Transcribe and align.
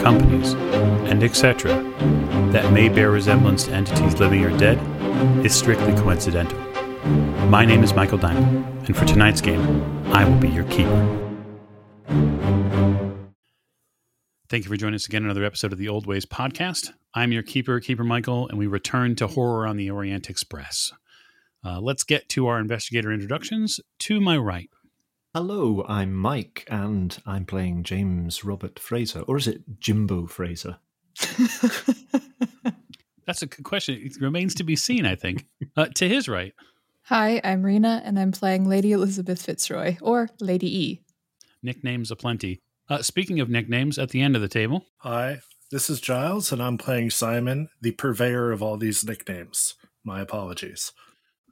companies, 0.00 0.54
and 1.08 1.22
etc., 1.22 1.72
that 2.52 2.72
may 2.72 2.88
bear 2.88 3.10
resemblance 3.10 3.64
to 3.64 3.72
entities 3.72 4.18
living 4.18 4.44
or 4.44 4.56
dead, 4.58 4.78
is 5.44 5.54
strictly 5.54 5.92
coincidental. 5.94 6.58
My 7.48 7.64
name 7.64 7.82
is 7.82 7.94
Michael 7.94 8.18
Diamond, 8.18 8.64
and 8.86 8.96
for 8.96 9.04
tonight's 9.04 9.40
game, 9.40 9.82
I 10.06 10.24
will 10.24 10.38
be 10.38 10.48
your 10.48 10.64
keeper. 10.64 11.16
Thank 14.48 14.64
you 14.64 14.70
for 14.70 14.76
joining 14.76 14.96
us 14.96 15.06
again 15.06 15.24
another 15.24 15.44
episode 15.44 15.72
of 15.72 15.78
the 15.78 15.88
Old 15.88 16.06
Ways 16.06 16.26
podcast. 16.26 16.90
I'm 17.14 17.30
your 17.30 17.44
keeper, 17.44 17.78
Keeper 17.78 18.02
Michael, 18.02 18.48
and 18.48 18.58
we 18.58 18.66
return 18.66 19.14
to 19.16 19.28
Horror 19.28 19.66
on 19.66 19.76
the 19.76 19.90
Orient 19.90 20.28
Express. 20.28 20.92
Uh, 21.64 21.80
let's 21.80 22.04
get 22.04 22.28
to 22.30 22.46
our 22.46 22.58
investigator 22.58 23.12
introductions. 23.12 23.80
To 24.00 24.20
my 24.20 24.36
right, 24.36 24.68
Hello, 25.32 25.84
I'm 25.86 26.12
Mike, 26.12 26.66
and 26.68 27.16
I'm 27.24 27.44
playing 27.44 27.84
James 27.84 28.44
Robert 28.44 28.80
Fraser, 28.80 29.20
or 29.20 29.36
is 29.36 29.46
it 29.46 29.62
Jimbo 29.78 30.26
Fraser? 30.26 30.78
that's 33.26 33.42
a 33.42 33.46
good 33.46 33.62
question. 33.62 34.00
It 34.02 34.20
remains 34.20 34.56
to 34.56 34.64
be 34.64 34.74
seen, 34.74 35.06
I 35.06 35.14
think. 35.14 35.46
Uh, 35.76 35.86
to 35.86 36.08
his 36.08 36.28
right, 36.28 36.52
Hi, 37.04 37.40
I'm 37.44 37.62
Rena, 37.62 38.02
and 38.04 38.18
I'm 38.18 38.32
playing 38.32 38.68
Lady 38.68 38.90
Elisabeth 38.90 39.40
Fitzroy, 39.42 39.98
or 40.02 40.30
Lady 40.40 40.76
E. 40.78 41.00
nicknames 41.62 42.10
aplenty. 42.10 42.60
Uh, 42.88 43.02
speaking 43.02 43.38
of 43.38 43.48
nicknames, 43.48 43.98
at 44.00 44.10
the 44.10 44.20
end 44.22 44.34
of 44.34 44.42
the 44.42 44.48
table, 44.48 44.84
Hi, 44.98 45.42
this 45.70 45.88
is 45.88 46.00
Giles, 46.00 46.50
and 46.50 46.60
I'm 46.60 46.76
playing 46.76 47.10
Simon, 47.10 47.68
the 47.80 47.92
purveyor 47.92 48.50
of 48.50 48.64
all 48.64 48.76
these 48.76 49.04
nicknames. 49.04 49.74
My 50.02 50.20
apologies. 50.20 50.92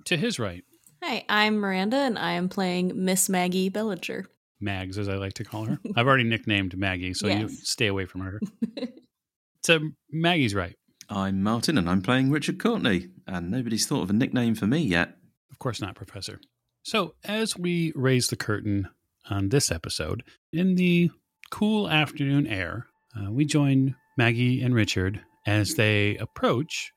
to 0.07 0.17
his 0.17 0.41
right, 0.41 0.65
Hi, 1.01 1.25
I'm 1.29 1.59
Miranda, 1.59 1.97
and 1.97 2.19
I 2.19 2.33
am 2.33 2.49
playing 2.49 3.05
Miss 3.05 3.29
Maggie 3.29 3.69
Bellinger. 3.69 4.27
Mags, 4.61 4.99
as 4.99 5.09
I 5.09 5.15
like 5.15 5.35
to 5.35 5.45
call 5.45 5.67
her. 5.67 5.79
I've 5.97 6.09
already 6.09 6.25
nicknamed 6.25 6.77
Maggie, 6.77 7.15
so 7.15 7.29
you 7.29 7.49
stay 7.49 7.87
away 7.87 8.05
from 8.05 8.23
her. 8.23 8.41
so 9.63 9.79
Maggie's 10.11 10.57
right. 10.57 10.75
I'm 11.09 11.43
Martin 11.43 11.79
and 11.79 11.89
I'm 11.89 12.03
playing 12.03 12.31
Richard 12.31 12.59
Courtney, 12.59 13.11
and 13.29 13.49
nobody's 13.49 13.87
thought 13.87 14.03
of 14.03 14.11
a 14.11 14.13
nickname 14.13 14.57
for 14.57 14.67
me 14.67 14.81
yet. 14.81 15.17
Of 15.53 15.61
course 15.61 15.81
not, 15.81 15.95
Professor. 15.95 16.41
So, 16.83 17.15
as 17.25 17.57
we 17.57 17.93
raise 17.95 18.27
the 18.27 18.37
curtain 18.37 18.89
on 19.31 19.51
this 19.51 19.71
episode, 19.71 20.25
in 20.53 20.75
the 20.75 21.11
cool 21.51 21.89
afternoon 21.89 22.47
air, 22.49 22.89
uh, 23.17 23.31
we 23.31 23.45
join 23.45 23.95
Maggie 24.17 24.63
and 24.63 24.75
Richard 24.75 25.23
as 25.47 25.75
they 25.75 26.17
approach 26.17 26.93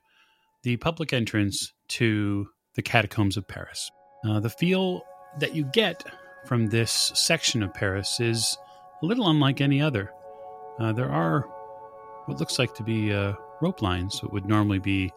the 0.63 0.77
public 0.77 1.13
entrance 1.13 1.71
to 1.89 2.47
the 2.75 2.81
catacombs 2.81 3.37
of 3.37 3.47
Paris. 3.47 3.89
Uh, 4.27 4.39
the 4.39 4.49
feel 4.49 5.01
that 5.39 5.55
you 5.55 5.65
get 5.65 6.03
from 6.45 6.67
this 6.67 7.11
section 7.15 7.63
of 7.63 7.73
Paris 7.73 8.19
is 8.19 8.57
a 9.01 9.05
little 9.05 9.29
unlike 9.29 9.61
any 9.61 9.81
other. 9.81 10.11
Uh, 10.79 10.91
there 10.93 11.11
are 11.11 11.41
what 12.25 12.39
looks 12.39 12.57
like 12.59 12.73
to 12.75 12.83
be 12.83 13.13
uh, 13.13 13.33
rope 13.61 13.81
lines 13.81 14.19
that 14.21 14.31
would 14.31 14.45
normally 14.45 14.79
be 14.79 15.11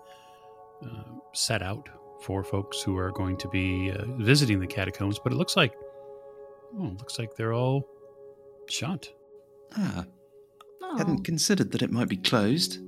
uh, 0.84 1.02
set 1.32 1.62
out 1.62 1.88
for 2.22 2.42
folks 2.42 2.80
who 2.82 2.96
are 2.96 3.10
going 3.12 3.36
to 3.36 3.48
be 3.48 3.90
uh, 3.90 4.04
visiting 4.18 4.58
the 4.58 4.66
catacombs, 4.66 5.18
but 5.22 5.32
it 5.32 5.36
looks 5.36 5.56
like, 5.56 5.74
oh, 6.78 6.86
it 6.86 6.98
looks 6.98 7.18
like 7.18 7.34
they're 7.36 7.52
all 7.54 7.86
shut. 8.68 9.08
Ah, 9.76 10.04
Oh, 10.82 10.98
hadn't 10.98 11.24
considered 11.24 11.72
that 11.72 11.82
it 11.82 11.90
might 11.90 12.08
be 12.08 12.16
closed. 12.18 12.78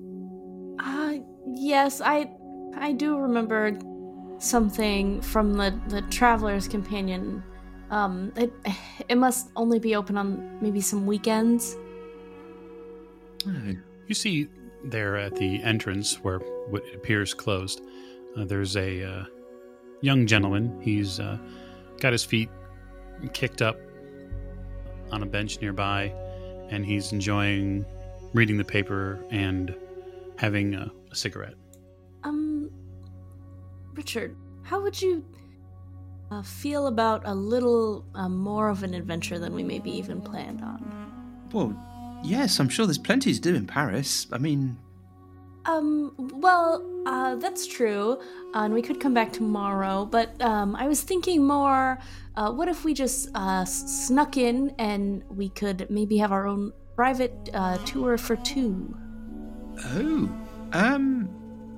uh, 0.79 1.15
yes, 1.47 2.01
I, 2.03 2.31
I 2.77 2.93
do 2.93 3.19
remember 3.19 3.73
something 4.39 5.21
from 5.21 5.55
the 5.55 5.79
the 5.89 6.03
traveler's 6.03 6.69
companion. 6.69 7.43
Um, 7.91 8.33
it 8.37 8.53
it 9.09 9.17
must 9.17 9.51
only 9.57 9.79
be 9.79 9.95
open 9.95 10.17
on 10.17 10.59
maybe 10.61 10.81
some 10.81 11.07
weekends. 11.07 11.77
You 14.07 14.15
see 14.15 14.49
there 14.85 15.17
at 15.17 15.37
the 15.37 15.63
entrance 15.63 16.17
where 16.23 16.39
what 16.71 16.83
appears 16.95 17.35
closed, 17.35 17.83
uh, 18.37 18.45
there's 18.45 18.77
a 18.77 19.03
uh, 19.03 19.25
young 20.01 20.27
gentleman. 20.27 20.81
He's 20.81 21.21
uh, 21.21 21.39
got 22.01 22.13
his 22.13 22.25
feet 22.25 22.51
kicked 23.33 23.63
up 23.63 23.79
on 25.11 25.23
a 25.23 25.27
bench 25.27 25.61
nearby, 25.61 26.13
and 26.71 26.85
he's 26.85 27.13
enjoying 27.13 27.85
reading 28.33 28.59
the 28.59 28.65
paper 28.65 29.25
and 29.31 29.75
having 30.37 30.75
a, 30.75 30.91
a 31.11 31.15
cigarette. 31.15 31.55
Richard, 33.97 34.37
how 34.63 34.83
would 34.83 35.01
you 35.01 35.25
uh, 36.31 36.43
feel 36.43 36.87
about 36.89 37.23
a 37.25 37.35
little 37.35 38.05
uh, 38.15 38.29
more 38.29 38.69
of 38.69 38.83
an 38.83 38.95
adventure 38.95 39.39
than 39.39 39.55
we 39.55 39.63
maybe 39.63 39.91
even 39.91 40.21
planned 40.21 40.61
on? 40.63 41.03
well, 41.53 41.75
yes, 42.25 42.59
I'm 42.61 42.69
sure 42.69 42.87
there's 42.87 42.99
plenty 42.99 43.33
to 43.33 43.41
do 43.41 43.55
in 43.55 43.67
Paris. 43.67 44.27
I 44.33 44.39
mean, 44.39 44.77
Um, 45.65 46.13
well, 46.35 46.85
uh, 47.07 47.37
that's 47.37 47.67
true, 47.67 48.19
uh, 48.55 48.65
and 48.65 48.75
we 48.75 48.83
could 48.83 49.01
come 49.01 49.15
back 49.15 49.33
tomorrow, 49.33 50.05
but 50.05 50.41
um, 50.43 50.77
I 50.77 50.87
was 50.89 51.03
thinking 51.03 51.47
more 51.47 51.99
uh, 52.37 52.53
what 52.53 52.69
if 52.69 52.85
we 52.85 52.93
just 52.95 53.31
uh, 53.35 53.65
snuck 53.65 54.37
in 54.37 54.75
and 54.79 55.23
we 55.29 55.49
could 55.49 55.89
maybe 55.89 56.19
have 56.19 56.33
our 56.33 56.47
own 56.47 56.73
private 56.95 57.35
uh, 57.55 57.79
tour 57.87 58.19
for 58.19 58.37
two? 58.37 58.95
oh, 59.85 60.29
um, 60.73 61.29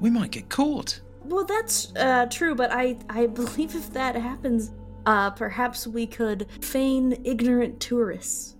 we 0.00 0.10
might 0.10 0.30
get 0.30 0.48
caught. 0.48 1.00
Well, 1.28 1.44
that's 1.44 1.94
uh, 1.94 2.26
true, 2.26 2.54
but 2.54 2.72
I, 2.72 2.96
I 3.10 3.26
believe 3.40 3.74
if 3.74 3.92
that 3.92 4.16
happens, 4.16 4.72
uh, 5.06 5.30
perhaps 5.30 5.86
we 5.86 6.06
could 6.06 6.46
feign 6.62 7.20
ignorant 7.24 7.80
tourists. 7.80 8.56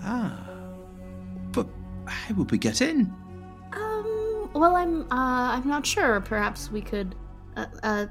Ah, 0.00 0.48
but 1.52 1.66
how 2.06 2.34
would 2.34 2.50
we 2.50 2.58
get 2.58 2.82
in? 2.82 3.12
Um, 3.72 4.50
well, 4.52 4.76
I'm, 4.76 5.02
uh, 5.04 5.56
I'm 5.56 5.66
not 5.66 5.86
sure. 5.86 6.20
Perhaps 6.20 6.70
we 6.70 6.82
could, 6.82 7.14
uh, 7.56 7.66
uh, 7.82 8.06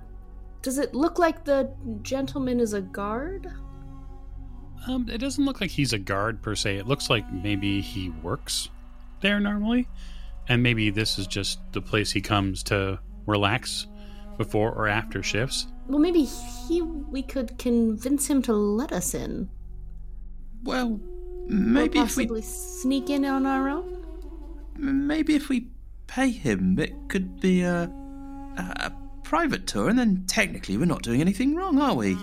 does 0.63 0.79
it 0.79 0.95
look 0.95 1.19
like 1.19 1.45
the 1.45 1.71
gentleman 2.01 2.59
is 2.59 2.73
a 2.73 2.81
guard? 2.81 3.51
Um, 4.87 5.07
it 5.09 5.19
doesn't 5.19 5.43
look 5.45 5.61
like 5.61 5.69
he's 5.69 5.93
a 5.93 5.99
guard 5.99 6.41
per 6.41 6.55
se. 6.55 6.77
It 6.77 6.87
looks 6.87 7.09
like 7.09 7.31
maybe 7.31 7.81
he 7.81 8.09
works 8.09 8.69
there 9.21 9.39
normally, 9.39 9.87
and 10.47 10.61
maybe 10.61 10.89
this 10.89 11.17
is 11.19 11.27
just 11.27 11.59
the 11.71 11.81
place 11.81 12.11
he 12.11 12.21
comes 12.21 12.63
to 12.63 12.99
relax 13.25 13.87
before 14.37 14.71
or 14.71 14.87
after 14.87 15.23
shifts. 15.23 15.67
Well, 15.87 15.99
maybe 15.99 16.23
he, 16.23 16.81
we 16.81 17.21
could 17.23 17.57
convince 17.57 18.27
him 18.27 18.41
to 18.43 18.53
let 18.53 18.91
us 18.91 19.13
in. 19.13 19.49
Well, 20.63 20.93
Or 20.93 21.47
maybe 21.47 21.99
if 21.99 22.17
we 22.17 22.41
sneak 22.41 23.09
in 23.09 23.23
on 23.25 23.45
our 23.45 23.69
own. 23.69 24.03
maybe 24.77 25.35
if 25.35 25.47
we 25.49 25.67
pay 26.07 26.31
him, 26.31 26.79
it 26.79 26.93
could 27.07 27.39
be 27.39 27.61
a, 27.61 27.83
a, 28.57 28.61
a 28.61 28.93
private 29.23 29.67
tour, 29.67 29.89
and 29.89 29.97
then 29.97 30.23
technically 30.27 30.77
we're 30.77 30.85
not 30.85 31.03
doing 31.03 31.21
anything 31.21 31.55
wrong, 31.55 31.79
are 31.79 31.93
we? 31.95 32.17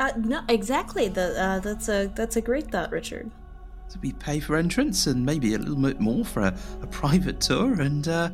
Uh, 0.00 0.12
no, 0.18 0.40
exactly. 0.48 1.08
The, 1.08 1.40
uh, 1.40 1.58
that's 1.60 1.88
a 1.88 2.06
that's 2.14 2.36
a 2.36 2.40
great 2.40 2.70
thought, 2.70 2.90
Richard. 2.92 3.30
So 3.88 3.98
we 4.02 4.12
pay 4.12 4.38
for 4.38 4.56
entrance 4.56 5.06
and 5.06 5.24
maybe 5.24 5.54
a 5.54 5.58
little 5.58 5.76
bit 5.82 5.98
more 6.00 6.24
for 6.24 6.42
a, 6.42 6.56
a 6.82 6.86
private 6.88 7.40
tour, 7.40 7.80
and 7.80 8.06
uh, 8.06 8.30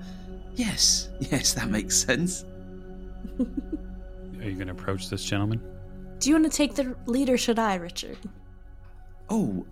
yes, 0.54 1.08
yes, 1.20 1.54
that 1.54 1.68
makes 1.68 1.96
sense. 1.96 2.44
Are 3.38 4.48
you 4.48 4.54
going 4.54 4.66
to 4.66 4.72
approach 4.72 5.08
this 5.08 5.24
gentleman? 5.24 5.60
Do 6.18 6.30
you 6.30 6.36
want 6.36 6.50
to 6.50 6.56
take 6.56 6.74
the 6.74 6.96
lead, 7.06 7.28
or 7.28 7.36
should 7.36 7.58
I, 7.58 7.74
Richard? 7.76 8.18
Oh, 9.28 9.66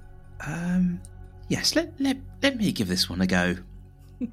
um, 0.47 1.01
yes, 1.49 1.77
let 1.77 1.93
let 2.01 2.17
let 2.43 2.57
me 2.57 2.73
give 2.73 2.89
this 2.89 3.09
one 3.09 3.21
a 3.21 3.27
go. 3.27 3.57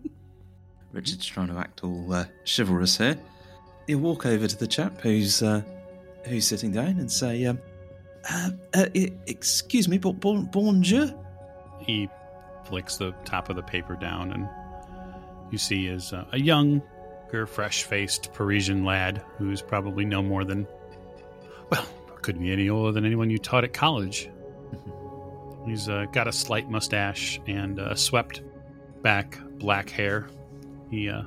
Richard's 0.91 1.25
trying 1.25 1.47
to 1.47 1.57
act 1.57 1.83
all 1.83 2.13
uh, 2.13 2.25
chivalrous 2.45 2.97
here. 2.97 3.17
He'll 3.87 3.99
walk 3.99 4.25
over 4.25 4.47
to 4.47 4.57
the 4.57 4.67
chap 4.67 4.99
who's 5.01 5.43
uh, 5.43 5.61
who's 6.25 6.47
sitting 6.47 6.71
down 6.71 6.99
and 6.99 7.11
say, 7.11 7.45
um, 7.45 7.59
uh, 8.29 8.51
uh, 8.75 8.85
"Excuse 9.27 9.87
me, 9.87 9.97
bon, 9.97 10.13
bon, 10.13 10.45
bonjour." 10.45 11.13
He 11.79 12.09
flicks 12.65 12.97
the 12.97 13.11
top 13.25 13.49
of 13.49 13.55
the 13.55 13.63
paper 13.63 13.95
down, 13.95 14.31
and 14.31 14.47
you 15.51 15.57
see 15.57 15.87
is 15.87 16.13
uh, 16.13 16.25
a 16.31 16.39
young, 16.39 16.81
fresh 17.47 17.83
faced 17.83 18.33
Parisian 18.33 18.83
lad 18.83 19.23
who's 19.37 19.61
probably 19.61 20.05
no 20.05 20.23
more 20.23 20.43
than, 20.43 20.67
well, 21.69 21.85
couldn't 22.21 22.41
be 22.41 22.51
any 22.51 22.69
older 22.69 22.91
than 22.91 23.05
anyone 23.05 23.29
you 23.29 23.37
taught 23.37 23.63
at 23.63 23.73
college. 23.73 24.29
He's 25.65 25.87
uh, 25.87 26.05
got 26.11 26.27
a 26.27 26.31
slight 26.31 26.69
mustache 26.69 27.39
and 27.47 27.79
uh, 27.79 27.95
swept 27.95 28.41
back 29.01 29.39
black 29.57 29.89
hair. 29.89 30.27
He 30.89 31.09
uh, 31.09 31.23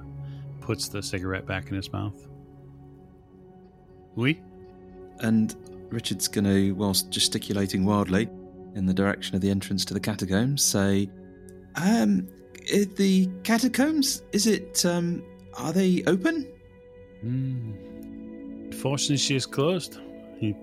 puts 0.60 0.88
the 0.88 1.02
cigarette 1.02 1.46
back 1.46 1.69
in 1.69 1.76
his 1.76 1.92
mouth. 1.92 2.16
Oui? 4.16 4.40
And 5.20 5.54
Richard's 5.90 6.28
going 6.28 6.44
to, 6.44 6.72
whilst 6.72 7.10
gesticulating 7.10 7.84
wildly 7.84 8.28
in 8.74 8.86
the 8.86 8.94
direction 8.94 9.36
of 9.36 9.40
the 9.40 9.50
entrance 9.50 9.84
to 9.84 9.94
the 9.94 10.00
catacombs, 10.00 10.64
say, 10.64 11.08
"Um, 11.76 12.28
the 12.96 13.28
catacombs? 13.43 14.22
Is 14.32 14.46
it? 14.46 14.84
Um, 14.84 15.25
are 15.54 15.72
they 15.72 16.02
open? 16.06 16.46
Mm. 17.25 18.75
Fortunately, 18.75 19.19
she 19.19 19.37
is 19.37 19.46
closed. 19.46 19.99
He 20.38 20.56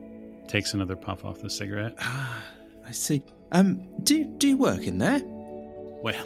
takes 0.47 0.73
another 0.73 0.95
puff 0.95 1.25
off 1.25 1.41
the 1.41 1.49
cigarette. 1.49 1.95
Ah, 1.99 2.43
I 2.87 2.91
see. 2.91 3.21
Um, 3.51 3.87
do 4.03 4.25
do 4.25 4.47
you 4.47 4.57
work 4.57 4.83
in 4.87 4.97
there? 4.97 5.21
Well, 5.23 6.25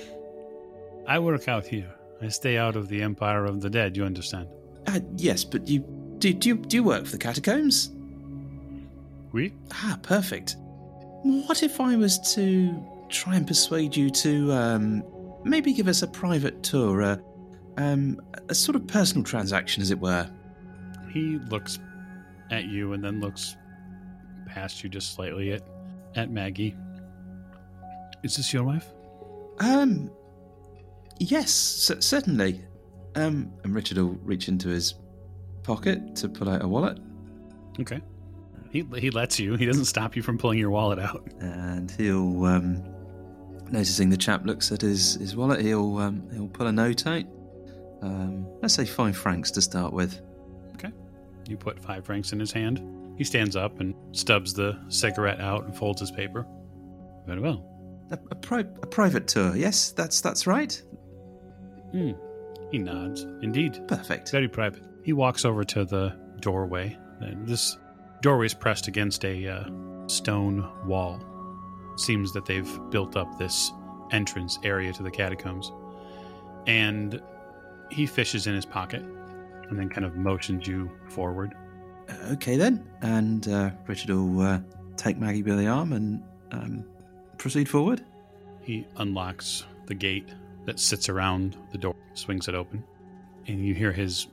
I 1.07 1.19
work 1.19 1.48
out 1.48 1.66
here. 1.66 1.94
I 2.21 2.30
stay 2.30 2.57
out 2.57 2.75
of 2.75 2.88
the 2.88 3.01
Empire 3.01 3.45
of 3.45 3.62
the 3.62 3.69
Dead, 3.69 3.98
you 3.98 4.06
understand? 4.06 4.48
Uh, 4.88 5.00
yes, 5.18 5.44
but 5.44 5.68
you 5.68 5.80
do 6.19 6.33
do 6.33 6.50
you, 6.50 6.56
do 6.56 6.77
you 6.77 6.83
work 6.83 7.06
for 7.06 7.12
the 7.12 7.18
catacombs? 7.18 7.92
Oui? 9.33 9.54
Ah, 9.71 10.00
perfect. 10.04 10.56
What 11.24 11.63
if 11.63 11.81
I 11.81 11.95
was 11.95 12.19
to 12.36 12.83
try 13.09 13.36
and 13.36 13.48
persuade 13.48 13.95
you 13.95 14.09
to 14.09 14.51
um, 14.51 15.04
maybe 15.44 15.74
give 15.74 15.88
us 15.88 16.01
a 16.01 16.07
private 16.07 16.62
tour, 16.63 17.01
uh, 17.04 17.18
um, 17.78 18.19
a 18.50 18.56
sort 18.56 18.75
of 18.75 18.88
personal 18.88 19.24
transaction, 19.24 19.81
as 19.81 19.92
it 19.92 20.00
were? 20.00 20.30
He 21.12 21.38
looks 21.50 21.80
at 22.51 22.66
you 22.66 22.94
and 22.94 23.04
then 23.04 23.19
looks 23.19 23.56
past 24.45 24.84
you 24.84 24.90
just 24.90 25.13
slightly 25.16 25.54
at, 25.54 25.62
at 26.16 26.30
Maggie. 26.31 26.75
Is 28.24 28.36
this 28.38 28.54
your 28.54 28.63
wife? 28.63 28.88
Um, 29.60 30.10
yes, 31.19 31.51
c- 31.51 32.00
certainly. 32.00 32.62
Um, 33.16 33.51
and 33.63 33.75
Richard 33.75 33.98
will 33.98 34.18
reach 34.24 34.48
into 34.48 34.69
his 34.69 34.95
pocket 35.63 36.16
to 36.18 36.30
pull 36.30 36.50
out 36.50 36.63
a 36.63 36.68
wallet, 36.68 37.00
Okay. 37.80 38.01
He, 38.72 38.84
he 38.98 39.10
lets 39.12 39.40
you. 39.40 39.56
He 39.56 39.66
doesn't 39.66 39.86
stop 39.86 40.16
you 40.16 40.22
from 40.24 40.38
pulling 40.38 40.57
your 40.60 40.69
wallet 40.72 41.00
out. 41.00 41.28
and 41.40 41.90
he'll, 41.92 42.44
um, 42.45 42.84
noticing 43.71 44.10
the 44.10 44.18
chap 44.18 44.45
looks 44.45 44.71
at 44.71 44.81
his, 44.81 45.15
his 45.15 45.36
wallet, 45.36 45.62
he'll 45.62 45.98
um, 45.98 46.27
he'll 46.33 46.48
pull 46.48 46.68
a 46.68 46.71
note 46.71 47.06
out. 47.07 47.24
Um, 48.01 48.45
let's 48.62 48.74
say 48.74 48.86
five 48.86 49.15
francs 49.15 49.51
to 49.51 49.62
start 49.62 49.94
with. 49.94 50.19
Okay. 50.75 50.92
You 51.48 51.57
put 51.57 51.80
five 51.80 52.06
francs 52.06 52.33
in 52.33 52.39
his 52.39 52.51
hand. 52.51 52.83
He 53.18 53.24
stands 53.24 53.56
up 53.56 53.80
and 53.80 53.95
stubs 54.12 54.54
the 54.54 54.77
cigarette 54.89 55.39
out 55.39 55.65
and 55.65 55.75
folds 55.75 56.01
his 56.01 56.12
paper. 56.12 56.45
Very 57.25 57.39
well. 57.39 57.65
A, 58.12 58.19
a, 58.31 58.36
pri- 58.36 58.60
a 58.60 58.88
private 58.88 59.27
tour, 59.27 59.56
yes, 59.56 59.92
that's 59.92 60.19
that's 60.21 60.45
right. 60.45 60.81
Hmm. 61.92 62.12
He 62.71 62.80
nods. 62.80 63.21
Indeed. 63.42 63.88
Perfect. 63.88 64.31
Very 64.31 64.48
private. 64.48 64.83
He 65.04 65.13
walks 65.13 65.45
over 65.45 65.63
to 65.63 65.86
the 65.86 66.18
doorway. 66.39 66.98
And 67.21 67.48
This 67.48 67.77
doorway 68.21 68.48
is 68.48 68.54
pressed 68.56 68.88
against 68.88 69.24
a 69.24 69.48
uh, 69.48 69.69
stone 70.07 70.68
wall. 70.86 71.24
Seems 71.95 72.34
that 72.34 72.45
they've 72.45 72.80
built 72.90 73.16
up 73.16 73.38
this 73.38 73.72
entrance 74.12 74.60
area 74.63 74.94
to 74.94 75.04
the 75.04 75.12
catacombs. 75.12 75.72
And 76.68 77.22
he 77.92 78.06
fishes 78.06 78.48
in 78.48 78.56
his 78.56 78.66
pocket 78.66 79.04
and 79.69 79.78
then 79.78 79.90
kind 79.90 80.06
of 80.06 80.16
motions 80.16 80.68
you 80.68 80.92
forward. 81.10 81.54
Okay 82.31 82.57
then, 82.57 82.86
and 83.01 83.48
uh, 83.48 83.72
Richard 83.88 84.10
will 84.10 84.42
uh, 84.42 84.60
take 84.98 85.18
Maggie 85.18 85.42
by 85.42 85.56
the 85.56 85.68
arm 85.68 85.94
and 85.94 86.22
um, 86.51 86.86
proceed 87.38 87.69
forward. 87.69 88.04
He 88.62 88.86
unlocks 88.98 89.66
the 89.88 89.95
gate 89.95 90.30
that 90.66 90.80
sits 90.80 91.10
around 91.10 91.57
the 91.72 91.78
door, 91.78 91.95
swings 92.13 92.48
it 92.48 92.56
open, 92.56 92.84
and 93.48 93.66
you 93.66 93.74
hear 93.74 93.92
his 93.92 94.28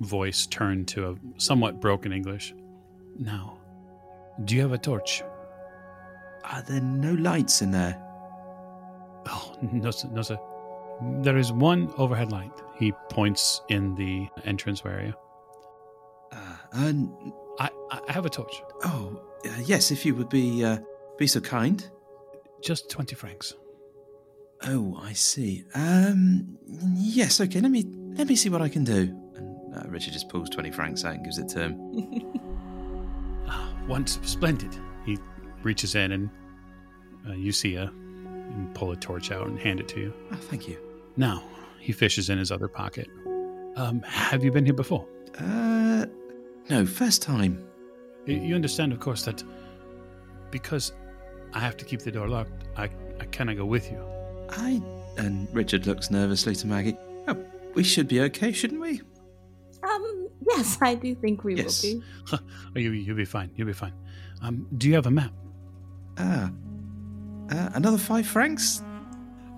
voice 0.00 0.46
turn 0.46 0.84
to 0.86 1.10
a 1.10 1.16
somewhat 1.40 1.80
broken 1.80 2.12
English. 2.12 2.54
Now, 3.18 3.58
do 4.44 4.56
you 4.56 4.62
have 4.62 4.72
a 4.72 4.78
torch? 4.78 5.22
Are 6.44 6.62
there 6.62 6.80
no 6.80 7.12
lights 7.14 7.62
in 7.62 7.70
there? 7.70 8.00
Oh, 9.28 9.54
no, 9.72 9.90
sir, 9.90 10.08
no, 10.12 10.22
sir. 10.22 10.38
There 11.22 11.36
is 11.36 11.52
one 11.52 11.92
overhead 11.96 12.32
light. 12.32 12.52
He 12.76 12.92
points 13.10 13.62
in 13.68 13.94
the 13.94 14.28
entrance 14.44 14.82
area. 14.84 15.14
Uh, 16.32 16.56
and 16.72 17.10
I, 17.58 17.70
I 17.90 18.12
have 18.12 18.26
a 18.26 18.30
torch. 18.30 18.62
oh, 18.84 19.20
uh, 19.44 19.48
yes, 19.64 19.90
if 19.90 20.04
you 20.04 20.14
would 20.14 20.28
be 20.28 20.64
uh, 20.64 20.78
be 21.18 21.26
so 21.26 21.40
kind. 21.40 21.88
Just 22.62 22.90
20 22.90 23.14
francs. 23.14 23.54
Oh, 24.64 24.98
I 25.02 25.14
see. 25.14 25.64
Um, 25.74 26.58
yes, 26.96 27.40
okay. 27.40 27.60
Let 27.60 27.70
me 27.70 27.84
let 28.18 28.28
me 28.28 28.36
see 28.36 28.50
what 28.50 28.60
I 28.60 28.68
can 28.68 28.84
do. 28.84 29.16
And 29.34 29.74
uh, 29.74 29.88
Richard 29.88 30.12
just 30.12 30.28
pulls 30.28 30.50
twenty 30.50 30.70
francs 30.70 31.02
out 31.06 31.14
and 31.14 31.24
gives 31.24 31.38
it 31.38 31.48
to 31.50 31.60
him. 31.60 32.36
Ah, 33.52 33.74
once 33.88 34.20
splendid. 34.22 34.76
He 35.60 35.64
reaches 35.64 35.94
in 35.94 36.12
and 36.12 36.30
uh, 37.28 37.32
you 37.32 37.52
see 37.52 37.74
a 37.76 37.84
and 37.84 38.74
pull 38.74 38.90
a 38.90 38.96
torch 38.96 39.30
out 39.30 39.46
and 39.46 39.58
hand 39.58 39.78
it 39.80 39.88
to 39.88 40.00
you. 40.00 40.14
Oh, 40.32 40.36
thank 40.36 40.66
you. 40.66 40.76
Now, 41.16 41.42
he 41.78 41.92
fishes 41.92 42.30
in 42.30 42.38
his 42.38 42.50
other 42.50 42.66
pocket. 42.68 43.08
Um, 43.76 44.02
have 44.02 44.42
you 44.42 44.50
been 44.50 44.64
here 44.64 44.74
before? 44.74 45.06
Uh, 45.38 46.06
no, 46.68 46.84
first 46.84 47.22
time. 47.22 47.64
You 48.26 48.54
understand, 48.54 48.92
of 48.92 49.00
course, 49.00 49.22
that 49.24 49.42
because 50.50 50.92
I 51.52 51.60
have 51.60 51.76
to 51.78 51.84
keep 51.84 52.00
the 52.00 52.10
door 52.10 52.28
locked, 52.28 52.64
I, 52.76 52.84
I 53.20 53.24
cannot 53.26 53.56
go 53.56 53.64
with 53.64 53.90
you. 53.90 54.02
I 54.50 54.82
and 55.16 55.48
Richard 55.54 55.86
looks 55.86 56.10
nervously 56.10 56.54
to 56.56 56.66
Maggie. 56.66 56.96
Oh, 57.28 57.36
we 57.74 57.84
should 57.84 58.08
be 58.08 58.20
okay, 58.22 58.52
shouldn't 58.52 58.80
we? 58.80 59.00
Um, 59.82 60.28
yes, 60.48 60.78
I 60.82 60.94
do 60.96 61.14
think 61.14 61.44
we 61.44 61.54
Yes. 61.54 61.82
will 61.84 62.00
be. 62.00 62.04
Oh, 62.76 62.78
you, 62.78 62.90
you'll 62.90 63.16
be 63.16 63.24
fine. 63.24 63.50
You'll 63.54 63.66
be 63.68 63.72
fine. 63.72 63.92
Um, 64.42 64.66
do 64.76 64.88
you 64.88 64.94
have 64.94 65.06
a 65.06 65.10
map? 65.10 65.32
Ah, 66.18 66.50
uh, 67.50 67.70
another 67.74 67.98
five 67.98 68.26
francs. 68.26 68.82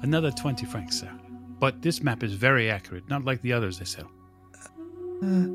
Another 0.03 0.31
20 0.33 0.67
francs, 0.67 1.01
sir. 1.01 1.11
But 1.61 1.81
this 1.81 2.03
map 2.03 2.25
is 2.25 2.35
very 2.35 2.71
accurate, 2.71 3.09
not 3.09 3.25
like 3.25 3.41
the 3.43 3.53
others 3.53 3.79
they 3.79 3.85
sell. 3.85 4.11
Uh, 5.23 5.47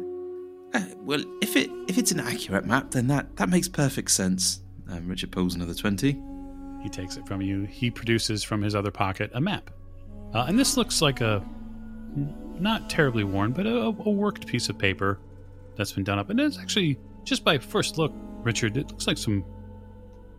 uh, 0.73 0.85
well, 0.99 1.23
if 1.41 1.57
it 1.57 1.69
if 1.87 1.97
it's 1.97 2.11
an 2.11 2.21
accurate 2.21 2.65
map, 2.65 2.91
then 2.91 3.07
that 3.07 3.35
that 3.35 3.49
makes 3.49 3.67
perfect 3.67 4.11
sense. 4.11 4.61
Um, 4.89 5.07
Richard 5.07 5.31
pulls 5.31 5.55
another 5.55 5.73
twenty. 5.73 6.21
He 6.81 6.89
takes 6.89 7.17
it 7.17 7.27
from 7.27 7.41
you. 7.41 7.63
He 7.63 7.91
produces 7.91 8.43
from 8.43 8.61
his 8.61 8.75
other 8.75 8.91
pocket 8.91 9.31
a 9.33 9.41
map. 9.41 9.69
Uh, 10.33 10.45
and 10.47 10.57
this 10.57 10.77
looks 10.77 11.01
like 11.01 11.19
a 11.19 11.43
not 12.59 12.89
terribly 12.89 13.23
worn, 13.23 13.51
but 13.51 13.65
a, 13.65 13.77
a 13.77 13.91
worked 13.91 14.47
piece 14.47 14.69
of 14.69 14.77
paper 14.77 15.19
that's 15.75 15.91
been 15.91 16.03
done 16.03 16.19
up. 16.19 16.29
And 16.29 16.39
it's 16.39 16.57
actually, 16.57 16.97
just 17.23 17.43
by 17.43 17.57
first 17.57 17.97
look, 17.97 18.13
Richard, 18.43 18.77
it 18.77 18.87
looks 18.89 19.07
like 19.07 19.17
some, 19.17 19.43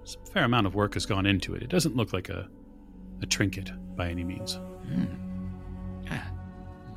some 0.08 0.24
fair 0.24 0.44
amount 0.44 0.66
of 0.66 0.74
work 0.74 0.94
has 0.94 1.04
gone 1.04 1.26
into 1.26 1.54
it. 1.54 1.62
It 1.62 1.68
doesn't 1.68 1.94
look 1.94 2.14
like 2.14 2.30
a, 2.30 2.48
a 3.20 3.26
trinket 3.26 3.70
by 3.94 4.08
any 4.08 4.24
means. 4.24 4.58
Ah, 6.10 6.30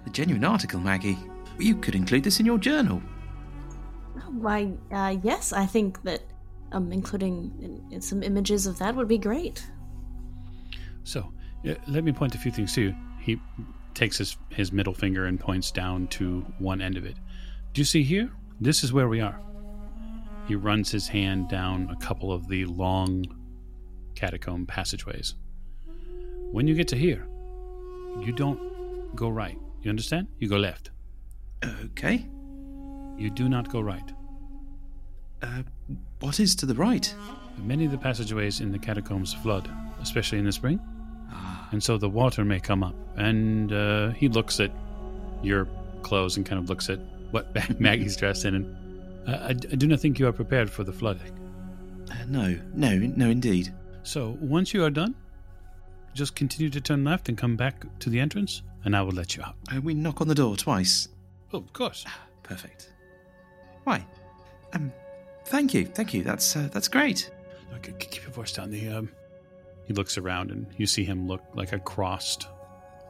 a 0.06 0.10
genuine 0.12 0.46
article, 0.46 0.80
Maggie. 0.80 1.18
You 1.60 1.76
could 1.76 1.94
include 1.94 2.24
this 2.24 2.40
in 2.40 2.46
your 2.46 2.58
journal. 2.58 3.02
Why, 4.30 4.72
uh, 4.92 5.18
yes, 5.24 5.52
I 5.52 5.66
think 5.66 6.02
that 6.04 6.22
um, 6.72 6.94
including 6.94 7.54
in, 7.62 7.96
in 7.96 8.02
some 8.02 8.24
images 8.24 8.66
of 8.66 8.80
that 8.80 8.96
would 8.96 9.10
be 9.10 9.18
great. 9.18 9.70
So, 11.04 11.34
uh, 11.68 11.74
let 11.88 12.06
me 12.06 12.14
point 12.14 12.34
a 12.36 12.38
few 12.38 12.52
things 12.52 12.74
to 12.76 12.82
you. 12.82 12.96
He 13.20 13.42
takes 13.94 14.18
his, 14.18 14.38
his 14.50 14.72
middle 14.72 14.94
finger 14.94 15.26
and 15.26 15.38
points 15.38 15.70
down 15.70 16.08
to 16.08 16.46
one 16.60 16.82
end 16.82 16.96
of 16.96 17.06
it. 17.06 17.18
Do 17.74 17.82
you 17.82 17.86
see 17.86 18.04
here? 18.04 18.32
This 18.62 18.86
is 18.86 18.94
where 18.94 19.10
we 19.10 19.20
are. 19.20 19.38
He 20.48 20.56
runs 20.56 20.92
his 20.92 21.08
hand 21.08 21.50
down 21.50 21.90
a 21.90 21.96
couple 21.96 22.32
of 22.32 22.48
the 22.48 22.66
long 22.66 23.26
catacomb 24.16 24.66
passageways. 24.66 25.36
When 26.52 26.68
you 26.68 26.76
get 26.76 26.88
to 26.90 26.96
here, 26.96 27.28
you 28.20 28.34
don't 28.36 29.16
go 29.16 29.30
right. 29.30 29.58
You 29.82 29.90
understand? 29.90 30.28
You 30.40 30.50
go 30.50 30.58
left. 30.58 30.92
Okay. 31.86 32.26
You 33.18 33.30
do 33.30 33.48
not 33.48 33.70
go 33.70 33.82
right. 33.82 34.12
Uh, 35.42 35.64
what 36.20 36.40
is 36.40 36.56
to 36.56 36.66
the 36.66 36.76
right? 36.76 37.14
Many 37.58 37.86
of 37.86 37.92
the 37.92 37.98
passageways 37.98 38.62
in 38.62 38.72
the 38.72 38.80
catacombs 38.80 39.34
flood, 39.34 39.70
especially 40.02 40.40
in 40.40 40.46
the 40.46 40.52
spring. 40.52 40.80
Ah, 41.32 41.70
and 41.72 41.82
so 41.82 41.98
the 41.98 42.10
water 42.10 42.44
may 42.44 42.60
come 42.60 42.84
up. 42.84 42.96
And 43.16 43.72
uh, 43.72 44.10
he 44.12 44.28
looks 44.28 44.60
at 44.60 44.72
your 45.42 45.68
clothes 46.04 46.38
and 46.38 46.46
kind 46.46 46.62
of 46.62 46.70
looks 46.70 46.90
at 46.90 47.00
what 47.32 47.48
Maggie's 47.80 48.16
dressed 48.16 48.46
in, 48.46 48.56
and 48.56 48.76
uh, 49.28 49.32
I, 49.32 49.50
I 49.50 49.54
do 49.54 49.88
not 49.88 50.00
think 50.00 50.20
you 50.20 50.28
are 50.28 50.34
prepared 50.34 50.70
for 50.70 50.84
the 50.84 50.94
flooding. 50.94 51.32
uh, 52.12 52.26
no, 52.28 52.58
no, 52.74 52.98
no, 52.98 53.30
indeed. 53.30 53.74
So 54.04 54.38
once 54.42 54.74
you 54.74 54.84
are 54.84 54.90
done, 54.90 55.16
just 56.14 56.36
continue 56.36 56.70
to 56.70 56.82
turn 56.82 57.04
left 57.04 57.30
and 57.30 57.38
come 57.38 57.56
back 57.56 57.86
to 58.00 58.10
the 58.10 58.20
entrance, 58.20 58.64
and 58.84 58.96
I 58.96 59.02
will 59.02 59.14
let 59.14 59.36
you 59.38 59.44
out. 59.44 59.56
Uh, 59.74 59.80
we 59.82 59.94
knock 59.94 60.22
on 60.22 60.28
the 60.28 60.36
door 60.36 60.58
twice. 60.58 61.08
Oh, 61.54 61.60
of 61.60 61.74
course. 61.74 62.06
Perfect. 62.44 62.92
Why? 63.84 64.06
Um, 64.74 64.92
thank 65.46 65.74
you, 65.74 65.86
thank 65.86 66.14
you. 66.14 66.24
That's 66.24 66.56
uh, 66.56 66.70
that's 66.74 66.88
great. 66.88 67.32
Okay, 67.76 67.94
keep 68.00 68.24
your 68.24 68.32
voice 68.32 68.52
down. 68.52 68.72
The 68.72 68.90
um, 68.90 69.10
He 69.86 69.94
looks 69.94 70.18
around 70.18 70.52
and 70.52 70.66
you 70.78 70.86
see 70.86 71.04
him 71.06 71.28
look 71.28 71.42
like 71.54 71.72
across 71.74 72.38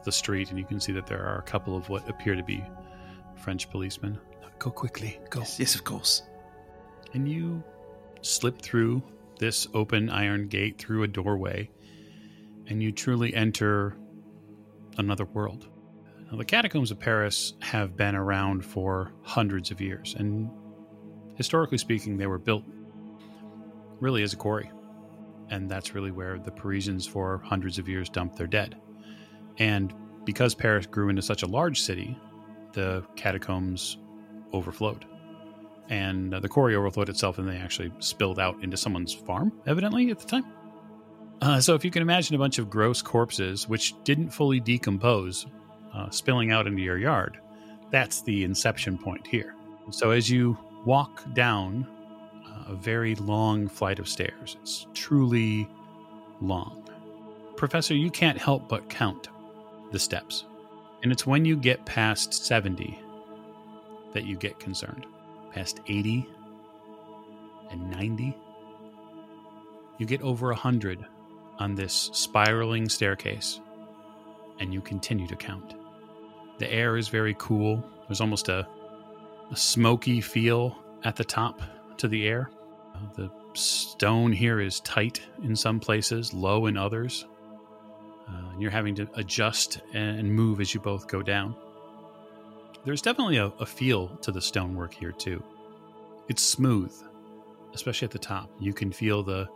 the 0.04 0.12
street, 0.12 0.50
and 0.50 0.58
you 0.58 0.64
can 0.64 0.78
see 0.80 0.92
that 0.92 1.06
there 1.06 1.24
are 1.24 1.38
a 1.38 1.42
couple 1.42 1.76
of 1.76 1.88
what 1.88 2.08
appear 2.08 2.34
to 2.34 2.42
be 2.42 2.62
French 3.36 3.68
policemen. 3.70 4.18
Go 4.62 4.70
quickly, 4.70 5.18
go. 5.28 5.40
Yes, 5.40 5.58
yes, 5.58 5.74
of 5.74 5.82
course. 5.82 6.22
And 7.14 7.28
you 7.28 7.64
slip 8.20 8.62
through 8.62 9.02
this 9.40 9.66
open 9.74 10.08
iron 10.08 10.46
gate 10.46 10.78
through 10.78 11.02
a 11.02 11.08
doorway, 11.08 11.68
and 12.68 12.80
you 12.80 12.92
truly 12.92 13.34
enter 13.34 13.96
another 14.98 15.24
world. 15.24 15.66
Now, 16.30 16.38
the 16.38 16.44
catacombs 16.44 16.92
of 16.92 17.00
Paris 17.00 17.54
have 17.58 17.96
been 17.96 18.14
around 18.14 18.64
for 18.64 19.12
hundreds 19.22 19.72
of 19.72 19.80
years, 19.80 20.14
and 20.16 20.48
historically 21.34 21.78
speaking, 21.78 22.16
they 22.16 22.28
were 22.28 22.38
built 22.38 22.62
really 23.98 24.22
as 24.22 24.32
a 24.32 24.36
quarry. 24.36 24.70
And 25.50 25.68
that's 25.68 25.92
really 25.92 26.12
where 26.12 26.38
the 26.38 26.52
Parisians, 26.52 27.04
for 27.04 27.42
hundreds 27.44 27.80
of 27.80 27.88
years, 27.88 28.08
dumped 28.08 28.36
their 28.36 28.46
dead. 28.46 28.76
And 29.58 29.92
because 30.24 30.54
Paris 30.54 30.86
grew 30.86 31.08
into 31.08 31.20
such 31.20 31.42
a 31.42 31.48
large 31.48 31.80
city, 31.80 32.16
the 32.74 33.04
catacombs 33.16 33.98
overflowed. 34.52 35.04
And 35.88 36.32
uh, 36.34 36.40
the 36.40 36.48
quarry 36.48 36.74
overflowed 36.74 37.08
itself, 37.08 37.38
and 37.38 37.48
they 37.48 37.56
actually 37.56 37.92
spilled 37.98 38.38
out 38.38 38.62
into 38.62 38.76
someone's 38.76 39.12
farm, 39.12 39.52
evidently, 39.66 40.10
at 40.10 40.18
the 40.18 40.26
time. 40.26 40.46
Uh, 41.40 41.60
so, 41.60 41.74
if 41.74 41.84
you 41.84 41.90
can 41.90 42.02
imagine 42.02 42.36
a 42.36 42.38
bunch 42.38 42.58
of 42.58 42.70
gross 42.70 43.02
corpses 43.02 43.68
which 43.68 43.94
didn't 44.04 44.30
fully 44.30 44.60
decompose 44.60 45.46
uh, 45.92 46.08
spilling 46.08 46.52
out 46.52 46.66
into 46.66 46.80
your 46.80 46.98
yard, 46.98 47.38
that's 47.90 48.22
the 48.22 48.44
inception 48.44 48.96
point 48.96 49.26
here. 49.26 49.54
So, 49.90 50.10
as 50.10 50.30
you 50.30 50.56
walk 50.86 51.24
down 51.34 51.86
uh, 52.46 52.72
a 52.72 52.74
very 52.74 53.16
long 53.16 53.68
flight 53.68 53.98
of 53.98 54.08
stairs, 54.08 54.56
it's 54.62 54.86
truly 54.94 55.68
long. 56.40 56.88
Professor, 57.56 57.94
you 57.94 58.10
can't 58.10 58.38
help 58.38 58.68
but 58.68 58.88
count 58.88 59.28
the 59.90 59.98
steps. 59.98 60.44
And 61.02 61.10
it's 61.10 61.26
when 61.26 61.44
you 61.44 61.56
get 61.56 61.84
past 61.84 62.32
70 62.32 62.98
that 64.12 64.24
you 64.24 64.36
get 64.36 64.58
concerned. 64.58 65.06
Past 65.52 65.80
80 65.86 66.26
and 67.70 67.90
90, 67.90 68.36
you 69.98 70.06
get 70.06 70.22
over 70.22 70.48
100 70.48 71.04
on 71.58 71.74
this 71.74 72.10
spiraling 72.12 72.88
staircase, 72.88 73.60
and 74.58 74.72
you 74.72 74.80
continue 74.80 75.26
to 75.26 75.36
count. 75.36 75.74
The 76.58 76.72
air 76.72 76.96
is 76.96 77.08
very 77.08 77.34
cool. 77.38 77.84
There's 78.08 78.20
almost 78.20 78.48
a, 78.48 78.66
a 79.50 79.56
smoky 79.56 80.20
feel 80.20 80.76
at 81.04 81.16
the 81.16 81.24
top 81.24 81.60
to 81.98 82.08
the 82.08 82.26
air. 82.26 82.50
The 83.16 83.30
stone 83.54 84.32
here 84.32 84.60
is 84.60 84.80
tight 84.80 85.20
in 85.42 85.56
some 85.56 85.80
places, 85.80 86.32
low 86.32 86.66
in 86.66 86.76
others. 86.76 87.26
Uh, 88.28 88.50
and 88.52 88.62
you're 88.62 88.70
having 88.70 88.94
to 88.94 89.08
adjust 89.14 89.80
and 89.92 90.32
move 90.32 90.60
as 90.60 90.72
you 90.72 90.80
both 90.80 91.08
go 91.08 91.22
down. 91.22 91.54
There's 92.84 93.02
definitely 93.02 93.36
a, 93.36 93.46
a 93.60 93.66
feel 93.66 94.08
to 94.22 94.32
the 94.32 94.40
stonework 94.40 94.92
here, 94.92 95.12
too. 95.12 95.42
It's 96.28 96.42
smooth, 96.42 96.92
especially 97.74 98.06
at 98.06 98.12
the 98.12 98.18
top. 98.18 98.50
You 98.58 98.72
can 98.72 98.90
feel 98.90 99.22
the 99.22 99.48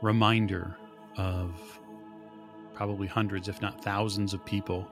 reminder 0.00 0.76
of 1.16 1.50
probably 2.74 3.08
hundreds, 3.08 3.48
if 3.48 3.60
not 3.60 3.82
thousands, 3.82 4.32
of 4.32 4.44
people 4.44 4.86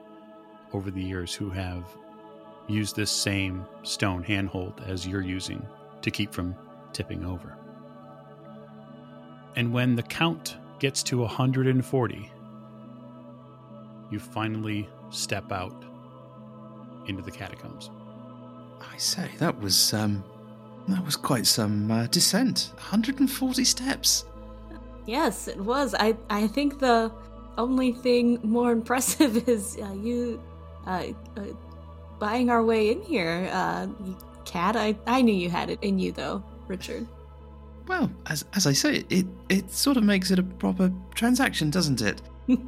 over 0.73 0.91
the 0.91 1.03
years 1.03 1.33
who 1.33 1.49
have 1.51 1.85
used 2.67 2.97
this 2.97 3.11
same 3.11 3.65
stone 3.83 4.23
handhold 4.23 4.83
as 4.87 5.07
you're 5.07 5.23
using 5.23 5.65
to 6.03 6.11
keep 6.11 6.33
from 6.33 6.55
tipping 6.93 7.25
over. 7.25 7.57
And 9.57 9.73
when 9.73 9.97
the 9.97 10.03
count 10.03 10.57
gets 10.79 11.03
to 11.05 11.19
140, 11.19 12.33
you 14.11 14.19
finally 14.19 14.89
step 15.11 15.51
out 15.51 15.85
into 17.09 17.23
the 17.23 17.31
catacombs. 17.31 17.91
I 18.81 18.97
say 18.97 19.31
that 19.39 19.59
was 19.61 19.95
um, 19.95 20.25
that 20.89 21.05
was 21.05 21.17
quite 21.17 21.47
some 21.47 21.91
uh, 21.91 22.07
descent. 22.07 22.73
140 22.77 23.65
steps. 23.65 24.25
Yes, 25.07 25.49
it 25.49 25.61
was. 25.61 25.95
I 25.99 26.17
I 26.31 26.47
think 26.47 26.79
the 26.79 27.13
only 27.57 27.93
thing 27.93 28.39
more 28.43 28.73
impressive 28.79 29.49
is 29.49 29.79
uh, 29.83 29.93
you 29.93 30.41
uh, 30.87 31.09
uh, 31.37 31.43
buying 32.19 32.51
our 32.51 32.63
way 32.63 32.91
in 32.91 33.03
here. 33.03 33.49
Uh, 33.53 33.89
cat, 34.45 34.77
I 34.77 34.97
I 35.07 35.23
knew 35.23 35.35
you 35.35 35.51
had 35.51 35.71
it 35.71 35.79
in 35.83 35.99
you 35.99 36.13
though, 36.13 36.43
Richard. 36.67 37.07
Well, 37.87 38.11
as 38.27 38.45
as 38.55 38.67
I 38.67 38.73
say, 38.73 39.05
it 39.09 39.27
it 39.49 39.71
sort 39.71 39.97
of 39.97 40.05
makes 40.05 40.31
it 40.31 40.39
a 40.39 40.43
proper 40.43 40.93
transaction, 41.15 41.71
doesn't 41.71 42.03
it? 42.03 42.23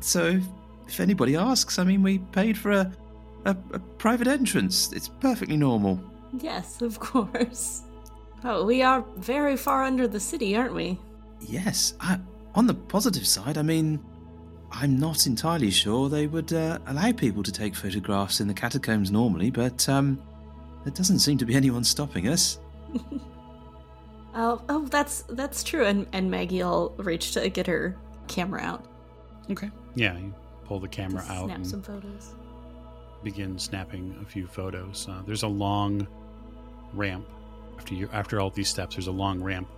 so 0.00 0.26
if, 0.26 0.44
if 0.86 1.00
anybody 1.00 1.36
asks, 1.36 1.78
I 1.78 1.84
mean, 1.84 2.02
we 2.02 2.18
paid 2.18 2.56
for 2.56 2.72
a, 2.72 2.92
a 3.44 3.56
a 3.72 3.78
private 3.98 4.26
entrance. 4.26 4.92
It's 4.92 5.08
perfectly 5.08 5.56
normal. 5.56 6.00
Yes, 6.40 6.82
of 6.82 6.98
course. 7.00 7.82
Oh, 8.44 8.64
we 8.64 8.82
are 8.82 9.04
very 9.16 9.56
far 9.56 9.82
under 9.84 10.06
the 10.06 10.20
city, 10.20 10.56
aren't 10.56 10.74
we? 10.74 10.98
Yes. 11.40 11.94
I, 12.00 12.18
on 12.54 12.66
the 12.66 12.74
positive 12.74 13.26
side, 13.26 13.58
I 13.58 13.62
mean, 13.62 13.98
I'm 14.70 14.98
not 14.98 15.26
entirely 15.26 15.70
sure 15.70 16.08
they 16.08 16.26
would 16.26 16.52
uh, 16.52 16.78
allow 16.86 17.12
people 17.12 17.42
to 17.42 17.50
take 17.52 17.74
photographs 17.74 18.40
in 18.40 18.46
the 18.46 18.54
catacombs 18.54 19.10
normally, 19.10 19.50
but 19.50 19.88
um, 19.88 20.22
there 20.84 20.92
doesn't 20.92 21.18
seem 21.20 21.38
to 21.38 21.46
be 21.46 21.54
anyone 21.54 21.84
stopping 21.84 22.28
us. 22.28 22.60
Oh, 24.34 24.62
oh, 24.68 24.86
that's 24.86 25.22
that's 25.30 25.64
true. 25.64 25.84
And 25.84 26.06
and 26.12 26.30
Maggie'll 26.30 26.94
reach 26.98 27.32
to 27.32 27.48
get 27.48 27.66
her 27.66 27.96
camera 28.28 28.62
out. 28.62 28.84
Okay. 29.50 29.68
Yeah, 29.96 30.16
you 30.16 30.32
pull 30.64 30.78
the 30.78 30.86
camera 30.86 31.24
to 31.24 31.32
out 31.32 31.46
Snap 31.46 31.66
some 31.66 31.82
photos. 31.82 32.34
Begin 33.22 33.58
snapping 33.58 34.16
a 34.22 34.24
few 34.24 34.46
photos. 34.46 35.06
Uh, 35.08 35.22
there's 35.26 35.42
a 35.42 35.48
long 35.48 36.06
ramp 36.94 37.26
after 37.76 37.94
you 37.94 38.08
after 38.12 38.40
all 38.40 38.50
these 38.50 38.68
steps. 38.68 38.96
There's 38.96 39.06
a 39.06 39.12
long 39.12 39.42
ramp 39.42 39.68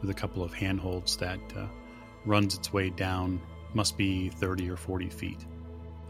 with 0.00 0.10
a 0.10 0.14
couple 0.14 0.42
of 0.42 0.52
handholds 0.52 1.16
that 1.16 1.40
uh, 1.56 1.66
runs 2.24 2.56
its 2.56 2.72
way 2.72 2.90
down. 2.90 3.40
Must 3.74 3.96
be 3.96 4.30
30 4.30 4.70
or 4.70 4.76
40 4.76 5.08
feet. 5.10 5.46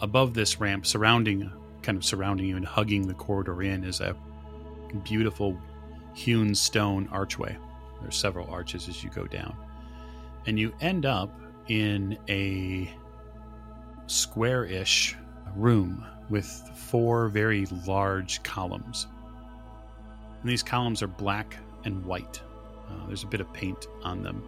Above 0.01 0.33
this 0.33 0.61
ramp, 0.61 0.87
surrounding, 0.87 1.51
kind 1.83 1.99
of 1.99 2.05
surrounding 2.05 2.47
you 2.47 2.57
and 2.57 2.65
hugging 2.65 3.07
the 3.07 3.15
corridor 3.15 3.63
in, 3.63 3.85
is 3.85 4.01
a 4.01 4.17
beautiful 5.05 5.61
hewn 6.15 6.55
stone 6.55 7.09
archway. 7.13 7.57
There's 8.01 8.17
several 8.17 8.49
arches 8.51 8.89
as 8.89 9.05
you 9.05 9.11
go 9.11 9.27
down, 9.27 9.55
and 10.47 10.59
you 10.59 10.73
end 10.81 11.05
up 11.05 11.39
in 11.69 12.17
a 12.29 12.91
square-ish 14.07 15.17
room 15.55 16.05
with 16.31 16.47
four 16.77 17.29
very 17.29 17.67
large 17.87 18.43
columns. 18.43 19.09
And 20.41 20.51
these 20.51 20.63
columns 20.63 21.03
are 21.03 21.09
black 21.09 21.57
and 21.85 22.05
white. 22.05 22.41
Uh, 22.89 23.07
there's 23.07 23.25
a 23.25 23.27
bit 23.27 23.41
of 23.41 23.53
paint 23.53 23.89
on 24.03 24.23
them. 24.23 24.43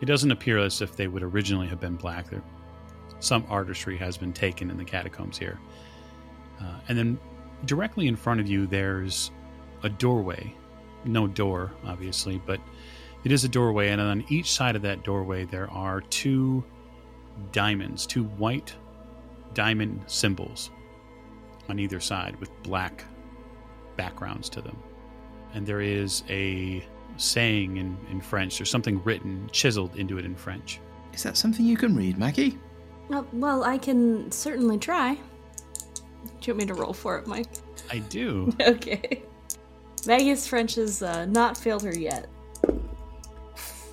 It 0.00 0.06
doesn't 0.06 0.30
appear 0.30 0.58
as 0.58 0.80
if 0.80 0.96
they 0.96 1.08
would 1.08 1.22
originally 1.22 1.66
have 1.66 1.80
been 1.80 1.96
black. 1.96 2.30
There, 2.30 2.42
some 3.20 3.44
artistry 3.48 3.96
has 3.98 4.16
been 4.16 4.32
taken 4.32 4.70
in 4.70 4.76
the 4.76 4.84
catacombs 4.84 5.38
here. 5.38 5.58
Uh, 6.60 6.78
and 6.88 6.96
then 6.96 7.18
directly 7.66 8.08
in 8.08 8.16
front 8.16 8.40
of 8.40 8.48
you, 8.48 8.66
there's 8.66 9.30
a 9.82 9.88
doorway. 9.88 10.54
No 11.04 11.26
door, 11.26 11.72
obviously, 11.84 12.40
but 12.46 12.60
it 13.24 13.32
is 13.32 13.44
a 13.44 13.48
doorway. 13.48 13.90
And 13.90 14.00
on 14.00 14.24
each 14.28 14.52
side 14.52 14.76
of 14.76 14.82
that 14.82 15.04
doorway, 15.04 15.44
there 15.44 15.70
are 15.70 16.00
two 16.00 16.64
diamonds, 17.52 18.06
two 18.06 18.24
white 18.24 18.74
diamond 19.54 20.02
symbols 20.06 20.70
on 21.68 21.78
either 21.78 22.00
side 22.00 22.36
with 22.40 22.50
black 22.62 23.04
backgrounds 23.96 24.48
to 24.50 24.60
them. 24.60 24.76
And 25.54 25.66
there 25.66 25.80
is 25.80 26.24
a 26.28 26.84
saying 27.16 27.76
in, 27.76 27.96
in 28.10 28.20
French. 28.20 28.58
There's 28.58 28.70
something 28.70 29.02
written, 29.04 29.48
chiseled 29.52 29.96
into 29.96 30.18
it 30.18 30.24
in 30.24 30.34
French. 30.34 30.80
Is 31.12 31.22
that 31.22 31.36
something 31.36 31.64
you 31.64 31.76
can 31.76 31.94
read, 31.94 32.18
Maggie? 32.18 32.58
Uh, 33.12 33.22
well, 33.32 33.62
I 33.64 33.78
can 33.78 34.30
certainly 34.32 34.78
try. 34.78 35.14
Do 35.14 35.20
you 36.42 36.54
want 36.54 36.58
me 36.58 36.66
to 36.66 36.74
roll 36.74 36.92
for 36.92 37.18
it, 37.18 37.26
Mike? 37.26 37.46
I 37.90 37.98
do. 37.98 38.52
Okay. 38.60 39.22
Maggie's 40.06 40.46
French 40.46 40.74
has 40.74 41.02
uh, 41.02 41.24
not 41.26 41.56
failed 41.56 41.82
her 41.82 41.94
yet. 41.96 42.28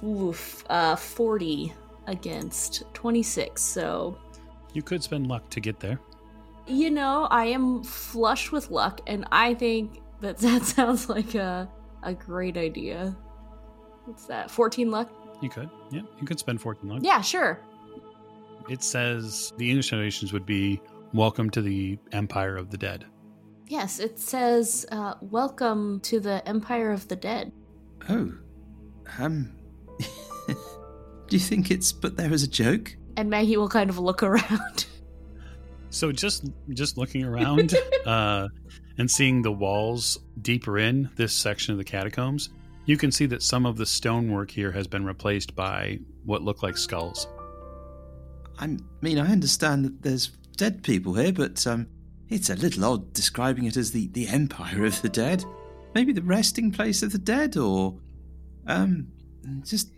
Oof, 0.03 0.65
uh, 0.69 0.95
40 0.95 1.71
against 2.07 2.83
26, 2.93 3.61
so 3.61 4.17
You 4.73 4.81
could 4.81 5.03
spend 5.03 5.27
luck 5.27 5.49
to 5.51 5.59
get 5.59 5.79
there. 5.79 5.99
You 6.71 6.89
know, 6.89 7.27
I 7.29 7.45
am 7.45 7.83
flush 7.83 8.51
with 8.51 8.71
luck, 8.71 9.01
and 9.07 9.25
I 9.31 9.53
think 9.53 10.01
that 10.21 10.37
that 10.39 10.63
sounds 10.63 11.09
like 11.09 11.35
a 11.35 11.69
a 12.03 12.13
great 12.13 12.57
idea. 12.57 13.15
What's 14.05 14.25
that? 14.25 14.49
14 14.49 14.89
luck? 14.89 15.11
You 15.41 15.49
could. 15.49 15.69
Yeah, 15.91 16.01
you 16.19 16.25
could 16.25 16.39
spend 16.39 16.59
14 16.61 16.89
luck. 16.89 16.99
Yeah, 17.03 17.21
sure. 17.21 17.59
It 18.69 18.83
says 18.83 19.53
the 19.57 19.69
English 19.69 19.89
translations 19.89 20.33
would 20.33 20.45
be 20.45 20.81
Welcome 21.13 21.49
to 21.51 21.61
the 21.61 21.99
Empire 22.11 22.55
of 22.57 22.69
the 22.69 22.77
Dead. 22.77 23.05
Yes, 23.67 23.99
it 23.99 24.19
says, 24.19 24.85
uh, 24.91 25.15
"Welcome 25.21 25.99
to 26.01 26.19
the 26.19 26.47
Empire 26.47 26.91
of 26.91 27.07
the 27.07 27.15
Dead." 27.15 27.51
Oh, 28.09 28.31
um, 29.19 29.51
Do 30.47 31.37
you 31.37 31.39
think 31.39 31.71
it's 31.71 31.91
put 31.93 32.17
there 32.17 32.33
as 32.33 32.43
a 32.43 32.47
joke? 32.47 32.95
And 33.15 33.29
Maggie 33.29 33.57
will 33.57 33.69
kind 33.69 33.89
of 33.89 33.97
look 33.97 34.21
around. 34.29 34.85
So 35.91 36.11
just 36.11 36.49
just 36.69 36.97
looking 36.97 37.23
around 37.23 37.75
uh, 38.05 38.47
and 38.97 39.11
seeing 39.11 39.41
the 39.41 39.51
walls 39.51 40.17
deeper 40.41 40.79
in 40.79 41.09
this 41.17 41.33
section 41.33 41.73
of 41.73 41.77
the 41.77 41.83
catacombs, 41.83 42.49
you 42.85 42.97
can 42.97 43.11
see 43.11 43.25
that 43.27 43.43
some 43.43 43.65
of 43.65 43.77
the 43.77 43.85
stonework 43.85 44.49
here 44.49 44.71
has 44.71 44.87
been 44.87 45.05
replaced 45.05 45.55
by 45.55 45.99
what 46.25 46.41
look 46.41 46.63
like 46.63 46.77
skulls. 46.77 47.27
I 48.57 48.77
mean, 49.01 49.19
I 49.19 49.31
understand 49.31 49.85
that 49.85 50.01
there's 50.01 50.27
dead 50.55 50.83
people 50.83 51.13
here, 51.13 51.33
but 51.33 51.65
um, 51.67 51.87
it's 52.29 52.49
a 52.49 52.55
little 52.55 52.85
odd 52.85 53.13
describing 53.13 53.65
it 53.65 53.75
as 53.75 53.91
the, 53.91 54.07
the 54.09 54.27
Empire 54.27 54.85
of 54.85 55.01
the 55.01 55.09
Dead. 55.09 55.43
Maybe 55.93 56.13
the 56.13 56.21
resting 56.21 56.71
place 56.71 57.03
of 57.03 57.11
the 57.11 57.17
dead, 57.17 57.57
or 57.57 57.97
um, 58.67 59.07
just 59.63 59.91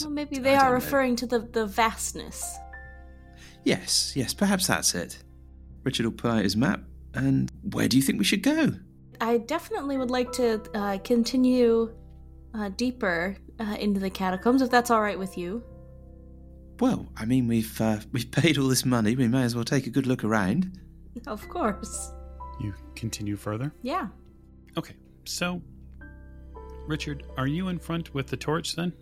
Well, 0.00 0.10
maybe 0.10 0.38
they 0.38 0.52
don't 0.52 0.62
are 0.62 0.68
know. 0.70 0.74
referring 0.74 1.16
to 1.16 1.26
the, 1.26 1.40
the 1.40 1.66
vastness. 1.66 2.58
Yes, 3.64 4.12
yes, 4.16 4.34
perhaps 4.34 4.66
that's 4.66 4.94
it. 4.94 5.22
Richard 5.84 6.06
will 6.06 6.12
pull 6.12 6.30
out 6.30 6.42
his 6.42 6.56
map, 6.56 6.82
and 7.14 7.50
where 7.72 7.88
do 7.88 7.96
you 7.96 8.02
think 8.02 8.18
we 8.18 8.24
should 8.24 8.42
go? 8.42 8.72
I 9.20 9.38
definitely 9.38 9.98
would 9.98 10.10
like 10.10 10.32
to 10.32 10.62
uh, 10.74 10.98
continue 10.98 11.94
uh, 12.54 12.70
deeper 12.70 13.36
uh, 13.58 13.76
into 13.78 14.00
the 14.00 14.10
catacombs, 14.10 14.62
if 14.62 14.70
that's 14.70 14.90
all 14.90 15.02
right 15.02 15.18
with 15.18 15.36
you. 15.36 15.62
Well, 16.80 17.06
I 17.16 17.26
mean, 17.26 17.46
we've 17.46 17.80
uh, 17.80 17.98
we've 18.12 18.30
paid 18.30 18.58
all 18.58 18.68
this 18.68 18.84
money. 18.84 19.14
We 19.16 19.28
may 19.28 19.42
as 19.42 19.54
well 19.54 19.64
take 19.64 19.86
a 19.86 19.90
good 19.90 20.06
look 20.06 20.24
around. 20.24 20.78
Of 21.26 21.48
course. 21.48 22.12
You 22.60 22.74
continue 22.94 23.36
further. 23.36 23.72
Yeah. 23.82 24.08
Okay, 24.76 24.94
so 25.24 25.60
Richard, 26.86 27.24
are 27.36 27.46
you 27.46 27.68
in 27.68 27.78
front 27.78 28.14
with 28.14 28.28
the 28.28 28.36
torch 28.36 28.76
then? 28.76 28.92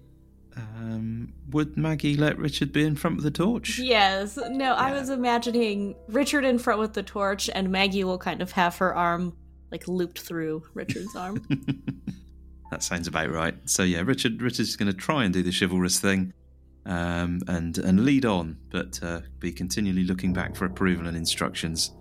Um, 0.59 1.33
would 1.51 1.77
Maggie 1.77 2.17
let 2.17 2.39
Richard 2.39 2.73
be 2.73 2.85
in 2.85 2.97
front 2.97 3.17
with 3.17 3.25
the 3.25 3.31
torch? 3.31 3.79
Yes. 3.79 4.39
No, 4.51 4.75
I 4.75 4.93
was 4.93 5.11
imagining 5.11 5.95
Richard 6.09 6.45
in 6.45 6.59
front 6.59 6.81
with 6.81 6.95
the 6.95 7.03
torch, 7.03 7.49
and 7.55 7.71
Maggie 7.71 8.05
will 8.05 8.19
kind 8.19 8.43
of 8.43 8.53
have 8.53 8.77
her 8.79 8.95
arm 8.95 9.37
like 9.71 9.87
looped 9.87 10.21
through 10.21 10.65
Richard's 10.75 11.15
arm. 11.15 11.47
that 12.71 12.83
sounds 12.83 13.07
about 13.07 13.31
right. 13.31 13.55
So 13.67 13.83
yeah, 13.83 14.01
Richard 14.01 14.41
Richard's 14.43 14.77
going 14.77 14.91
to 14.91 14.97
try 14.97 15.25
and 15.25 15.33
do 15.33 15.43
the 15.43 15.53
chivalrous 15.57 16.01
thing, 16.01 16.33
um, 16.87 17.41
and 17.47 17.79
and 17.79 18.05
lead 18.05 18.25
on, 18.25 18.59
but 18.71 18.99
uh, 19.03 19.21
be 19.39 19.53
continually 19.53 20.05
looking 20.05 20.33
back 20.33 20.57
for 20.57 20.65
approval 20.65 21.07
and 21.07 21.17
instructions. 21.17 21.93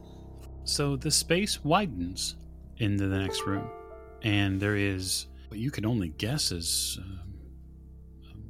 So 0.64 0.96
the 0.96 1.12
space 1.12 1.64
widens 1.64 2.36
into 2.78 3.08
the 3.08 3.20
next 3.20 3.46
room, 3.46 3.70
and 4.24 4.60
there 4.60 4.76
is 4.76 5.28
what 5.48 5.60
you 5.60 5.72
can 5.72 5.86
only 5.86 6.10
guess 6.10 6.52
is 6.52 7.00
um, 7.02 7.26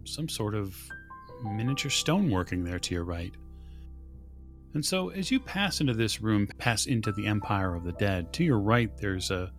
some 0.08 0.30
sort 0.30 0.56
of 0.56 0.76
miniature 1.44 1.92
stoneworking 1.92 2.66
there 2.66 2.80
to 2.80 2.94
your 2.94 3.04
right. 3.04 3.34
And 4.74 4.86
so, 4.86 5.10
as 5.10 5.32
you 5.32 5.40
pass 5.40 5.82
into 5.82 5.94
this 5.94 6.22
room, 6.22 6.48
pass 6.58 6.86
into 6.86 7.12
the 7.12 7.26
Empire 7.26 7.76
of 7.76 7.84
the 7.84 7.94
Dead, 7.94 8.32
to 8.34 8.44
your 8.44 8.60
right, 8.60 8.96
there's 8.98 9.32
a 9.32 9.52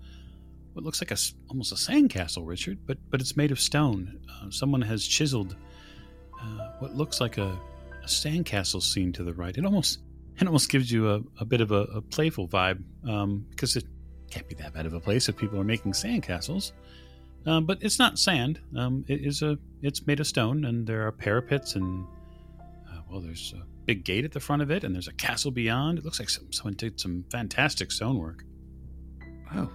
what 0.75 0.85
looks 0.85 1.01
like 1.01 1.11
a 1.11 1.17
almost 1.49 1.73
a 1.73 1.75
sandcastle, 1.75 2.47
Richard, 2.47 2.79
but 2.87 2.99
but 3.11 3.21
it's 3.21 3.37
made 3.37 3.51
of 3.51 3.59
stone. 3.59 4.21
Uh, 4.31 4.51
someone 4.51 4.83
has 4.83 5.07
chiseled 5.07 5.57
uh, 6.41 6.69
what 6.79 6.95
looks 6.95 7.21
like 7.21 7.39
a, 7.39 7.59
a 8.03 8.07
sandcastle 8.07 8.83
scene 8.83 9.13
to 9.13 9.25
the 9.25 9.35
right. 9.35 9.57
It 9.57 9.65
almost 9.65 10.01
it 10.41 10.47
almost 10.47 10.71
gives 10.71 10.91
you 10.93 11.11
a, 11.11 11.21
a 11.41 11.45
bit 11.45 11.61
of 11.61 11.73
a, 11.73 11.83
a 11.83 12.01
playful 12.01 12.47
vibe 12.47 12.83
um, 13.09 13.45
because 13.51 13.77
it 13.77 13.85
can't 14.31 14.49
be 14.49 14.55
that 14.57 14.73
bad 14.73 14.87
of 14.87 14.93
a 14.93 15.01
place 15.01 15.29
if 15.29 15.37
people 15.37 15.59
are 15.59 15.65
making 15.65 15.93
sandcastles. 15.93 16.73
Um, 17.47 17.65
but 17.65 17.79
it's 17.81 17.99
not 17.99 18.19
sand. 18.19 18.61
Um, 18.77 19.05
it 19.09 19.25
is 19.25 19.43
a. 19.43 19.59
It's 19.83 20.07
made 20.07 20.21
of 20.21 20.27
stone, 20.27 20.65
and 20.65 20.87
there 20.87 21.07
are 21.07 21.13
parapets, 21.13 21.77
and 21.77 22.07
uh, 22.91 23.01
well, 23.11 23.21
there's 23.21 23.55
a 23.57 23.63
big 23.85 24.05
gate 24.05 24.25
at 24.25 24.33
the 24.33 24.41
front 24.41 24.63
of 24.63 24.71
it, 24.71 24.85
and 24.85 24.95
there's 24.95 25.09
a 25.09 25.15
castle 25.15 25.51
beyond. 25.51 25.99
It 25.99 26.05
looks 26.05 26.19
like 26.19 26.31
some, 26.31 26.53
someone 26.53 26.75
did 26.75 26.99
some 26.99 27.25
fantastic 27.31 27.93
stonework. 27.93 28.45
Wow, 29.53 29.71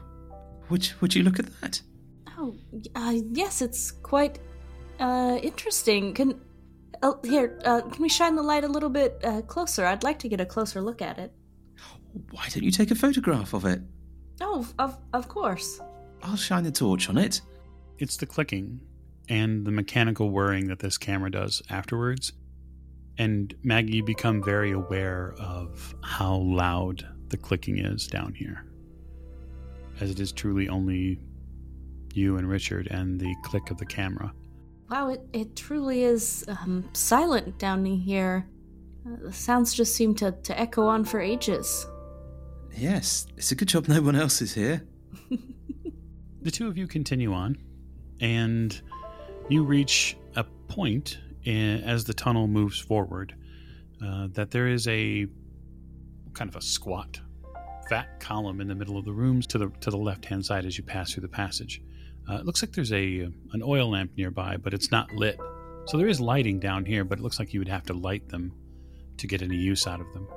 would 0.70 0.90
would 1.02 1.16
you 1.16 1.24
look 1.24 1.40
at 1.40 1.48
that? 1.62 1.82
oh, 2.38 2.56
uh, 2.96 3.14
yes, 3.32 3.62
it's 3.62 3.92
quite 3.92 4.40
uh, 5.00 5.40
interesting. 5.42 6.14
Can 6.14 6.40
oh, 7.02 7.20
here? 7.24 7.60
Uh, 7.64 7.82
can 7.82 8.02
we 8.02 8.10
shine 8.10 8.36
the 8.36 8.44
light 8.44 8.64
a 8.64 8.68
little 8.68 8.90
bit 8.90 9.20
uh, 9.24 9.42
closer? 9.42 9.86
I'd 9.86 10.04
like 10.04 10.20
to 10.20 10.30
get 10.30 10.42
a 10.42 10.46
closer 10.46 10.82
look 10.82 11.02
at 11.02 11.18
it. 11.18 11.32
Why 12.32 12.48
don't 12.50 12.64
you 12.64 12.72
take 12.72 12.92
a 12.92 12.96
photograph 12.96 13.54
of 13.54 13.66
it? 13.66 13.82
Oh, 14.42 14.68
of 14.80 14.98
of 15.14 15.28
course. 15.28 15.80
I'll 16.22 16.38
shine 16.38 16.64
the 16.64 16.72
torch 16.72 17.10
on 17.10 17.18
it. 17.18 17.42
It's 18.00 18.18
the 18.18 18.26
clicking 18.26 18.80
and 19.30 19.66
the 19.66 19.72
mechanical 19.72 20.30
whirring 20.30 20.68
that 20.68 20.80
this 20.80 20.98
camera 20.98 21.32
does 21.32 21.62
afterwards. 21.70 22.34
And 23.18 23.54
Maggie, 23.64 23.98
you 23.98 24.04
become 24.04 24.44
very 24.44 24.72
aware 24.72 25.36
of 25.40 25.96
how 26.04 26.36
loud 26.38 27.08
the 27.30 27.38
clicking 27.38 27.78
is 27.78 28.08
down 28.08 28.34
here. 28.34 28.66
As 30.00 30.10
it 30.10 30.20
is 30.20 30.32
truly 30.32 30.68
only 30.68 31.20
you 32.14 32.38
and 32.38 32.48
Richard 32.50 32.88
and 32.88 33.20
the 33.20 33.36
click 33.44 33.72
of 33.72 33.78
the 33.78 33.86
camera. 33.86 34.34
Wow, 34.90 35.10
it, 35.10 35.22
it 35.32 35.56
truly 35.56 36.04
is 36.04 36.46
um, 36.48 36.90
silent 36.94 37.58
down 37.58 37.86
here. 37.86 38.48
Uh, 39.06 39.18
the 39.22 39.34
sounds 39.34 39.74
just 39.74 39.96
seem 39.96 40.16
to, 40.16 40.32
to 40.32 40.60
echo 40.60 40.86
on 40.86 41.06
for 41.06 41.20
ages. 41.20 41.88
Yes, 42.76 43.28
it's 43.38 43.52
a 43.52 43.56
good 43.56 43.68
job 43.68 43.88
no 43.88 44.02
one 44.02 44.16
else 44.16 44.42
is 44.42 44.54
here. 44.54 44.84
The 46.44 46.52
two 46.52 46.68
of 46.68 46.78
you 46.78 46.88
continue 46.88 47.32
on, 47.32 47.58
and 48.20 48.80
you 49.50 49.64
reach 49.64 50.18
a 50.36 50.44
point 50.68 51.18
in, 51.44 51.84
as 51.84 52.06
the 52.06 52.14
tunnel 52.14 52.48
moves 52.48 52.80
forward 52.80 53.36
uh, 54.04 54.28
that 54.32 54.52
there 54.52 54.68
is 54.68 54.88
a 54.88 55.28
kind 56.34 56.50
of 56.50 56.56
a 56.56 56.62
squat, 56.62 57.20
fat 57.90 58.20
column 58.20 58.62
in 58.62 58.68
the 58.68 58.76
middle 58.76 58.98
of 58.98 59.06
the 59.06 59.12
rooms 59.12 59.46
to 59.48 59.58
the 59.58 59.70
to 59.82 59.90
the 59.90 59.98
left 59.98 60.26
hand 60.26 60.46
side 60.46 60.66
as 60.66 60.78
you 60.78 60.84
pass 60.84 61.14
through 61.14 61.22
the 61.22 61.28
passage. 61.28 61.82
Uh, 62.30 62.36
it 62.36 62.46
looks 62.46 62.62
like 62.62 62.72
there's 62.72 62.94
a 62.94 63.22
an 63.52 63.62
oil 63.64 63.92
lamp 63.92 64.12
nearby, 64.18 64.58
but 64.58 64.74
it's 64.74 64.92
not 64.92 65.12
lit. 65.14 65.38
So 65.86 65.98
there 65.98 66.08
is 66.08 66.22
lighting 66.22 66.60
down 66.60 66.86
here, 66.86 67.04
but 67.04 67.20
it 67.20 67.22
looks 67.22 67.40
like 67.40 67.54
you 67.54 67.60
would 67.60 67.68
have 67.68 67.84
to 67.88 67.94
light 67.94 68.30
them 68.30 68.54
to 69.18 69.28
get 69.28 69.42
any 69.42 69.58
use 69.58 69.86
out 69.86 70.00
of 70.00 70.12
them. 70.14 70.28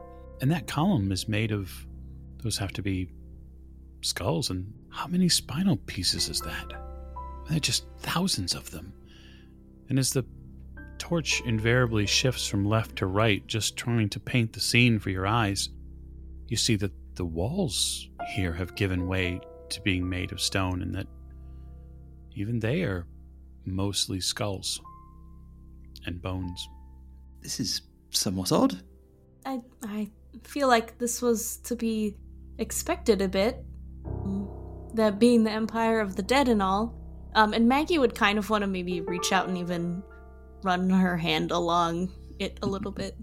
And 0.41 0.51
that 0.51 0.67
column 0.67 1.13
is 1.13 1.29
made 1.29 1.53
of 1.53 1.73
those 2.43 2.59
have 2.59 2.73
to 2.73 2.83
be 2.83 3.09
skulls 4.03 4.51
and 4.51 4.73
how 4.91 5.07
many 5.07 5.29
spinal 5.29 5.77
pieces 5.77 6.29
is 6.29 6.41
that 6.41 6.96
there 7.49 7.57
are 7.57 7.61
just 7.61 7.87
thousands 8.01 8.55
of 8.55 8.71
them 8.71 8.93
and 9.89 9.99
as 9.99 10.13
the 10.13 10.25
torch 10.99 11.43
invariably 11.45 12.07
shifts 12.07 12.47
from 12.47 12.65
left 12.65 12.97
to 12.97 13.07
right 13.07 13.47
just 13.47 13.77
trying 13.77 14.09
to 14.09 14.19
paint 14.19 14.53
the 14.53 14.61
scene 14.61 14.99
for 14.99 15.11
your 15.11 15.27
eyes 15.27 15.69
you 16.49 16.57
see 16.57 16.77
that 16.77 16.93
the 17.15 17.25
walls 17.25 18.09
here 18.29 18.53
have 18.53 18.75
given 18.75 19.07
way 19.07 19.41
to 19.69 19.81
being 19.83 20.09
made 20.09 20.33
of 20.33 20.41
stone 20.41 20.83
and 20.83 20.95
that 20.95 21.07
even 22.35 22.59
they 22.61 22.83
are 22.83 23.07
mostly 23.65 24.21
skulls 24.21 24.81
and 26.07 26.23
bones 26.23 26.69
This 27.43 27.61
is 27.61 27.83
somewhat 28.11 28.53
odd. 28.53 28.81
I, 29.45 29.61
I 29.85 30.09
feel 30.43 30.69
like 30.69 30.99
this 30.99 31.23
was 31.23 31.59
to 31.59 31.77
be 31.77 32.17
expected 32.59 33.23
a 33.23 33.29
bit. 33.29 33.65
Um, 34.05 34.49
That 34.95 35.19
being 35.19 35.45
the 35.45 35.51
Empire 35.51 36.01
of 36.01 36.17
the 36.17 36.23
Dead 36.23 36.49
and 36.49 36.63
all. 36.63 36.95
Um, 37.37 37.53
and 37.53 37.69
Maggie 37.69 37.99
would 37.99 38.15
kind 38.15 38.39
of 38.39 38.49
want 38.49 38.63
to 38.63 38.67
maybe 38.67 39.03
reach 39.03 39.31
out 39.31 39.47
and 39.47 39.59
even 39.59 40.03
run 40.63 40.89
her 40.89 41.19
hand 41.19 41.51
along 41.51 42.11
it 42.39 42.59
a 42.63 42.67
little 42.67 42.91
bit. 42.91 43.15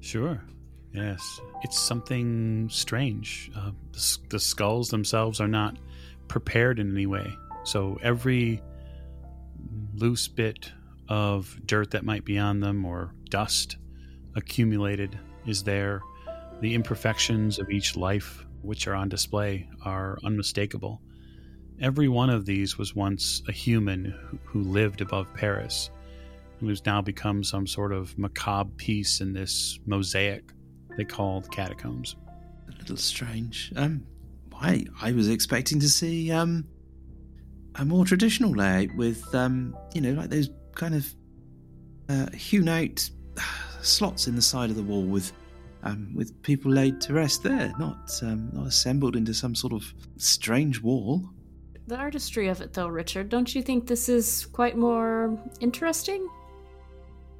Sure. 0.00 0.44
Yes. 0.92 1.40
It's 1.62 1.78
something 1.78 2.68
strange. 2.70 3.50
Uh, 3.56 3.72
the, 3.92 4.18
the 4.28 4.38
skulls 4.38 4.90
themselves 4.90 5.40
are 5.40 5.48
not 5.48 5.78
prepared 6.28 6.78
in 6.78 6.92
any 6.92 7.06
way. 7.06 7.34
So 7.64 7.98
every 8.02 8.62
loose 9.94 10.28
bit 10.28 10.70
of 11.08 11.58
dirt 11.64 11.92
that 11.92 12.04
might 12.04 12.24
be 12.24 12.38
on 12.38 12.60
them 12.60 12.84
or 12.84 13.14
dust 13.30 13.78
accumulated 14.34 15.18
is 15.46 15.62
there. 15.62 16.02
The 16.60 16.74
imperfections 16.74 17.58
of 17.58 17.70
each 17.70 17.96
life, 17.96 18.46
which 18.60 18.86
are 18.86 18.94
on 18.94 19.08
display, 19.08 19.68
are 19.84 20.18
unmistakable. 20.22 21.00
Every 21.80 22.08
one 22.08 22.30
of 22.30 22.46
these 22.46 22.78
was 22.78 22.94
once 22.94 23.42
a 23.48 23.52
human 23.52 24.14
who, 24.44 24.62
lived 24.62 25.00
above 25.00 25.32
Paris 25.34 25.90
and 26.58 26.68
who's 26.68 26.84
now 26.86 27.02
become 27.02 27.44
some 27.44 27.66
sort 27.66 27.92
of 27.92 28.16
macabre 28.18 28.70
piece 28.76 29.20
in 29.20 29.32
this 29.32 29.78
mosaic 29.86 30.44
they 30.96 31.04
called 31.04 31.50
catacombs. 31.50 32.16
A 32.68 32.78
little 32.78 32.96
strange. 32.96 33.72
Um, 33.76 34.06
I 34.54 34.86
I 35.00 35.12
was 35.12 35.28
expecting 35.28 35.78
to 35.80 35.88
see 35.88 36.32
um 36.32 36.64
a 37.74 37.84
more 37.84 38.04
traditional 38.04 38.52
layout 38.52 38.94
with 38.96 39.22
um 39.34 39.76
you 39.94 40.00
know 40.00 40.12
like 40.12 40.30
those 40.30 40.50
kind 40.74 40.94
of 40.94 41.14
uh, 42.08 42.30
hewn 42.30 42.68
out 42.68 43.08
slots 43.82 44.26
in 44.26 44.36
the 44.36 44.42
side 44.42 44.70
of 44.70 44.76
the 44.76 44.82
wall 44.82 45.02
with 45.02 45.32
um 45.82 46.12
with 46.14 46.40
people 46.42 46.72
laid 46.72 47.00
to 47.02 47.12
rest 47.12 47.42
there, 47.42 47.72
not 47.78 48.18
um 48.22 48.50
not 48.52 48.66
assembled 48.66 49.16
into 49.16 49.34
some 49.34 49.54
sort 49.54 49.72
of 49.72 49.84
strange 50.16 50.80
wall. 50.80 51.28
The 51.86 51.96
artistry 51.96 52.48
of 52.48 52.60
it, 52.60 52.72
though, 52.72 52.88
Richard, 52.88 53.28
don't 53.28 53.54
you 53.54 53.62
think 53.62 53.86
this 53.86 54.08
is 54.08 54.46
quite 54.46 54.76
more 54.76 55.38
interesting? 55.60 56.28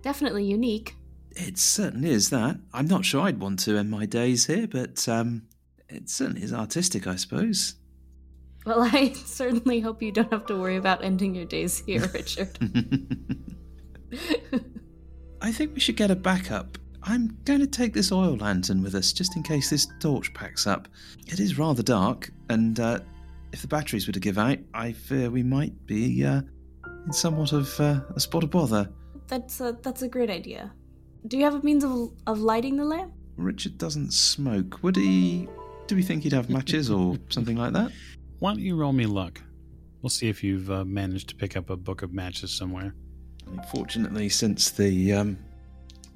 Definitely 0.03 0.45
unique. 0.45 0.95
It 1.33 1.59
certainly 1.59 2.11
is 2.11 2.31
that. 2.31 2.57
I'm 2.73 2.87
not 2.87 3.05
sure 3.05 3.23
I'd 3.23 3.41
want 3.41 3.59
to 3.61 3.77
end 3.77 3.91
my 3.91 4.07
days 4.07 4.47
here, 4.47 4.69
but 4.69 5.09
um, 5.09 5.43
it 5.89 6.09
certainly 6.09 6.43
is 6.43 6.53
artistic, 6.53 7.07
I 7.09 7.17
suppose. 7.17 7.75
Well, 8.65 8.83
I 8.93 9.13
certainly 9.13 9.81
hope 9.81 10.01
you 10.01 10.13
don't 10.13 10.33
have 10.33 10.47
to 10.47 10.57
worry 10.57 10.77
about 10.77 11.05
ending 11.05 11.35
your 11.35 11.45
days 11.45 11.83
here, 11.85 12.07
Richard. 12.15 12.57
I 15.43 15.53
think 15.53 15.75
we 15.75 15.81
should 15.81 15.97
get 15.97 16.13
a 16.13 16.17
backup. 16.17 16.79
I'm 17.03 17.37
going 17.45 17.61
to 17.61 17.67
take 17.67 17.95
this 17.95 18.11
oil 18.11 18.37
lantern 18.37 18.83
with 18.83 18.95
us 18.95 19.13
just 19.13 19.37
in 19.37 19.43
case 19.43 19.71
this 19.71 19.87
torch 20.01 20.33
packs 20.35 20.67
up. 20.67 20.89
It 21.27 21.39
is 21.39 21.59
rather 21.59 21.83
dark, 21.83 22.31
and 22.49 22.79
uh, 22.81 23.01
if 23.57 23.63
the 23.63 23.69
batteries 23.69 24.07
were 24.07 24.13
to 24.13 24.21
give 24.21 24.37
out, 24.37 24.59
I 24.75 24.93
fear 24.93 25.31
we 25.31 25.43
might 25.43 25.87
be 25.87 26.23
uh, 26.23 26.43
in 27.07 27.13
somewhat 27.13 27.55
of 27.55 27.81
uh, 27.81 28.01
a 28.15 28.21
spot 28.21 28.45
of 28.45 28.51
bother. 28.51 28.91
that's 29.29 29.63
a 29.63 29.79
that's 29.83 30.03
a 30.03 30.09
great 30.09 30.29
idea. 30.29 30.75
Do 31.27 31.39
you 31.39 31.45
have 31.45 31.55
a 31.55 31.63
means 31.63 31.83
of 31.83 32.13
of 32.27 32.39
lighting 32.39 32.77
the 32.77 32.85
lamp? 32.85 33.15
Richard 33.39 33.79
doesn't 33.79 34.13
smoke. 34.13 34.83
Would 34.83 34.97
he? 34.97 35.49
Do 35.87 35.97
we 35.97 36.03
think 36.03 36.25
he'd 36.25 36.35
have 36.35 36.51
matches 36.51 36.91
or 36.91 37.17
something 37.31 37.57
like 37.57 37.73
that? 37.73 37.93
Why 38.41 38.53
don't 38.53 38.61
you 38.61 38.77
roll 38.77 38.93
me 38.93 39.07
luck? 39.07 39.41
We'll 40.03 40.11
see 40.11 40.29
if 40.29 40.45
you've 40.45 40.71
uh, 40.71 40.85
managed 40.85 41.31
to 41.31 41.35
pick 41.35 41.57
up 41.57 41.71
a 41.71 41.77
book 41.77 42.03
of 42.03 42.13
matches 42.13 42.53
somewhere. 42.53 42.95
Fortunately, 43.73 44.29
since 44.29 44.71
the 44.71 45.15
um, 45.15 45.39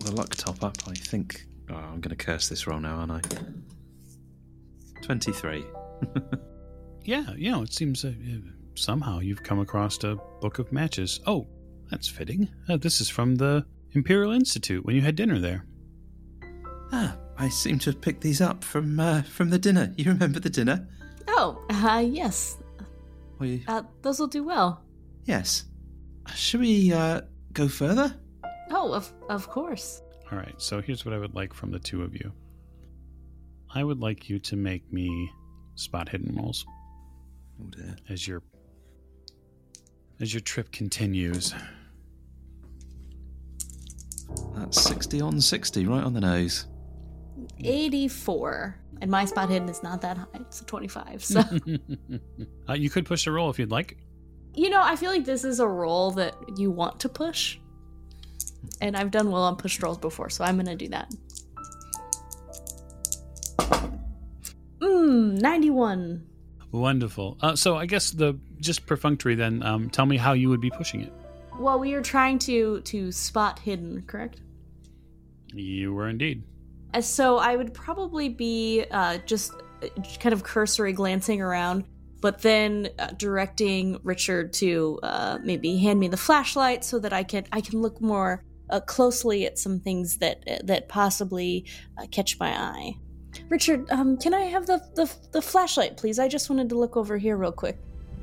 the 0.00 0.12
luck 0.12 0.35
top 0.35 0.62
up, 0.62 0.76
I 0.87 0.92
think 0.92 1.46
oh, 1.70 1.74
I'm 1.74 2.03
going 2.03 2.14
to 2.14 2.22
curse 2.22 2.50
this 2.50 2.66
roll 2.66 2.81
now, 2.81 2.96
aren't 2.96 3.12
I? 3.12 3.20
Twenty-three. 5.00 5.64
Yeah, 7.04 7.32
you 7.36 7.50
know, 7.50 7.62
it 7.62 7.72
seems 7.72 8.04
uh, 8.04 8.08
uh, 8.08 8.38
somehow 8.74 9.20
you've 9.20 9.42
come 9.42 9.58
across 9.60 10.02
a 10.04 10.16
book 10.40 10.58
of 10.58 10.70
matches. 10.72 11.20
Oh, 11.26 11.46
that's 11.90 12.08
fitting. 12.08 12.48
Uh, 12.68 12.76
this 12.76 13.00
is 13.00 13.08
from 13.08 13.34
the 13.36 13.64
Imperial 13.92 14.32
Institute 14.32 14.84
when 14.84 14.94
you 14.94 15.02
had 15.02 15.16
dinner 15.16 15.38
there. 15.38 15.64
Ah, 16.92 17.16
I 17.38 17.48
seem 17.48 17.78
to 17.80 17.90
have 17.90 18.00
picked 18.00 18.20
these 18.20 18.40
up 18.40 18.62
from 18.64 19.00
uh, 19.00 19.22
from 19.22 19.50
the 19.50 19.58
dinner. 19.58 19.92
You 19.96 20.12
remember 20.12 20.40
the 20.40 20.50
dinner? 20.50 20.86
Oh, 21.28 21.64
uh, 21.70 22.04
yes. 22.06 22.58
Well, 23.38 23.48
you- 23.48 23.62
Uh, 23.66 23.82
those 24.02 24.18
will 24.20 24.26
do 24.28 24.44
well. 24.44 24.82
yes. 25.24 25.64
Should 26.34 26.60
we 26.60 26.92
uh, 26.92 27.22
go 27.54 27.66
further? 27.66 28.14
Oh, 28.70 28.92
of 28.92 29.12
of 29.28 29.48
course. 29.48 30.02
All 30.30 30.38
right, 30.38 30.54
so 30.58 30.80
here's 30.80 31.04
what 31.04 31.12
I 31.14 31.18
would 31.18 31.34
like 31.34 31.52
from 31.52 31.72
the 31.72 31.78
two 31.80 32.02
of 32.02 32.14
you. 32.14 32.32
I 33.74 33.82
would 33.82 33.98
like 33.98 34.28
you 34.28 34.38
to 34.40 34.54
make 34.56 34.92
me 34.92 35.08
spot 35.74 36.08
hidden 36.08 36.36
rolls 36.36 36.64
Oh 37.60 37.66
dear. 37.70 37.96
as 38.08 38.26
your 38.26 38.42
as 40.20 40.32
your 40.32 40.40
trip 40.40 40.70
continues. 40.72 41.54
That's 44.54 44.80
sixty 44.80 45.20
on 45.20 45.40
sixty, 45.40 45.86
right 45.86 46.02
on 46.02 46.12
the 46.14 46.20
nose. 46.20 46.66
84. 47.62 48.76
And 49.00 49.10
my 49.10 49.24
spot 49.24 49.48
hidden 49.48 49.68
is 49.68 49.82
not 49.82 50.02
that 50.02 50.18
high. 50.18 50.26
It's 50.40 50.60
a 50.60 50.64
25. 50.64 51.24
So, 51.24 51.40
uh, 52.68 52.74
you 52.74 52.90
could 52.90 53.06
push 53.06 53.24
the 53.24 53.32
roll 53.32 53.48
if 53.50 53.58
you'd 53.58 53.70
like. 53.70 53.96
you 54.54 54.68
know, 54.68 54.80
I 54.82 54.94
feel 54.96 55.10
like 55.10 55.24
this 55.24 55.42
is 55.44 55.58
a 55.58 55.66
roll 55.66 56.10
that 56.12 56.34
you 56.58 56.70
want 56.70 57.00
to 57.00 57.08
push. 57.08 57.58
And 58.82 58.94
I've 58.96 59.10
done 59.10 59.30
well 59.30 59.42
on 59.42 59.56
push 59.56 59.80
rolls 59.80 59.96
before, 59.98 60.28
so 60.28 60.44
I'm 60.44 60.56
going 60.56 60.66
to 60.66 60.76
do 60.76 60.88
that. 60.88 61.10
Mmm, 64.80 65.40
91. 65.40 66.26
Wonderful. 66.72 67.37
Uh, 67.40 67.56
so 67.56 67.76
I 67.76 67.87
guess 67.87 68.11
the 68.11 68.38
just 68.61 68.87
perfunctory 68.87 69.35
then. 69.35 69.62
Um, 69.62 69.90
tell 69.90 70.06
me 70.06 70.16
how 70.16 70.33
you 70.33 70.48
would 70.48 70.61
be 70.61 70.70
pushing 70.70 71.00
it. 71.02 71.12
Well, 71.59 71.78
we 71.78 71.94
are 71.94 72.02
trying 72.02 72.38
to 72.40 72.80
to 72.83 73.12
spot 73.12 73.59
hidden, 73.59 74.02
correct? 74.06 74.40
You 75.52 75.92
were 75.92 76.09
indeed. 76.09 76.44
Uh, 76.94 77.00
So 77.00 77.38
I 77.38 77.56
would 77.56 77.74
probably 77.74 78.28
be 78.28 78.85
uh, 78.90 79.18
just 79.26 79.52
uh, 79.83 79.88
kind 80.20 80.33
of 80.33 80.44
cursory 80.44 80.92
glancing 80.92 81.42
around, 81.42 81.85
but 82.20 82.42
then 82.42 82.88
uh, 82.98 83.09
directing 83.16 83.98
Richard 84.04 84.52
to 84.54 85.00
uh, 85.02 85.38
maybe 85.42 85.76
hand 85.78 85.98
me 85.98 86.09
the 86.09 86.16
flashlight 86.16 86.85
so 86.85 86.98
that 87.00 87.12
I 87.12 87.24
can 87.24 87.44
I 87.52 87.61
can 87.61 87.83
look 87.83 88.00
more 88.00 88.44
uh, 88.70 88.80
closely 88.80 89.44
at 89.44 89.59
some 89.59 89.80
things 89.80 90.18
that 90.18 90.44
that 90.64 90.88
possibly 90.88 91.66
uh, 91.98 92.06
catch 92.11 92.38
my 92.38 92.50
eye. 92.50 92.94
Richard, 93.48 93.90
um, 93.90 94.16
can 94.16 94.34
I 94.34 94.42
have 94.42 94.66
the, 94.66 94.82
the 94.94 95.12
the 95.32 95.42
flashlight, 95.42 95.96
please? 95.96 96.18
I 96.18 96.28
just 96.28 96.50
wanted 96.50 96.68
to 96.70 96.78
look 96.78 96.96
over 96.96 97.18
here 97.18 97.36
real 97.36 97.52
quick. 97.52 97.78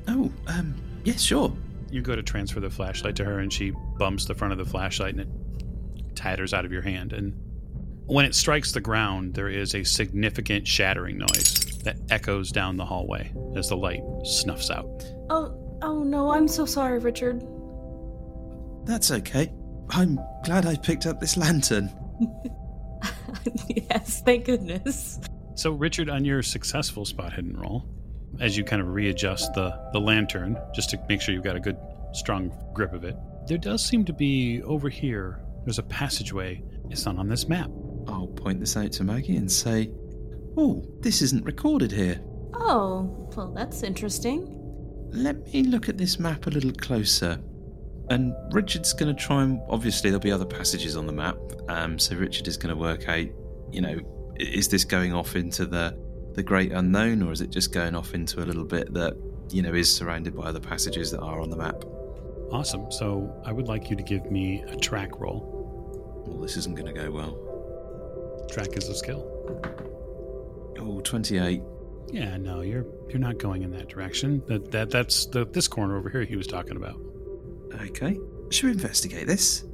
Oh, 0.06 0.30
um, 0.46 0.74
yes, 1.04 1.20
sure. 1.20 1.52
You 1.90 2.02
go 2.02 2.16
to 2.16 2.22
transfer 2.22 2.60
the 2.60 2.70
flashlight 2.70 3.16
to 3.16 3.24
her, 3.24 3.38
and 3.40 3.52
she 3.52 3.72
bumps 3.98 4.26
the 4.26 4.34
front 4.34 4.52
of 4.52 4.58
the 4.58 4.64
flashlight, 4.64 5.14
and 5.14 5.20
it 5.20 6.16
tatters 6.16 6.52
out 6.52 6.64
of 6.64 6.72
your 6.72 6.82
hand. 6.82 7.12
And 7.12 7.34
when 8.06 8.24
it 8.24 8.34
strikes 8.34 8.72
the 8.72 8.80
ground, 8.80 9.34
there 9.34 9.48
is 9.48 9.74
a 9.74 9.84
significant 9.84 10.66
shattering 10.66 11.18
noise 11.18 11.54
that 11.84 11.96
echoes 12.10 12.50
down 12.50 12.76
the 12.76 12.84
hallway 12.84 13.32
as 13.56 13.68
the 13.68 13.76
light 13.76 14.02
snuffs 14.24 14.70
out. 14.70 15.04
Oh, 15.30 15.78
oh 15.82 16.02
no, 16.02 16.30
I'm 16.30 16.48
so 16.48 16.66
sorry, 16.66 16.98
Richard. 16.98 17.42
That's 18.84 19.10
okay. 19.10 19.52
I'm 19.90 20.18
glad 20.44 20.66
I 20.66 20.76
picked 20.76 21.06
up 21.06 21.20
this 21.20 21.36
lantern. 21.36 21.90
yes, 23.68 24.22
thank 24.22 24.44
goodness. 24.44 25.20
So, 25.54 25.72
Richard, 25.72 26.08
on 26.08 26.24
your 26.24 26.42
successful 26.42 27.04
spot 27.04 27.32
hidden 27.32 27.56
roll, 27.56 27.84
as 28.40 28.56
you 28.56 28.64
kind 28.64 28.80
of 28.80 28.88
readjust 28.88 29.52
the, 29.54 29.78
the 29.92 30.00
lantern, 30.00 30.56
just 30.74 30.90
to 30.90 31.00
make 31.08 31.20
sure 31.20 31.34
you've 31.34 31.44
got 31.44 31.56
a 31.56 31.60
good, 31.60 31.76
strong 32.12 32.52
grip 32.74 32.92
of 32.92 33.04
it, 33.04 33.16
there 33.46 33.58
does 33.58 33.84
seem 33.84 34.04
to 34.04 34.12
be 34.12 34.62
over 34.62 34.88
here, 34.88 35.40
there's 35.64 35.78
a 35.78 35.82
passageway. 35.84 36.62
It's 36.90 37.04
not 37.04 37.18
on 37.18 37.28
this 37.28 37.48
map. 37.48 37.70
I'll 38.06 38.28
point 38.28 38.60
this 38.60 38.76
out 38.76 38.92
to 38.92 39.04
Maggie 39.04 39.36
and 39.36 39.50
say, 39.50 39.90
Oh, 40.56 40.84
this 41.00 41.22
isn't 41.22 41.44
recorded 41.44 41.92
here. 41.92 42.20
Oh, 42.54 43.30
well, 43.36 43.52
that's 43.52 43.82
interesting. 43.82 44.54
Let 45.10 45.52
me 45.52 45.62
look 45.62 45.88
at 45.88 45.98
this 45.98 46.18
map 46.18 46.46
a 46.46 46.50
little 46.50 46.72
closer. 46.72 47.40
And 48.10 48.34
Richard's 48.52 48.92
going 48.92 49.14
to 49.14 49.22
try 49.22 49.42
and. 49.42 49.60
Obviously, 49.68 50.10
there'll 50.10 50.22
be 50.22 50.32
other 50.32 50.46
passages 50.46 50.96
on 50.96 51.06
the 51.06 51.12
map. 51.12 51.36
Um, 51.68 51.98
so 51.98 52.16
Richard 52.16 52.48
is 52.48 52.56
going 52.56 52.74
to 52.74 52.80
work 52.80 53.08
out, 53.08 53.26
you 53.70 53.80
know, 53.80 53.98
is 54.36 54.68
this 54.68 54.84
going 54.84 55.12
off 55.12 55.36
into 55.36 55.66
the, 55.66 55.98
the 56.32 56.42
great 56.42 56.72
unknown 56.72 57.22
or 57.22 57.32
is 57.32 57.40
it 57.40 57.50
just 57.50 57.72
going 57.72 57.94
off 57.94 58.14
into 58.14 58.42
a 58.42 58.46
little 58.46 58.64
bit 58.64 58.94
that, 58.94 59.14
you 59.50 59.62
know, 59.62 59.74
is 59.74 59.94
surrounded 59.94 60.34
by 60.36 60.44
other 60.44 60.60
passages 60.60 61.10
that 61.10 61.20
are 61.20 61.40
on 61.40 61.50
the 61.50 61.56
map? 61.56 61.84
Awesome. 62.50 62.90
So, 62.90 63.30
I 63.44 63.52
would 63.52 63.68
like 63.68 63.90
you 63.90 63.96
to 63.96 64.02
give 64.02 64.30
me 64.30 64.62
a 64.68 64.76
track 64.76 65.20
roll. 65.20 66.24
Well, 66.26 66.40
this 66.40 66.56
isn't 66.56 66.76
going 66.76 66.92
to 66.94 66.98
go 66.98 67.10
well. 67.10 68.46
Track 68.50 68.76
is 68.76 68.88
a 68.88 68.94
skill. 68.94 69.26
Oh, 70.78 71.00
28. 71.00 71.62
Yeah, 72.10 72.36
no, 72.38 72.62
you're 72.62 72.86
you're 73.08 73.18
not 73.18 73.38
going 73.38 73.62
in 73.62 73.70
that 73.72 73.88
direction. 73.88 74.42
That 74.46 74.70
that 74.70 74.90
that's 74.90 75.26
the 75.26 75.44
this 75.44 75.68
corner 75.68 75.98
over 75.98 76.08
here 76.08 76.24
he 76.24 76.36
was 76.36 76.46
talking 76.46 76.76
about. 76.76 76.98
Okay. 77.74 78.18
Should 78.50 78.66
we 78.66 78.72
investigate 78.72 79.26
this? 79.26 79.64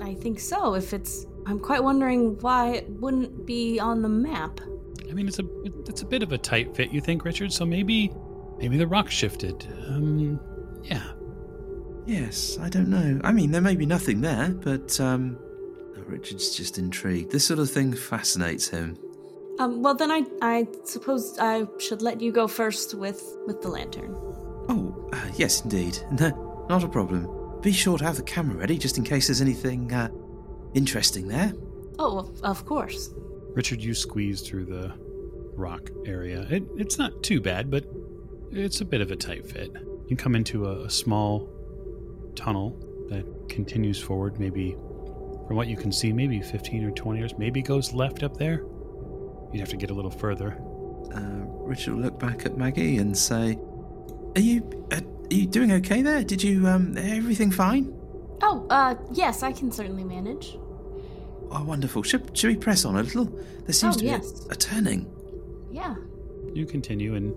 I 0.00 0.14
think 0.14 0.40
so. 0.40 0.74
If 0.74 0.92
it's, 0.92 1.26
I'm 1.46 1.58
quite 1.58 1.82
wondering 1.82 2.38
why 2.40 2.72
it 2.72 2.88
wouldn't 2.88 3.46
be 3.46 3.78
on 3.78 4.02
the 4.02 4.08
map. 4.08 4.60
I 5.08 5.12
mean, 5.12 5.28
it's 5.28 5.38
a 5.38 5.44
it's 5.88 6.02
a 6.02 6.06
bit 6.06 6.22
of 6.22 6.32
a 6.32 6.38
tight 6.38 6.74
fit, 6.74 6.90
you 6.90 7.00
think, 7.00 7.24
Richard? 7.24 7.52
So 7.52 7.64
maybe 7.64 8.12
maybe 8.58 8.76
the 8.76 8.86
rock 8.86 9.10
shifted. 9.10 9.66
Um, 9.86 10.40
yeah. 10.82 11.12
Yes, 12.06 12.58
I 12.60 12.68
don't 12.68 12.88
know. 12.88 13.20
I 13.24 13.32
mean, 13.32 13.50
there 13.50 13.60
may 13.60 13.76
be 13.76 13.86
nothing 13.86 14.20
there, 14.20 14.50
but 14.50 14.98
um, 15.00 15.38
Richard's 16.06 16.54
just 16.54 16.78
intrigued. 16.78 17.32
This 17.32 17.44
sort 17.44 17.58
of 17.58 17.70
thing 17.70 17.92
fascinates 17.94 18.68
him. 18.68 18.96
Um, 19.58 19.82
well 19.82 19.94
then 19.94 20.10
I, 20.10 20.22
I 20.42 20.68
suppose 20.84 21.38
I 21.38 21.66
should 21.78 22.02
let 22.02 22.20
you 22.20 22.30
go 22.30 22.46
first 22.46 22.94
with 22.94 23.22
with 23.46 23.62
the 23.62 23.68
lantern. 23.68 24.14
Oh, 24.68 25.08
uh, 25.12 25.28
yes, 25.36 25.62
indeed. 25.62 25.98
No, 26.68 26.76
not 26.76 26.84
a 26.84 26.88
problem. 26.88 27.60
Be 27.60 27.72
sure 27.72 27.98
to 27.98 28.04
have 28.04 28.16
the 28.16 28.22
camera 28.22 28.56
ready 28.56 28.78
just 28.78 28.98
in 28.98 29.04
case 29.04 29.28
there's 29.28 29.40
anything 29.40 29.92
uh, 29.92 30.08
interesting 30.74 31.28
there. 31.28 31.52
Oh, 31.98 32.18
of, 32.18 32.40
of 32.42 32.66
course. 32.66 33.10
Richard, 33.54 33.80
you 33.82 33.94
squeeze 33.94 34.42
through 34.42 34.66
the 34.66 34.92
rock 35.54 35.90
area. 36.04 36.42
It, 36.50 36.64
it's 36.76 36.98
not 36.98 37.22
too 37.22 37.40
bad, 37.40 37.70
but 37.70 37.86
it's 38.52 38.80
a 38.80 38.84
bit 38.84 39.00
of 39.00 39.10
a 39.10 39.16
tight 39.16 39.46
fit. 39.50 39.70
You 40.08 40.16
come 40.16 40.34
into 40.34 40.66
a, 40.66 40.84
a 40.84 40.90
small 40.90 41.48
tunnel 42.34 42.78
that 43.08 43.48
continues 43.48 44.00
forward, 44.00 44.38
maybe 44.38 44.72
from 45.46 45.56
what 45.56 45.68
you 45.68 45.76
can 45.76 45.92
see, 45.92 46.12
maybe 46.12 46.40
15 46.40 46.84
or 46.84 46.90
20 46.90 47.18
years, 47.18 47.38
maybe 47.38 47.62
goes 47.62 47.92
left 47.92 48.22
up 48.22 48.36
there. 48.36 48.64
You'd 49.52 49.60
have 49.60 49.68
to 49.70 49.76
get 49.76 49.90
a 49.90 49.94
little 49.94 50.10
further. 50.10 50.58
Uh, 51.14 51.46
Richard 51.64 51.94
will 51.94 52.02
look 52.02 52.18
back 52.18 52.44
at 52.44 52.58
Maggie 52.58 52.98
and 52.98 53.16
say, 53.16 53.56
"Are 54.34 54.40
you 54.40 54.86
uh, 54.90 55.00
are 55.30 55.34
you 55.34 55.46
doing 55.46 55.72
okay 55.72 56.02
there? 56.02 56.22
Did 56.24 56.42
you 56.42 56.66
um 56.66 56.96
everything 56.96 57.50
fine? 57.50 57.92
Oh, 58.42 58.66
uh, 58.68 58.94
yes, 59.12 59.42
I 59.42 59.52
can 59.52 59.72
certainly 59.72 60.04
manage. 60.04 60.58
Oh, 61.50 61.64
wonderful. 61.64 62.02
Should 62.02 62.36
should 62.36 62.48
we 62.48 62.56
press 62.56 62.84
on 62.84 62.96
a 62.96 63.02
little? 63.02 63.24
There 63.64 63.72
seems 63.72 63.96
Oh, 63.96 63.98
to 64.00 64.04
be 64.04 64.10
a- 64.10 64.18
yes. 64.18 64.46
a, 64.50 64.56
turning. 64.56 65.10
Yeah. 65.70 65.94
You 66.52 66.66
continue, 66.66 67.14
and 67.14 67.34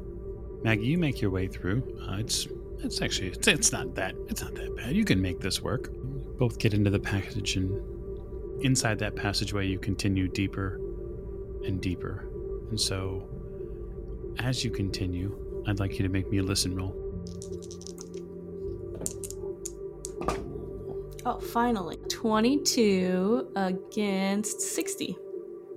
Maggie, 0.63 0.86
you 0.88 0.97
make 0.97 1.21
your 1.21 1.32
way 1.32 1.47
through. 1.47 1.84
Uh, 2.08 2.17
it's 2.19 2.47
it's 2.80 3.02
actually 3.02 3.30
it's, 3.30 3.47
it's 3.47 3.71
not 3.71 3.95
that 3.95 4.15
it's 4.28 4.41
not 4.41 4.56
that 4.56 4.75
bad. 4.75 4.95
You 4.95 5.06
can 5.06 5.21
make 5.21 5.39
this 5.39 5.62
work. 5.62 5.89
both 6.38 6.58
get 6.60 6.73
into 6.73 6.89
the 6.89 6.99
passage, 6.99 7.56
and 7.58 7.69
inside 8.63 8.97
that 8.99 9.15
passageway, 9.15 9.67
you 9.67 9.78
continue 9.80 10.28
deeper 10.30 10.80
and 11.65 11.82
deeper. 11.82 12.25
And 12.69 12.80
so, 12.80 13.28
as 14.39 14.63
you 14.63 14.71
continue, 14.71 15.36
I'd 15.67 15.80
like 15.80 15.97
you 15.99 16.04
to 16.04 16.10
make 16.10 16.30
me 16.32 16.38
a 16.38 16.43
listen 16.43 16.75
roll. 16.75 16.93
Oh, 21.25 21.39
finally. 21.39 21.97
22 22.09 23.51
against 23.55 24.61
60. 24.61 25.17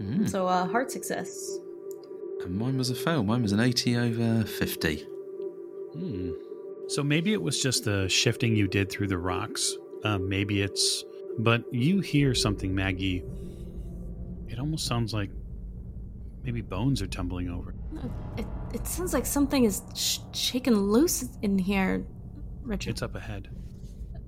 Mm. 0.00 0.28
So, 0.28 0.46
uh, 0.46 0.66
hard 0.66 0.90
success. 0.90 1.58
And 2.42 2.58
mine 2.58 2.78
was 2.78 2.90
a 2.90 2.94
fail. 2.94 3.22
Mine 3.22 3.42
was 3.42 3.52
an 3.52 3.60
80 3.60 3.96
over 3.96 4.44
50. 4.44 5.06
Hmm. 5.92 6.30
So 6.88 7.02
maybe 7.02 7.32
it 7.32 7.42
was 7.42 7.62
just 7.62 7.84
the 7.84 8.08
shifting 8.08 8.56
you 8.56 8.66
did 8.66 8.90
through 8.90 9.08
the 9.08 9.18
rocks. 9.18 9.76
Uh, 10.04 10.18
maybe 10.18 10.62
it's. 10.62 11.04
But 11.38 11.64
you 11.72 12.00
hear 12.00 12.34
something, 12.34 12.74
Maggie. 12.74 13.24
It 14.48 14.58
almost 14.58 14.86
sounds 14.86 15.14
like 15.14 15.30
maybe 16.44 16.60
bones 16.60 17.00
are 17.02 17.06
tumbling 17.06 17.48
over. 17.50 17.74
It, 18.36 18.46
it 18.72 18.86
sounds 18.86 19.12
like 19.12 19.26
something 19.26 19.64
is 19.64 19.82
sh- 19.94 20.18
shaken 20.32 20.74
loose 20.90 21.24
in 21.42 21.58
here, 21.58 22.04
Richard. 22.62 22.90
It's 22.90 23.02
up 23.02 23.14
ahead. 23.14 23.48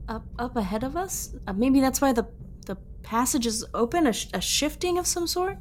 up 0.09 0.25
up 0.39 0.57
ahead 0.57 0.85
of 0.85 0.97
us? 0.97 1.35
Uh, 1.47 1.53
maybe 1.53 1.81
that's 1.81 2.01
why 2.01 2.13
the 2.13 2.27
the 2.67 2.77
passage 3.03 3.47
is 3.47 3.65
open, 3.75 4.07
a, 4.07 4.13
sh- 4.13 4.29
a 4.35 4.41
shifting 4.41 4.99
of 4.99 5.07
some 5.07 5.27
sort? 5.27 5.59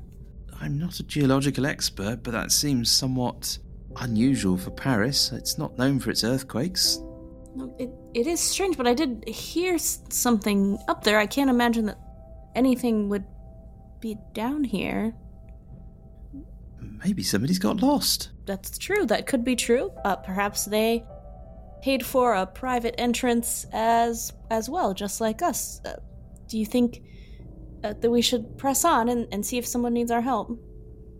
I'm 0.61 0.77
not 0.77 0.99
a 0.99 1.03
geological 1.03 1.65
expert, 1.65 2.23
but 2.23 2.31
that 2.31 2.51
seems 2.51 2.89
somewhat 2.89 3.57
unusual 3.97 4.57
for 4.57 4.71
Paris. 4.71 5.31
It's 5.33 5.57
not 5.57 5.77
known 5.77 5.99
for 5.99 6.09
its 6.09 6.23
earthquakes. 6.23 6.99
No, 7.55 7.75
it, 7.77 7.89
it 8.13 8.27
is 8.27 8.39
strange, 8.39 8.77
but 8.77 8.87
I 8.87 8.93
did 8.93 9.27
hear 9.27 9.77
something 9.77 10.77
up 10.87 11.03
there. 11.03 11.19
I 11.19 11.27
can't 11.27 11.49
imagine 11.49 11.85
that 11.87 11.99
anything 12.55 13.09
would 13.09 13.25
be 13.99 14.17
down 14.33 14.63
here. 14.63 15.13
Maybe 17.03 17.23
somebody's 17.23 17.59
got 17.59 17.81
lost. 17.81 18.29
That's 18.45 18.77
true. 18.77 19.05
That 19.05 19.27
could 19.27 19.43
be 19.43 19.55
true. 19.55 19.91
Uh, 20.05 20.15
perhaps 20.15 20.65
they 20.65 21.03
paid 21.81 22.05
for 22.05 22.33
a 22.33 22.45
private 22.45 22.95
entrance 22.97 23.65
as 23.73 24.31
as 24.49 24.69
well, 24.69 24.93
just 24.93 25.19
like 25.19 25.41
us. 25.41 25.81
Uh, 25.85 25.95
do 26.47 26.57
you 26.57 26.65
think 26.65 27.01
uh, 27.83 27.93
that 27.99 28.09
we 28.09 28.21
should 28.21 28.57
press 28.57 28.85
on 28.85 29.09
and, 29.09 29.27
and 29.33 29.45
see 29.45 29.57
if 29.57 29.65
someone 29.67 29.93
needs 29.93 30.11
our 30.11 30.21
help? 30.21 30.57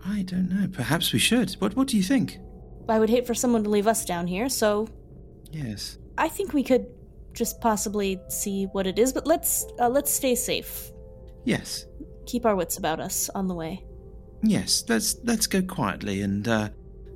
I 0.05 0.21
don't 0.23 0.49
know. 0.49 0.67
Perhaps 0.67 1.11
we 1.13 1.19
should. 1.19 1.51
What 1.53 1.75
What 1.75 1.87
do 1.87 1.97
you 1.97 2.03
think? 2.03 2.39
I 2.87 2.99
would 2.99 3.09
hate 3.09 3.25
for 3.25 3.33
someone 3.33 3.63
to 3.63 3.69
leave 3.69 3.87
us 3.87 4.05
down 4.05 4.27
here, 4.27 4.49
so 4.49 4.87
Yes. 5.51 5.97
I 6.17 6.29
think 6.29 6.53
we 6.53 6.63
could 6.63 6.87
just 7.33 7.61
possibly 7.61 8.19
see 8.29 8.65
what 8.71 8.87
it 8.87 8.99
is. 8.99 9.11
But 9.13 9.27
let's 9.27 9.65
uh, 9.79 9.89
let's 9.89 10.11
stay 10.11 10.35
safe. 10.35 10.91
Yes. 11.45 11.85
Keep 12.25 12.45
our 12.45 12.55
wits 12.55 12.77
about 12.77 12.99
us 12.99 13.29
on 13.29 13.47
the 13.47 13.53
way. 13.53 13.85
Yes. 14.43 14.83
Let's 14.87 15.17
let's 15.23 15.47
go 15.47 15.61
quietly 15.61 16.21
and 16.21 16.47
uh, 16.47 16.69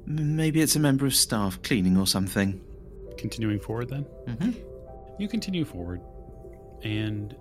maybe 0.05 0.61
it's 0.61 0.75
a 0.75 0.79
member 0.79 1.05
of 1.05 1.13
staff 1.13 1.61
cleaning 1.61 1.97
or 1.97 2.07
something. 2.07 2.61
Continuing 3.17 3.59
forward, 3.59 3.89
then? 3.89 4.05
Mm-hmm. 4.27 4.51
You 5.19 5.27
continue 5.27 5.65
forward, 5.65 6.01
and 6.83 7.35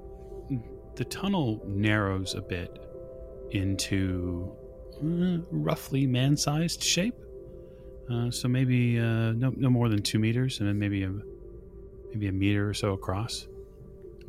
the 0.97 1.05
tunnel 1.05 1.63
narrows 1.67 2.35
a 2.35 2.41
bit 2.41 2.79
into 3.51 4.51
uh, 4.97 5.39
roughly 5.51 6.07
man 6.07 6.37
sized 6.37 6.83
shape. 6.83 7.15
Uh, 8.11 8.31
so 8.31 8.49
maybe 8.49 8.99
uh, 8.99 9.33
no, 9.33 9.53
no 9.57 9.69
more 9.69 9.89
than 9.89 10.03
two 10.03 10.19
meters, 10.19 10.61
and 10.61 10.69
then 10.69 10.79
maybe 10.79 11.03
a 11.03 11.13
maybe 12.11 12.29
a 12.29 12.33
meter 12.33 12.69
or 12.69 12.75
so 12.75 12.93
across. 12.93 13.47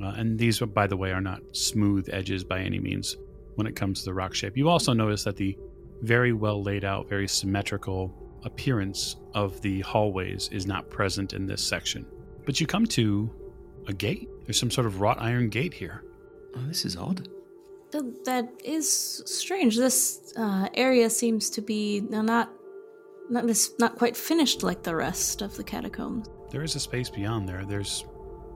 Uh, 0.04 0.13
and 0.17 0.38
these, 0.38 0.60
by 0.60 0.86
the 0.86 0.98
way, 0.98 1.12
are 1.12 1.22
not 1.22 1.41
smooth 1.54 2.08
edges 2.12 2.43
by 2.43 2.60
any 2.60 2.80
means 2.80 3.15
when 3.58 3.67
it 3.67 3.76
comes 3.76 4.00
to 4.00 4.06
the 4.06 4.13
rock 4.13 4.34
shape. 4.34 4.56
You 4.56 4.70
also 4.70 4.93
notice 4.93 5.24
that 5.24 5.36
the 5.36 5.58
very 6.02 6.32
well 6.32 6.62
laid 6.62 6.86
out, 6.86 7.10
very 7.10 7.28
symmetrical 7.28 8.13
appearance 8.43 9.15
of 9.34 9.60
the 9.62 9.82
hallways 9.82 10.48
is 10.52 10.67
not 10.67 10.89
present 10.89 11.34
in 11.34 11.48
this 11.48 11.62
section. 11.62 12.06
But 12.46 12.62
you 12.62 12.67
come 12.67 12.86
to 12.88 13.30
a 13.88 13.93
gate. 13.93 14.30
There's 14.46 14.60
some 14.60 14.72
sort 14.72 14.86
of 14.86 15.02
wrought 15.02 15.20
iron 15.20 15.50
gate 15.50 15.74
here. 15.74 16.04
Oh, 16.56 16.62
this 16.67 16.86
is 16.86 16.96
odd. 16.96 17.28
Th- 17.91 18.04
that 18.26 18.50
is 18.63 19.24
strange. 19.26 19.76
This 19.76 20.34
uh, 20.38 20.70
area 20.76 21.10
seems 21.10 21.50
to 21.52 21.62
be 21.62 22.02
not 22.02 22.52
not 23.30 23.46
this, 23.46 23.72
not 23.80 23.98
quite 23.98 24.15
finished 24.15 24.63
like 24.63 24.84
the 24.84 24.96
rest 24.96 25.41
of 25.41 25.58
the 25.58 25.63
catacombs. 25.63 26.28
There 26.52 26.63
is 26.63 26.76
a 26.76 26.80
space 26.80 27.10
beyond 27.10 27.50
there. 27.50 27.65
There's 27.65 28.06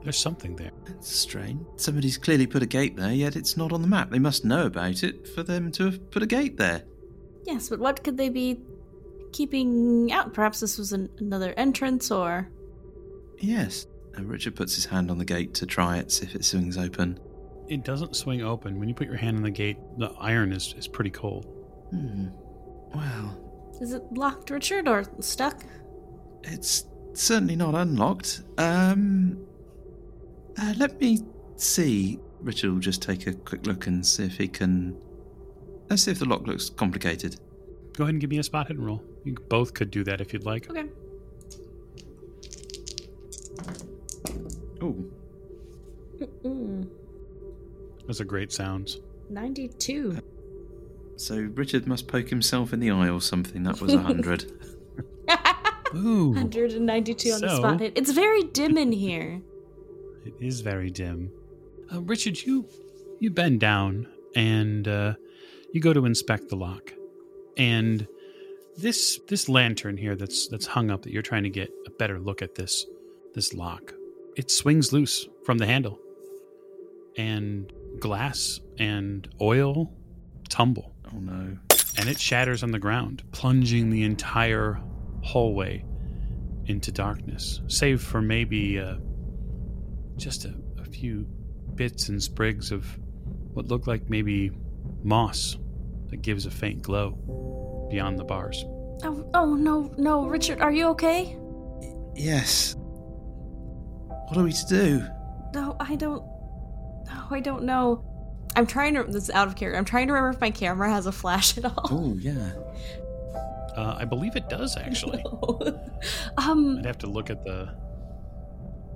there's 0.04 0.18
something 0.18 0.56
there. 0.56 0.72
That's 0.86 1.14
strange. 1.14 1.66
Somebody's 1.78 2.18
clearly 2.18 2.48
put 2.48 2.64
a 2.64 2.68
gate 2.68 2.96
there, 2.96 3.12
yet 3.12 3.36
it's 3.36 3.58
not 3.58 3.72
on 3.72 3.82
the 3.82 3.88
map. 3.88 4.10
They 4.10 4.20
must 4.20 4.46
know 4.46 4.66
about 4.66 5.04
it 5.04 5.28
for 5.28 5.44
them 5.44 5.72
to 5.74 5.86
have 5.86 6.12
put 6.12 6.24
a 6.24 6.28
gate 6.28 6.58
there. 6.58 6.84
Yes, 7.46 7.70
but 7.70 7.80
what 7.80 8.04
could 8.04 8.18
they 8.18 8.30
be 8.30 8.60
keeping 9.32 10.12
out? 10.12 10.34
Perhaps 10.34 10.60
this 10.60 10.78
was 10.78 10.92
an, 10.94 11.10
another 11.20 11.54
entrance, 11.58 12.12
or 12.12 12.50
Yes. 13.40 13.88
And 14.14 14.30
Richard 14.30 14.56
puts 14.56 14.76
his 14.76 14.86
hand 14.86 15.10
on 15.10 15.18
the 15.18 15.26
gate 15.26 15.54
to 15.56 15.66
try 15.66 15.98
it, 15.98 16.12
see 16.12 16.26
if 16.26 16.36
it 16.36 16.44
swings 16.46 16.78
open. 16.78 17.20
It 17.68 17.84
doesn't 17.86 18.16
swing 18.16 18.42
open. 18.42 18.78
When 18.80 18.90
you 18.90 18.94
put 18.94 19.08
your 19.08 19.16
hand 19.16 19.38
on 19.38 19.44
the 19.44 19.52
gate, 19.52 19.78
the 19.98 20.14
iron 20.20 20.52
is, 20.52 20.76
is 20.78 20.88
pretty 20.88 21.12
cold. 21.12 21.46
Hmm. 21.92 22.28
Well, 22.94 23.38
is 23.80 23.94
it 23.94 24.04
locked, 24.12 24.50
Richard, 24.50 24.88
or 24.88 25.06
stuck? 25.20 25.64
it's 26.44 26.86
certainly 27.14 27.56
not 27.56 27.76
unlocked. 27.76 28.42
Um. 28.58 29.46
Uh, 30.60 30.74
let 30.78 31.00
me 31.00 31.20
see. 31.56 32.20
Richard 32.42 32.72
will 32.72 32.80
just 32.80 33.02
take 33.02 33.28
a 33.28 33.34
quick 33.34 33.66
look 33.68 33.88
and 33.88 34.06
see 34.06 34.24
if 34.26 34.38
he 34.38 34.48
can. 34.48 34.98
Let's 35.90 36.04
see 36.04 36.12
if 36.12 36.20
the 36.20 36.26
lock 36.26 36.48
looks 36.48 36.70
complicated. 36.70 37.38
Go 37.94 38.04
ahead 38.06 38.16
and 38.16 38.22
give 38.22 38.30
me 38.30 38.40
a 38.40 38.44
spot 38.44 38.68
hidden 38.68 38.84
roll. 38.86 39.04
You 39.24 39.34
both 39.50 39.74
could 39.74 39.92
do 39.92 40.04
that 40.06 40.22
if 40.22 40.34
you'd 40.34 40.46
like. 40.46 40.70
Okay. 40.70 40.86
Oh, 44.82 44.96
Mm-mm. 46.20 46.88
Those 48.08 48.20
are 48.22 48.26
great 48.26 48.52
sounds. 48.52 49.00
Ninety-two. 49.30 50.18
so 51.18 51.36
Richard 51.54 51.88
must 51.88 52.08
poke 52.08 52.30
himself 52.30 52.74
in 52.74 52.80
the 52.80 52.90
eye 52.92 53.10
or 53.10 53.22
something. 53.22 53.64
That 53.64 53.80
was 53.80 53.94
a 53.94 54.00
hundred. 54.00 54.52
Ooh. 55.96 56.30
192 56.32 57.32
on 57.32 57.42
the 57.42 57.50
So- 57.50 57.56
spot 57.58 57.80
hit. 57.82 57.94
It's 57.96 58.12
very 58.12 58.44
dim 58.44 58.78
in 58.78 58.92
here. 58.92 59.42
It 60.26 60.34
is 60.40 60.62
very 60.62 60.90
dim. 60.90 61.32
Uh, 61.92 62.02
Richard, 62.02 62.42
you 62.42 62.68
you 63.20 63.30
bend 63.30 63.60
down 63.60 64.08
and 64.36 64.88
uh, 64.88 65.14
you 65.74 65.82
go 65.82 65.94
to 65.94 66.06
inspect 66.06 66.50
the 66.50 66.56
lock, 66.56 66.94
and 67.58 68.08
this 68.78 69.20
this 69.28 69.50
lantern 69.50 69.98
here 69.98 70.16
that's 70.16 70.48
that's 70.48 70.66
hung 70.66 70.92
up 70.92 71.04
that 71.04 71.12
you're 71.12 71.22
trying 71.22 71.44
to 71.44 71.50
get 71.50 71.70
a 71.86 71.90
better 71.92 72.20
look 72.20 72.42
at 72.42 72.56
this 72.56 72.86
this 73.34 73.54
lock. 73.54 73.94
It 74.36 74.50
swings 74.50 74.94
loose 74.94 75.28
from 75.44 75.58
the 75.58 75.66
handle, 75.66 76.00
and 77.18 77.72
glass 78.00 78.60
and 78.80 79.28
oil 79.42 79.94
tumble, 80.50 80.94
oh 81.14 81.20
no. 81.20 81.58
and 81.98 82.10
it 82.10 82.20
shatters 82.20 82.64
on 82.64 82.72
the 82.72 82.80
ground, 82.80 83.24
plunging 83.32 83.90
the 83.90 84.04
entire 84.04 84.82
hallway 85.22 85.84
into 86.66 86.92
darkness, 86.92 87.62
save 87.68 88.02
for 88.02 88.22
maybe 88.22 88.80
uh, 88.80 88.96
just 90.22 90.46
a, 90.46 90.54
a 90.80 90.86
few 90.86 91.26
bits 91.76 92.10
and 92.10 92.22
sprigs 92.22 92.72
of 92.72 92.86
what 93.54 93.68
look 93.68 93.88
like 93.88 94.10
maybe 94.10 94.52
moss 95.04 95.58
that 96.10 96.22
gives 96.22 96.46
a 96.46 96.52
faint 96.52 96.82
glow 96.82 97.88
beyond 97.90 98.20
the 98.20 98.24
bars. 98.24 98.64
Oh, 99.04 99.30
oh 99.34 99.56
no, 99.56 99.94
no, 99.98 100.28
Richard, 100.28 100.62
are 100.62 100.72
you 100.72 100.88
okay? 100.90 101.38
Yes. 102.16 102.76
What 102.78 104.38
are 104.38 104.44
we 104.44 104.54
to 104.54 104.66
do? 104.68 105.04
No, 105.54 105.76
I 105.80 105.96
don't. 105.96 106.24
No, 107.08 107.24
I 107.32 107.40
don't 107.40 107.64
know. 107.64 108.06
I'm 108.56 108.68
trying 108.68 108.94
to. 108.94 109.04
This 109.04 109.24
is 109.24 109.30
out 109.32 109.48
of 109.48 109.56
character. 109.56 109.78
I'm 109.78 109.86
trying 109.86 110.08
to 110.08 110.14
remember 110.14 110.36
if 110.36 110.42
my 110.42 110.52
camera 110.52 110.90
has 110.90 111.06
a 111.06 111.12
flash 111.12 111.58
at 111.58 111.66
all. 111.66 111.88
Oh 111.90 112.16
yeah. 112.20 112.52
Uh, 113.76 113.96
I 113.98 114.06
believe 114.06 114.36
it 114.36 114.50
does 114.50 114.78
actually. 114.78 115.24
um, 116.38 116.78
I'd 116.78 116.86
have 116.86 117.00
to 117.00 117.08
look 117.08 117.30
at 117.30 117.44
the. 117.44 117.74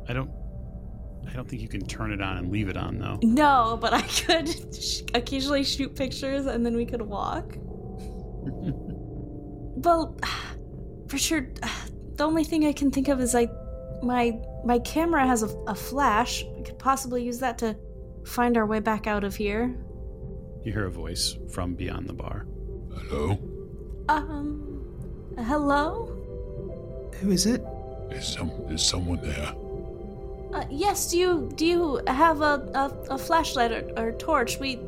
I 0.08 0.14
don't. 0.14 0.32
I 1.28 1.34
don't 1.34 1.48
think 1.48 1.62
you 1.62 1.68
can 1.68 1.86
turn 1.86 2.12
it 2.12 2.22
on 2.22 2.38
and 2.38 2.52
leave 2.52 2.70
it 2.70 2.78
on 2.78 3.00
though. 3.00 3.20
no, 3.22 3.78
but 3.82 3.94
I 3.94 4.02
could 4.02 4.76
sh- 4.76 5.02
occasionally 5.14 5.64
shoot 5.64 5.96
pictures 5.96 6.46
and 6.46 6.66
then 6.66 6.76
we 6.76 6.86
could 6.86 7.02
walk. 7.02 7.56
well, 9.84 10.18
Richard, 11.12 11.60
the 12.16 12.24
only 12.24 12.44
thing 12.44 12.66
I 12.66 12.72
can 12.74 12.92
think 12.92 13.08
of 13.08 13.20
is 13.20 13.34
like 13.34 13.52
my 14.02 14.40
my 14.64 14.80
camera 14.80 15.26
has 15.26 15.44
a, 15.44 15.48
a 15.68 15.76
flash. 15.76 16.44
I 16.58 16.62
could 16.62 16.80
possibly 16.80 17.24
use 17.24 17.40
that 17.40 17.58
to 17.60 17.76
find 18.26 18.58
our 18.58 18.66
way 18.66 18.80
back 18.80 19.08
out 19.08 19.24
of 19.24 19.36
here. 19.36 19.76
You 20.64 20.72
hear 20.72 20.86
a 20.86 20.92
voice 20.92 21.38
from 21.52 21.76
beyond 21.76 22.08
the 22.08 22.14
bar. 22.14 22.48
Hello? 23.08 23.38
Um, 24.10 25.34
hello. 25.38 26.12
Who 27.20 27.32
is 27.32 27.46
it? 27.46 27.64
Is 28.12 28.28
some 28.28 28.50
is 28.70 28.84
someone 28.84 29.22
there? 29.22 29.54
Uh, 30.56 30.66
yes. 30.70 31.12
Do 31.12 31.18
you 31.18 31.52
do 31.56 31.66
you 31.66 32.02
have 32.08 32.40
a 32.42 32.64
a, 32.74 33.14
a 33.16 33.18
flashlight 33.18 33.72
or, 33.74 33.84
or 33.98 34.12
torch? 34.14 34.58
We 34.58 34.80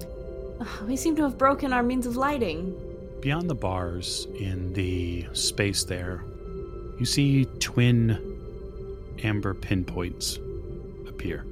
uh, 0.61 0.65
we 0.87 0.95
seem 0.95 1.15
to 1.17 1.23
have 1.23 1.37
broken 1.37 1.73
our 1.73 1.83
means 1.83 2.05
of 2.05 2.15
lighting. 2.15 2.73
Beyond 3.19 3.49
the 3.49 3.55
bars 3.55 4.27
in 4.39 4.71
the 4.71 5.25
space 5.33 5.83
there, 5.83 6.23
you 6.99 7.05
see 7.05 7.45
twin 7.59 8.17
amber 9.23 9.53
pinpoints 9.53 10.39
appear. 11.05 11.45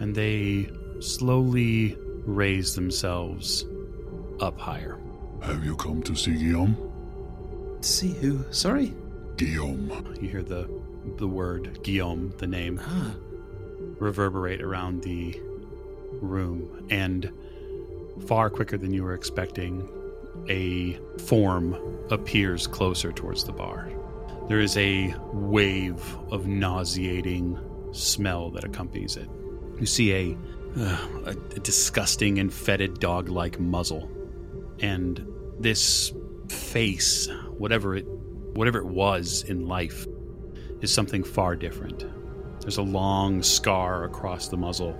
And 0.00 0.14
they 0.14 0.70
slowly 1.00 1.98
raise 2.24 2.74
themselves 2.74 3.66
up 4.40 4.58
higher. 4.58 4.98
Have 5.42 5.62
you 5.62 5.76
come 5.76 6.02
to 6.04 6.16
see 6.16 6.32
Guillaume? 6.38 6.76
See 7.82 8.14
who? 8.14 8.44
Sorry? 8.50 8.94
Guillaume. 9.36 10.16
You 10.22 10.28
hear 10.28 10.42
the 10.42 10.70
the 11.18 11.28
word 11.28 11.82
Guillaume, 11.82 12.32
the 12.38 12.46
name, 12.46 12.80
Ah, 12.82 13.14
reverberate 13.98 14.60
around 14.60 15.02
the 15.02 15.40
room, 16.20 16.86
and 16.90 17.30
far 18.26 18.50
quicker 18.50 18.76
than 18.76 18.92
you 18.92 19.02
were 19.02 19.14
expecting, 19.14 19.88
a 20.48 20.98
form 21.26 21.76
appears 22.10 22.66
closer 22.66 23.12
towards 23.12 23.44
the 23.44 23.52
bar. 23.52 23.90
There 24.48 24.60
is 24.60 24.76
a 24.76 25.14
wave 25.32 26.16
of 26.30 26.46
nauseating 26.46 27.58
smell 27.92 28.50
that 28.50 28.64
accompanies 28.64 29.16
it. 29.16 29.28
You 29.80 29.86
see 29.86 30.12
a, 30.12 30.36
uh, 30.78 31.06
a, 31.26 31.34
disgusting 31.60 32.38
and 32.38 32.52
fetid 32.52 33.00
dog 33.00 33.28
like 33.28 33.58
muzzle. 33.58 34.10
And 34.78 35.26
this 35.58 36.12
face, 36.48 37.28
whatever 37.58 37.96
it 37.96 38.06
whatever 38.54 38.78
it 38.78 38.86
was 38.86 39.42
in 39.42 39.66
life, 39.66 40.06
is 40.80 40.92
something 40.92 41.22
far 41.22 41.56
different. 41.56 42.06
There's 42.66 42.78
a 42.78 42.82
long 42.82 43.44
scar 43.44 44.02
across 44.02 44.48
the 44.48 44.56
muzzle, 44.56 44.98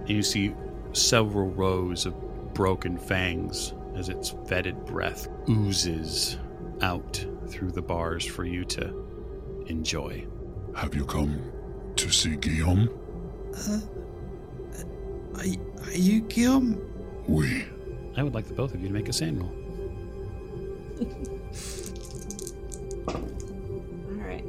and 0.00 0.10
you 0.10 0.22
see 0.22 0.54
several 0.92 1.48
rows 1.48 2.04
of 2.04 2.52
broken 2.52 2.98
fangs 2.98 3.72
as 3.96 4.10
its 4.10 4.34
fetid 4.46 4.84
breath 4.84 5.26
oozes 5.48 6.36
out 6.82 7.24
through 7.46 7.70
the 7.70 7.80
bars 7.80 8.26
for 8.26 8.44
you 8.44 8.66
to 8.66 9.64
enjoy. 9.66 10.26
Have 10.76 10.94
you 10.94 11.06
come 11.06 11.40
to 11.96 12.10
see 12.10 12.36
Guillaume? 12.36 12.90
Uh, 13.56 13.80
are, 15.38 15.46
are 15.86 15.96
you 15.96 16.20
Guillaume? 16.20 16.78
Oui. 17.26 17.64
I 18.14 18.22
would 18.22 18.34
like 18.34 18.46
the 18.46 18.52
both 18.52 18.74
of 18.74 18.82
you 18.82 18.88
to 18.88 18.92
make 18.92 19.08
a 19.08 19.12
SAN 19.14 19.38
roll. 19.38 19.56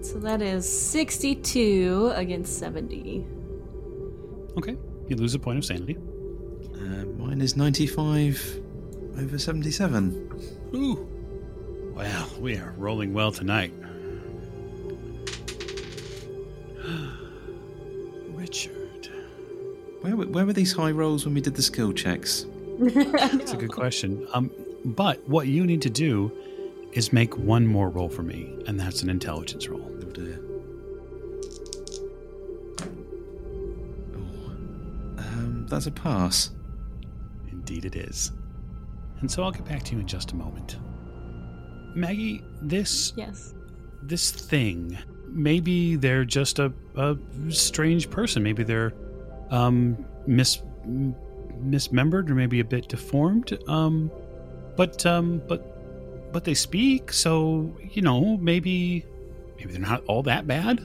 All 0.02 0.06
right. 0.06 0.06
So 0.06 0.20
that 0.20 0.42
is 0.42 0.68
sixty-two 0.68 2.12
against 2.16 2.58
seventy. 2.60 3.26
Okay, 4.58 4.76
you 5.08 5.16
lose 5.16 5.34
a 5.36 5.40
point 5.40 5.58
of 5.60 5.66
sanity. 5.66 5.98
Uh, 6.76 7.06
mine 7.18 7.40
is 7.42 7.56
95 7.56 8.60
over 9.20 9.38
77. 9.38 10.72
Ooh. 10.76 11.08
Well, 11.96 12.28
we 12.40 12.58
are 12.58 12.74
rolling 12.78 13.14
well 13.14 13.32
tonight. 13.32 13.72
Richard. 18.30 19.10
Where, 20.02 20.16
were- 20.18 20.26
where 20.28 20.46
were 20.46 20.54
these 20.54 20.74
high 20.74 20.92
rolls 20.92 21.24
when 21.26 21.34
we 21.36 21.42
did 21.42 21.56
the 21.56 21.62
skill 21.62 21.94
checks? 21.94 22.46
That's 22.80 23.54
a 23.54 23.58
good 23.58 23.72
question. 23.72 24.28
Um, 24.34 24.50
but 24.84 25.26
what 25.30 25.48
you 25.48 25.66
need 25.66 25.82
to 25.84 25.90
do 25.90 26.32
is 26.94 27.14
make 27.14 27.38
one 27.38 27.68
more 27.68 27.90
roll 27.90 28.10
for 28.10 28.24
me, 28.24 28.54
and 28.68 28.78
that's 28.80 29.02
an 29.04 29.10
intelligence 29.10 29.70
roll. 29.70 29.91
Oh 30.12 30.14
dear. 30.14 30.40
Oh. 34.14 34.52
Um, 35.18 35.66
that's 35.70 35.86
a 35.86 35.92
pass. 35.92 36.52
Indeed, 37.50 37.86
it 37.86 37.96
is. 37.96 38.34
And 39.22 39.32
so 39.32 39.44
I'll 39.44 39.52
get 39.52 39.64
back 39.66 39.84
to 39.84 39.94
you 39.94 40.02
in 40.02 40.08
just 40.08 40.34
a 40.34 40.36
moment. 40.36 40.78
Maggie, 41.96 42.44
this 42.62 43.14
Yes. 43.16 43.54
this 44.04 44.32
thing, 44.32 44.98
maybe 45.28 45.96
they're 45.96 46.26
just 46.26 46.60
a, 46.60 46.74
a 46.98 47.18
strange 47.50 48.10
person. 48.10 48.44
Maybe 48.44 48.64
they're 48.64 48.94
um, 49.50 50.06
mis 50.28 50.62
mismembered 51.64 52.30
or 52.30 52.36
maybe 52.36 52.60
a 52.60 52.66
bit 52.66 52.90
deformed. 52.90 53.58
Um, 53.70 54.12
but 54.76 55.06
um, 55.06 55.42
but 55.48 56.34
but 56.34 56.44
they 56.44 56.54
speak, 56.54 57.14
so 57.14 57.78
you 57.92 58.02
know 58.02 58.38
maybe 58.38 59.06
maybe 59.62 59.74
they're 59.74 59.90
not 59.90 60.04
all 60.06 60.24
that 60.24 60.48
bad. 60.48 60.80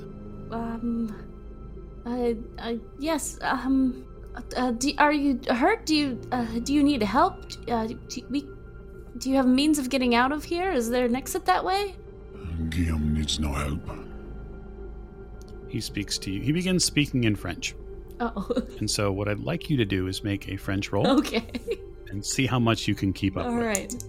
Um. 0.51 1.15
Uh. 2.05 2.35
uh 2.59 2.75
yes. 2.99 3.39
Um. 3.41 4.05
Uh, 4.55 4.71
do, 4.73 4.93
are 4.99 5.13
you 5.13 5.41
hurt? 5.49 5.87
Do 5.87 5.95
you 5.95 6.21
uh, 6.31 6.45
do 6.63 6.75
you 6.75 6.83
need 6.83 7.03
help? 7.03 7.45
Uh, 7.69 7.87
do, 7.87 8.23
we 8.29 8.47
do 9.19 9.31
you 9.31 9.37
have 9.37 9.47
means 9.47 9.79
of 9.79 9.89
getting 9.89 10.15
out 10.15 10.31
of 10.31 10.45
here? 10.45 10.71
Is 10.71 10.91
there 10.91 11.07
an 11.07 11.17
exit 11.17 11.47
that 11.47 11.65
way? 11.65 11.97
Guillaume 12.69 13.15
needs 13.15 13.41
no 13.41 13.53
help. 13.53 13.81
He 15.69 15.81
speaks 15.81 16.19
to 16.19 16.31
you. 16.31 16.43
He 16.43 16.53
begins 16.53 16.85
speaking 16.85 17.25
in 17.25 17.35
French. 17.35 17.75
Oh. 18.21 18.49
And 18.79 18.91
so 18.91 19.13
what 19.13 19.29
I'd 19.29 19.41
like 19.41 19.69
you 19.69 19.77
to 19.79 19.85
do 19.85 20.07
is 20.07 20.23
make 20.23 20.49
a 20.49 20.57
French 20.57 20.93
roll 20.93 21.07
okay. 21.19 21.51
and 22.09 22.25
see 22.25 22.47
how 22.47 22.59
much 22.59 22.89
you 22.89 22.95
can 22.95 23.13
keep 23.13 23.37
up 23.37 23.47
All 23.47 23.57
with. 23.57 23.67
right. 23.67 24.05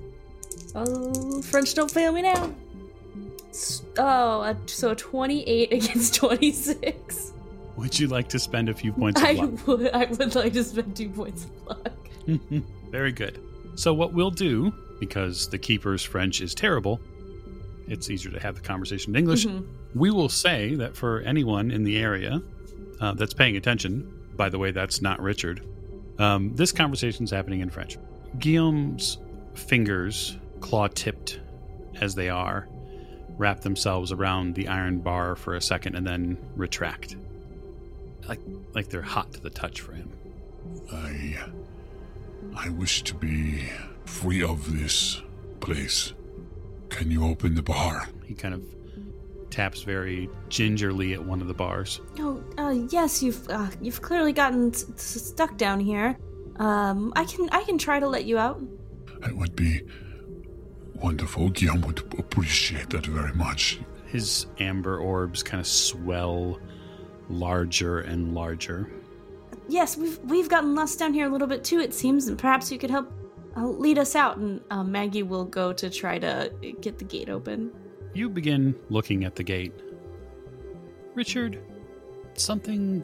Oh, 0.75 1.41
French 1.41 1.73
don't 1.73 1.91
fail 1.91 2.12
me 2.12 2.21
now. 2.21 2.53
Oh, 3.97 4.41
uh, 4.41 4.55
so 4.65 4.93
28 4.93 5.71
against 5.73 6.15
26. 6.15 7.33
Would 7.77 7.99
you 7.99 8.07
like 8.07 8.27
to 8.29 8.39
spend 8.39 8.69
a 8.69 8.73
few 8.73 8.91
points 8.91 9.21
of 9.21 9.27
I 9.27 9.31
luck? 9.33 9.67
would, 9.67 9.89
I 9.91 10.05
would 10.05 10.36
like 10.36 10.53
to 10.53 10.63
spend 10.63 10.95
two 10.95 11.10
points 11.10 11.45
of 11.45 11.67
luck. 11.67 11.93
Very 12.91 13.12
good. 13.12 13.39
So, 13.75 13.93
what 13.93 14.13
we'll 14.13 14.31
do, 14.31 14.73
because 14.99 15.47
the 15.49 15.57
keeper's 15.60 16.03
French 16.03 16.41
is 16.41 16.55
terrible, 16.55 16.99
it's 17.88 18.10
easier 18.10 18.31
to 18.31 18.39
have 18.39 18.55
the 18.55 18.62
conversation 18.62 19.15
in 19.15 19.19
English. 19.19 19.45
Mhm. 19.45 19.65
We 19.95 20.10
will 20.12 20.29
say 20.29 20.75
that 20.75 20.95
for 20.95 21.21
anyone 21.21 21.71
in 21.71 21.83
the 21.83 21.97
area 21.97 22.41
uh, 22.99 23.13
that's 23.13 23.33
paying 23.33 23.55
attention, 23.57 24.12
by 24.36 24.49
the 24.49 24.57
way, 24.60 24.71
that's 24.71 25.01
not 25.01 25.21
Richard, 25.21 25.62
um, 26.19 26.55
this 26.55 26.71
conversation's 26.71 27.29
happening 27.31 27.62
in 27.62 27.69
French. 27.69 27.97
Guillaume's 28.39 29.19
fingers, 29.53 30.38
claw 30.60 30.88
tipped 30.88 31.39
as 32.01 32.15
they 32.15 32.29
are, 32.29 32.67
wrap 33.38 33.62
themselves 33.62 34.12
around 34.12 34.56
the 34.56 34.67
iron 34.67 35.00
bar 35.00 35.36
for 35.36 35.56
a 35.56 35.62
second 35.62 35.95
and 35.95 36.06
then 36.06 36.38
retract. 36.56 37.15
Like, 38.28 38.39
like 38.73 38.89
they're 38.89 39.02
hot 39.02 39.32
to 39.34 39.41
the 39.41 39.50
touch 39.50 39.82
for 39.82 39.93
him. 39.93 40.10
I. 40.91 41.38
I 42.56 42.69
wish 42.69 43.04
to 43.04 43.15
be 43.15 43.63
free 44.06 44.41
of 44.43 44.80
this 44.80 45.21
place. 45.60 46.13
Can 46.89 47.12
you 47.12 47.26
open 47.26 47.56
the 47.56 47.62
bar? 47.62 48.08
He 48.26 48.34
kind 48.34 48.54
of 48.54 48.63
taps 49.50 49.82
very 49.84 50.30
gingerly 50.50 51.13
at 51.13 51.23
one 51.23 51.41
of 51.41 51.47
the 51.47 51.54
bars. 51.54 52.02
Oh, 52.19 52.43
uh, 52.58 52.71
yes, 52.89 53.21
you've 53.21 53.47
uh, 53.50 53.67
you've 53.82 54.02
clearly 54.02 54.34
gotten 54.34 54.69
s- 54.73 54.86
s- 54.95 55.21
stuck 55.28 55.58
down 55.58 55.80
here. 55.80 56.17
Um, 56.58 57.13
I 57.15 57.26
can 57.26 57.50
I 57.52 57.63
can 57.63 57.78
try 57.78 58.00
to 58.00 58.08
let 58.08 58.26
you 58.26 58.38
out. 58.38 58.62
It 59.23 59.36
would 59.36 59.56
be 59.56 59.82
wonderful. 61.01 61.49
Guillaume 61.49 61.81
would 61.81 61.99
appreciate 62.17 62.89
that 62.91 63.05
very 63.05 63.33
much. 63.33 63.79
His 64.07 64.47
amber 64.60 64.99
orbs 64.99 65.43
kind 65.43 65.60
of 65.60 65.67
swell 65.67 66.60
larger 67.29 67.99
and 67.99 68.33
larger. 68.33 68.89
Yes, 69.67 69.97
we've 69.97 70.17
we've 70.19 70.49
gotten 70.49 70.75
lost 70.75 70.97
down 70.99 71.13
here 71.13 71.27
a 71.27 71.29
little 71.29 71.47
bit 71.47 71.63
too. 71.63 71.79
It 71.79 71.93
seems, 71.93 72.27
and 72.27 72.38
perhaps 72.38 72.71
you 72.71 72.77
could 72.77 72.89
help 72.89 73.12
uh, 73.57 73.67
lead 73.67 73.97
us 73.97 74.15
out. 74.15 74.38
And 74.38 74.62
uh, 74.71 74.83
Maggie 74.83 75.23
will 75.23 75.45
go 75.45 75.73
to 75.73 75.89
try 75.89 76.19
to 76.19 76.51
get 76.81 76.97
the 76.99 77.05
gate 77.05 77.29
open. 77.29 77.71
You 78.13 78.29
begin 78.29 78.75
looking 78.89 79.25
at 79.25 79.36
the 79.36 79.43
gate. 79.43 79.73
Richard, 81.15 81.60
something 82.35 83.04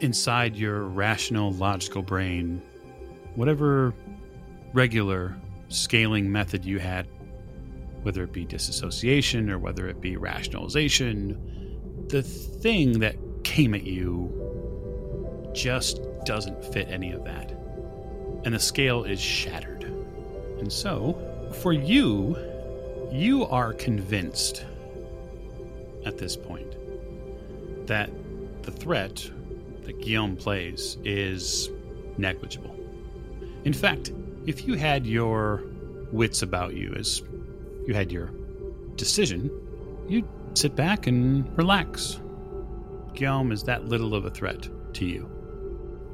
inside 0.00 0.56
your 0.56 0.82
rational, 0.84 1.52
logical 1.52 2.02
brain, 2.02 2.62
whatever 3.34 3.92
regular 4.72 5.36
scaling 5.70 6.30
method 6.30 6.64
you 6.64 6.78
had, 6.78 7.06
whether 8.02 8.22
it 8.22 8.32
be 8.32 8.44
disassociation 8.44 9.50
or 9.50 9.58
whether 9.58 9.88
it 9.88 10.00
be 10.00 10.16
rationalization, 10.16 12.06
the 12.08 12.22
thing 12.22 13.00
that 13.00 13.16
came 13.44 13.74
at 13.74 13.84
you 13.84 14.30
just 15.54 16.00
doesn't 16.24 16.64
fit 16.72 16.88
any 16.90 17.12
of 17.12 17.24
that. 17.24 17.52
And 18.44 18.54
the 18.54 18.60
scale 18.60 19.04
is 19.04 19.20
shattered. 19.20 19.84
And 20.58 20.72
so, 20.72 21.16
for 21.60 21.72
you, 21.72 22.36
you 23.12 23.46
are 23.46 23.72
convinced 23.72 24.64
at 26.04 26.18
this 26.18 26.36
point 26.36 26.76
that 27.86 28.10
the 28.62 28.70
threat 28.70 29.28
that 29.82 30.00
Guillaume 30.00 30.36
plays 30.36 30.96
is 31.04 31.70
negligible. 32.16 32.76
In 33.64 33.72
fact, 33.72 34.12
if 34.50 34.66
you 34.66 34.74
had 34.74 35.06
your 35.06 35.62
wits 36.10 36.42
about 36.42 36.74
you 36.74 36.92
as 36.98 37.22
you 37.86 37.94
had 37.94 38.10
your 38.10 38.30
decision, 38.96 39.48
you'd 40.08 40.26
sit 40.54 40.74
back 40.74 41.06
and 41.06 41.56
relax. 41.56 42.20
Guillaume 43.14 43.52
is 43.52 43.62
that 43.62 43.84
little 43.84 44.12
of 44.12 44.24
a 44.24 44.30
threat 44.30 44.68
to 44.94 45.06
you. 45.06 45.30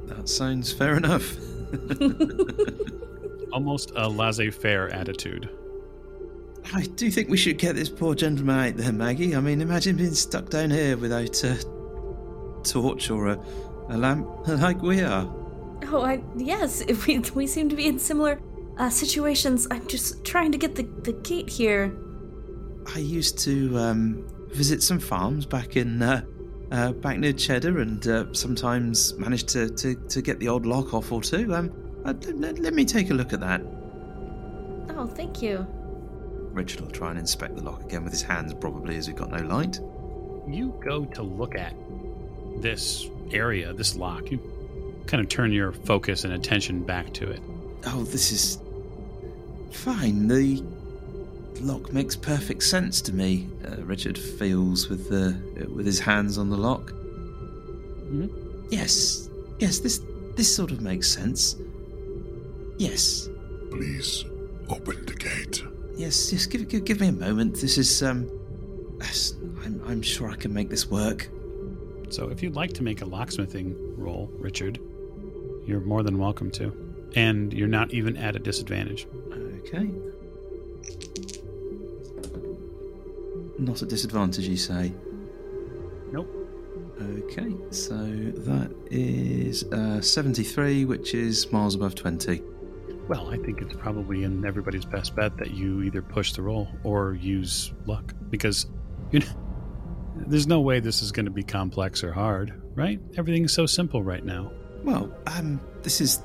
That 0.05 0.29
sounds 0.29 0.71
fair 0.71 0.95
enough. 0.97 1.35
Almost 3.51 3.91
a 3.95 4.07
laissez 4.07 4.51
faire 4.51 4.87
attitude. 4.89 5.49
I 6.75 6.83
do 6.83 7.09
think 7.09 7.29
we 7.29 7.37
should 7.37 7.57
get 7.57 7.73
this 7.73 7.89
poor 7.89 8.13
gentleman 8.13 8.59
out 8.59 8.77
there, 8.77 8.93
Maggie. 8.93 9.35
I 9.35 9.39
mean, 9.39 9.61
imagine 9.61 9.95
being 9.95 10.13
stuck 10.13 10.49
down 10.51 10.69
here 10.69 10.95
without 10.95 11.43
a 11.43 11.57
torch 12.63 13.09
or 13.09 13.29
a, 13.29 13.39
a 13.89 13.97
lamp 13.97 14.27
like 14.47 14.83
we 14.83 15.01
are. 15.01 15.46
Oh, 15.85 16.03
I 16.03 16.21
yes, 16.35 16.83
we 17.07 17.19
we 17.35 17.47
seem 17.47 17.69
to 17.69 17.75
be 17.75 17.87
in 17.87 17.99
similar 17.99 18.39
uh, 18.77 18.89
situations. 18.89 19.67
I'm 19.71 19.87
just 19.87 20.23
trying 20.25 20.51
to 20.51 20.57
get 20.57 20.75
the 20.75 20.83
the 21.03 21.13
gate 21.13 21.49
here. 21.49 21.95
I 22.95 22.99
used 22.99 23.37
to 23.39 23.77
um, 23.77 24.25
visit 24.49 24.81
some 24.81 24.99
farms 24.99 25.45
back 25.45 25.75
in 25.75 26.01
uh, 26.01 26.21
uh, 26.71 26.91
back 26.93 27.17
near 27.19 27.33
Cheddar, 27.33 27.79
and 27.79 28.07
uh, 28.07 28.33
sometimes 28.33 29.13
managed 29.15 29.49
to, 29.49 29.69
to, 29.69 29.95
to 29.95 30.21
get 30.21 30.39
the 30.39 30.47
old 30.47 30.65
lock 30.65 30.93
off 30.93 31.11
or 31.11 31.21
two. 31.21 31.53
Um, 31.53 31.71
uh, 32.05 32.13
let, 32.33 32.59
let 32.59 32.73
me 32.73 32.85
take 32.85 33.09
a 33.09 33.13
look 33.13 33.33
at 33.33 33.39
that. 33.41 33.61
Oh, 34.89 35.05
thank 35.05 35.41
you. 35.41 35.65
Richard 36.51 36.81
will 36.81 36.91
try 36.91 37.11
and 37.11 37.19
inspect 37.19 37.55
the 37.55 37.63
lock 37.63 37.83
again 37.83 38.03
with 38.03 38.13
his 38.13 38.21
hands, 38.21 38.53
probably, 38.53 38.97
as 38.97 39.07
we've 39.07 39.15
got 39.15 39.29
no 39.29 39.45
light. 39.45 39.79
You 40.47 40.79
go 40.83 41.05
to 41.05 41.23
look 41.23 41.55
at 41.55 41.75
this 42.61 43.09
area, 43.31 43.73
this 43.73 43.95
lock. 43.95 44.31
You 44.31 44.39
kind 45.07 45.21
of 45.23 45.29
turn 45.29 45.51
your 45.51 45.71
focus 45.71 46.23
and 46.23 46.33
attention 46.33 46.83
back 46.83 47.13
to 47.13 47.29
it. 47.29 47.41
Oh, 47.85 48.03
this 48.03 48.31
is 48.31 48.59
fine. 49.71 50.27
The 50.27 50.61
lock 51.61 51.91
makes 51.93 52.15
perfect 52.15 52.63
sense 52.63 53.01
to 53.03 53.13
me. 53.13 53.47
Uh, 53.65 53.81
Richard 53.83 54.17
feels 54.17 54.89
with 54.89 55.09
the 55.09 55.37
with 55.73 55.85
his 55.85 55.99
hands 55.99 56.37
on 56.37 56.49
the 56.49 56.57
lock. 56.57 56.91
Mhm. 58.11 58.29
Yes, 58.69 59.29
yes. 59.59 59.79
This 59.79 60.01
this 60.35 60.53
sort 60.53 60.71
of 60.71 60.81
makes 60.81 61.07
sense. 61.07 61.55
Yes, 62.77 63.27
Please 63.71 64.23
open 64.69 65.05
the 65.05 65.13
gate. 65.13 65.63
yes. 65.95 66.29
Just 66.29 66.51
give 66.51 66.67
give, 66.67 66.85
give 66.85 66.99
me 66.99 67.07
a 67.07 67.11
moment. 67.11 67.59
This 67.59 67.77
is 67.77 68.03
um. 68.03 68.29
yes, 68.99 69.33
I'm 69.63 69.81
I'm 69.87 70.01
sure 70.01 70.29
I 70.29 70.35
can 70.35 70.53
make 70.53 70.69
this 70.69 70.89
work. 70.89 71.29
So 72.09 72.29
if 72.29 72.41
you'd 72.43 72.55
like 72.55 72.73
to 72.73 72.83
make 72.83 73.01
a 73.01 73.05
locksmithing 73.05 73.75
roll, 73.97 74.29
Richard, 74.39 74.79
you're 75.67 75.81
more 75.81 76.01
than 76.01 76.17
welcome 76.17 76.49
to. 76.51 76.71
And 77.15 77.53
you're 77.53 77.67
not 77.67 77.91
even 77.91 78.17
at 78.17 78.35
a 78.35 78.39
disadvantage. 78.39 79.07
Okay. 79.59 79.89
Not 83.59 83.81
a 83.81 83.85
disadvantage, 83.85 84.47
you 84.47 84.57
say? 84.57 84.93
Nope. 86.11 86.33
Okay, 87.01 87.53
so 87.69 87.95
that 87.95 88.73
is 88.89 89.63
uh, 89.65 90.01
73, 90.01 90.85
which 90.85 91.13
is 91.13 91.51
miles 91.51 91.75
above 91.75 91.95
20. 91.95 92.41
Well, 93.07 93.29
I 93.29 93.37
think 93.37 93.61
it's 93.61 93.75
probably 93.75 94.23
in 94.23 94.45
everybody's 94.45 94.85
best 94.85 95.15
bet 95.15 95.37
that 95.37 95.51
you 95.51 95.83
either 95.83 96.01
push 96.01 96.33
the 96.33 96.41
roll 96.41 96.67
or 96.83 97.13
use 97.13 97.71
luck 97.85 98.13
because 98.29 98.67
you 99.11 99.19
know, 99.19 99.25
there's 100.15 100.47
no 100.47 100.61
way 100.61 100.79
this 100.79 101.01
is 101.01 101.11
going 101.11 101.25
to 101.25 101.31
be 101.31 101.43
complex 101.43 102.03
or 102.03 102.11
hard, 102.11 102.61
right? 102.75 102.99
Everything's 103.15 103.53
so 103.53 103.65
simple 103.65 104.03
right 104.03 104.23
now. 104.25 104.51
Well, 104.83 105.13
um, 105.27 105.59
this 105.83 106.01
is 106.01 106.23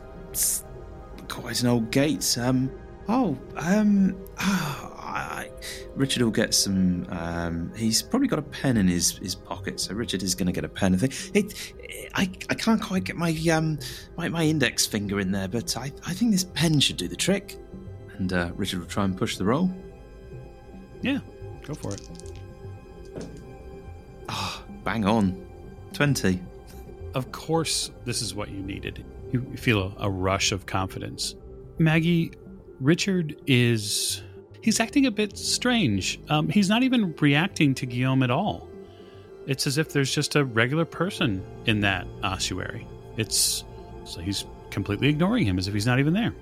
quite 1.29 1.63
an 1.63 1.69
old 1.69 1.91
gate. 1.91 2.37
Um, 2.39 2.71
oh, 3.09 3.39
um, 3.57 4.17
ah, 4.39 4.91
I, 4.99 5.51
Richard 5.97 6.23
will 6.23 6.31
get 6.31 6.55
some. 6.55 7.07
Um, 7.11 7.73
he's 7.75 8.03
probably 8.03 8.29
got 8.29 8.39
a 8.39 8.43
pen 8.43 8.77
in 8.77 8.87
his, 8.87 9.19
his 9.19 9.35
pocket, 9.35 9.81
so 9.81 9.95
Richard 9.95 10.23
is 10.23 10.35
going 10.35 10.47
to 10.47 10.53
get 10.53 10.65
a 10.65 10.69
pen. 10.69 10.95
I 10.95 10.99
think 10.99 11.35
it, 11.35 11.73
I, 12.15 12.31
I 12.51 12.55
can't 12.55 12.81
quite 12.81 13.05
get 13.05 13.17
my 13.17 13.37
um 13.51 13.79
my, 14.17 14.29
my 14.29 14.45
index 14.45 14.87
finger 14.87 15.21
in 15.21 15.33
there, 15.33 15.49
but 15.49 15.77
I, 15.77 15.93
I 16.07 16.13
think 16.13 16.31
this 16.33 16.45
pen 16.45 16.81
should 16.81 16.97
do 16.97 17.09
the 17.09 17.17
trick. 17.17 17.59
And 18.19 18.33
uh, 18.33 18.53
Richard 18.55 18.81
will 18.81 18.87
try 18.87 19.05
and 19.05 19.17
push 19.17 19.37
the 19.37 19.45
roll. 19.45 19.71
Yeah, 21.01 21.19
go 21.65 21.75
for 21.75 21.95
it. 21.95 22.09
Ah, 24.29 24.63
bang 24.85 25.05
on, 25.05 25.45
twenty. 25.93 26.41
Of 27.15 27.31
course, 27.33 27.91
this 28.05 28.23
is 28.23 28.35
what 28.35 28.51
you 28.51 28.61
needed. 28.63 29.05
You 29.33 29.43
feel 29.57 29.95
a, 29.99 30.07
a 30.07 30.11
rush 30.11 30.53
of 30.53 30.67
confidence. 30.67 31.35
Maggie, 31.79 32.33
Richard 32.81 33.37
is. 33.47 34.23
He's 34.61 34.79
acting 34.79 35.07
a 35.07 35.11
bit 35.11 35.37
strange. 35.37 36.21
Um, 36.29 36.49
he's 36.49 36.69
not 36.69 36.83
even 36.85 37.15
reacting 37.21 37.75
to 37.77 37.87
Guillaume 37.87 38.23
at 38.23 38.31
all. 38.31 38.69
It's 39.47 39.67
as 39.67 39.77
if 39.77 39.93
there's 39.93 40.15
just 40.15 40.37
a 40.37 40.45
regular 40.45 40.85
person 40.85 41.45
in 41.67 41.81
that 41.81 42.07
ossuary. 42.23 42.87
It's. 43.17 43.65
So 44.05 44.21
he's 44.21 44.45
completely 44.71 45.09
ignoring 45.09 45.45
him 45.45 45.59
as 45.59 45.69
if 45.69 45.75
he's 45.75 45.87
not 45.87 45.99
even 45.99 46.13
there. 46.13 46.35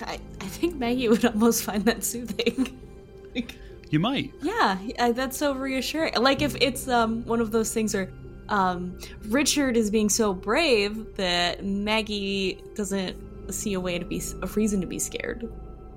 I 0.00 0.18
I 0.40 0.46
think 0.46 0.76
Maggie 0.76 1.08
would 1.08 1.24
almost 1.24 1.64
find 1.64 1.84
that 1.84 2.04
soothing. 2.04 2.78
Like, 3.34 3.54
You 3.88 3.98
might. 3.98 4.34
yeah, 4.42 4.76
that's 5.12 5.38
so 5.38 5.54
reassuring. 5.54 6.12
Like 6.20 6.42
if 6.42 6.54
it's 6.60 6.86
um 6.86 7.24
one 7.24 7.40
of 7.40 7.50
those 7.50 7.72
things 7.72 7.94
where 7.94 8.10
um 8.52 8.96
Richard 9.28 9.76
is 9.76 9.90
being 9.90 10.08
so 10.08 10.32
brave 10.32 11.16
that 11.16 11.64
Maggie 11.64 12.62
doesn't 12.74 13.16
see 13.52 13.72
a 13.72 13.80
way 13.80 13.98
to 13.98 14.04
be 14.04 14.22
a 14.42 14.46
reason 14.46 14.80
to 14.80 14.86
be 14.86 14.98
scared. 14.98 15.50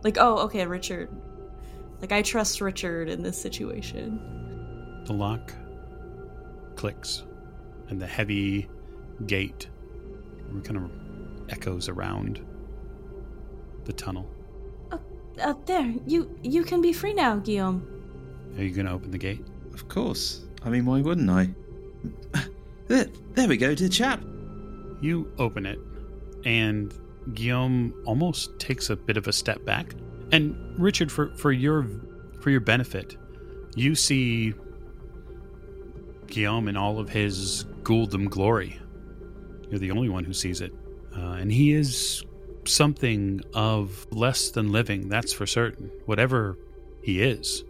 Like, 0.04 0.18
oh, 0.20 0.40
okay, 0.46 0.66
Richard. 0.66 1.10
Like 2.02 2.12
I 2.12 2.22
trust 2.22 2.62
Richard 2.62 3.10
in 3.10 3.22
this 3.22 3.40
situation. 3.40 5.04
The 5.06 5.14
lock 5.14 5.54
clicks, 6.76 7.24
and 7.90 8.02
the 8.02 8.08
heavy 8.08 8.70
gate 9.28 9.68
kind 10.64 10.78
of 10.78 10.92
echoes 11.50 11.90
around 11.90 12.46
the 13.86 13.94
tunnel. 13.94 14.30
Uh, 15.42 15.54
there, 15.66 15.94
you 16.08 16.38
you 16.44 16.64
can 16.64 16.82
be 16.82 16.94
free 16.94 17.14
now, 17.14 17.36
Guillaume. 17.36 17.86
Are 18.58 18.64
you 18.64 18.72
going 18.72 18.86
to 18.86 18.94
open 18.94 19.12
the 19.12 19.18
gate? 19.18 19.46
Of 19.74 19.90
course. 19.90 20.46
I 20.64 20.70
mean, 20.70 20.86
why 20.86 21.02
wouldn't 21.02 21.30
I? 21.30 21.50
There, 22.88 23.48
we 23.48 23.58
go, 23.58 23.74
dear 23.74 23.90
chap. 23.90 24.22
You 25.02 25.32
open 25.40 25.66
it, 25.66 25.80
and 26.46 26.94
Guillaume 27.34 27.94
almost 28.06 28.58
takes 28.60 28.90
a 28.90 28.96
bit 28.96 29.18
of 29.18 29.28
a 29.28 29.34
step 29.34 29.66
back. 29.66 29.94
And 30.32 30.56
Richard, 30.80 31.12
for, 31.12 31.36
for 31.36 31.52
your 31.52 31.88
for 32.42 32.50
your 32.52 32.60
benefit, 32.60 33.18
you 33.76 33.96
see 33.96 34.54
Guillaume 36.28 36.68
in 36.68 36.78
all 36.78 37.00
of 37.00 37.10
his 37.10 37.66
ghouldom 37.84 38.28
glory. 38.28 38.80
You're 39.70 39.80
the 39.80 39.92
only 39.92 40.10
one 40.10 40.24
who 40.24 40.34
sees 40.34 40.62
it, 40.62 40.74
uh, 41.16 41.20
and 41.20 41.52
he 41.52 41.74
is 41.74 42.24
something 42.66 43.42
of 43.54 44.08
less 44.12 44.52
than 44.52 44.72
living. 44.72 45.10
That's 45.10 45.34
for 45.34 45.46
certain. 45.46 45.92
Whatever 46.06 46.58
he 47.02 47.22
is. 47.22 47.64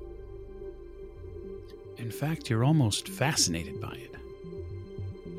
In 1.97 2.11
fact, 2.11 2.49
you're 2.49 2.63
almost 2.63 3.07
fascinated 3.07 3.79
by 3.79 3.93
it. 3.93 4.14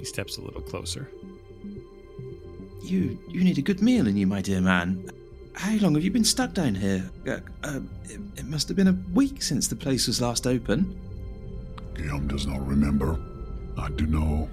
He 0.07 0.11
steps 0.11 0.39
a 0.39 0.41
little 0.41 0.61
closer. 0.61 1.11
You 2.81 3.19
you 3.29 3.43
need 3.43 3.59
a 3.59 3.61
good 3.61 3.83
meal 3.83 4.07
in 4.07 4.17
you, 4.17 4.25
my 4.25 4.41
dear 4.41 4.61
man. 4.61 5.11
How 5.55 5.75
long 5.79 5.97
have 5.97 6.05
you 6.05 6.13
been 6.13 6.23
stuck 6.23 6.55
down 6.55 6.77
here? 6.77 7.11
Uh, 7.27 7.39
uh, 7.65 7.81
it, 8.05 8.21
it 8.37 8.47
must 8.47 8.69
have 8.69 8.77
been 8.77 8.87
a 8.87 8.97
week 9.13 9.43
since 9.43 9.67
the 9.67 9.75
place 9.75 10.07
was 10.07 10.21
last 10.21 10.47
open. 10.47 10.97
Guillaume 11.95 12.29
does 12.29 12.47
not 12.47 12.65
remember. 12.65 13.19
I 13.77 13.91
do 13.91 14.07
know. 14.07 14.49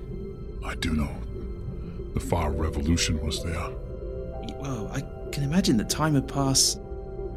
I 0.66 0.74
do 0.74 0.94
know. 0.94 1.16
The 2.16 2.20
fire 2.20 2.50
revolution 2.50 3.24
was 3.24 3.44
there. 3.44 3.70
Well, 4.60 4.90
I 4.92 5.02
can 5.32 5.44
imagine 5.44 5.78
that 5.78 5.90
time 5.92 6.16
had 6.16 6.28
passed. 6.28 6.80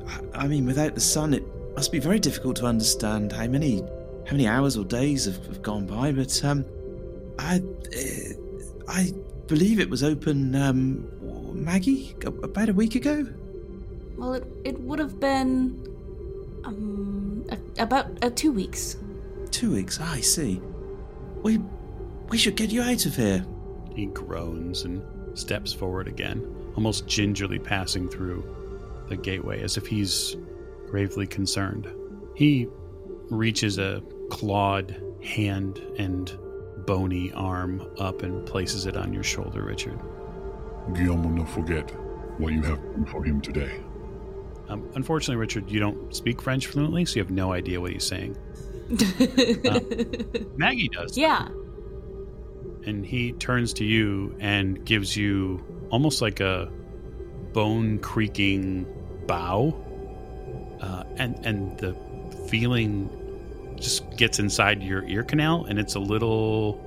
I, 0.08 0.44
I 0.44 0.48
mean, 0.48 0.64
without 0.64 0.94
the 0.94 1.02
sun, 1.02 1.34
it 1.34 1.44
must 1.74 1.92
be 1.92 1.98
very 1.98 2.18
difficult 2.18 2.56
to 2.56 2.64
understand 2.64 3.32
how 3.32 3.46
many 3.46 3.80
how 4.24 4.32
many 4.32 4.46
hours 4.46 4.78
or 4.78 4.86
days 4.86 5.26
have, 5.26 5.44
have 5.48 5.60
gone 5.60 5.84
by. 5.84 6.12
But 6.12 6.42
um, 6.42 6.64
I 7.38 7.56
uh, 7.56 8.32
I 8.88 9.12
believe 9.46 9.80
it 9.80 9.90
was 9.90 10.02
open, 10.02 10.54
um, 10.54 11.08
Maggie, 11.64 12.14
about 12.24 12.68
a 12.68 12.72
week 12.72 12.94
ago. 12.94 13.26
Well, 14.16 14.34
it 14.34 14.44
it 14.64 14.80
would 14.80 14.98
have 14.98 15.20
been 15.20 15.82
um 16.64 17.44
a, 17.50 17.82
about 17.82 18.06
uh, 18.22 18.30
two 18.30 18.52
weeks. 18.52 18.96
Two 19.50 19.72
weeks. 19.72 20.00
I 20.00 20.20
see. 20.20 20.60
We 21.42 21.60
we 22.28 22.38
should 22.38 22.56
get 22.56 22.70
you 22.70 22.82
out 22.82 23.06
of 23.06 23.16
here. 23.16 23.44
He 23.94 24.06
groans 24.06 24.84
and 24.84 25.02
steps 25.38 25.72
forward 25.72 26.08
again, 26.08 26.44
almost 26.74 27.06
gingerly 27.06 27.58
passing 27.58 28.08
through 28.08 28.44
the 29.08 29.16
gateway 29.16 29.62
as 29.62 29.76
if 29.76 29.86
he's 29.86 30.36
gravely 30.88 31.26
concerned. 31.26 31.88
He 32.34 32.68
reaches 33.30 33.78
a 33.78 34.02
clawed 34.30 35.00
hand 35.22 35.80
and 35.98 36.36
bony 36.86 37.32
arm 37.32 37.86
up 37.98 38.22
and 38.22 38.46
places 38.46 38.86
it 38.86 38.96
on 38.96 39.12
your 39.12 39.22
shoulder, 39.24 39.62
Richard. 39.64 40.00
Guillaume 40.94 41.22
will 41.22 41.30
not 41.30 41.48
forget 41.50 41.90
what 42.38 42.52
you 42.52 42.62
have 42.62 42.80
done 42.82 43.06
for 43.06 43.24
him 43.24 43.40
today. 43.40 43.80
Um, 44.68 44.88
unfortunately, 44.94 45.36
Richard, 45.36 45.70
you 45.70 45.80
don't 45.80 46.14
speak 46.14 46.42
French 46.42 46.66
fluently, 46.66 47.04
so 47.04 47.16
you 47.16 47.22
have 47.22 47.30
no 47.30 47.52
idea 47.52 47.80
what 47.80 47.92
he's 47.92 48.04
saying. 48.06 48.36
Maggie 50.56 50.88
does. 50.88 51.16
Yeah. 51.18 51.48
and 52.84 53.04
he 53.04 53.32
turns 53.32 53.72
to 53.74 53.84
you 53.84 54.34
and 54.38 54.84
gives 54.84 55.16
you 55.16 55.64
almost 55.90 56.22
like 56.22 56.40
a 56.40 56.70
bone 57.52 57.98
creaking 57.98 58.86
bow, 59.26 59.74
uh, 60.80 61.02
and 61.16 61.38
and 61.44 61.78
the 61.78 61.96
feeling 62.48 63.10
just 63.76 64.16
gets 64.16 64.38
inside 64.38 64.82
your 64.82 65.04
ear 65.04 65.22
canal, 65.22 65.64
and 65.66 65.78
it's 65.78 65.94
a 65.94 66.00
little, 66.00 66.80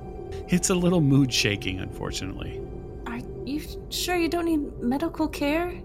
it's 0.48 0.70
a 0.70 0.74
little 0.74 1.00
mood 1.00 1.32
shaking, 1.32 1.80
unfortunately. 1.80 2.60
Are 3.06 3.20
you 3.44 3.62
sure 3.90 4.16
you 4.16 4.28
don't 4.28 4.44
need 4.44 4.80
medical 4.80 5.28
care, 5.28 5.80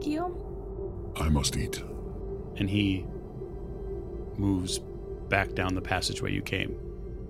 Guillaume? 0.00 0.38
I 1.16 1.28
must 1.28 1.56
eat. 1.56 1.82
And 2.56 2.68
he 2.68 3.06
moves 4.36 4.78
back 5.28 5.54
down 5.54 5.74
the 5.74 5.80
passageway 5.80 6.32
you 6.32 6.42
came, 6.42 6.78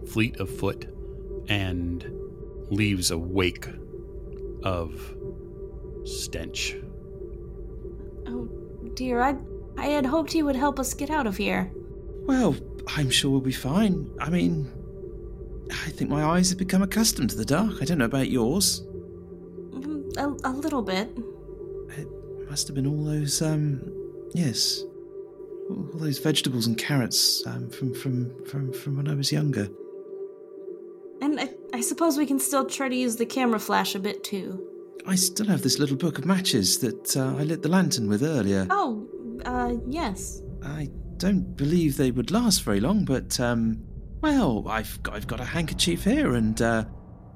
fleet 0.07 0.41
of 0.41 0.51
foot, 0.51 0.87
and 1.49 2.05
leaves 2.71 3.11
a 3.11 3.19
wake 3.19 3.67
of 4.65 5.15
stench. 6.05 6.77
Oh 8.27 8.49
dear, 8.95 9.21
I 9.23 9.37
I 9.77 9.87
had 9.87 10.07
hoped 10.07 10.33
he 10.33 10.43
would 10.43 10.57
help 10.57 10.79
us 10.79 10.95
get 10.95 11.11
out 11.11 11.27
of 11.27 11.37
here. 11.37 11.71
Well, 12.25 12.55
I'm 12.89 13.11
sure 13.11 13.31
we'll 13.31 13.41
be 13.41 13.53
fine. 13.53 14.11
I 14.21 14.31
mean, 14.31 14.71
I 15.71 15.91
think 15.91 16.11
my 16.11 16.25
eyes 16.25 16.51
have 16.51 16.59
become 16.59 16.83
accustomed 16.83 17.31
to 17.31 17.37
the 17.37 17.45
dark. 17.45 17.81
I 17.81 17.85
don't 17.85 17.99
know 17.99 18.05
about 18.05 18.29
yours. 18.29 18.83
Mm, 19.71 20.17
A, 20.17 20.49
a 20.49 20.53
little 20.53 20.83
bit. 20.83 21.11
It 21.97 22.09
must 22.51 22.67
have 22.69 22.75
been 22.75 22.87
all 22.87 23.05
those, 23.05 23.41
um, 23.41 23.81
yes, 24.35 24.83
all 25.71 25.89
all 25.93 25.99
those 25.99 26.19
vegetables 26.19 26.67
and 26.67 26.77
carrots 26.77 27.47
um, 27.47 27.71
from, 27.71 27.95
from, 27.95 28.45
from, 28.45 28.73
from 28.73 28.97
when 28.97 29.09
I 29.09 29.15
was 29.15 29.33
younger. 29.33 29.69
And 31.23 31.39
I, 31.41 31.51
I 31.73 31.81
suppose 31.81 32.19
we 32.19 32.27
can 32.27 32.41
still 32.41 32.67
try 32.67 32.89
to 32.89 32.95
use 32.97 33.17
the 33.17 33.27
camera 33.27 33.61
flash 33.61 33.95
a 33.95 33.99
bit 33.99 34.25
too. 34.25 34.67
I 35.07 35.15
still 35.15 35.47
have 35.47 35.63
this 35.63 35.79
little 35.79 35.97
book 35.97 36.19
of 36.19 36.27
matches 36.27 36.79
that 36.79 37.17
uh, 37.17 37.37
I 37.39 37.45
lit 37.45 37.63
the 37.63 37.69
lantern 37.69 38.09
with 38.09 38.23
earlier. 38.23 38.67
Oh, 38.71 39.07
uh, 39.45 39.75
yes. 39.87 40.43
I 40.63 40.91
don't 41.19 41.57
believe 41.57 41.97
they 41.97 42.11
would 42.11 42.31
last 42.31 42.63
very 42.63 42.81
long, 42.81 43.05
but 43.05 43.39
um, 43.41 43.85
well, 44.21 44.65
I've 44.69 45.03
got, 45.03 45.15
I've 45.15 45.27
got 45.27 45.41
a 45.41 45.45
handkerchief 45.45 46.05
here, 46.05 46.35
and 46.35 46.61
uh, 46.61 46.85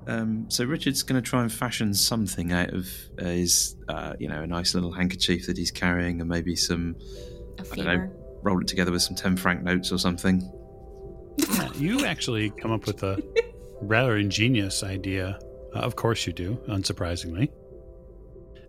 um, 0.06 0.46
so 0.48 0.64
Richard's 0.64 1.02
going 1.02 1.20
to 1.20 1.28
try 1.28 1.42
and 1.42 1.52
fashion 1.52 1.92
something 1.92 2.52
out 2.52 2.72
of 2.72 2.88
uh, 3.18 3.24
his, 3.24 3.76
uh, 3.88 4.14
you 4.18 4.28
know, 4.28 4.42
a 4.42 4.46
nice 4.46 4.74
little 4.74 4.92
handkerchief 4.92 5.46
that 5.46 5.56
he's 5.56 5.70
carrying, 5.70 6.20
and 6.20 6.30
maybe 6.30 6.54
some 6.54 6.96
A 7.58 7.62
I 7.62 7.76
don't 7.76 7.86
know, 7.86 8.10
roll 8.42 8.60
it 8.60 8.68
together 8.68 8.92
with 8.92 9.02
some 9.02 9.16
ten 9.16 9.36
franc 9.36 9.62
notes 9.62 9.90
or 9.90 9.98
something. 9.98 10.48
Yeah, 11.38 11.72
you 11.74 12.06
actually 12.06 12.50
come 12.50 12.70
up 12.70 12.86
with 12.86 13.02
a 13.02 13.22
rather 13.82 14.16
ingenious 14.16 14.82
idea. 14.82 15.38
Uh, 15.74 15.80
of 15.80 15.96
course, 15.96 16.26
you 16.26 16.32
do, 16.32 16.56
unsurprisingly. 16.68 17.50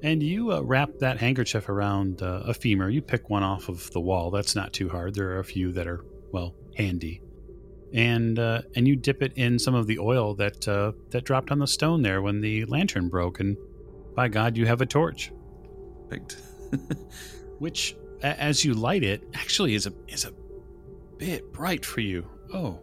And 0.04 0.22
you 0.22 0.52
uh, 0.54 0.62
wrap 0.62 0.90
that 1.00 1.18
handkerchief 1.20 1.70
around 1.70 2.22
uh, 2.22 2.44
a 2.46 2.54
femur. 2.54 2.90
You 2.90 3.02
pick 3.02 3.30
one 3.30 3.44
off 3.44 3.68
of 3.68 3.90
the 3.92 4.00
wall. 4.00 4.30
That's 4.30 4.56
not 4.56 4.72
too 4.74 4.90
hard. 4.90 5.16
There 5.16 5.30
are 5.32 5.40
a 5.40 5.44
few 5.44 5.72
that 5.74 5.88
are 5.88 6.06
well 6.32 6.54
handy, 6.76 7.22
and 7.94 8.38
uh, 8.38 8.62
and 8.76 8.88
you 8.88 8.96
dip 8.96 9.24
it 9.24 9.34
in 9.36 9.58
some 9.58 9.74
of 9.74 9.88
the 9.88 9.98
oil 9.98 10.36
that 10.36 10.68
uh, 10.68 10.92
that 11.10 11.24
dropped 11.24 11.52
on 11.52 11.58
the 11.60 11.68
stone 11.68 12.04
there 12.04 12.22
when 12.22 12.42
the 12.42 12.66
lantern 12.66 13.10
broke. 13.10 13.40
And 13.40 13.58
by 14.16 14.28
God, 14.28 14.56
you 14.56 14.68
have 14.68 14.82
a 14.82 14.86
torch, 14.86 15.32
Perfect. 16.10 16.38
which, 17.60 17.96
a- 18.22 18.40
as 18.40 18.64
you 18.64 18.74
light 18.76 19.04
it, 19.04 19.24
actually 19.34 19.74
is 19.74 19.88
a 19.88 19.94
is 20.08 20.26
a 20.26 20.32
bit 21.18 21.52
bright 21.52 21.84
for 21.84 22.02
you. 22.02 22.28
Oh, 22.54 22.80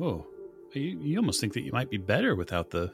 oh, 0.00 0.26
you, 0.72 0.98
you 1.00 1.18
almost 1.18 1.40
think 1.40 1.52
that 1.52 1.62
you 1.62 1.70
might 1.72 1.88
be 1.88 1.98
better 1.98 2.34
without 2.34 2.70
the 2.70 2.90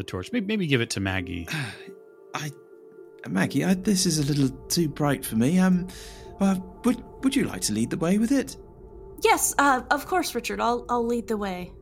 the 0.00 0.04
torch. 0.04 0.32
Maybe, 0.32 0.46
maybe 0.46 0.66
give 0.66 0.80
it 0.80 0.90
to 0.90 1.00
Maggie. 1.00 1.46
I, 2.34 2.50
Maggie, 3.28 3.64
I, 3.64 3.74
this 3.74 4.06
is 4.06 4.18
a 4.18 4.24
little 4.24 4.48
too 4.68 4.88
bright 4.88 5.24
for 5.24 5.36
me. 5.36 5.58
Um, 5.58 5.86
uh, 6.40 6.56
would 6.84 7.02
would 7.22 7.36
you 7.36 7.44
like 7.44 7.60
to 7.62 7.74
lead 7.74 7.90
the 7.90 7.98
way 7.98 8.18
with 8.18 8.32
it? 8.32 8.56
Yes, 9.22 9.54
uh, 9.58 9.82
of 9.90 10.06
course, 10.06 10.34
Richard. 10.34 10.60
I'll 10.60 10.86
I'll 10.88 11.06
lead 11.06 11.28
the 11.28 11.36
way. 11.36 11.72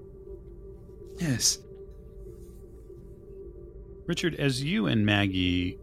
Yes. 1.19 1.59
Richard, 4.07 4.35
as 4.37 4.63
you 4.63 4.87
and 4.87 5.05
Maggie 5.07 5.79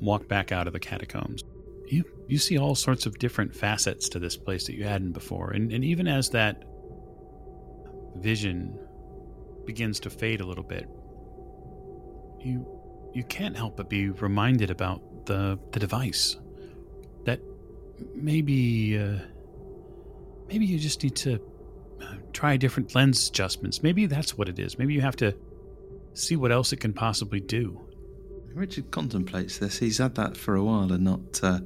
walk 0.00 0.28
back 0.28 0.52
out 0.52 0.66
of 0.66 0.72
the 0.72 0.78
catacombs, 0.78 1.42
you 1.88 2.04
you 2.28 2.38
see 2.38 2.58
all 2.58 2.76
sorts 2.76 3.06
of 3.06 3.18
different 3.18 3.52
facets 3.52 4.08
to 4.10 4.20
this 4.20 4.36
place 4.36 4.66
that 4.66 4.76
you 4.76 4.84
hadn't 4.84 5.12
before, 5.12 5.50
and 5.50 5.72
and 5.72 5.84
even 5.84 6.06
as 6.06 6.30
that 6.30 6.62
vision 8.18 8.78
begins 9.66 10.00
to 10.00 10.10
fade 10.10 10.40
a 10.40 10.46
little 10.46 10.64
bit, 10.64 10.88
you 12.40 12.66
you 13.14 13.24
can't 13.24 13.56
help 13.56 13.76
but 13.76 13.88
be 13.88 14.10
reminded 14.10 14.70
about 14.70 15.26
the 15.26 15.58
the 15.72 15.80
device 15.80 16.36
that 17.24 17.40
maybe 18.14 18.98
uh, 18.98 19.18
maybe 20.48 20.66
you 20.66 20.78
just 20.78 21.02
need 21.02 21.16
to 21.16 21.40
uh, 22.00 22.14
try 22.32 22.56
different 22.56 22.94
lens 22.94 23.28
adjustments. 23.28 23.82
Maybe 23.82 24.06
that's 24.06 24.36
what 24.36 24.48
it 24.48 24.58
is. 24.58 24.78
Maybe 24.78 24.94
you 24.94 25.00
have 25.00 25.16
to 25.16 25.34
see 26.14 26.36
what 26.36 26.52
else 26.52 26.72
it 26.72 26.80
can 26.80 26.92
possibly 26.92 27.40
do. 27.40 27.80
Richard 28.54 28.90
contemplates 28.90 29.58
this. 29.58 29.78
He's 29.78 29.98
had 29.98 30.14
that 30.16 30.36
for 30.36 30.56
a 30.56 30.64
while 30.64 30.92
and 30.92 31.04
not 31.04 31.40
uh, 31.42 31.60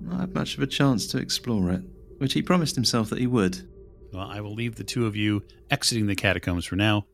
not 0.00 0.20
had 0.20 0.34
much 0.34 0.56
of 0.56 0.62
a 0.62 0.66
chance 0.66 1.06
to 1.08 1.18
explore 1.18 1.70
it, 1.70 1.82
which 2.18 2.32
he 2.32 2.42
promised 2.42 2.74
himself 2.74 3.10
that 3.10 3.18
he 3.18 3.26
would. 3.26 3.68
Well, 4.12 4.28
I 4.28 4.40
will 4.40 4.54
leave 4.54 4.76
the 4.76 4.84
two 4.84 5.06
of 5.06 5.16
you 5.16 5.42
exiting 5.70 6.06
the 6.06 6.14
catacombs 6.14 6.64
for 6.64 6.76
now 6.76 7.06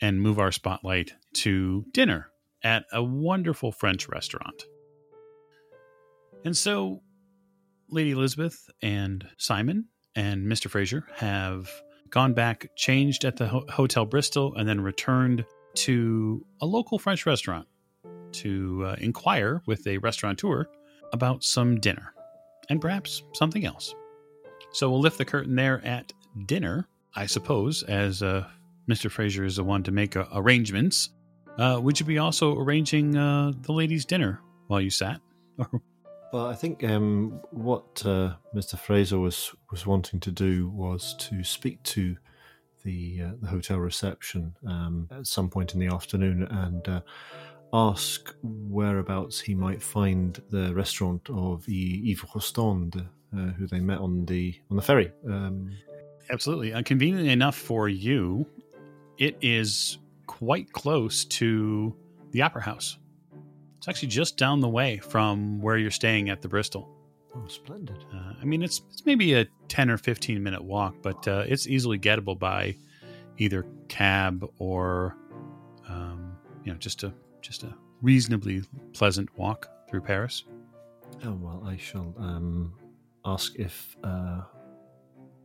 and 0.00 0.20
move 0.20 0.38
our 0.38 0.50
spotlight 0.50 1.12
to 1.34 1.84
dinner 1.92 2.30
at 2.64 2.84
a 2.92 3.02
wonderful 3.02 3.72
French 3.72 4.08
restaurant. 4.08 4.64
And 6.44 6.56
so, 6.56 7.02
Lady 7.88 8.10
Elisabeth 8.10 8.68
and 8.82 9.26
Simon 9.38 9.86
and 10.16 10.46
Mr. 10.46 10.68
Fraser 10.68 11.06
have 11.16 11.70
gone 12.10 12.34
back, 12.34 12.70
changed 12.76 13.24
at 13.24 13.36
the 13.36 13.46
Ho- 13.46 13.64
Hotel 13.70 14.04
Bristol, 14.04 14.54
and 14.56 14.68
then 14.68 14.80
returned 14.80 15.44
to 15.74 16.44
a 16.60 16.66
local 16.66 16.98
French 16.98 17.24
restaurant 17.24 17.66
to 18.32 18.84
uh, 18.86 18.96
inquire 18.98 19.62
with 19.66 19.86
a 19.86 19.98
restaurateur 19.98 20.66
about 21.12 21.44
some 21.44 21.78
dinner 21.78 22.14
and 22.68 22.80
perhaps 22.80 23.22
something 23.34 23.64
else. 23.64 23.94
So 24.72 24.90
we'll 24.90 25.00
lift 25.00 25.18
the 25.18 25.24
curtain 25.24 25.54
there 25.54 25.84
at 25.84 26.12
dinner, 26.46 26.88
I 27.14 27.26
suppose, 27.26 27.82
as 27.84 28.22
uh, 28.22 28.46
Mr. 28.88 29.10
Fraser 29.10 29.44
is 29.44 29.56
the 29.56 29.64
one 29.64 29.82
to 29.84 29.92
make 29.92 30.16
uh, 30.16 30.26
arrangements. 30.32 31.10
Uh, 31.58 31.78
would 31.82 32.00
you 32.00 32.06
be 32.06 32.18
also 32.18 32.58
arranging 32.58 33.16
uh, 33.16 33.52
the 33.62 33.72
ladies' 33.72 34.04
dinner 34.04 34.40
while 34.68 34.80
you 34.80 34.90
sat? 34.90 35.20
Well, 36.32 36.46
I 36.46 36.54
think 36.54 36.82
um, 36.82 37.42
what 37.50 38.02
uh, 38.06 38.36
Mr. 38.56 38.78
Fraser 38.78 39.18
was 39.18 39.54
was 39.70 39.86
wanting 39.86 40.18
to 40.20 40.30
do 40.30 40.70
was 40.70 41.14
to 41.28 41.44
speak 41.44 41.82
to 41.82 42.16
the 42.84 43.20
uh, 43.22 43.30
the 43.38 43.48
hotel 43.48 43.76
reception 43.76 44.56
um, 44.66 45.08
at 45.10 45.26
some 45.26 45.50
point 45.50 45.74
in 45.74 45.80
the 45.80 45.88
afternoon 45.94 46.44
and 46.44 47.02
ask 47.72 48.34
whereabouts 48.42 49.40
he 49.40 49.54
might 49.54 49.82
find 49.82 50.40
the 50.50 50.74
restaurant 50.74 51.28
of 51.30 51.64
Yves 51.68 52.20
Rostand, 52.34 52.96
uh, 53.36 53.52
who 53.52 53.66
they 53.66 53.80
met 53.80 53.98
on 53.98 54.26
the 54.26 54.54
on 54.70 54.76
the 54.76 54.82
ferry. 54.82 55.10
Um, 55.26 55.70
Absolutely. 56.32 56.72
Uh, 56.72 56.82
conveniently 56.82 57.30
enough 57.30 57.56
for 57.56 57.88
you, 57.88 58.46
it 59.18 59.36
is 59.42 59.98
quite 60.26 60.72
close 60.72 61.24
to 61.26 61.94
the 62.30 62.40
Opera 62.42 62.62
House. 62.62 62.96
It's 63.76 63.88
actually 63.88 64.08
just 64.08 64.38
down 64.38 64.60
the 64.60 64.68
way 64.68 64.98
from 64.98 65.60
where 65.60 65.76
you're 65.76 65.90
staying 65.90 66.30
at 66.30 66.40
the 66.40 66.48
Bristol. 66.48 66.88
oh, 67.34 67.46
splendid! 67.48 68.04
Uh, 68.14 68.32
I 68.40 68.44
mean, 68.44 68.62
it's 68.62 68.80
it's 68.90 69.04
maybe 69.04 69.34
a 69.34 69.46
ten 69.68 69.90
or 69.90 69.98
fifteen 69.98 70.42
minute 70.42 70.62
walk, 70.62 70.94
but 71.02 71.26
uh, 71.28 71.44
it's 71.46 71.66
easily 71.66 71.98
gettable 71.98 72.38
by 72.38 72.76
either 73.38 73.66
cab 73.88 74.48
or 74.58 75.16
um, 75.88 76.36
you 76.64 76.72
know 76.72 76.78
just 76.78 77.02
a 77.02 77.12
just 77.40 77.64
a 77.64 77.74
reasonably 78.00 78.62
pleasant 78.92 79.28
walk 79.36 79.68
through 79.88 80.00
Paris. 80.02 80.44
Oh 81.24 81.34
well, 81.34 81.62
I 81.66 81.76
shall 81.76 82.14
um, 82.18 82.74
ask 83.24 83.54
if 83.56 83.96
uh, 84.04 84.42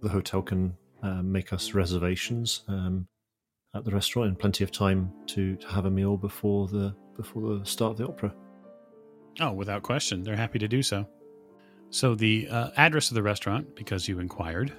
the 0.02 0.10
hotel 0.10 0.42
can 0.42 0.76
uh, 1.04 1.22
make 1.22 1.54
us 1.54 1.74
reservations 1.74 2.64
um, 2.68 3.08
at 3.76 3.86
the 3.86 3.92
restaurant 3.92 4.30
in 4.30 4.36
plenty 4.36 4.64
of 4.64 4.72
time 4.72 5.12
to, 5.28 5.56
to 5.58 5.68
have 5.68 5.86
a 5.86 5.92
meal 5.92 6.18
before 6.18 6.68
the 6.68 6.96
before 7.16 7.58
the 7.58 7.66
start 7.66 7.92
of 7.92 7.98
the 7.98 8.08
opera. 8.08 8.34
Oh, 9.40 9.52
without 9.52 9.82
question, 9.84 10.24
they're 10.24 10.36
happy 10.36 10.60
to 10.60 10.68
do 10.68 10.84
so. 10.84 11.08
So 11.90 12.16
the 12.16 12.48
uh, 12.50 12.70
address 12.78 13.10
of 13.10 13.16
the 13.16 13.24
restaurant, 13.24 13.76
because 13.76 14.08
you 14.08 14.20
inquired, 14.20 14.74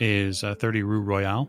is 0.00 0.44
uh, 0.44 0.54
30 0.54 0.82
Rue 0.82 1.00
Royale. 1.00 1.48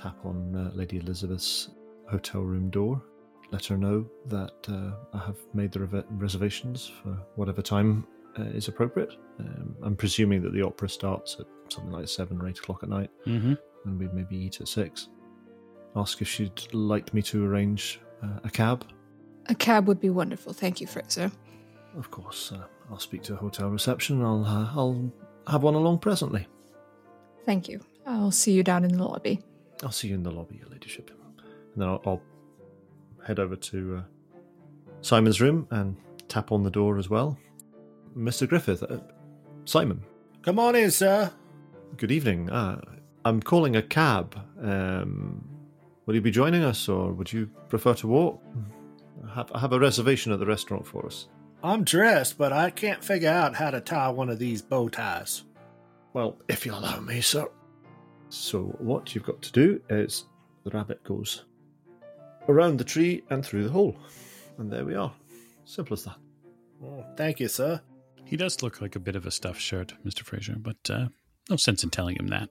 Tap 0.00 0.16
on 0.24 0.54
uh, 0.54 0.76
Lady 0.76 0.98
Elisabeth's 0.98 1.70
hotel 2.10 2.42
room 2.42 2.70
door. 2.70 3.02
Let 3.50 3.66
her 3.66 3.76
know 3.76 4.06
that 4.26 4.52
uh, 4.68 5.16
I 5.16 5.24
have 5.26 5.38
made 5.54 5.72
the 5.72 5.80
rev- 5.80 6.04
reservations 6.10 6.90
for 7.02 7.10
whatever 7.36 7.62
time 7.62 8.06
uh, 8.38 8.44
is 8.44 8.68
appropriate. 8.68 9.14
Um, 9.38 9.76
I'm 9.82 9.96
presuming 9.96 10.42
that 10.42 10.52
the 10.52 10.62
opera 10.62 10.88
starts 10.88 11.36
at 11.38 11.46
something 11.72 11.92
like 11.92 12.08
seven 12.08 12.40
or 12.40 12.48
eight 12.48 12.58
o'clock 12.58 12.82
at 12.82 12.88
night, 12.88 13.10
Mm-hmm. 13.26 13.54
and 13.84 13.98
we'd 13.98 14.14
maybe 14.14 14.36
eat 14.36 14.60
at 14.60 14.68
six. 14.68 15.08
ask 15.96 16.20
if 16.22 16.28
she'd 16.28 16.72
like 16.72 17.12
me 17.14 17.20
to 17.22 17.44
arrange 17.44 18.00
uh, 18.22 18.38
a 18.44 18.50
cab. 18.50 18.84
A 19.46 19.54
cab 19.54 19.88
would 19.88 20.00
be 20.00 20.10
wonderful. 20.10 20.52
Thank 20.52 20.80
you, 20.80 20.86
Fraser. 20.86 21.30
Of 21.96 22.10
course, 22.10 22.52
uh, 22.52 22.64
I'll 22.90 22.98
speak 22.98 23.22
to 23.24 23.36
hotel 23.36 23.68
reception. 23.70 24.22
I'll 24.22 24.44
uh, 24.44 24.70
I'll 24.74 25.12
have 25.48 25.62
one 25.62 25.74
along 25.74 25.98
presently. 25.98 26.46
Thank 27.44 27.68
you. 27.68 27.80
I'll 28.06 28.30
see 28.30 28.52
you 28.52 28.62
down 28.62 28.84
in 28.84 28.96
the 28.96 29.04
lobby. 29.04 29.40
I'll 29.82 29.90
see 29.92 30.08
you 30.08 30.14
in 30.14 30.22
the 30.22 30.30
lobby, 30.30 30.56
Your 30.60 30.68
Ladyship. 30.68 31.10
And 31.74 31.82
then 31.82 31.88
I'll, 31.88 32.00
I'll 32.06 32.22
head 33.26 33.38
over 33.40 33.56
to 33.56 33.96
uh, 33.96 34.02
Simon's 35.00 35.40
room 35.40 35.66
and 35.70 35.96
tap 36.28 36.52
on 36.52 36.62
the 36.62 36.70
door 36.70 36.98
as 36.98 37.10
well. 37.10 37.36
Mr. 38.16 38.48
Griffith, 38.48 38.82
uh, 38.84 38.98
Simon, 39.64 40.02
Come 40.42 40.58
on 40.58 40.74
in, 40.76 40.90
sir. 40.90 41.30
Good 41.96 42.12
evening. 42.12 42.50
Uh, 42.50 42.80
I'm 43.24 43.40
calling 43.40 43.76
a 43.76 43.82
cab. 43.82 44.38
Um, 44.60 45.44
will 46.06 46.14
you 46.14 46.20
be 46.20 46.30
joining 46.30 46.62
us, 46.62 46.88
or 46.88 47.12
would 47.12 47.32
you 47.32 47.46
prefer 47.68 47.94
to 47.94 48.06
walk? 48.08 48.42
I 49.26 49.34
have, 49.34 49.52
I 49.54 49.58
have 49.60 49.72
a 49.72 49.78
reservation 49.78 50.32
at 50.32 50.38
the 50.38 50.46
restaurant 50.46 50.86
for 50.86 51.06
us. 51.06 51.28
I'm 51.62 51.84
dressed, 51.84 52.38
but 52.38 52.52
I 52.52 52.70
can't 52.70 53.04
figure 53.04 53.30
out 53.30 53.54
how 53.54 53.70
to 53.70 53.80
tie 53.80 54.08
one 54.08 54.28
of 54.28 54.38
these 54.38 54.62
bow 54.62 54.88
ties. 54.88 55.44
Well, 56.12 56.36
if 56.48 56.66
you'll 56.66 56.78
allow 56.78 57.00
me, 57.00 57.20
sir. 57.20 57.48
So, 58.30 58.74
what 58.78 59.14
you've 59.14 59.24
got 59.24 59.40
to 59.42 59.52
do 59.52 59.80
is 59.88 60.24
the 60.64 60.70
rabbit 60.70 61.02
goes 61.04 61.44
around 62.48 62.78
the 62.78 62.84
tree 62.84 63.22
and 63.30 63.44
through 63.44 63.64
the 63.64 63.70
hole. 63.70 63.96
And 64.58 64.70
there 64.70 64.84
we 64.84 64.94
are. 64.94 65.12
Simple 65.64 65.94
as 65.94 66.04
that. 66.04 66.16
Oh, 66.84 67.04
thank 67.16 67.38
you, 67.38 67.48
sir. 67.48 67.80
He 68.24 68.36
does 68.36 68.62
look 68.62 68.80
like 68.80 68.96
a 68.96 69.00
bit 69.00 69.14
of 69.14 69.26
a 69.26 69.30
stuffed 69.30 69.60
shirt, 69.60 69.94
Mr. 70.04 70.22
Fraser, 70.22 70.56
but 70.58 70.90
uh, 70.90 71.06
no 71.50 71.56
sense 71.56 71.84
in 71.84 71.90
telling 71.90 72.16
him 72.16 72.28
that. 72.28 72.48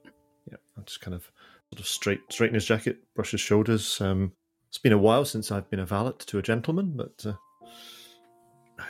Yeah, 0.50 0.56
I 0.78 0.82
just 0.82 1.00
kind 1.00 1.14
of 1.14 1.30
sort 1.72 1.80
of 1.80 1.86
straight 1.86 2.20
straighten 2.30 2.54
his 2.54 2.64
jacket, 2.64 2.98
brush 3.14 3.32
his 3.32 3.40
shoulders. 3.40 4.00
Um, 4.00 4.32
it's 4.68 4.78
been 4.78 4.92
a 4.92 4.98
while 4.98 5.24
since 5.24 5.50
I've 5.50 5.68
been 5.70 5.80
a 5.80 5.86
valet 5.86 6.14
to 6.26 6.38
a 6.38 6.42
gentleman, 6.42 6.94
but 6.96 7.26
uh, 7.26 8.84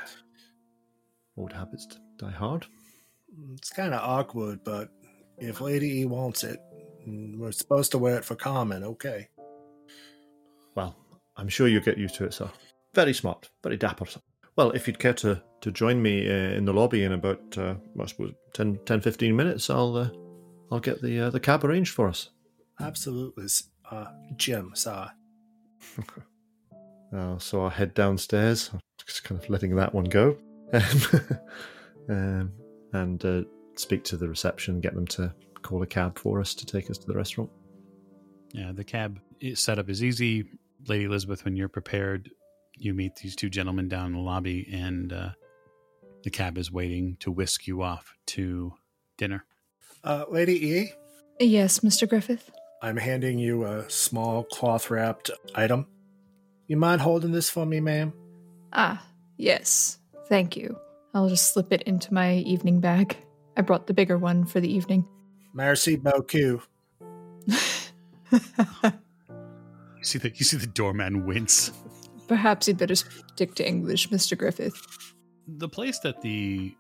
old 1.37 1.53
habits 1.53 1.89
die 2.19 2.31
hard. 2.31 2.67
It's 3.55 3.71
kind 3.71 3.95
of 3.95 4.01
awkward, 4.01 4.61
but 4.65 4.91
if 5.39 5.61
Lady 5.61 6.01
E 6.01 6.05
wants 6.05 6.45
it, 6.45 6.61
mm, 7.07 7.37
we're 7.37 7.53
supposed 7.53 7.91
to 7.93 7.99
wear 7.99 8.17
it 8.17 8.25
for 8.25 8.35
Carmen, 8.35 8.85
okay? 8.85 9.29
Well, 10.75 10.97
I'm 11.37 11.49
sure 11.49 11.67
you'll 11.67 11.83
get 11.83 11.99
used 11.99 12.15
to 12.17 12.25
it, 12.25 12.35
sir. 12.35 12.51
Very 12.95 13.15
smart, 13.15 13.51
very 13.63 13.77
dapper. 13.77 14.07
Sir. 14.07 14.21
Well, 14.57 14.71
if 14.73 14.87
you'd 14.87 14.99
care 14.99 15.15
to, 15.15 15.43
to 15.63 15.71
join 15.71 16.03
me 16.03 16.29
uh, 16.29 16.55
in 16.57 16.65
the 16.65 16.75
lobby 16.75 17.05
in 17.05 17.13
about, 17.13 17.57
uh, 17.57 17.75
I 17.99 18.07
suppose, 18.07 18.35
10, 18.53 18.81
10 18.85 19.01
15 19.01 19.35
minutes, 19.35 19.71
I'll 19.71 19.97
uh, 19.97 20.09
I'll 20.71 20.81
get 20.81 21.01
the 21.03 21.21
uh, 21.21 21.31
the 21.31 21.41
cab 21.41 21.65
arranged 21.65 21.95
for 21.95 22.09
us. 22.09 22.31
Absolutely, 22.81 23.47
uh, 23.91 24.07
Jim, 24.37 24.73
sir. 24.75 25.11
Uh, 27.15 27.39
so 27.39 27.63
I'll 27.63 27.69
head 27.69 27.93
downstairs, 27.93 28.71
just 29.07 29.23
kind 29.23 29.39
of 29.39 29.51
letting 29.51 29.77
that 29.77 29.95
one 29.95 30.05
go, 30.05 30.35
um, 32.09 32.51
and 32.95 33.23
uh, 33.23 33.43
speak 33.75 34.03
to 34.05 34.17
the 34.17 34.27
reception, 34.27 34.81
get 34.81 34.95
them 34.95 35.07
to 35.09 35.31
call 35.61 35.83
a 35.83 35.87
cab 35.87 36.19
for 36.19 36.41
us 36.41 36.55
to 36.55 36.65
take 36.65 36.89
us 36.91 36.97
to 36.97 37.07
the 37.07 37.13
restaurant. 37.13 37.51
Yeah, 38.53 38.73
the 38.73 38.83
cab 38.83 39.21
setup 39.53 39.91
is 39.91 40.03
easy. 40.03 40.47
Lady 40.89 41.05
Elisabeth, 41.05 41.45
when 41.45 41.55
you're 41.55 41.69
prepared, 41.69 42.31
you 42.77 42.95
meet 42.95 43.17
these 43.17 43.37
two 43.37 43.51
gentlemen 43.51 43.89
down 43.89 44.07
in 44.07 44.13
the 44.13 44.19
lobby, 44.19 44.69
and 44.73 45.13
uh, 45.13 45.31
the 46.23 46.31
cab 46.31 46.59
is 46.59 46.71
waiting 46.71 47.17
to 47.21 47.31
whisk 47.31 47.67
you 47.67 47.83
off 47.83 48.15
to 48.27 48.75
dinner. 49.17 49.45
Uh, 50.05 50.25
Lady 50.31 50.67
E, 50.69 50.93
Yes, 51.41 51.81
Mr. 51.81 52.09
Griffith. 52.09 52.51
I'm 52.83 52.97
handing 52.97 53.39
you 53.39 53.65
a 53.65 53.89
small 53.89 54.45
cloth 54.45 54.91
wrapped 54.91 55.31
item. 55.55 55.87
You 56.67 56.77
mind 56.77 57.01
holding 57.01 57.33
this 57.33 57.51
for 57.51 57.65
me, 57.67 57.81
ma'am? 57.81 58.13
Ah, 58.73 59.05
yes. 59.37 59.99
Thank 60.29 60.57
you. 60.57 60.79
I'll 61.15 61.29
just 61.29 61.53
slip 61.53 61.73
it 61.73 61.83
into 61.83 62.15
my 62.15 62.35
evening 62.37 62.81
bag. 62.81 63.17
I 63.57 63.63
brought 63.63 63.87
the 63.87 63.95
bigger 63.95 64.19
one 64.19 64.47
for 64.47 64.61
the 64.61 64.73
evening. 64.73 65.07
Merci 65.53 65.97
beaucoup. 65.97 66.63
You 70.03 70.07
see 70.07 70.19
the 70.19 70.33
you 70.35 70.45
see 70.45 70.57
the 70.57 70.67
doorman 70.67 71.27
wince. 71.27 71.71
Perhaps 72.29 72.69
you'd 72.69 72.79
better 72.79 72.95
stick 72.95 73.55
to 73.57 73.67
English, 73.67 74.09
Mr. 74.11 74.37
Griffith. 74.37 74.75
The 75.47 75.69
place 75.69 75.99
that 76.01 76.21
the 76.21 76.75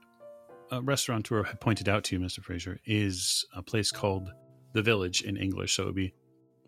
uh, 0.72 0.82
restaurateur 0.82 1.42
had 1.42 1.60
pointed 1.60 1.88
out 1.88 2.04
to 2.04 2.16
you, 2.16 2.22
Mr. 2.22 2.42
Fraser, 2.42 2.78
is 2.86 3.44
a 3.54 3.62
place 3.62 3.90
called 3.90 4.30
the 4.72 4.82
Village 4.82 5.22
in 5.22 5.36
English. 5.36 5.76
So 5.76 5.84
it 5.84 5.86
would 5.86 5.94
be 5.94 6.14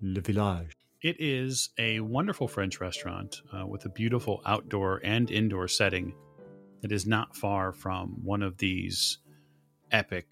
Le 0.02 0.20
village. 0.20 0.72
It 1.02 1.16
is 1.18 1.70
a 1.78 2.00
wonderful 2.00 2.48
French 2.48 2.80
restaurant 2.80 3.42
uh, 3.52 3.66
with 3.66 3.84
a 3.84 3.88
beautiful 3.90 4.42
outdoor 4.46 5.00
and 5.04 5.30
indoor 5.30 5.68
setting 5.68 6.14
that 6.82 6.92
is 6.92 7.06
not 7.06 7.36
far 7.36 7.72
from 7.72 8.16
one 8.22 8.42
of 8.42 8.56
these 8.58 9.18
epic 9.90 10.26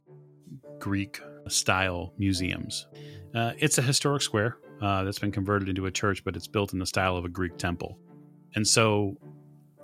Greek 0.78 1.20
style 1.48 2.12
museums. 2.18 2.86
Uh, 3.34 3.52
it's 3.58 3.78
a 3.78 3.82
historic 3.82 4.22
square 4.22 4.58
uh, 4.80 5.04
that's 5.04 5.18
been 5.18 5.32
converted 5.32 5.68
into 5.68 5.86
a 5.86 5.90
church, 5.90 6.24
but 6.24 6.36
it's 6.36 6.48
built 6.48 6.72
in 6.72 6.78
the 6.78 6.86
style 6.86 7.16
of 7.16 7.24
a 7.24 7.28
Greek 7.28 7.56
temple. 7.56 7.98
And 8.54 8.66
so, 8.66 9.16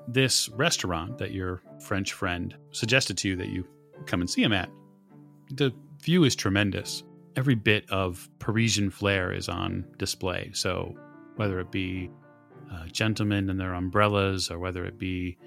this 0.06 0.48
restaurant 0.50 1.18
that 1.18 1.32
your 1.32 1.62
French 1.80 2.12
friend 2.12 2.56
suggested 2.70 3.18
to 3.18 3.28
you 3.28 3.36
that 3.36 3.48
you 3.48 3.66
come 4.06 4.20
and 4.20 4.30
see 4.30 4.42
him 4.42 4.52
at, 4.52 4.70
the 5.50 5.72
view 6.02 6.24
is 6.24 6.34
tremendous 6.34 7.02
every 7.38 7.54
bit 7.54 7.88
of 7.88 8.28
Parisian 8.40 8.90
flair 8.90 9.32
is 9.32 9.48
on 9.48 9.84
display. 9.96 10.50
So 10.54 10.92
whether 11.36 11.60
it 11.60 11.70
be 11.70 12.10
uh, 12.72 12.86
gentlemen 12.86 13.48
and 13.48 13.60
their 13.60 13.74
umbrellas, 13.74 14.50
or 14.50 14.58
whether 14.58 14.84
it 14.84 14.98
be 14.98 15.38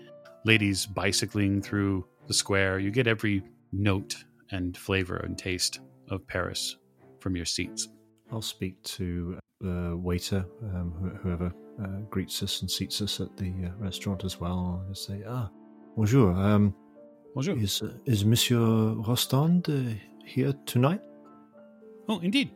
ladies 0.46 0.86
bicycling 0.86 1.62
through 1.62 2.06
the 2.28 2.34
square, 2.34 2.80
you 2.80 2.92
get 2.92 3.08
every 3.08 3.44
note 3.74 4.16
and 4.52 4.78
flavor 4.78 5.18
and 5.18 5.38
taste 5.38 5.82
of 6.10 6.26
Paris 6.28 6.78
from 7.20 7.36
your 7.36 7.46
seats. 7.46 7.90
I'll 8.32 8.42
speak 8.42 8.82
to 8.84 9.38
the 9.60 10.00
waiter, 10.02 10.46
um, 10.64 11.20
whoever 11.22 11.54
uh, 11.82 12.00
greets 12.10 12.42
us 12.44 12.62
and 12.62 12.70
seats 12.70 13.02
us 13.02 13.20
at 13.20 13.36
the 13.38 13.52
uh, 13.66 13.70
restaurant 13.78 14.24
as 14.24 14.40
well. 14.40 14.84
I'll 14.88 14.96
say, 14.96 15.24
ah, 15.28 15.50
bonjour. 15.96 16.32
Um, 16.34 16.74
Bonjour. 17.36 17.58
is 17.58 17.82
uh, 17.82 17.94
is 18.06 18.26
Monsieur 18.26 18.96
Rostand 19.06 19.70
uh, 19.70 19.96
here 20.26 20.54
tonight? 20.66 21.02
Oh, 22.10 22.20
indeed. 22.20 22.52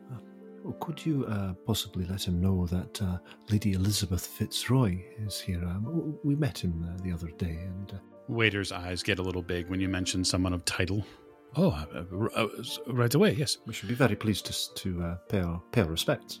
Or 0.64 0.72
could 0.80 1.04
you 1.06 1.24
uh, 1.26 1.54
possibly 1.64 2.04
let 2.06 2.26
him 2.26 2.40
know 2.40 2.66
that 2.66 3.00
uh, 3.00 3.18
Lady 3.50 3.74
Elisabeth 3.74 4.26
Fitzroy 4.26 4.98
is 5.24 5.40
here? 5.40 5.62
Um, 5.64 6.18
we 6.24 6.34
met 6.34 6.58
him 6.58 6.84
uh, 6.84 7.00
the 7.02 7.12
other 7.12 7.28
day, 7.38 7.58
and 7.62 7.92
uh, 7.92 7.96
Waiter's 8.28 8.72
eyes 8.72 9.02
get 9.02 9.18
a 9.20 9.22
little 9.22 9.42
big 9.42 9.68
when 9.68 9.80
you 9.80 9.88
mention 9.88 10.24
someone 10.24 10.52
of 10.52 10.64
title. 10.64 11.06
Oh, 11.54 11.70
uh, 11.70 12.04
uh, 12.12 12.42
uh, 12.42 12.48
right 12.88 13.14
away, 13.14 13.32
yes. 13.32 13.58
we 13.66 13.72
should 13.72 13.88
be 13.88 13.94
very 13.94 14.16
pleased 14.16 14.46
to 14.46 14.74
to 14.74 15.02
uh, 15.02 15.14
pay 15.28 15.40
our 15.40 15.62
pay 15.72 15.82
our 15.82 15.90
respects. 15.90 16.40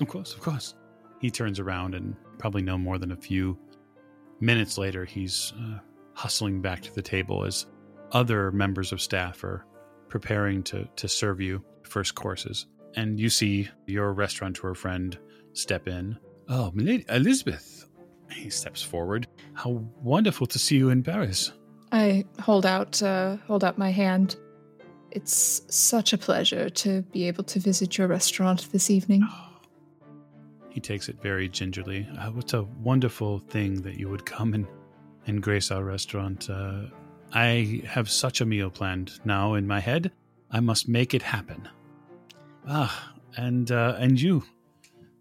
Of 0.00 0.08
course, 0.08 0.34
of 0.34 0.40
course. 0.40 0.74
He 1.20 1.30
turns 1.30 1.58
around 1.58 1.94
and 1.94 2.16
probably 2.38 2.62
no 2.62 2.76
more 2.76 2.98
than 2.98 3.12
a 3.12 3.16
few 3.16 3.58
minutes 4.40 4.78
later, 4.78 5.04
he's 5.04 5.52
uh, 5.58 5.78
hustling 6.14 6.60
back 6.60 6.82
to 6.82 6.94
the 6.94 7.02
table 7.02 7.44
as 7.44 7.66
other 8.12 8.50
members 8.52 8.92
of 8.92 9.00
staff 9.00 9.42
are 9.44 9.64
preparing 10.08 10.62
to, 10.62 10.88
to 10.96 11.08
serve 11.08 11.40
you 11.40 11.64
first 11.82 12.14
courses. 12.14 12.66
And 12.94 13.20
you 13.20 13.28
see 13.28 13.68
your 13.86 14.12
restaurateur 14.12 14.74
friend 14.74 15.18
step 15.52 15.88
in. 15.88 16.18
Oh, 16.48 16.70
Milady 16.74 17.04
Elisabeth. 17.08 17.88
He 18.30 18.50
steps 18.50 18.82
forward. 18.82 19.26
How 19.54 19.84
wonderful 20.02 20.46
to 20.48 20.58
see 20.58 20.76
you 20.76 20.90
in 20.90 21.02
Paris. 21.02 21.52
I 21.92 22.24
hold 22.40 22.66
out 22.66 23.02
uh, 23.02 23.36
hold 23.46 23.62
out 23.62 23.78
my 23.78 23.90
hand. 23.90 24.36
It's 25.10 25.62
such 25.68 26.12
a 26.12 26.18
pleasure 26.18 26.68
to 26.68 27.02
be 27.02 27.28
able 27.28 27.44
to 27.44 27.60
visit 27.60 27.96
your 27.96 28.08
restaurant 28.08 28.70
this 28.72 28.90
evening. 28.90 29.26
He 30.76 30.80
takes 30.80 31.08
it 31.08 31.22
very 31.22 31.48
gingerly. 31.48 32.06
Uh, 32.18 32.32
what 32.32 32.52
a 32.52 32.64
wonderful 32.82 33.38
thing 33.38 33.80
that 33.80 33.98
you 33.98 34.10
would 34.10 34.26
come 34.26 34.52
and, 34.52 34.66
and 35.26 35.42
grace 35.42 35.70
our 35.70 35.82
restaurant. 35.82 36.50
Uh, 36.50 36.82
I 37.32 37.80
have 37.86 38.10
such 38.10 38.42
a 38.42 38.44
meal 38.44 38.68
planned 38.68 39.18
now 39.24 39.54
in 39.54 39.66
my 39.66 39.80
head. 39.80 40.12
I 40.50 40.60
must 40.60 40.86
make 40.86 41.14
it 41.14 41.22
happen. 41.22 41.66
Ah, 42.68 43.14
and 43.38 43.72
uh, 43.72 43.96
and 43.98 44.20
you, 44.20 44.42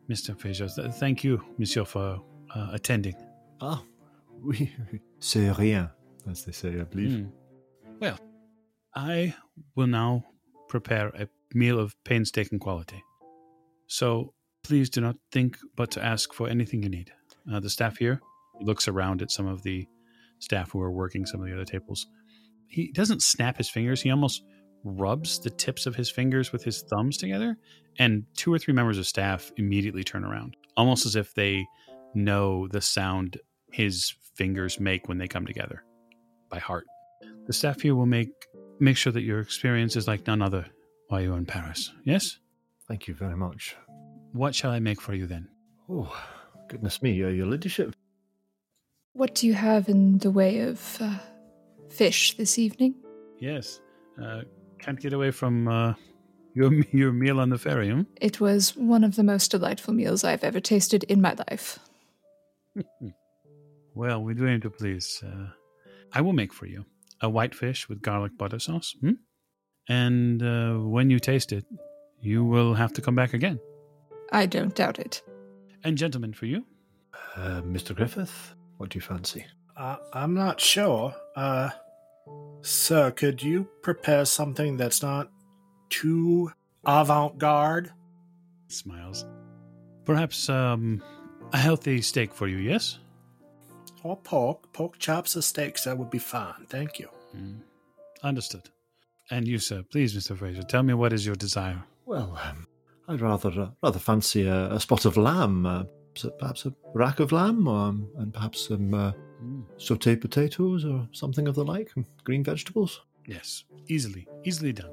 Mr. 0.09 0.37
Fraser, 0.37 0.67
th- 0.67 0.91
thank 0.95 1.23
you, 1.23 1.41
Monsieur, 1.57 1.85
for 1.85 2.21
uh, 2.53 2.71
attending. 2.73 3.15
Ah, 3.61 3.81
oui, 4.45 4.69
c'est 5.21 5.57
rien, 5.57 5.89
as 6.29 6.43
they 6.43 6.51
say, 6.51 6.81
I 6.81 6.83
believe. 6.83 7.13
Hmm. 7.13 7.29
Well, 8.01 8.19
I 8.93 9.33
will 9.73 9.87
now 9.87 10.25
prepare 10.67 11.13
a 11.17 11.29
meal 11.53 11.79
of 11.79 11.95
painstaking 12.03 12.59
quality. 12.59 13.01
So 13.87 14.34
please 14.65 14.89
do 14.89 14.99
not 14.99 15.15
think 15.31 15.57
but 15.75 15.91
to 15.91 16.03
ask 16.03 16.33
for 16.33 16.49
anything 16.49 16.81
you 16.81 16.89
need. 16.89 17.11
Uh, 17.51 17.59
the 17.59 17.69
staff 17.69 17.97
here 17.97 18.19
looks 18.61 18.87
around 18.87 19.21
at 19.21 19.29
some 19.29 19.45
of 19.45 19.61
the 19.61 19.87
staff 20.39 20.71
who 20.71 20.81
are 20.81 20.91
working 20.91 21.23
some 21.25 21.39
of 21.39 21.45
the 21.45 21.53
other 21.53 21.65
tables. 21.65 22.07
He 22.67 22.91
doesn't 22.91 23.21
snap 23.21 23.57
his 23.57 23.69
fingers, 23.69 24.01
he 24.01 24.09
almost 24.09 24.43
rubs 24.83 25.39
the 25.39 25.51
tips 25.51 25.85
of 25.85 25.95
his 25.95 26.09
fingers 26.09 26.51
with 26.51 26.63
his 26.63 26.81
thumbs 26.81 27.17
together, 27.17 27.57
and 27.99 28.25
two 28.35 28.51
or 28.51 28.57
three 28.57 28.73
members 28.73 28.97
of 28.97 29.05
staff 29.05 29.51
immediately 29.57 30.03
turn 30.03 30.23
around, 30.23 30.57
almost 30.75 31.05
as 31.05 31.15
if 31.15 31.33
they 31.35 31.63
know 32.15 32.67
the 32.67 32.81
sound 32.81 33.37
his 33.71 34.15
fingers 34.33 34.79
make 34.79 35.07
when 35.07 35.19
they 35.19 35.27
come 35.27 35.45
together 35.45 35.83
by 36.49 36.57
heart. 36.57 36.85
The 37.45 37.53
staff 37.53 37.81
here 37.81 37.93
will 37.93 38.07
make 38.07 38.29
make 38.79 38.97
sure 38.97 39.13
that 39.13 39.21
your 39.21 39.39
experience 39.39 39.95
is 39.95 40.07
like 40.07 40.25
none 40.25 40.41
other 40.41 40.65
while 41.07 41.21
you're 41.21 41.37
in 41.37 41.45
Paris. 41.45 41.93
Yes? 42.03 42.39
Thank 42.87 43.07
you 43.07 43.13
very 43.13 43.37
much. 43.37 43.75
What 44.35 44.53
shall 44.53 44.71
I 44.71 44.79
make 44.79 44.99
for 44.99 45.13
you 45.13 45.27
then? 45.27 45.47
Oh, 45.89 46.13
goodness 46.67 47.01
me, 47.01 47.23
uh, 47.23 47.29
your 47.29 47.45
ladyship. 47.45 47.95
What 49.13 49.33
do 49.33 49.47
you 49.47 49.53
have 49.53 49.87
in 49.87 50.17
the 50.17 50.29
way 50.29 50.59
of 50.59 50.97
uh, 50.99 51.19
fish 51.89 52.35
this 52.35 52.59
evening? 52.59 52.95
Yes. 53.39 53.79
Uh, 54.21 54.41
can't 54.77 54.99
get 54.99 55.13
away 55.13 55.31
from 55.31 55.69
uh, 55.69 55.93
your 56.53 56.73
your 56.91 57.13
meal 57.13 57.39
on 57.39 57.49
the 57.49 57.57
ferry, 57.57 57.89
hmm? 57.89 58.01
It 58.19 58.41
was 58.41 58.75
one 58.75 59.05
of 59.05 59.15
the 59.15 59.23
most 59.23 59.51
delightful 59.51 59.93
meals 59.93 60.25
I've 60.25 60.43
ever 60.43 60.59
tasted 60.59 61.05
in 61.05 61.21
my 61.21 61.35
life. 61.49 61.79
Well, 63.97 64.21
we 64.21 64.33
do 64.33 64.45
aim 64.45 64.59
to 64.59 64.69
please. 64.69 65.23
Uh, 65.25 65.47
I 66.11 66.19
will 66.19 66.33
make 66.33 66.51
for 66.51 66.65
you 66.65 66.83
a 67.21 67.29
white 67.29 67.55
fish 67.55 67.87
with 67.87 68.01
garlic 68.01 68.37
butter 68.37 68.59
sauce. 68.59 68.93
Hmm? 68.99 69.11
And 69.87 70.43
uh, 70.43 70.73
when 70.73 71.09
you 71.09 71.17
taste 71.17 71.53
it, 71.53 71.63
you 72.19 72.43
will 72.43 72.73
have 72.73 72.91
to 72.95 73.01
come 73.01 73.15
back 73.15 73.33
again. 73.33 73.57
I 74.35 74.45
don't 74.45 74.75
doubt 74.75 74.99
it. 74.99 75.21
And 75.83 75.97
gentlemen, 75.97 76.33
for 76.33 76.45
you, 76.45 76.65
Uh, 77.35 77.61
Mr. 77.61 77.93
Griffith, 77.95 78.53
what 78.77 78.89
do 78.89 78.97
you 78.97 79.01
fancy? 79.01 79.45
Uh, 79.77 79.97
I'm 80.13 80.33
not 80.33 80.59
sure. 80.61 81.13
Uh, 81.35 81.69
sir, 82.61 83.11
could 83.11 83.41
you 83.43 83.67
prepare 83.81 84.25
something 84.25 84.77
that's 84.77 85.01
not 85.01 85.29
too 85.89 86.51
avant-garde? 86.85 87.91
smiles. 88.67 89.25
Perhaps 90.05 90.49
um, 90.49 91.01
a 91.53 91.57
healthy 91.57 92.01
steak 92.01 92.33
for 92.33 92.47
you, 92.47 92.57
yes? 92.57 92.99
Or 94.03 94.17
pork, 94.17 94.71
pork 94.73 94.97
chops 94.99 95.35
or 95.37 95.41
steaks, 95.41 95.83
that 95.85 95.97
would 95.97 96.09
be 96.09 96.19
fine. 96.19 96.65
Thank 96.69 96.99
you. 96.99 97.09
Mm. 97.35 97.59
Understood. 98.23 98.69
And 99.31 99.47
you, 99.47 99.59
sir, 99.59 99.83
please, 99.91 100.13
Mr. 100.17 100.37
Fraser, 100.37 100.63
tell 100.63 100.83
me 100.83 100.93
what 100.93 101.13
is 101.13 101.25
your 101.25 101.35
desire? 101.35 101.81
Well, 102.05 102.37
um, 102.49 102.67
I'd 103.07 103.21
rather 103.21 103.49
uh, 103.61 103.69
rather 103.83 103.99
fancy 103.99 104.47
a, 104.47 104.73
a 104.73 104.79
spot 104.79 105.05
of 105.05 105.17
lamb, 105.17 105.65
uh, 105.65 105.83
perhaps 106.39 106.65
a- 106.65 106.73
rack 106.93 107.19
of 107.19 107.31
lamb, 107.31 107.67
um, 107.67 108.09
and 108.17 108.33
perhaps 108.33 108.67
some 108.67 108.93
uh, 108.93 109.11
Mm. 109.43 109.63
sautéed 109.77 110.21
potatoes 110.21 110.85
or 110.85 111.09
something 111.11 111.49
of 111.49 111.55
the 111.55 111.65
like, 111.65 111.91
green 112.23 112.41
vegetables. 112.41 113.01
Yes, 113.27 113.65
easily, 113.87 114.25
easily 114.45 114.71
done. 114.71 114.91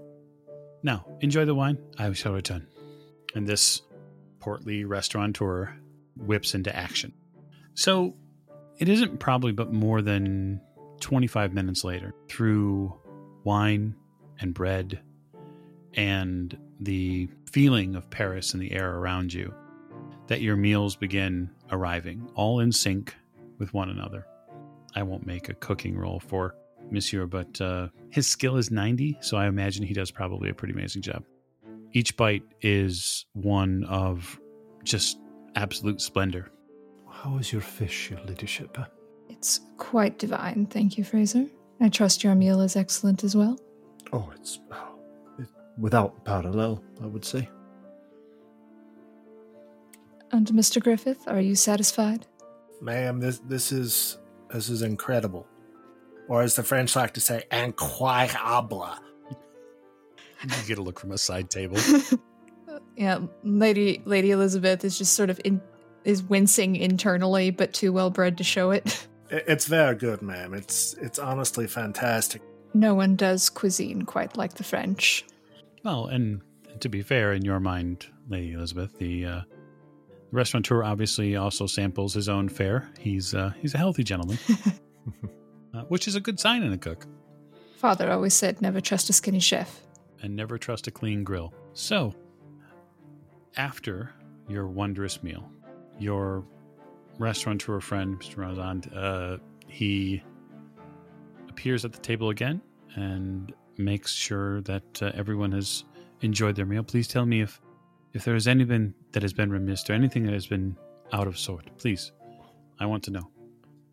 Now, 0.83 1.07
enjoy 1.21 1.45
the 1.45 1.55
wine. 1.55 1.79
I 1.97 2.13
shall 2.13 2.33
return. 2.33 2.67
And 3.37 3.47
this 3.47 3.83
portly 4.41 4.85
restaurateur 4.85 5.69
whips 6.17 6.57
into 6.57 6.75
action. 6.75 7.13
So, 7.75 8.17
it 8.79 8.89
isn't 8.89 9.21
probably 9.21 9.53
but 9.53 9.73
more 9.73 10.03
than 10.03 10.61
25 11.01 11.55
minutes 11.55 11.85
later, 11.85 12.13
through 12.29 12.93
wine 13.45 13.95
and 14.41 14.53
bread 14.53 15.01
and 15.95 16.59
the 16.85 17.29
feeling 17.51 17.95
of 17.95 18.09
Paris 18.11 18.55
in 18.55 18.61
the 18.61 18.73
air 18.73 18.97
around 18.97 19.33
you, 19.33 19.53
that 20.27 20.41
your 20.41 20.57
meals 20.57 20.97
begin 20.97 21.51
arriving, 21.71 22.31
all 22.35 22.61
in 22.61 22.73
sync 22.73 23.15
with 23.59 23.73
one 23.75 23.91
another. 23.91 24.27
I 24.95 25.03
won't 25.03 25.27
make 25.27 25.49
a 25.49 25.55
cooking 25.55 25.97
roll 25.97 26.21
for 26.21 26.55
Monsieur, 26.91 27.27
but 27.27 27.61
uh, 27.61 27.89
his 28.11 28.27
skill 28.27 28.57
is 28.57 28.71
90, 28.71 29.19
so 29.21 29.37
I 29.37 29.47
imagine 29.47 29.85
he 29.85 29.95
does 29.95 30.11
probably 30.11 30.51
a 30.51 30.55
pretty 30.55 30.75
amazing 30.75 31.03
job. 31.03 31.25
Each 31.93 32.17
bite 32.17 32.45
is 32.61 33.27
one 33.33 33.85
of 33.85 34.39
just 34.85 35.19
absolute 35.57 36.01
splendor. 36.01 36.51
How 37.11 37.37
is 37.39 37.53
your 37.53 37.63
fish, 37.63 38.11
your 38.11 38.21
ladyship? 38.27 38.77
It's 39.29 39.61
quite 39.79 40.19
divine, 40.19 40.67
thank 40.67 40.99
you, 40.99 41.05
Fraser. 41.05 41.47
I 41.81 41.89
trust 41.89 42.23
your 42.23 42.35
meal 42.35 42.61
is 42.61 42.77
excellent 42.77 43.25
as 43.25 43.37
well. 43.37 43.59
Oh, 44.13 44.31
it's, 44.37 44.61
oh, 44.71 44.77
it, 44.77 44.92
without 45.79 46.25
parallel, 46.25 46.83
I 47.03 47.07
would 47.07 47.25
say. 47.25 47.49
And 50.31 50.47
Mr. 50.49 50.83
Griffith, 50.83 51.27
are 51.27 51.41
you 51.41 51.55
satisfied? 51.55 52.27
Ma'am, 52.81 53.21
this 53.21 53.39
this 53.41 53.71
is 53.73 54.19
this 54.51 54.69
is 54.69 54.83
incredible. 54.83 55.47
Or 56.29 56.43
as 56.43 56.57
the 56.57 56.63
French 56.63 56.97
like 56.97 57.13
to 57.15 57.21
say, 57.21 57.45
incroyable. 57.51 58.97
You 60.43 60.67
get 60.67 60.79
a 60.79 60.83
look 60.83 60.99
from 60.99 61.13
a 61.13 61.19
side 61.19 61.51
table. 61.51 61.79
Yeah, 62.97 63.21
Lady 63.43 64.03
Lady 64.05 64.31
Elisabeth 64.31 64.85
is 64.85 64.99
just 64.99 65.15
sort 65.15 65.31
of 65.31 65.41
in 65.45 65.61
is 66.05 66.23
wincing 66.23 66.77
internally, 66.77 67.51
but 67.51 67.73
too 67.73 67.93
well 67.93 68.11
bred 68.11 68.39
to 68.39 68.45
show 68.45 68.71
it. 68.71 69.07
It's 69.35 69.65
very 69.65 69.95
good, 69.95 70.21
ma'am. 70.21 70.53
It's 70.53 70.93
it's 71.01 71.19
honestly 71.19 71.67
fantastic. 71.67 72.43
No 72.75 72.95
one 72.95 73.17
does 73.17 73.49
cuisine 73.49 74.03
quite 74.03 74.37
like 74.37 74.53
the 74.55 74.63
French. 74.63 75.25
Well, 75.85 76.07
and 76.07 76.41
to 76.81 76.89
be 76.89 77.03
fair, 77.03 77.33
in 77.33 77.45
your 77.45 77.61
mind, 77.61 78.07
Lady 78.29 78.53
Elisabeth, 78.53 78.99
the 78.99 79.27
uh, 79.27 79.41
restaurateur 80.31 80.83
obviously 80.85 81.37
also 81.37 81.67
samples 81.67 82.15
his 82.15 82.29
own 82.29 82.49
fare. 82.49 82.89
He's 82.99 83.35
uh, 83.35 83.53
he's 83.61 83.75
a 83.75 83.79
healthy 83.79 84.05
gentleman, 84.05 84.39
uh, 85.75 85.83
which 85.89 86.07
is 86.09 86.15
a 86.15 86.21
good 86.21 86.39
sign 86.39 86.63
in 86.63 86.73
a 86.73 86.79
cook. 86.79 87.07
Father 87.77 88.11
always 88.13 88.35
said 88.35 88.63
never 88.63 88.81
trust 88.81 89.11
a 89.11 89.13
skinny 89.13 89.41
chef. 89.41 89.81
and 90.23 90.37
never 90.37 90.57
trust 90.57 90.87
a 90.87 90.91
clean 90.93 91.25
grill. 91.25 91.53
So, 91.73 92.15
after 93.57 94.13
your 94.49 94.69
wondrous 94.69 95.21
meal, 95.23 95.51
your 95.99 96.45
restaurateur 97.19 97.81
friend, 97.81 98.21
Mr. 98.21 98.37
Rostand, 98.37 98.89
uh, 98.97 99.39
he 99.67 100.23
appears 101.49 101.85
at 101.85 101.93
the 101.93 101.99
table 101.99 102.31
again 102.31 102.63
and 102.95 103.53
makes 103.79 104.13
sure 104.13 104.61
that 104.63 105.03
uh, 105.03 105.13
everyone 105.15 105.53
has 105.53 105.85
enjoyed 106.21 106.57
their 106.57 106.67
meal. 106.67 106.83
Please 106.83 107.09
tell 107.09 107.27
me 107.27 107.41
if 107.41 107.61
if 108.13 108.25
there 108.25 108.35
is 108.35 108.47
anything 108.47 108.95
that 109.13 109.23
has 109.23 109.33
been 109.33 109.51
remiss 109.51 109.89
or 109.89 109.95
anything 109.95 110.25
that 110.25 110.35
has 110.35 110.47
been 110.47 110.77
out 111.13 111.27
of 111.27 111.39
sort. 111.39 111.65
Please, 111.79 112.13
I 112.79 112.87
want 112.87 113.03
to 113.05 113.11
know. 113.11 113.31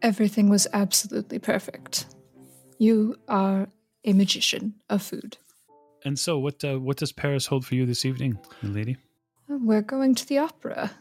Everything 0.01 0.49
was 0.49 0.67
absolutely 0.73 1.39
perfect. 1.39 2.07
You 2.77 3.17
are 3.27 3.67
a 4.05 4.13
magician 4.13 4.75
of 4.89 5.01
food. 5.01 5.37
And 6.05 6.17
so, 6.17 6.39
what 6.39 6.63
uh, 6.63 6.79
what 6.79 6.97
does 6.97 7.11
Paris 7.11 7.45
hold 7.45 7.65
for 7.65 7.75
you 7.75 7.85
this 7.85 8.05
evening, 8.05 8.39
my 8.61 8.69
lady? 8.69 8.97
We're 9.47 9.81
going 9.81 10.15
to 10.15 10.27
the 10.27 10.37
opera. 10.37 10.91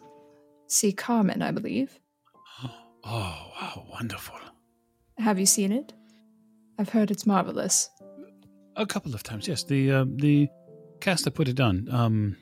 See 0.67 0.93
Carmen, 0.93 1.43
I 1.43 1.51
believe. 1.51 1.99
Oh, 3.05 3.53
wow, 3.59 3.87
wonderful. 3.91 4.35
Have 5.19 5.39
you 5.39 5.47
seen 5.47 5.73
it? 5.73 5.95
I've 6.79 6.91
heard 6.91 7.11
it's 7.11 7.25
marvelous. 7.27 7.89
A 8.79 8.87
couple 8.87 9.15
of 9.15 9.23
times, 9.23 9.47
yes. 9.49 9.65
The 9.65 9.91
uh, 9.93 10.05
the 10.17 10.49
cast 11.01 11.25
that 11.25 11.33
put 11.33 11.49
it 11.49 11.61
on, 11.61 11.89
um, 11.91 12.37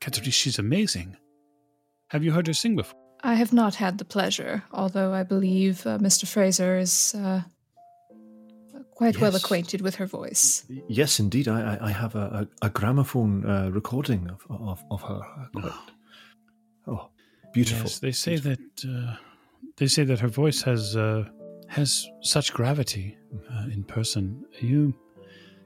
Catherine, 0.00 0.30
she's 0.30 0.58
amazing. 0.58 1.16
Have 2.08 2.24
you 2.24 2.32
heard 2.32 2.46
her 2.48 2.52
sing 2.54 2.76
before? 2.76 2.98
I 3.22 3.34
have 3.34 3.52
not 3.52 3.74
had 3.76 3.98
the 3.98 4.04
pleasure, 4.04 4.62
although 4.72 5.12
I 5.14 5.22
believe 5.22 5.86
uh, 5.86 5.98
Mr. 5.98 6.26
Fraser 6.26 6.76
is 6.78 7.14
uh, 7.14 7.40
quite 8.94 9.20
well 9.20 9.34
acquainted 9.34 9.80
with 9.80 9.94
her 9.94 10.06
voice. 10.06 10.64
Yes, 10.88 11.18
indeed. 11.20 11.48
I, 11.48 11.76
I, 11.76 11.86
I 11.86 11.90
have 11.92 12.14
a, 12.14 12.48
a, 12.62 12.66
a 12.66 12.70
gramophone 12.70 13.46
uh, 13.46 13.70
recording 13.70 14.28
of, 14.28 14.44
of, 14.50 14.84
of 14.90 15.02
her. 15.02 15.20
Uh, 15.54 15.60
quite- 15.60 15.72
oh, 16.88 17.08
beautiful. 17.52 17.84
Yes, 17.86 17.98
they 18.00 18.12
say 18.12 18.36
that 18.36 18.60
uh, 18.86 19.16
they 19.76 19.86
say 19.86 20.04
that 20.04 20.20
her 20.20 20.28
voice 20.28 20.62
has 20.62 20.94
uh, 20.96 21.24
has 21.68 22.06
such 22.22 22.52
gravity 22.52 23.16
uh, 23.52 23.66
in 23.72 23.84
person. 23.84 24.44
You 24.60 24.94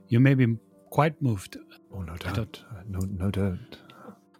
you 0.09 0.21
may 0.21 0.35
be 0.35 0.57
quite 0.91 1.21
moved. 1.23 1.57
Oh, 1.93 2.03
no 2.03 2.17
doubt. 2.17 2.35
don't- 2.35 2.65
Uh, 2.71 2.83
no, 2.89 2.99
no 3.01 3.31
doubt. 3.31 3.59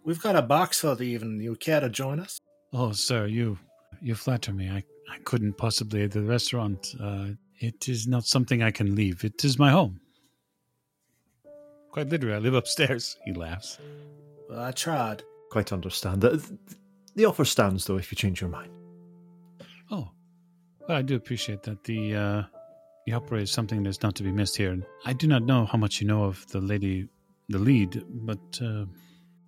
We've 0.03 0.21
got 0.21 0.35
a 0.35 0.41
box 0.41 0.79
for 0.79 0.95
the 0.95 1.03
evening. 1.03 1.41
You 1.41 1.55
care 1.55 1.79
to 1.81 1.89
join 1.89 2.19
us? 2.19 2.39
Oh, 2.73 2.91
sir, 2.93 3.27
you 3.27 3.57
you 4.01 4.15
flatter 4.15 4.53
me. 4.53 4.69
I 4.69 4.83
I 5.11 5.17
couldn't 5.25 5.57
possibly 5.57 6.03
at 6.03 6.11
the 6.11 6.21
restaurant. 6.21 6.93
Uh, 6.99 7.29
it 7.59 7.89
is 7.89 8.07
not 8.07 8.25
something 8.25 8.63
I 8.63 8.71
can 8.71 8.95
leave. 8.95 9.23
It 9.25 9.43
is 9.43 9.57
my 9.59 9.71
home. 9.71 9.99
Quite 11.91 12.09
literally, 12.09 12.35
I 12.35 12.39
live 12.39 12.53
upstairs. 12.53 13.17
He 13.25 13.33
laughs. 13.33 13.79
Well, 14.49 14.61
I 14.61 14.71
tried. 14.71 15.23
Quite 15.51 15.73
understand. 15.73 16.21
The, 16.21 16.41
the 17.15 17.25
offer 17.25 17.45
stands, 17.45 17.85
though, 17.85 17.97
if 17.97 18.11
you 18.11 18.15
change 18.15 18.39
your 18.41 18.49
mind. 18.51 18.71
Oh, 19.91 20.11
well, 20.87 20.97
I 20.97 21.01
do 21.01 21.15
appreciate 21.15 21.63
that. 21.63 21.83
The 21.83 22.15
uh, 22.15 22.43
the 23.09 23.15
opera 23.15 23.41
is 23.41 23.49
something 23.49 23.81
that's 23.81 24.03
not 24.03 24.13
to 24.15 24.23
be 24.23 24.31
missed 24.31 24.55
here. 24.55 24.77
I 25.05 25.13
do 25.13 25.25
not 25.25 25.43
know 25.43 25.65
how 25.65 25.79
much 25.79 25.99
you 25.99 26.07
know 26.07 26.25
of 26.25 26.45
the 26.47 26.61
lady, 26.61 27.07
the 27.47 27.57
lead, 27.57 28.03
but 28.07 28.59
uh, 28.61 28.85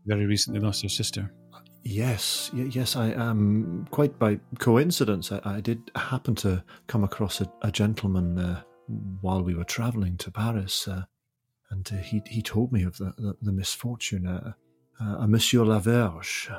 very 0.05 0.26
recently 0.26 0.59
lost 0.59 0.82
her 0.82 0.89
sister. 0.89 1.32
Yes, 1.84 2.49
y- 2.53 2.70
yes, 2.72 2.95
I 2.95 3.09
am. 3.12 3.88
quite 3.91 4.18
by 4.18 4.39
coincidence 4.57 5.32
I, 5.32 5.41
I 5.45 5.62
did 5.62 5.91
happen 5.95 6.34
to 6.36 6.64
come 6.88 7.03
across 7.03 7.41
a, 7.41 7.51
a 7.62 7.72
gentleman 7.72 8.39
uh, 8.39 8.62
while 9.22 9.43
we 9.43 9.53
were 9.53 9.64
traveling 9.64 10.18
to 10.18 10.32
Paris, 10.32 10.88
uh, 10.88 11.03
and 11.70 11.88
uh, 11.93 11.97
he 11.97 12.22
he 12.26 12.41
told 12.41 12.72
me 12.72 12.84
of 12.84 12.97
the 12.97 13.14
the, 13.18 13.36
the 13.41 13.51
misfortune. 13.51 14.26
Uh, 14.28 14.53
uh, 14.99 15.24
a 15.24 15.28
Monsieur 15.28 15.66
Laverge. 15.66 16.49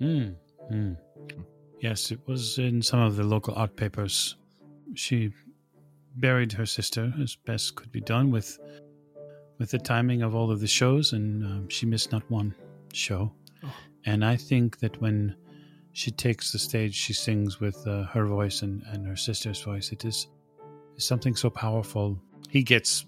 Mm, 0.00 0.36
mm. 0.70 0.96
Yes, 1.80 2.10
it 2.10 2.20
was 2.26 2.58
in 2.58 2.82
some 2.82 3.00
of 3.00 3.16
the 3.16 3.24
local 3.24 3.54
art 3.54 3.76
papers. 3.76 4.36
She 4.94 5.30
buried 6.16 6.52
her 6.52 6.66
sister 6.66 7.12
as 7.22 7.36
best 7.36 7.74
could 7.76 7.92
be 7.92 8.00
done 8.00 8.30
with 8.30 8.58
with 9.58 9.70
the 9.70 9.78
timing 9.78 10.22
of 10.22 10.34
all 10.34 10.50
of 10.50 10.60
the 10.60 10.66
shows, 10.66 11.12
and 11.12 11.44
um, 11.44 11.68
she 11.68 11.84
missed 11.86 12.12
not 12.12 12.22
one 12.30 12.54
show. 12.94 13.30
Oh. 13.62 13.74
And 14.06 14.24
I 14.24 14.36
think 14.36 14.78
that 14.78 14.98
when 15.02 15.36
she 15.92 16.10
takes 16.10 16.50
the 16.52 16.58
stage, 16.58 16.94
she 16.94 17.12
sings 17.12 17.60
with 17.60 17.86
uh, 17.86 18.04
her 18.04 18.24
voice 18.24 18.62
and, 18.62 18.82
and 18.86 19.06
her 19.06 19.16
sister's 19.16 19.60
voice. 19.60 19.92
It 19.92 20.04
is, 20.06 20.28
something 20.96 21.36
so 21.36 21.50
powerful. 21.50 22.18
He 22.48 22.62
gets 22.62 23.04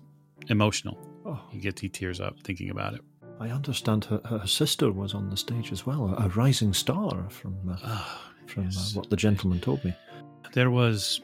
emotional. 0.48 0.98
Oh, 1.24 1.40
He 1.50 1.58
gets 1.58 1.80
he 1.80 1.88
tears 1.88 2.20
up 2.20 2.38
thinking 2.44 2.70
about 2.70 2.94
it. 2.94 3.00
I 3.40 3.48
understand 3.50 4.04
her, 4.06 4.20
her 4.24 4.46
sister 4.46 4.92
was 4.92 5.14
on 5.14 5.30
the 5.30 5.36
stage 5.36 5.72
as 5.72 5.86
well, 5.86 6.14
a, 6.18 6.24
a 6.24 6.28
rising 6.28 6.72
star 6.74 7.28
from 7.30 7.56
uh, 7.70 7.76
Ah, 7.82 8.32
from 8.46 8.64
yes. 8.64 8.94
uh, 8.94 8.98
what 9.00 9.10
the 9.10 9.16
gentleman 9.16 9.60
told 9.60 9.84
me. 9.84 9.94
there 10.52 10.70
was 10.70 11.20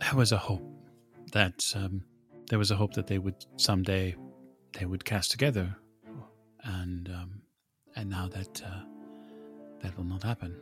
there 0.00 0.14
was 0.14 0.32
a 0.32 0.36
hope 0.38 0.62
that 1.32 1.64
um, 1.74 2.02
there 2.48 2.58
was 2.58 2.70
a 2.70 2.76
hope 2.76 2.94
that 2.94 3.06
they 3.06 3.18
would 3.18 3.44
someday 3.56 4.14
they 4.72 4.86
would 4.86 5.04
cast 5.04 5.30
together, 5.30 5.76
and 6.64 7.08
um, 7.08 7.42
and 7.96 8.08
now 8.08 8.28
that 8.28 8.62
uh, 8.64 8.80
that 9.82 9.96
will 9.96 10.04
not 10.04 10.22
happen. 10.22 10.56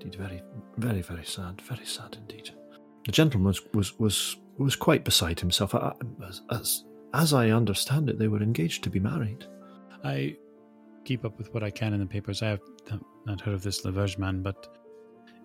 Indeed, 0.00 0.14
very, 0.14 0.42
very, 0.76 1.02
very 1.02 1.24
sad. 1.24 1.60
Very 1.62 1.84
sad 1.84 2.16
indeed. 2.16 2.50
The 3.04 3.12
gentleman 3.12 3.46
was 3.46 3.60
was 3.74 3.98
was, 3.98 4.36
was 4.58 4.76
quite 4.76 5.04
beside 5.04 5.40
himself. 5.40 5.74
I, 5.74 5.92
as, 6.26 6.42
as 6.50 6.84
as 7.14 7.32
I 7.32 7.50
understand 7.50 8.08
it, 8.10 8.18
they 8.18 8.28
were 8.28 8.42
engaged 8.42 8.84
to 8.84 8.90
be 8.90 9.00
married. 9.00 9.46
I 10.04 10.36
keep 11.04 11.24
up 11.24 11.38
with 11.38 11.52
what 11.54 11.62
I 11.62 11.70
can 11.70 11.94
in 11.94 12.00
the 12.00 12.06
papers. 12.06 12.42
I 12.42 12.48
have 12.48 12.60
not- 13.26 13.40
heard 13.40 13.54
of 13.54 13.62
this 13.62 13.82
Laverge 13.82 14.18
man, 14.18 14.42
but 14.42 14.68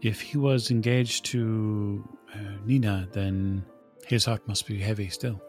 if 0.02 0.22
he 0.22 0.38
was 0.38 0.72
engaged 0.72 1.26
to 1.26 2.08
uh, 2.34 2.58
Nina, 2.66 3.08
then 3.12 3.66
his 4.06 4.26
heart 4.26 4.48
must 4.48 4.68
be 4.68 4.80
heavy 4.80 5.10
still. 5.10 5.42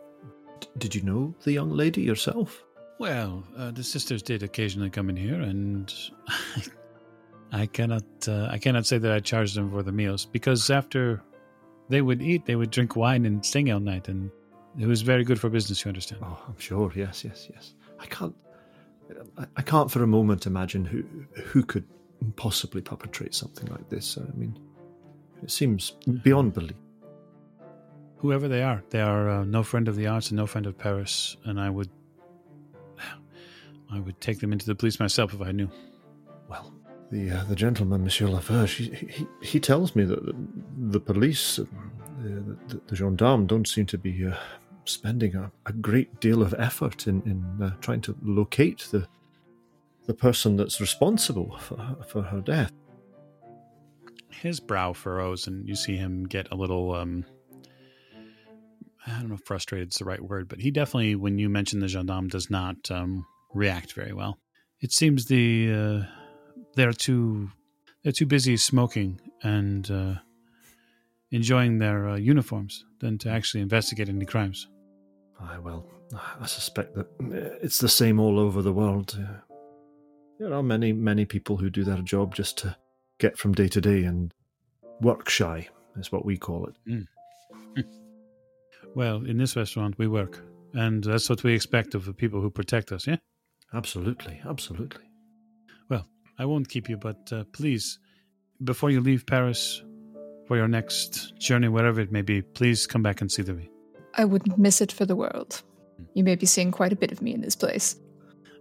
D- 0.60 0.68
did 0.78 0.94
you 0.94 1.02
know 1.02 1.34
the 1.44 1.52
young 1.52 1.70
lady 1.70 2.02
yourself? 2.02 2.64
Well, 2.98 3.44
uh, 3.56 3.70
the 3.70 3.82
sisters 3.82 4.22
did 4.22 4.42
occasionally 4.42 4.90
come 4.90 5.10
in 5.10 5.16
here, 5.16 5.40
and 5.40 5.92
I 7.52 7.66
cannot 7.66 8.04
uh, 8.28 8.48
I 8.50 8.58
cannot 8.58 8.86
say 8.86 8.98
that 8.98 9.12
I 9.12 9.20
charged 9.20 9.56
them 9.56 9.70
for 9.70 9.82
the 9.82 9.92
meals 9.92 10.24
because 10.26 10.70
after 10.70 11.22
they 11.88 12.02
would 12.02 12.22
eat, 12.22 12.46
they 12.46 12.56
would 12.56 12.70
drink 12.70 12.96
wine 12.96 13.26
and 13.26 13.44
sing 13.44 13.70
all 13.72 13.80
night, 13.80 14.08
and 14.08 14.30
it 14.78 14.86
was 14.86 15.02
very 15.02 15.24
good 15.24 15.40
for 15.40 15.48
business. 15.48 15.84
You 15.84 15.88
understand? 15.88 16.22
Oh, 16.24 16.38
I'm 16.46 16.58
sure. 16.58 16.92
Yes, 16.94 17.24
yes, 17.24 17.48
yes. 17.52 17.74
I 17.98 18.06
can't. 18.06 18.34
I, 19.36 19.46
I 19.56 19.62
can't 19.62 19.90
for 19.90 20.02
a 20.02 20.06
moment 20.06 20.46
imagine 20.46 20.84
who 20.84 21.04
who 21.42 21.64
could 21.64 21.84
possibly 22.36 22.80
perpetrate 22.80 23.34
something 23.34 23.68
like 23.68 23.88
this. 23.88 24.16
I 24.18 24.36
mean, 24.36 24.58
it 25.42 25.50
seems 25.50 25.90
beyond 26.22 26.54
belief. 26.54 26.76
Whoever 28.24 28.48
they 28.48 28.62
are, 28.62 28.82
they 28.88 29.02
are 29.02 29.28
uh, 29.28 29.44
no 29.44 29.62
friend 29.62 29.86
of 29.86 29.96
the 29.96 30.06
arts 30.06 30.30
and 30.30 30.38
no 30.38 30.46
friend 30.46 30.64
of 30.64 30.78
Paris, 30.78 31.36
and 31.44 31.60
I 31.60 31.68
would 31.68 31.90
I 33.92 34.00
would 34.00 34.18
take 34.18 34.40
them 34.40 34.50
into 34.50 34.64
the 34.64 34.74
police 34.74 34.98
myself 34.98 35.34
if 35.34 35.42
I 35.42 35.52
knew. 35.52 35.68
Well, 36.48 36.72
the 37.10 37.32
uh, 37.32 37.44
the 37.44 37.54
gentleman, 37.54 38.02
Monsieur 38.02 38.28
Laverge, 38.28 38.76
he, 38.76 39.06
he, 39.08 39.26
he 39.42 39.60
tells 39.60 39.94
me 39.94 40.04
that 40.04 40.24
the, 40.24 40.34
the 40.92 41.00
police, 41.00 41.58
uh, 41.58 41.64
the, 42.22 42.56
the, 42.68 42.80
the 42.86 42.96
gendarmes, 42.96 43.46
don't 43.46 43.68
seem 43.68 43.84
to 43.84 43.98
be 43.98 44.26
uh, 44.26 44.34
spending 44.86 45.36
a, 45.36 45.52
a 45.66 45.74
great 45.74 46.18
deal 46.18 46.40
of 46.40 46.54
effort 46.56 47.06
in, 47.06 47.20
in 47.26 47.62
uh, 47.62 47.74
trying 47.82 48.00
to 48.00 48.16
locate 48.22 48.88
the 48.90 49.06
the 50.06 50.14
person 50.14 50.56
that's 50.56 50.80
responsible 50.80 51.58
for 51.58 51.76
her, 51.76 51.96
for 52.08 52.22
her 52.22 52.40
death. 52.40 52.72
his 54.30 54.60
brow 54.60 54.94
furrows 54.94 55.46
and 55.46 55.68
you 55.68 55.74
see 55.74 55.96
him 55.96 56.24
get 56.24 56.50
a 56.50 56.54
little 56.54 56.94
um 56.94 57.22
i 59.06 59.10
don't 59.18 59.28
know 59.28 59.34
if 59.34 59.42
frustrated 59.44 59.88
is 59.88 59.98
the 59.98 60.04
right 60.04 60.22
word 60.22 60.48
but 60.48 60.60
he 60.60 60.70
definitely 60.70 61.14
when 61.14 61.38
you 61.38 61.48
mention 61.48 61.80
the 61.80 61.88
gendarme 61.88 62.28
does 62.28 62.50
not 62.50 62.76
um 62.90 63.24
react 63.54 63.92
very 63.92 64.12
well 64.12 64.38
it 64.80 64.92
seems 64.92 65.26
the 65.26 65.72
uh 65.72 66.02
they're 66.74 66.92
too 66.92 67.50
they're 68.02 68.12
too 68.12 68.26
busy 68.26 68.56
smoking 68.56 69.20
and 69.42 69.90
uh 69.90 70.14
enjoying 71.30 71.78
their 71.78 72.08
uh, 72.08 72.16
uniforms 72.16 72.84
than 73.00 73.18
to 73.18 73.28
actually 73.28 73.60
investigate 73.60 74.08
any 74.08 74.24
crimes 74.24 74.68
Aye, 75.40 75.58
well, 75.58 75.84
I 76.40 76.46
suspect 76.46 76.94
that 76.94 77.06
uh, 77.06 77.58
it's 77.60 77.78
the 77.78 77.88
same 77.88 78.20
all 78.20 78.38
over 78.38 78.62
the 78.62 78.72
world. 78.72 79.18
There 80.38 80.52
are 80.54 80.62
many, 80.62 80.92
many 80.92 81.24
people 81.24 81.56
who 81.56 81.70
do 81.70 81.84
their 81.84 81.98
job 81.98 82.34
just 82.34 82.58
to 82.58 82.76
get 83.18 83.36
from 83.36 83.52
day 83.52 83.68
to 83.68 83.80
day 83.80 84.04
and 84.04 84.32
work 85.00 85.28
shy, 85.28 85.68
is 85.96 86.12
what 86.12 86.24
we 86.24 86.36
call 86.36 86.66
it. 86.66 87.06
well 88.94 89.24
in 89.24 89.38
this 89.38 89.56
restaurant 89.56 89.96
we 89.98 90.06
work 90.06 90.42
and 90.72 91.04
that's 91.04 91.28
what 91.28 91.42
we 91.44 91.54
expect 91.54 91.94
of 91.94 92.04
the 92.04 92.12
people 92.12 92.40
who 92.40 92.50
protect 92.50 92.92
us 92.92 93.06
yeah 93.06 93.16
Absolutely, 93.74 94.40
absolutely. 94.48 95.04
Well, 95.90 96.06
I 96.38 96.44
won't 96.44 96.68
keep 96.68 96.88
you, 96.88 96.96
but 96.96 97.32
uh, 97.32 97.44
please, 97.52 97.98
before 98.62 98.90
you 98.90 99.00
leave 99.00 99.26
Paris 99.26 99.82
for 100.46 100.56
your 100.56 100.68
next 100.68 101.36
journey, 101.38 101.68
wherever 101.68 102.00
it 102.00 102.12
may 102.12 102.22
be, 102.22 102.40
please 102.40 102.86
come 102.86 103.02
back 103.02 103.20
and 103.20 103.30
see 103.30 103.42
me. 103.42 103.68
I 104.16 104.24
wouldn't 104.24 104.58
miss 104.58 104.80
it 104.80 104.92
for 104.92 105.04
the 105.04 105.16
world. 105.16 105.62
You 106.14 106.22
may 106.22 106.36
be 106.36 106.46
seeing 106.46 106.70
quite 106.70 106.92
a 106.92 106.96
bit 106.96 107.10
of 107.10 107.20
me 107.20 107.34
in 107.34 107.40
this 107.40 107.56
place. 107.56 107.96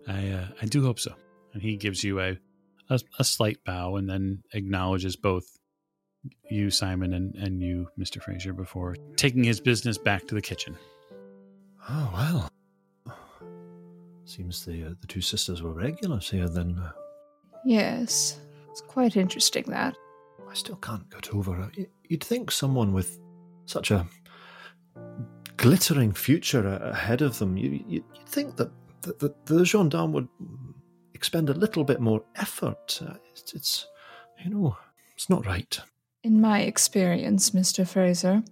I 0.08 0.30
uh, 0.30 0.48
I 0.62 0.66
do 0.66 0.84
hope 0.84 1.00
so. 1.00 1.14
And 1.54 1.62
he 1.62 1.78
gives 1.78 2.04
you 2.04 2.20
a, 2.20 2.38
a 2.90 3.00
a 3.20 3.24
slight 3.24 3.64
bow 3.64 3.96
and 3.98 4.10
then 4.10 4.44
acknowledges 4.54 5.16
both 5.16 5.46
you, 6.50 6.70
Simon, 6.70 7.14
and, 7.14 7.36
and 7.36 7.62
you, 7.62 7.88
Mr. 8.00 8.22
Fraser, 8.22 8.54
before 8.54 8.96
taking 9.16 9.44
his 9.44 9.60
business 9.60 9.98
back 9.98 10.28
to 10.28 10.36
the 10.36 10.42
kitchen. 10.42 10.76
Oh 11.90 12.10
well. 12.14 13.14
Seems 14.26 14.66
the 14.66 14.86
uh, 14.86 14.94
the 15.02 15.08
two 15.08 15.22
sisters 15.22 15.62
were 15.62 15.74
regulars 15.74 16.30
here. 16.30 16.48
Then 16.48 16.78
uh, 16.80 16.92
Yes, 17.66 18.40
it's 18.72 18.82
quite 18.82 19.18
interesting 19.18 19.64
that. 19.68 19.96
I 20.50 20.54
still 20.54 20.76
can't 20.78 21.10
get 21.10 21.34
over 21.34 21.70
it. 21.78 21.90
You'd 22.08 22.24
think 22.24 22.52
someone 22.52 22.94
with 22.94 23.20
such 23.66 23.92
a 23.92 24.06
glittering 25.58 26.12
future 26.14 26.68
ahead 26.68 27.22
of 27.22 27.38
them, 27.40 27.58
you, 27.58 27.70
you- 27.88 28.06
you'd 28.14 28.30
think 28.30 28.56
that 28.58 28.72
the, 29.02 29.14
the, 29.46 29.56
the 29.56 29.66
gendarme 29.66 30.14
would 30.14 30.28
expend 31.14 31.50
a 31.50 31.54
little 31.54 31.84
bit 31.84 32.00
more 32.00 32.24
effort. 32.36 33.00
Uh, 33.06 33.16
it's, 33.32 33.54
it's, 33.54 33.88
you 34.44 34.50
know, 34.52 34.78
it's 35.16 35.30
not 35.30 35.46
right. 35.46 35.80
In 36.24 36.40
my 36.40 36.62
experience, 36.62 37.50
Mr. 37.50 37.86
Fraser, 37.86 38.44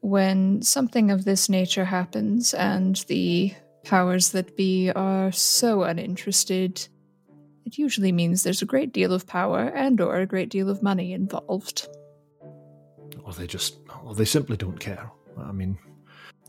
when 0.00 0.62
something 0.62 1.12
of 1.12 1.24
this 1.24 1.48
nature 1.48 1.84
happens 1.84 2.54
and 2.54 2.96
the 3.06 3.54
powers 3.84 4.30
that 4.32 4.56
be 4.56 4.90
are 4.90 5.30
so 5.30 5.84
uninterested, 5.84 6.88
it 7.64 7.78
usually 7.78 8.10
means 8.10 8.42
there's 8.42 8.62
a 8.62 8.66
great 8.66 8.92
deal 8.92 9.12
of 9.12 9.28
power 9.28 9.60
and 9.60 10.00
or 10.00 10.16
a 10.16 10.26
great 10.26 10.48
deal 10.48 10.68
of 10.68 10.82
money 10.82 11.12
involved. 11.12 11.86
Or 13.22 13.32
they 13.32 13.46
just, 13.46 13.78
or 14.04 14.16
they 14.16 14.24
simply 14.24 14.56
don't 14.56 14.80
care. 14.80 15.08
I 15.38 15.52
mean, 15.52 15.78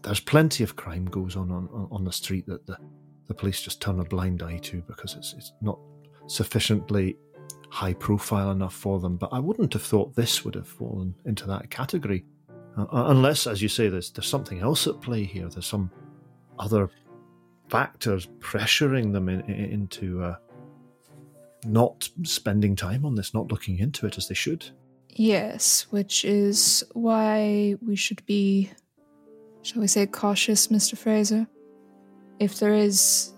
there's 0.02 0.20
plenty 0.20 0.64
of 0.64 0.76
crime 0.76 1.06
goes 1.06 1.36
on 1.36 1.52
on, 1.52 1.88
on 1.92 2.04
the 2.04 2.12
street 2.12 2.48
that 2.48 2.66
the, 2.66 2.78
the 3.28 3.36
police 3.36 3.62
just 3.62 3.82
turn 3.82 4.00
a 4.00 4.04
blind 4.04 4.42
eye 4.42 4.58
to 4.58 4.82
because 4.88 5.16
it's, 5.16 5.34
it's 5.34 5.54
not 5.62 5.80
sufficiently 6.26 7.18
high 7.74 7.94
profile 7.94 8.52
enough 8.52 8.76
for 8.76 9.00
them. 9.00 9.18
But 9.18 9.34
I 9.34 9.40
wouldn't 9.40 9.74
have 9.74 9.82
thought 9.82 10.16
this 10.16 10.46
would 10.46 10.54
have 10.54 10.68
fallen 10.68 11.16
into 11.26 11.48
that 11.48 11.72
category. 11.72 12.24
Uh, 12.78 12.86
unless, 12.92 13.48
as 13.48 13.64
you 13.64 13.68
say, 13.68 13.90
there's, 13.90 14.12
there's 14.12 14.28
something 14.28 14.60
else 14.60 14.86
at 14.86 15.02
play 15.02 15.24
here. 15.24 15.50
There's 15.50 15.66
some 15.66 15.90
other 16.60 16.88
factors 17.70 18.28
pressuring 18.40 19.12
them 19.12 19.28
in, 19.28 19.42
in- 19.50 19.72
into 19.72 20.22
uh, 20.22 20.36
not 21.66 22.08
spending 22.22 22.76
time 22.76 23.06
on 23.06 23.16
this, 23.16 23.34
not 23.34 23.52
looking 23.52 23.80
into 23.80 24.06
it 24.06 24.20
as 24.20 24.28
they 24.28 24.36
should. 24.36 24.64
Yes, 25.10 25.88
which 25.90 26.26
is 26.26 26.84
why 26.94 27.76
we 27.84 27.96
should 27.96 28.24
be, 28.28 28.70
shall 29.64 29.82
we 29.82 29.88
say, 29.88 30.06
cautious, 30.06 30.68
Mr. 30.68 30.96
Fraser. 30.96 31.48
If 32.40 32.60
there 32.60 32.76
is 32.76 33.34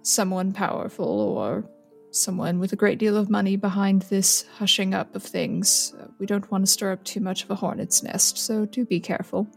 someone 0.00 0.52
powerful 0.54 1.06
or 1.06 1.68
someone 2.12 2.58
with 2.58 2.72
a 2.72 2.76
great 2.76 2.98
deal 2.98 3.16
of 3.16 3.28
money 3.28 3.56
behind 3.56 4.02
this 4.02 4.44
hushing 4.58 4.94
up 4.94 5.14
of 5.14 5.22
things, 5.22 5.94
uh, 6.00 6.06
we 6.18 6.26
don't 6.26 6.50
want 6.50 6.64
to 6.64 6.70
stir 6.70 6.92
up 6.92 7.02
too 7.04 7.20
much 7.20 7.42
of 7.42 7.50
a 7.50 7.54
hornet's 7.54 8.02
nest, 8.02 8.38
so 8.38 8.66
do 8.66 8.84
be 8.84 9.00
careful 9.00 9.48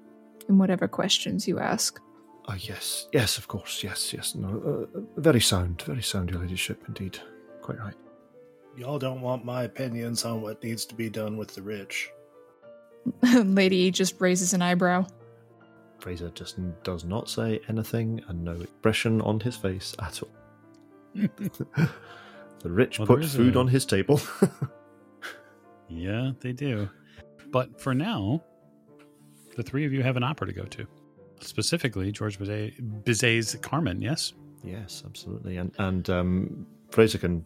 in 0.49 0.57
whatever 0.57 0.87
questions 0.87 1.47
you 1.47 1.59
ask. 1.59 1.99
Ah, 2.47 2.55
yes, 2.59 3.07
yes, 3.11 3.37
of 3.37 3.47
course, 3.47 3.83
yes, 3.83 4.13
yes. 4.13 4.35
No, 4.35 4.87
uh, 4.95 4.99
very 5.17 5.41
sound, 5.41 5.81
very 5.81 6.03
sound, 6.03 6.29
Your 6.29 6.39
Ladyship, 6.39 6.83
indeed. 6.87 7.19
Quite 7.61 7.79
right. 7.79 7.95
Y'all 8.77 8.99
don't 8.99 9.21
want 9.21 9.45
my 9.45 9.63
opinions 9.63 10.25
on 10.25 10.41
what 10.41 10.63
needs 10.63 10.85
to 10.85 10.95
be 10.95 11.09
done 11.09 11.37
with 11.37 11.55
the 11.55 11.61
rich. 11.61 12.09
Lady 13.33 13.89
just 13.91 14.19
raises 14.19 14.53
an 14.53 14.61
eyebrow. 14.61 15.05
Fraser 15.99 16.29
just 16.29 16.57
does 16.83 17.03
not 17.03 17.29
say 17.29 17.59
anything 17.67 18.21
and 18.27 18.43
no 18.43 18.51
expression 18.53 19.21
on 19.21 19.39
his 19.39 19.55
face 19.55 19.95
at 19.99 20.21
all. 20.21 20.29
the 22.65 22.71
rich 22.71 22.97
Well, 22.97 23.05
put 23.05 23.23
food 23.23 23.55
a- 23.55 23.59
on 23.59 23.67
his 23.67 23.85
table. 23.85 24.19
Yeah, 25.87 26.31
they 26.39 26.51
do. 26.51 26.89
But 27.51 27.79
for 27.79 27.93
now, 27.93 28.43
the 29.55 29.61
three 29.61 29.85
of 29.85 29.93
you 29.93 30.01
have 30.01 30.17
an 30.17 30.23
opera 30.23 30.47
to 30.47 30.53
go 30.53 30.63
to. 30.65 30.87
Specifically, 31.41 32.11
George 32.11 32.39
Bizet, 32.39 33.03
Bizet's 33.03 33.53
Carmen, 33.61 34.01
yes? 34.01 34.33
yes, 34.63 35.03
absolutely. 35.05 35.57
And 35.57 35.71
and 35.77 36.09
um, 36.09 36.65
Fraser 36.89 37.19
can. 37.19 37.45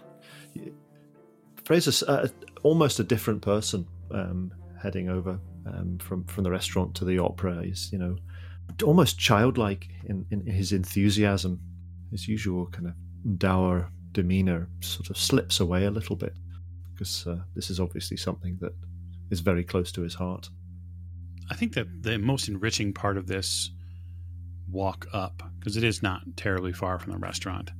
Fraser's 1.65 2.01
uh, 2.03 2.29
almost 2.63 2.99
a 2.99 3.03
different 3.03 3.41
person 3.41 3.85
um, 4.11 4.53
heading 4.81 5.09
over 5.09 5.37
um, 5.65 5.97
from 5.99 6.23
from 6.25 6.45
the 6.45 6.51
restaurant 6.51 6.95
to 6.95 7.05
the 7.05 7.19
opera. 7.19 7.61
He's 7.65 7.89
you 7.91 7.99
know 7.99 8.15
almost 8.83 9.19
childlike 9.19 9.89
in, 10.05 10.25
in 10.31 10.45
his 10.45 10.71
enthusiasm. 10.71 11.59
His 12.11 12.25
usual 12.27 12.67
kind 12.67 12.87
of 12.87 12.93
dour 13.37 13.91
demeanor 14.11 14.69
sort 14.81 15.09
of 15.09 15.17
slips 15.17 15.59
away 15.59 15.85
a 15.85 15.91
little 15.91 16.15
bit 16.15 16.33
because 16.93 17.25
uh, 17.27 17.37
this 17.55 17.69
is 17.69 17.79
obviously 17.79 18.17
something 18.17 18.57
that 18.61 18.73
is 19.29 19.39
very 19.39 19.63
close 19.63 19.91
to 19.93 20.01
his 20.01 20.15
heart. 20.15 20.49
I 21.49 21.55
think 21.55 21.73
that 21.73 21.87
the 22.03 22.17
most 22.17 22.47
enriching 22.47 22.93
part 22.93 23.17
of 23.17 23.27
this 23.27 23.71
walk 24.69 25.07
up, 25.13 25.41
because 25.57 25.77
it 25.77 25.83
is 25.83 26.03
not 26.03 26.21
terribly 26.35 26.73
far 26.73 26.99
from 26.99 27.13
the 27.13 27.17
restaurant, 27.17 27.71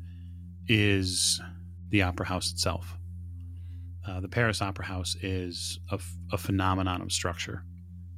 is 0.67 1.41
the 1.89 2.01
opera 2.01 2.27
house 2.27 2.51
itself. 2.51 2.95
Uh, 4.07 4.19
the 4.19 4.27
Paris 4.27 4.61
Opera 4.61 4.85
House 4.85 5.15
is 5.21 5.79
a, 5.91 5.95
f- 5.95 6.13
a 6.31 6.37
phenomenon 6.37 7.01
of 7.01 7.11
structure. 7.11 7.63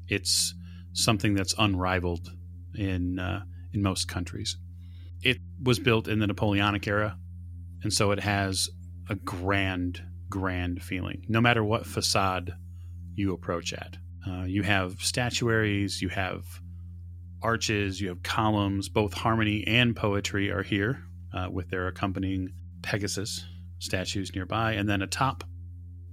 It's 0.08 0.54
something 0.94 1.34
that's 1.34 1.56
unrivaled 1.58 2.32
in 2.76 3.20
uh, 3.20 3.44
in 3.74 3.82
most 3.82 4.08
countries. 4.08 4.58
It 5.24 5.38
was 5.62 5.80
built 5.80 6.08
in 6.08 6.20
the 6.20 6.28
Napoleonic 6.28 6.88
era, 6.88 7.18
and 7.84 7.94
so 7.94 8.12
it 8.12 8.20
has 8.20 8.70
a 9.10 9.16
grand, 9.16 10.02
grand 10.30 10.82
feeling. 10.82 11.26
No 11.28 11.42
matter 11.42 11.64
what 11.64 11.86
facade 11.86 12.54
you 13.16 13.34
approach 13.34 13.74
at, 13.74 13.98
uh, 14.28 14.44
you 14.44 14.64
have 14.64 15.02
statuaries, 15.02 16.02
you 16.02 16.10
have 16.10 16.46
arches, 17.42 18.00
you 18.00 18.10
have 18.10 18.24
columns. 18.24 18.90
Both 18.90 19.14
harmony 19.14 19.66
and 19.66 19.96
poetry 19.96 20.52
are 20.52 20.64
here 20.64 21.04
uh, 21.34 21.48
with 21.52 21.70
their 21.70 21.88
accompanying 21.88 22.50
Pegasus 22.82 23.44
statues 23.80 24.34
nearby. 24.36 24.74
And 24.74 24.88
then 24.88 25.02
atop 25.02 25.44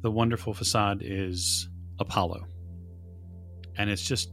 the 0.01 0.11
wonderful 0.11 0.55
facade 0.55 1.03
is 1.05 1.69
Apollo. 1.99 2.47
And 3.77 3.91
it's 3.91 4.07
just 4.07 4.33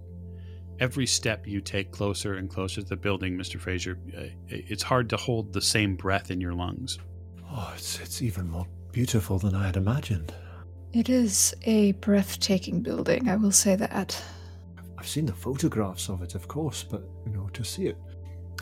every 0.79 1.05
step 1.05 1.47
you 1.47 1.61
take 1.61 1.91
closer 1.91 2.35
and 2.35 2.49
closer 2.49 2.81
to 2.81 2.87
the 2.87 2.95
building, 2.95 3.37
Mr. 3.37 3.59
Fraser, 3.59 3.97
uh, 4.17 4.23
it's 4.47 4.83
hard 4.83 5.09
to 5.09 5.17
hold 5.17 5.53
the 5.53 5.61
same 5.61 5.95
breath 5.95 6.31
in 6.31 6.41
your 6.41 6.53
lungs. 6.53 6.97
Oh, 7.57 7.71
it's 7.73 7.99
it's 8.01 8.21
even 8.21 8.49
more 8.49 8.67
beautiful 8.91 9.39
than 9.39 9.55
I 9.55 9.65
had 9.65 9.77
imagined. 9.77 10.33
It 10.91 11.07
is 11.09 11.53
a 11.63 11.93
breathtaking 11.93 12.81
building, 12.81 13.29
I 13.29 13.37
will 13.37 13.51
say 13.51 13.75
that. 13.77 14.21
I've 14.97 15.07
seen 15.07 15.25
the 15.25 15.33
photographs 15.33 16.09
of 16.09 16.21
it, 16.21 16.35
of 16.35 16.47
course, 16.49 16.83
but 16.83 17.03
you 17.25 17.31
know, 17.31 17.47
to 17.53 17.63
see 17.63 17.87
it, 17.87 17.97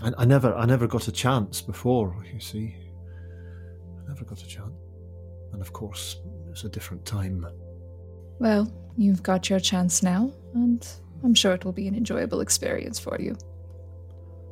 I, 0.04 0.12
I 0.20 0.26
never, 0.26 0.54
I 0.56 0.66
never 0.66 0.86
got 0.88 1.08
a 1.08 1.12
chance 1.12 1.62
before. 1.62 2.16
You 2.32 2.40
see, 2.40 2.76
I 4.04 4.08
never 4.10 4.26
got 4.26 4.42
a 4.44 4.48
chance, 4.48 4.74
and 5.54 5.62
of 5.62 5.74
course, 5.74 6.18
it's 6.50 6.64
a 6.64 6.70
different 6.70 7.04
time. 7.06 7.48
Well, 8.40 8.72
you've 8.96 9.24
got 9.24 9.50
your 9.50 9.60
chance 9.60 10.04
now, 10.04 10.32
and 10.54 10.88
I'm 11.24 11.34
sure 11.34 11.54
it 11.54 11.66
will 11.66 11.72
be 11.72 11.88
an 11.88 11.96
enjoyable 11.96 12.42
experience 12.42 13.00
for 13.00 13.20
you. 13.20 13.38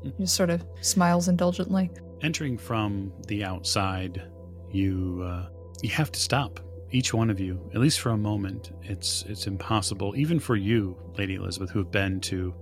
Mm. 0.04 0.14
He 0.18 0.24
just 0.24 0.36
sort 0.36 0.50
of 0.50 0.64
smiles 0.82 1.28
indulgently. 1.28 1.92
Entering 2.22 2.58
from 2.58 3.12
the 3.28 3.44
outside, 3.44 4.31
you 4.74 5.22
uh, 5.24 5.48
you 5.82 5.90
have 5.90 6.12
to 6.12 6.20
stop. 6.20 6.60
Each 6.94 7.14
one 7.14 7.30
of 7.30 7.40
you, 7.40 7.70
at 7.74 7.80
least 7.80 8.02
for 8.02 8.10
a 8.10 8.18
moment, 8.18 8.72
it's 8.84 9.24
it's 9.28 9.48
impossible, 9.48 10.14
even 10.18 10.40
for 10.40 10.56
you, 10.56 10.98
Lady 11.18 11.36
Elisabeth, 11.36 11.70
who 11.70 11.80
have 11.80 11.92
been 11.92 12.20
to 12.22 12.54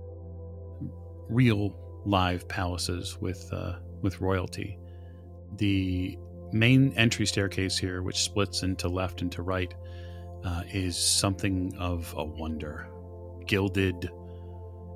real 1.28 1.74
live 2.04 2.46
palaces 2.48 3.18
with 3.20 3.50
uh, 3.52 3.74
with 4.02 4.20
royalty. 4.20 4.78
The 5.56 6.16
main 6.52 6.92
entry 6.96 7.26
staircase 7.26 7.76
here, 7.76 8.02
which 8.02 8.22
splits 8.22 8.62
into 8.62 8.88
left 8.88 9.22
and 9.22 9.32
to 9.32 9.42
right, 9.42 9.74
uh, 10.44 10.62
is 10.72 10.96
something 10.96 11.74
of 11.78 12.14
a 12.16 12.24
wonder. 12.24 12.88
Gilded 13.46 14.10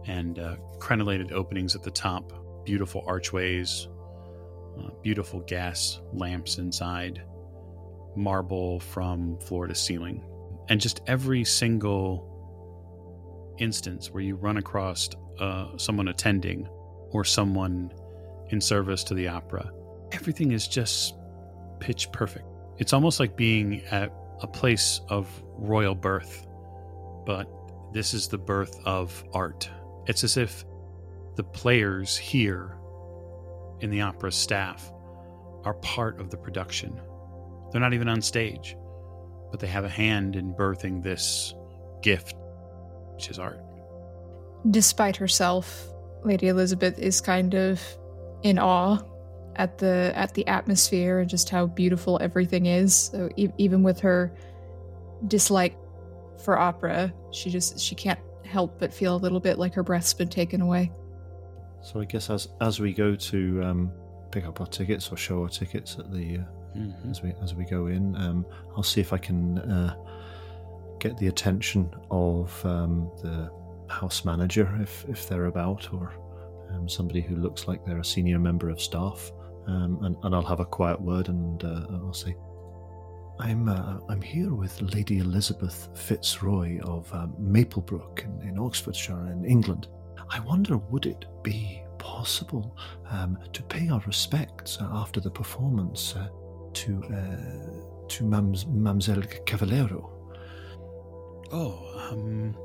and 0.06 0.38
uh, 0.38 0.56
crenellated 0.78 1.32
openings 1.32 1.74
at 1.74 1.82
the 1.82 1.90
top, 1.90 2.64
beautiful 2.64 3.02
archways, 3.06 3.88
uh, 4.78 4.90
beautiful 5.02 5.40
gas 5.40 6.00
lamps 6.12 6.58
inside, 6.58 7.22
marble 8.16 8.80
from 8.80 9.38
floor 9.40 9.66
to 9.66 9.74
ceiling. 9.74 10.24
And 10.68 10.80
just 10.80 11.00
every 11.06 11.44
single 11.44 12.30
instance 13.58 14.10
where 14.10 14.22
you 14.22 14.36
run 14.36 14.56
across 14.56 15.08
uh, 15.38 15.76
someone 15.76 16.08
attending 16.08 16.68
or 17.10 17.24
someone 17.24 17.92
in 18.48 18.60
service 18.60 19.04
to 19.04 19.14
the 19.14 19.28
opera, 19.28 19.70
everything 20.12 20.52
is 20.52 20.66
just 20.66 21.14
pitch 21.80 22.10
perfect. 22.12 22.46
It's 22.78 22.92
almost 22.92 23.20
like 23.20 23.36
being 23.36 23.82
at 23.90 24.12
a 24.40 24.46
place 24.46 25.00
of 25.08 25.28
royal 25.56 25.94
birth, 25.94 26.46
but 27.26 27.48
this 27.92 28.14
is 28.14 28.28
the 28.28 28.38
birth 28.38 28.78
of 28.84 29.24
art. 29.32 29.70
It's 30.06 30.24
as 30.24 30.36
if 30.36 30.64
the 31.36 31.44
players 31.44 32.16
here 32.16 32.76
in 33.80 33.90
the 33.90 34.00
opera's 34.00 34.36
staff 34.36 34.92
are 35.64 35.74
part 35.74 36.20
of 36.20 36.30
the 36.30 36.36
production. 36.36 37.00
They're 37.70 37.80
not 37.80 37.94
even 37.94 38.08
on 38.08 38.22
stage, 38.22 38.76
but 39.50 39.60
they 39.60 39.66
have 39.66 39.84
a 39.84 39.88
hand 39.88 40.36
in 40.36 40.54
birthing 40.54 41.02
this 41.02 41.54
gift, 42.02 42.34
which 43.14 43.30
is 43.30 43.38
art. 43.38 43.60
Despite 44.70 45.16
herself, 45.16 45.88
Lady 46.22 46.48
Elisabeth 46.48 46.98
is 46.98 47.20
kind 47.20 47.54
of 47.54 47.80
in 48.42 48.58
awe 48.58 48.98
at 49.56 49.78
the 49.78 50.12
at 50.14 50.34
the 50.34 50.46
atmosphere 50.46 51.20
and 51.20 51.30
just 51.30 51.48
how 51.48 51.66
beautiful 51.66 52.18
everything 52.20 52.66
is. 52.66 52.94
So 52.94 53.28
e- 53.36 53.48
even 53.58 53.82
with 53.82 54.00
her 54.00 54.32
dislike 55.26 55.76
for 56.42 56.58
opera, 56.58 57.12
she 57.30 57.50
just 57.50 57.78
she 57.78 57.94
can't 57.94 58.20
help 58.44 58.78
but 58.78 58.92
feel 58.92 59.16
a 59.16 59.18
little 59.18 59.40
bit 59.40 59.58
like 59.58 59.74
her 59.74 59.82
breath's 59.82 60.14
been 60.14 60.28
taken 60.28 60.60
away. 60.60 60.92
So 61.84 62.00
I 62.00 62.04
guess 62.06 62.30
as 62.30 62.48
as 62.60 62.80
we 62.80 62.92
go 62.92 63.14
to 63.14 63.62
um, 63.62 63.92
pick 64.30 64.44
up 64.46 64.60
our 64.60 64.66
tickets 64.66 65.12
or 65.12 65.16
show 65.16 65.42
our 65.42 65.48
tickets 65.48 65.96
at 65.98 66.10
the 66.10 66.38
uh, 66.38 66.44
Mhm. 66.76 67.10
as 67.10 67.22
we 67.22 67.32
as 67.40 67.54
we 67.54 67.64
go 67.64 67.86
in, 67.86 68.16
um, 68.16 68.44
I'll 68.76 68.82
see 68.82 69.00
if 69.00 69.12
I 69.12 69.18
can 69.18 69.58
uh, 69.58 69.94
get 70.98 71.16
the 71.18 71.28
attention 71.28 71.88
of 72.10 72.50
um, 72.66 73.10
the 73.22 73.48
house 73.88 74.24
manager 74.24 74.66
if 74.82 75.04
if 75.08 75.28
they're 75.28 75.46
about, 75.46 75.92
or 75.92 76.12
um, 76.72 76.88
somebody 76.88 77.20
who 77.20 77.36
looks 77.36 77.68
like 77.68 77.84
they're 77.84 78.00
a 78.00 78.04
senior 78.04 78.40
member 78.40 78.70
of 78.70 78.80
staff, 78.80 79.30
um, 79.68 79.98
and, 80.02 80.16
and 80.24 80.34
I'll 80.34 80.42
have 80.54 80.58
a 80.60 80.64
quiet 80.64 81.00
word 81.00 81.28
and 81.28 81.62
uh, 81.62 81.86
I'll 81.90 82.12
say. 82.12 82.34
I'm 83.40 83.68
uh, 83.68 83.98
I'm 84.08 84.22
here 84.22 84.54
with 84.54 84.80
Lady 84.80 85.18
Elisabeth 85.18 85.88
Fitzroy 85.94 86.80
of 86.80 87.12
um, 87.12 87.34
Maplebrook 87.40 88.24
in, 88.24 88.48
in 88.48 88.58
Oxfordshire 88.58 89.26
in 89.32 89.44
England. 89.44 89.88
I 90.30 90.40
wonder 90.40 90.76
would 90.78 91.06
it 91.06 91.24
be 91.42 91.82
possible 91.98 92.76
um, 93.10 93.38
to 93.52 93.62
pay 93.62 93.88
our 93.88 94.02
respects 94.06 94.78
uh, 94.80 94.88
after 94.92 95.20
the 95.20 95.30
performance 95.30 96.14
uh, 96.16 96.28
to 96.74 97.02
uh, 97.04 98.06
to 98.08 98.24
Mams- 98.24 98.66
Mamselle 98.66 99.24
Cavallero? 99.46 100.10
Oh, 101.52 102.08
um, 102.10 102.56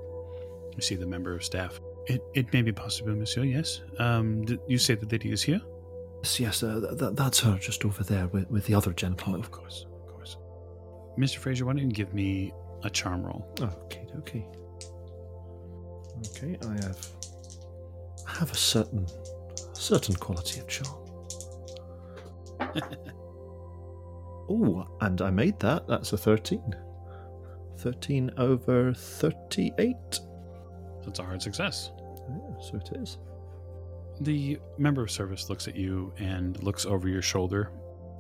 I 0.78 0.82
see 0.82 0.96
the 0.96 1.06
member 1.06 1.36
of 1.36 1.44
staff. 1.44 1.80
It, 2.08 2.24
it 2.34 2.52
may 2.54 2.62
be 2.64 2.72
possible, 2.72 3.14
monsieur, 3.16 3.44
yes. 3.44 3.82
Um, 4.00 4.46
you 4.68 4.78
say 4.80 4.96
the 4.96 5.06
lady 5.06 5.32
is 5.32 5.44
here? 5.44 5.62
Yes, 6.24 6.40
yes, 6.40 6.64
uh, 6.64 6.80
th- 6.80 6.98
th- 7.00 7.12
that's 7.14 7.40
her 7.42 7.58
just 7.60 7.86
over 7.86 8.04
there 8.04 8.28
with, 8.28 8.50
with 8.50 8.66
the 8.66 8.74
other 8.74 8.90
Oh, 8.90 8.94
gentleman. 8.94 9.40
of 9.42 9.52
course, 9.52 9.86
of 9.94 10.08
course. 10.08 10.38
Mr. 11.20 11.38
Fraser, 11.38 11.66
why 11.66 11.74
don't 11.74 11.84
you 11.84 11.92
give 11.92 12.14
me 12.14 12.52
a 12.84 12.90
charm 12.90 13.24
roll? 13.24 13.48
Okay, 13.62 14.08
okay. 14.18 14.48
Okay, 16.36 16.58
I 16.68 16.74
have 16.86 17.08
have 18.30 18.52
a 18.52 18.56
certain 18.56 19.08
certain 19.74 20.16
quality 20.16 20.60
of 20.60 20.68
charm. 20.68 20.96
oh, 24.50 24.86
and 25.02 25.22
I 25.22 25.30
made 25.30 25.60
that. 25.60 25.88
That's 25.88 26.14
a 26.14 26.18
13. 26.18 26.76
13 27.78 28.32
over 28.38 28.94
38. 28.94 29.96
That's 31.06 31.20
a 31.20 31.24
hard 31.24 31.42
success. 31.42 31.92
Yeah, 32.30 32.62
so 32.62 32.78
it 32.78 32.98
is. 32.98 33.18
The 34.22 34.60
member 34.78 35.02
of 35.02 35.10
service 35.10 35.50
looks 35.50 35.68
at 35.68 35.76
you 35.76 36.14
and 36.20 36.62
looks 36.62 36.86
over 36.86 37.08
your 37.08 37.22
shoulder, 37.22 37.72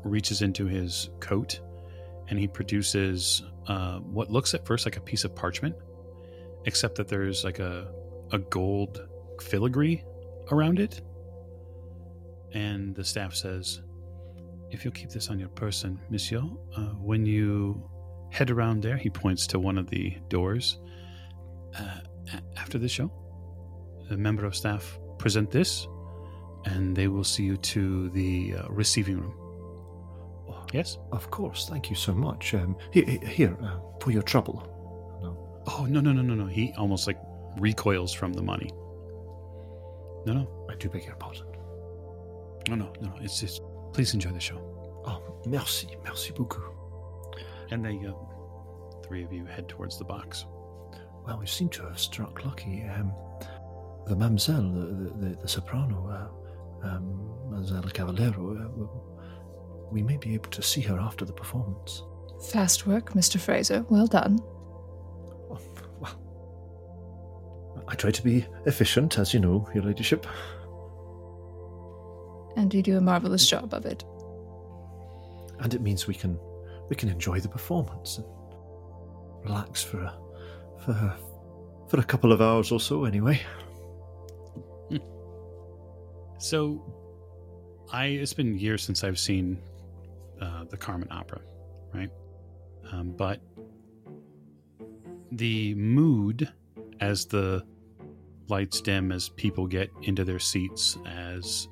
reaches 0.03 0.41
into 0.41 0.65
his 0.65 1.09
coat, 1.19 1.59
and 2.29 2.39
he 2.39 2.47
produces 2.47 3.43
uh, 3.67 3.99
what 3.99 4.31
looks 4.31 4.53
at 4.53 4.65
first 4.65 4.85
like 4.85 4.95
a 4.95 5.01
piece 5.01 5.25
of 5.25 5.35
parchment, 5.35 5.75
except 6.65 6.95
that 6.95 7.09
there's 7.09 7.43
like 7.43 7.59
a, 7.59 7.91
a 8.31 8.39
gold 8.39 9.08
filigree 9.41 10.03
around 10.51 10.79
it. 10.79 11.01
And 12.53 12.95
the 12.95 13.03
staff 13.03 13.33
says, 13.35 13.81
If 14.71 14.83
you'll 14.83 14.93
keep 14.93 15.09
this 15.09 15.29
on 15.29 15.39
your 15.39 15.49
person, 15.49 15.99
monsieur, 16.09 16.41
uh, 16.75 16.81
when 17.01 17.25
you 17.25 17.89
head 18.31 18.49
around 18.51 18.81
there, 18.81 18.97
he 18.97 19.09
points 19.09 19.47
to 19.47 19.59
one 19.59 19.77
of 19.77 19.89
the 19.89 20.17
doors. 20.29 20.79
Uh, 21.77 21.99
a- 22.33 22.59
after 22.59 22.77
the 22.77 22.89
show, 22.89 23.11
a 24.09 24.17
member 24.17 24.45
of 24.45 24.55
staff 24.55 24.99
present 25.17 25.51
this, 25.51 25.87
and 26.65 26.95
they 26.95 27.07
will 27.07 27.23
see 27.23 27.43
you 27.43 27.57
to 27.57 28.09
the 28.09 28.55
uh, 28.55 28.67
receiving 28.69 29.19
room. 29.19 29.33
Yes? 30.73 30.97
Of 31.11 31.31
course, 31.31 31.67
thank 31.67 31.89
you 31.89 31.95
so 31.95 32.13
much. 32.13 32.53
Um, 32.53 32.75
here, 32.91 33.05
here 33.05 33.57
uh, 33.63 33.79
for 33.99 34.11
your 34.11 34.21
trouble. 34.21 34.61
No. 35.21 35.63
Oh, 35.67 35.85
no, 35.85 35.99
no, 35.99 36.11
no, 36.11 36.21
no, 36.21 36.35
no. 36.35 36.45
He 36.45 36.73
almost 36.77 37.07
like 37.07 37.19
recoils 37.57 38.13
from 38.13 38.33
the 38.33 38.41
money. 38.43 38.69
No, 40.25 40.33
no, 40.33 40.65
I 40.69 40.75
do 40.75 40.89
beg 40.89 41.05
your 41.05 41.15
pardon. 41.15 41.45
no, 42.67 42.75
no, 42.75 42.93
no. 43.01 43.13
It's 43.21 43.39
just, 43.39 43.61
please 43.93 44.13
enjoy 44.13 44.31
the 44.31 44.39
show. 44.39 44.57
Oh, 45.05 45.21
merci, 45.45 45.87
merci 46.03 46.31
beaucoup. 46.33 46.75
And 47.71 47.85
they, 47.85 47.99
uh, 48.05 48.13
three 49.05 49.23
of 49.23 49.31
you 49.31 49.45
head 49.45 49.67
towards 49.69 49.97
the 49.97 50.05
box. 50.05 50.45
Well, 51.25 51.37
we 51.39 51.45
seem 51.47 51.69
to 51.69 51.83
have 51.83 51.99
struck 51.99 52.43
lucky. 52.45 52.83
Um, 52.83 53.13
the 54.07 54.15
Mamselle, 54.15 54.73
the, 54.73 55.25
the, 55.25 55.35
the 55.35 55.47
soprano, 55.47 56.09
uh, 56.83 56.87
um, 56.87 57.31
Mamselle 57.49 57.91
Cavallero, 57.93 58.57
uh, 58.57 59.89
we 59.91 60.01
may 60.03 60.17
be 60.17 60.33
able 60.33 60.49
to 60.51 60.61
see 60.61 60.81
her 60.81 60.99
after 60.99 61.25
the 61.25 61.33
performance. 61.33 62.03
Fast 62.51 62.87
work, 62.87 63.13
Mr. 63.13 63.39
Fraser. 63.39 63.85
Well 63.89 64.07
done. 64.07 64.39
I 67.89 67.95
try 67.95 68.11
to 68.11 68.23
be 68.23 68.45
efficient, 68.65 69.17
as 69.17 69.33
you 69.33 69.39
know, 69.39 69.67
Your 69.73 69.83
Ladyship. 69.83 70.27
And 72.55 72.73
you 72.73 72.83
do 72.83 72.97
a 72.97 73.01
marvelous 73.01 73.49
job 73.49 73.73
of 73.73 73.85
it. 73.85 74.03
And 75.59 75.73
it 75.73 75.81
means 75.81 76.07
we 76.07 76.13
can 76.13 76.39
we 76.89 76.95
can 76.95 77.09
enjoy 77.09 77.39
the 77.39 77.49
performance 77.49 78.17
and 78.17 78.27
relax 79.43 79.83
for 79.83 80.01
a, 80.01 80.13
for 80.83 80.91
a, 80.91 81.17
for 81.87 81.99
a 81.99 82.03
couple 82.03 82.31
of 82.31 82.41
hours 82.41 82.71
or 82.71 82.79
so, 82.79 83.05
anyway. 83.05 83.41
So, 86.39 86.81
I 87.91 88.05
it's 88.05 88.33
been 88.33 88.57
years 88.57 88.81
since 88.81 89.03
I've 89.03 89.19
seen 89.19 89.61
uh, 90.41 90.63
the 90.63 90.77
Carmen 90.77 91.09
opera, 91.11 91.41
right? 91.93 92.09
Um, 92.91 93.11
but 93.11 93.41
the 95.31 95.75
mood 95.75 96.49
as 97.01 97.25
the 97.25 97.65
lights 98.49 98.81
dim, 98.81 99.11
as 99.11 99.29
people 99.29 99.67
get 99.67 99.91
into 100.03 100.23
their 100.23 100.39
seats, 100.39 100.97
as 101.05 101.67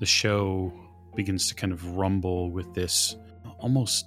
the 0.00 0.06
show 0.06 0.72
begins 1.14 1.48
to 1.48 1.54
kind 1.54 1.72
of 1.72 1.96
rumble 1.96 2.50
with 2.50 2.72
this 2.74 3.16
almost 3.58 4.06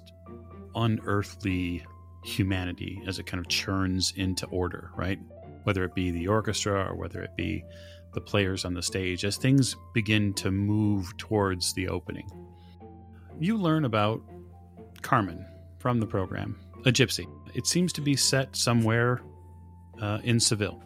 unearthly 0.74 1.84
humanity 2.24 3.00
as 3.06 3.18
it 3.18 3.26
kind 3.26 3.40
of 3.40 3.48
churns 3.48 4.12
into 4.16 4.46
order, 4.46 4.90
right? 4.96 5.18
Whether 5.64 5.84
it 5.84 5.94
be 5.94 6.10
the 6.10 6.28
orchestra 6.28 6.90
or 6.90 6.96
whether 6.96 7.22
it 7.22 7.36
be 7.36 7.64
the 8.12 8.20
players 8.20 8.64
on 8.64 8.74
the 8.74 8.82
stage, 8.82 9.24
as 9.24 9.36
things 9.36 9.76
begin 9.94 10.32
to 10.34 10.50
move 10.50 11.16
towards 11.18 11.74
the 11.74 11.88
opening. 11.88 12.28
You 13.38 13.56
learn 13.56 13.84
about 13.84 14.22
Carmen 15.02 15.44
from 15.78 16.00
the 16.00 16.06
program, 16.06 16.58
a 16.86 16.90
gypsy. 16.90 17.26
It 17.54 17.66
seems 17.66 17.92
to 17.94 18.00
be 18.00 18.16
set 18.16 18.56
somewhere 18.56 19.20
uh, 20.00 20.20
in 20.24 20.40
Seville. 20.40 20.82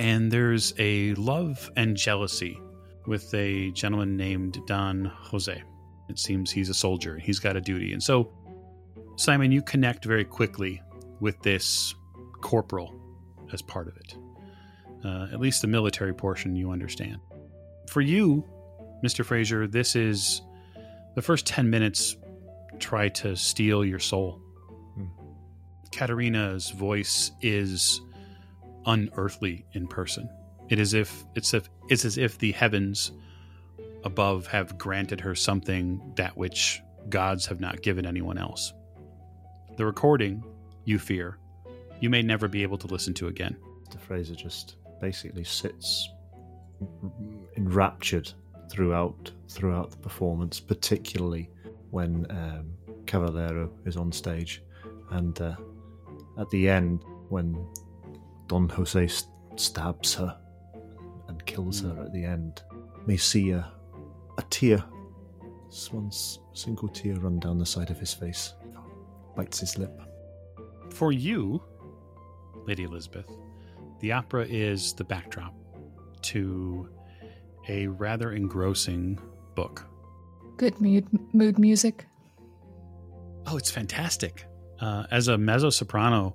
And 0.00 0.32
there's 0.32 0.72
a 0.78 1.12
love 1.16 1.70
and 1.76 1.94
jealousy 1.94 2.58
with 3.06 3.34
a 3.34 3.70
gentleman 3.72 4.16
named 4.16 4.58
Don 4.66 5.04
Jose. 5.04 5.62
It 6.08 6.18
seems 6.18 6.50
he's 6.50 6.70
a 6.70 6.74
soldier, 6.74 7.18
he's 7.18 7.38
got 7.38 7.54
a 7.54 7.60
duty. 7.60 7.92
And 7.92 8.02
so, 8.02 8.32
Simon, 9.16 9.52
you 9.52 9.60
connect 9.60 10.06
very 10.06 10.24
quickly 10.24 10.80
with 11.20 11.38
this 11.42 11.94
corporal 12.40 12.98
as 13.52 13.60
part 13.60 13.88
of 13.88 13.96
it. 13.98 14.14
Uh, 15.04 15.28
at 15.34 15.38
least 15.38 15.60
the 15.60 15.68
military 15.68 16.14
portion 16.14 16.56
you 16.56 16.70
understand. 16.70 17.18
For 17.86 18.00
you, 18.00 18.42
Mr. 19.04 19.22
Fraser, 19.22 19.66
this 19.66 19.94
is 19.96 20.40
the 21.14 21.20
first 21.20 21.44
10 21.44 21.68
minutes 21.68 22.16
try 22.78 23.10
to 23.10 23.36
steal 23.36 23.84
your 23.84 23.98
soul. 23.98 24.40
Hmm. 24.94 25.04
Katerina's 25.92 26.70
voice 26.70 27.32
is 27.42 28.00
unearthly 28.86 29.64
in 29.72 29.86
person. 29.86 30.28
It 30.68 30.78
is 30.78 30.94
if 30.94 31.24
it's 31.34 31.52
if 31.54 31.68
it's 31.88 32.04
as 32.04 32.18
if 32.18 32.38
the 32.38 32.52
heavens 32.52 33.12
above 34.04 34.46
have 34.46 34.78
granted 34.78 35.20
her 35.20 35.34
something 35.34 36.00
that 36.16 36.36
which 36.36 36.80
gods 37.08 37.46
have 37.46 37.60
not 37.60 37.82
given 37.82 38.06
anyone 38.06 38.38
else. 38.38 38.72
The 39.76 39.84
recording, 39.84 40.44
you 40.84 40.98
fear, 40.98 41.38
you 42.00 42.10
may 42.10 42.22
never 42.22 42.48
be 42.48 42.62
able 42.62 42.78
to 42.78 42.86
listen 42.86 43.14
to 43.14 43.28
again. 43.28 43.56
Mr. 43.88 44.00
Fraser 44.00 44.34
just 44.34 44.76
basically 45.00 45.44
sits 45.44 46.08
enraptured 47.56 48.32
throughout 48.70 49.32
throughout 49.48 49.90
the 49.90 49.96
performance, 49.96 50.60
particularly 50.60 51.50
when 51.90 52.26
um, 52.30 52.72
Cavallero 53.06 53.70
is 53.84 53.96
on 53.96 54.12
stage, 54.12 54.62
and 55.10 55.40
uh, 55.40 55.56
at 56.38 56.48
the 56.50 56.68
end 56.68 57.02
when 57.28 57.66
Don 58.50 58.68
Jose 58.68 59.06
st- 59.06 59.30
stabs 59.54 60.12
her 60.16 60.36
and 61.28 61.46
kills 61.46 61.82
her 61.82 62.02
at 62.04 62.12
the 62.12 62.24
end, 62.24 62.64
may 63.06 63.16
see 63.16 63.52
a, 63.52 63.70
a 64.38 64.42
tear, 64.50 64.82
just 65.70 65.94
one 65.94 66.10
single 66.52 66.88
tear 66.88 67.14
run 67.14 67.38
down 67.38 67.58
the 67.58 67.64
side 67.64 67.90
of 67.90 68.00
his 68.00 68.12
face, 68.12 68.54
bites 69.36 69.60
his 69.60 69.78
lip. 69.78 69.96
For 70.90 71.12
you, 71.12 71.62
Lady 72.66 72.82
Elisabeth, 72.82 73.30
the 74.00 74.10
opera 74.10 74.44
is 74.46 74.94
the 74.94 75.04
backdrop 75.04 75.54
to 76.22 76.88
a 77.68 77.86
rather 77.86 78.32
engrossing 78.32 79.20
book. 79.54 79.86
Good 80.56 80.80
mood, 80.80 81.06
mood 81.32 81.56
music. 81.56 82.04
Oh, 83.46 83.56
it's 83.56 83.70
fantastic. 83.70 84.44
Uh, 84.80 85.04
as 85.12 85.28
a 85.28 85.38
mezzo 85.38 85.70
soprano, 85.70 86.34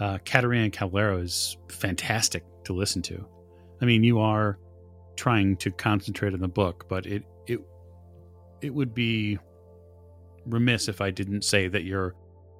uh, 0.00 0.18
Caterina 0.24 0.70
Cavallero 0.70 1.18
is 1.18 1.56
fantastic 1.68 2.42
to 2.64 2.72
listen 2.72 3.02
to. 3.02 3.24
I 3.80 3.84
mean, 3.84 4.02
you 4.02 4.18
are 4.18 4.58
trying 5.16 5.56
to 5.58 5.70
concentrate 5.70 6.32
on 6.32 6.40
the 6.40 6.48
book, 6.48 6.86
but 6.88 7.06
it 7.06 7.22
it 7.46 7.60
it 8.62 8.74
would 8.74 8.94
be 8.94 9.38
remiss 10.46 10.88
if 10.88 11.00
I 11.00 11.10
didn't 11.10 11.44
say 11.44 11.68
that 11.68 11.84
your 11.84 12.14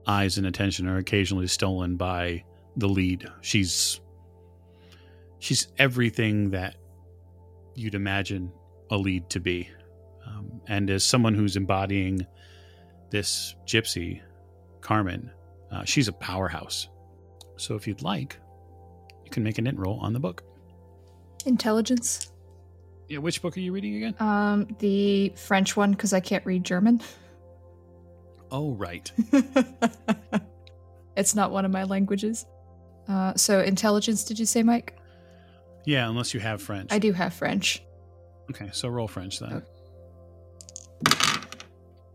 eyes 0.06 0.38
and 0.38 0.46
attention 0.46 0.86
are 0.86 0.98
occasionally 0.98 1.46
stolen 1.46 1.96
by 1.96 2.44
the 2.76 2.88
lead. 2.88 3.26
She's 3.40 4.00
she's 5.38 5.68
everything 5.78 6.50
that 6.50 6.76
you'd 7.74 7.94
imagine 7.94 8.52
a 8.90 8.96
lead 8.96 9.30
to 9.30 9.40
be, 9.40 9.68
um, 10.26 10.60
and 10.68 10.90
as 10.90 11.04
someone 11.04 11.34
who's 11.34 11.56
embodying 11.56 12.26
this 13.10 13.54
gypsy, 13.66 14.20
Carmen, 14.82 15.30
uh, 15.70 15.84
she's 15.84 16.08
a 16.08 16.12
powerhouse. 16.12 16.88
So 17.60 17.74
if 17.74 17.86
you'd 17.86 18.02
like, 18.02 18.38
you 19.24 19.30
can 19.30 19.42
make 19.42 19.58
an 19.58 19.66
int 19.66 19.78
roll 19.78 20.00
on 20.00 20.14
the 20.14 20.18
book. 20.18 20.42
Intelligence. 21.44 22.32
Yeah, 23.08 23.18
which 23.18 23.42
book 23.42 23.56
are 23.56 23.60
you 23.60 23.72
reading 23.72 23.96
again? 23.96 24.14
Um, 24.18 24.68
the 24.78 25.32
French 25.36 25.76
one 25.76 25.90
because 25.90 26.12
I 26.12 26.20
can't 26.20 26.44
read 26.46 26.64
German. 26.64 27.02
Oh, 28.50 28.72
right. 28.72 29.12
it's 31.16 31.34
not 31.34 31.50
one 31.50 31.64
of 31.64 31.70
my 31.70 31.84
languages. 31.84 32.46
Uh, 33.08 33.34
so 33.36 33.60
intelligence, 33.60 34.24
did 34.24 34.38
you 34.38 34.46
say, 34.46 34.62
Mike? 34.62 34.96
Yeah, 35.84 36.08
unless 36.08 36.32
you 36.32 36.40
have 36.40 36.62
French. 36.62 36.90
I 36.90 36.98
do 36.98 37.12
have 37.12 37.34
French. 37.34 37.82
Okay, 38.50 38.70
so 38.72 38.88
roll 38.88 39.06
French 39.06 39.38
then. 39.38 39.62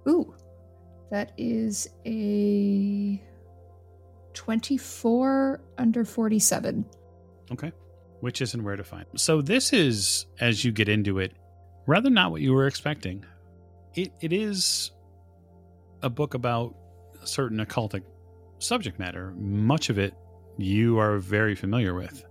Ooh, 0.07 0.33
that 1.11 1.31
is 1.37 1.87
a 2.05 3.21
twenty-four 4.35 5.61
under 5.77 6.05
forty-seven. 6.05 6.85
Okay. 7.51 7.71
Which 8.19 8.41
is 8.41 8.53
and 8.53 8.63
where 8.63 8.75
to 8.75 8.83
find. 8.83 9.05
So 9.15 9.41
this 9.41 9.73
is, 9.73 10.25
as 10.39 10.63
you 10.63 10.71
get 10.71 10.89
into 10.89 11.19
it, 11.19 11.33
rather 11.87 12.09
not 12.09 12.31
what 12.31 12.41
you 12.41 12.53
were 12.53 12.67
expecting. 12.67 13.25
It 13.95 14.13
it 14.21 14.31
is 14.33 14.91
a 16.03 16.09
book 16.09 16.33
about 16.33 16.75
a 17.21 17.27
certain 17.27 17.65
occultic 17.65 18.03
subject 18.59 18.99
matter. 18.99 19.33
Much 19.37 19.89
of 19.89 19.97
it 19.97 20.13
you 20.57 20.99
are 20.99 21.17
very 21.17 21.55
familiar 21.55 21.93
with. 21.93 22.23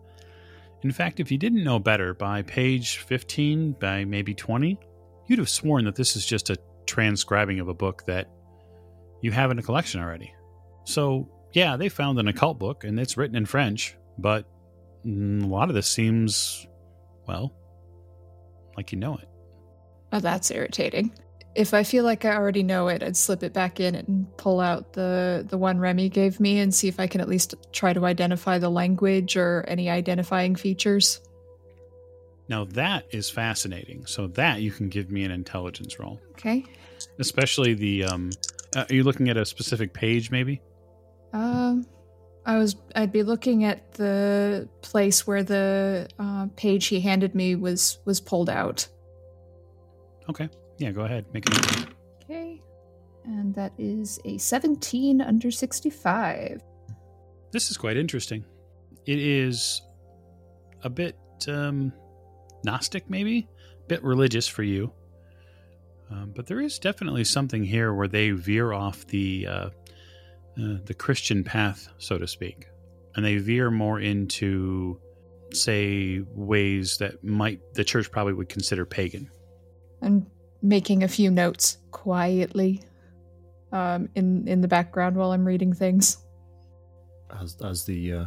In 0.83 0.91
fact, 0.91 1.19
if 1.19 1.31
you 1.31 1.39
didn't 1.39 1.65
know 1.65 1.79
better, 1.79 2.13
by 2.15 2.43
page 2.43 2.99
15, 2.99 3.73
by 3.81 4.05
maybe 4.05 4.35
20, 4.35 4.79
you'd 5.27 5.39
have 5.39 5.49
sworn 5.49 5.85
that 5.87 5.95
this 5.95 6.15
is 6.15 6.27
just 6.27 6.51
a 6.51 6.59
transcribing 6.87 7.59
of 7.59 7.69
a 7.69 7.75
book 7.75 8.05
that 8.07 8.29
you 9.23 9.33
have 9.33 9.51
in 9.51 9.59
a 9.59 9.63
collection 9.63 10.01
already. 10.01 10.35
So, 10.85 11.29
yeah, 11.55 11.77
they 11.77 11.89
found 11.89 12.19
an 12.19 12.29
occult 12.29 12.59
book 12.59 12.85
and 12.85 12.99
it's 13.01 13.17
written 13.17 13.37
in 13.37 13.47
French, 13.47 13.97
but 14.19 14.47
mm, 15.07 15.43
a 15.43 15.47
lot 15.47 15.69
of 15.69 15.75
this 15.75 15.87
seems, 15.87 16.67
well, 17.27 17.55
like 18.77 18.93
you 18.93 18.99
know 18.99 19.17
it. 19.17 19.29
Oh, 20.13 20.21
that's 20.21 20.51
irritating. 20.51 21.13
If 21.55 21.73
I 21.73 21.85
feel 21.85 22.03
like 22.03 22.25
I 22.25 22.35
already 22.35 22.65
know 22.65 22.89
it, 22.89 23.03
I'd 23.05 23.17
slip 23.17 23.45
it 23.45 23.53
back 23.53 23.79
in 23.79 23.95
and 23.95 24.27
pull 24.37 24.61
out 24.61 24.93
the 24.93 25.47
the 25.49 25.57
one 25.57 25.79
Remy 25.79 26.09
gave 26.09 26.41
me 26.41 26.59
and 26.59 26.75
see 26.75 26.89
if 26.89 26.99
I 26.99 27.07
can 27.07 27.21
at 27.21 27.29
least 27.29 27.55
try 27.73 27.93
to 27.93 28.05
identify 28.05 28.59
the 28.59 28.69
language 28.69 29.37
or 29.37 29.65
any 29.69 29.89
identifying 29.89 30.57
features. 30.57 31.21
Now 32.49 32.65
that 32.65 33.07
is 33.13 33.31
fascinating. 33.31 34.05
So 34.07 34.27
that 34.29 34.61
you 34.63 34.73
can 34.73 34.89
give 34.89 35.13
me 35.13 35.23
an 35.25 35.31
intelligence 35.31 35.99
roll, 36.01 36.21
Okay. 36.33 36.65
especially 37.21 37.75
the. 37.75 38.05
Um, 38.05 38.31
uh, 38.75 38.85
are 38.91 38.95
you 38.95 39.05
looking 39.05 39.29
at 39.29 39.37
a 39.37 39.45
specific 39.47 39.93
page, 39.93 40.33
maybe? 40.33 40.61
Um, 41.35 41.85
I 42.47 42.57
was. 42.57 42.77
I'd 42.95 43.13
be 43.13 43.23
looking 43.23 43.65
at 43.65 43.93
the 43.95 44.69
place 44.83 45.27
where 45.27 45.43
the 45.43 46.09
uh, 46.19 46.47
page 46.57 46.87
he 46.87 47.01
handed 47.01 47.35
me 47.35 47.57
was 47.57 47.99
was 48.05 48.21
pulled 48.21 48.49
out. 48.49 48.87
Okay. 50.31 50.49
Yeah, 50.79 50.93
go 50.93 51.03
ahead. 51.03 51.27
Make 51.33 51.47
it. 51.47 51.87
Okay. 52.23 52.63
And 53.25 53.55
that 53.55 53.73
is 53.79 54.21
a 54.25 54.39
17 54.39 55.21
under 55.21 55.51
65. 55.51 56.63
This 57.51 57.71
is 57.71 57.77
quite 57.77 57.97
interesting. 57.97 58.45
It 59.07 59.19
is 59.19 59.83
a 60.83 60.91
bit 60.91 61.17
um, 61.49 61.93
Gnostic, 62.65 63.09
maybe, 63.09 63.49
a 63.85 63.87
bit 63.89 64.03
religious 64.03 64.47
for 64.47 64.63
you. 64.63 64.93
Um, 66.11 66.33
but 66.35 66.47
there 66.47 66.61
is 66.61 66.79
definitely 66.79 67.25
something 67.25 67.65
here 67.65 67.95
where 67.95 68.09
they 68.09 68.31
veer 68.31 68.73
off 68.73 69.07
the 69.07 69.47
uh, 69.47 69.71
uh, 70.59 70.79
the 70.85 70.95
Christian 70.95 71.45
path, 71.45 71.89
so 71.99 72.19
to 72.19 72.27
speak, 72.27 72.67
and 73.17 73.25
they 73.25 73.39
veer 73.39 73.71
more 73.71 74.01
into, 74.01 75.01
say, 75.53 76.23
ways 76.35 76.97
that 76.99 77.25
might 77.25 77.61
the 77.75 77.85
church 77.85 78.11
probably 78.11 78.35
would 78.35 78.49
consider 78.49 78.85
pagan. 78.85 79.31
I'm 80.03 80.27
making 80.63 81.03
a 81.03 81.09
few 81.09 81.31
notes 81.31 81.79
quietly 81.91 82.83
um, 83.73 84.09
in 84.15 84.47
in 84.47 84.61
the 84.61 84.69
background 84.69 85.17
while 85.17 85.33
I'm 85.33 85.45
reading 85.45 85.73
things. 85.73 86.19
As 87.41 87.57
as 87.63 87.85
the 87.85 88.13
uh, 88.13 88.25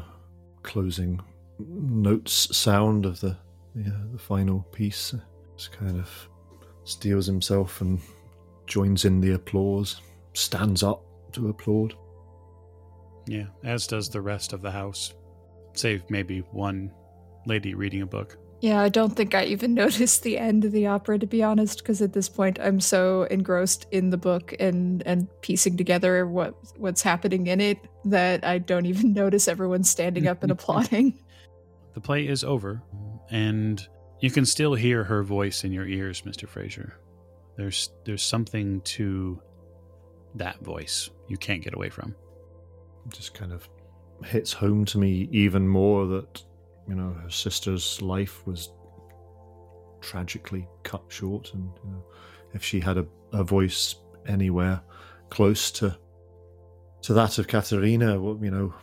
closing 0.64 1.22
notes 1.60 2.56
sound 2.56 3.06
of 3.06 3.20
the 3.22 3.38
the, 3.76 3.90
uh, 3.90 4.12
the 4.12 4.20
final 4.20 4.62
piece, 4.72 5.14
uh, 5.14 5.20
just 5.56 5.72
kind 5.72 5.98
of 5.98 6.10
steels 6.84 7.26
himself 7.26 7.82
and 7.82 7.99
joins 8.66 9.06
in 9.06 9.22
the 9.22 9.34
applause, 9.34 10.02
stands 10.34 10.84
up 10.84 11.04
to 11.34 11.49
applaud. 11.49 11.95
Yeah, 13.28 13.48
as 13.64 13.88
does 13.88 14.10
the 14.10 14.22
rest 14.22 14.54
of 14.54 14.62
the 14.62 14.72
house, 14.72 15.14
save 15.74 16.10
maybe 16.10 16.40
one 16.52 16.91
lady 17.45 17.76
reading 17.76 18.02
a 18.02 18.06
book. 18.06 18.38
Yeah, 18.60 18.82
I 18.82 18.90
don't 18.90 19.16
think 19.16 19.36
I 19.36 19.44
even 19.45 19.74
noticed 19.76 20.24
the 20.24 20.38
end 20.38 20.66
of 20.66 20.72
the 20.72 20.88
opera 20.88 21.20
to 21.20 21.28
be 21.28 21.44
honest, 21.44 21.80
because 21.80 22.02
at 22.02 22.14
this 22.14 22.30
point 22.30 22.60
I'm 22.60 22.80
so 22.80 23.24
engrossed 23.24 23.86
in 23.91 24.10
the 24.10 24.18
book 24.18 24.56
and 24.60 25.04
and 25.06 25.28
piecing 25.41 25.78
together 25.78 26.26
what 26.26 26.56
what's 26.78 27.02
happening 27.02 27.48
in 27.48 27.62
it 27.62 27.78
that 28.06 28.44
I 28.44 28.58
don't 28.58 28.86
even 28.86 29.14
notice 29.14 29.48
everyone 29.48 29.84
standing 29.84 30.28
up 30.28 30.41
and 30.44 30.52
applauding. 30.54 31.20
The 31.94 32.02
play 32.02 32.28
is 32.28 32.44
over, 32.44 32.82
and 33.30 33.86
you 34.22 34.32
can 34.32 34.45
still 34.45 34.74
hear 34.74 35.04
her 35.04 35.24
voice 35.24 35.64
in 35.64 35.72
your 35.72 35.88
ears, 35.88 36.22
Mr. 36.22 36.48
Fraser. 36.48 36.98
There's 37.58 37.90
there's 38.06 38.24
something 38.24 38.82
to 38.82 39.41
that 40.36 40.60
voice 40.64 41.10
you 41.28 41.38
can't 41.38 41.64
get 41.64 41.74
away 41.74 41.90
from. 41.90 42.16
Just 43.10 43.34
kind 43.34 43.54
of 43.54 43.68
hits 44.24 44.54
home 44.54 44.86
to 44.86 44.98
me 44.98 45.30
even 45.32 45.68
more 45.68 46.08
that 46.08 46.44
you 46.88 46.96
know 46.96 47.14
her 47.22 47.30
sister's 47.30 48.02
life 48.02 48.46
was 48.48 48.70
tragically 50.02 50.68
cut 50.84 51.04
short. 51.10 51.54
And 51.54 51.70
you 51.84 51.92
know 51.92 52.04
if 52.54 52.64
she 52.64 52.80
had 52.80 52.98
a, 52.98 53.06
a 53.34 53.44
voice 53.44 53.96
anywhere 54.28 54.82
close 55.30 55.72
to 55.72 55.98
to 57.02 57.14
that 57.14 57.38
of 57.38 57.48
Katerina 57.48 58.14
you 58.14 58.52
know 58.52 58.74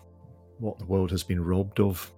what 0.59 0.79
the 0.79 0.85
world 0.85 1.11
has 1.11 1.23
been 1.23 1.43
robbed 1.43 1.81
of. 1.81 2.13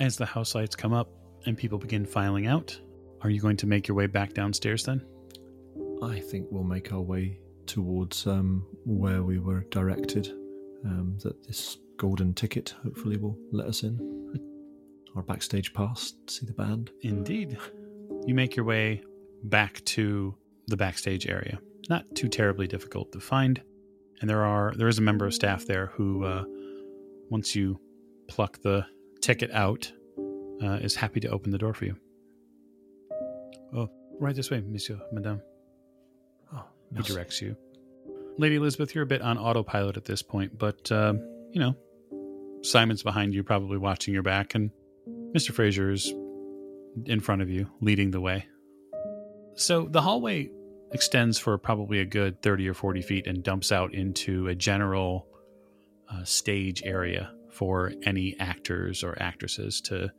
As 0.00 0.16
the 0.16 0.26
house 0.26 0.54
lights 0.54 0.76
come 0.76 0.92
up 0.92 1.08
and 1.46 1.56
people 1.56 1.78
begin 1.78 2.04
filing 2.04 2.46
out, 2.46 2.78
are 3.22 3.30
you 3.30 3.40
going 3.40 3.56
to 3.58 3.66
make 3.66 3.88
your 3.88 3.96
way 3.96 4.06
back 4.06 4.34
downstairs 4.34 4.82
then? 4.82 5.06
I 6.02 6.20
think 6.20 6.48
we'll 6.50 6.64
make 6.64 6.92
our 6.92 7.00
way 7.00 7.38
towards 7.64 8.26
um, 8.26 8.66
where 8.84 9.22
we 9.22 9.38
were 9.38 9.64
directed 9.70 10.34
um, 10.86 11.18
that 11.22 11.46
this 11.46 11.78
golden 11.98 12.34
ticket 12.34 12.74
hopefully 12.82 13.16
will 13.16 13.36
let 13.52 13.66
us 13.66 13.82
in 13.82 14.16
our 15.16 15.22
backstage 15.22 15.72
pass 15.72 16.12
to 16.26 16.32
see 16.32 16.46
the 16.46 16.52
band 16.52 16.90
Indeed. 17.02 17.56
You 18.26 18.34
make 18.34 18.54
your 18.54 18.64
way 18.66 19.02
back 19.44 19.82
to 19.86 20.36
the 20.66 20.76
backstage 20.76 21.26
area. 21.26 21.58
Not 21.88 22.04
too 22.14 22.28
terribly 22.28 22.66
difficult 22.66 23.12
to 23.12 23.20
find, 23.20 23.62
and 24.20 24.28
there 24.28 24.44
are 24.44 24.74
there 24.76 24.88
is 24.88 24.98
a 24.98 25.02
member 25.02 25.24
of 25.24 25.34
staff 25.34 25.64
there 25.64 25.86
who, 25.86 26.24
uh, 26.24 26.44
once 27.30 27.54
you 27.54 27.80
pluck 28.28 28.60
the 28.62 28.84
ticket 29.20 29.50
out, 29.52 29.90
uh, 30.62 30.78
is 30.82 30.96
happy 30.96 31.20
to 31.20 31.28
open 31.28 31.50
the 31.52 31.58
door 31.58 31.72
for 31.74 31.84
you. 31.84 31.96
Oh, 33.74 33.88
right 34.18 34.34
this 34.34 34.50
way, 34.50 34.60
Monsieur, 34.60 35.00
Madame. 35.12 35.40
oh 36.52 36.64
He 36.96 37.02
directs 37.02 37.40
you. 37.40 37.56
Lady 38.38 38.56
Elisabeth, 38.56 38.94
you're 38.94 39.04
a 39.04 39.06
bit 39.06 39.22
on 39.22 39.38
autopilot 39.38 39.96
at 39.96 40.04
this 40.04 40.22
point, 40.22 40.58
but 40.58 40.90
um, 40.92 41.18
you 41.52 41.60
know, 41.60 41.74
Simon's 42.62 43.02
behind 43.02 43.34
you, 43.34 43.42
probably 43.42 43.78
watching 43.78 44.12
your 44.12 44.22
back, 44.22 44.54
and 44.54 44.70
Mr. 45.34 45.52
Fraser 45.52 45.90
is 45.90 46.12
in 47.04 47.20
front 47.20 47.42
of 47.42 47.48
you, 47.48 47.70
leading 47.80 48.10
the 48.10 48.20
way. 48.20 48.46
So 49.54 49.86
the 49.90 50.02
hallway 50.02 50.50
extends 50.92 51.38
for 51.38 51.56
probably 51.58 52.00
a 52.00 52.04
good 52.04 52.42
30 52.42 52.68
or 52.68 52.74
40 52.74 53.02
feet 53.02 53.26
and 53.26 53.42
dumps 53.42 53.72
out 53.72 53.94
into 53.94 54.48
a 54.48 54.54
general 54.54 55.26
uh, 56.10 56.24
stage 56.24 56.82
area 56.84 57.32
for 57.50 57.92
any 58.04 58.36
actors 58.38 59.02
or 59.02 59.16
actresses 59.20 59.80
to 59.80 60.10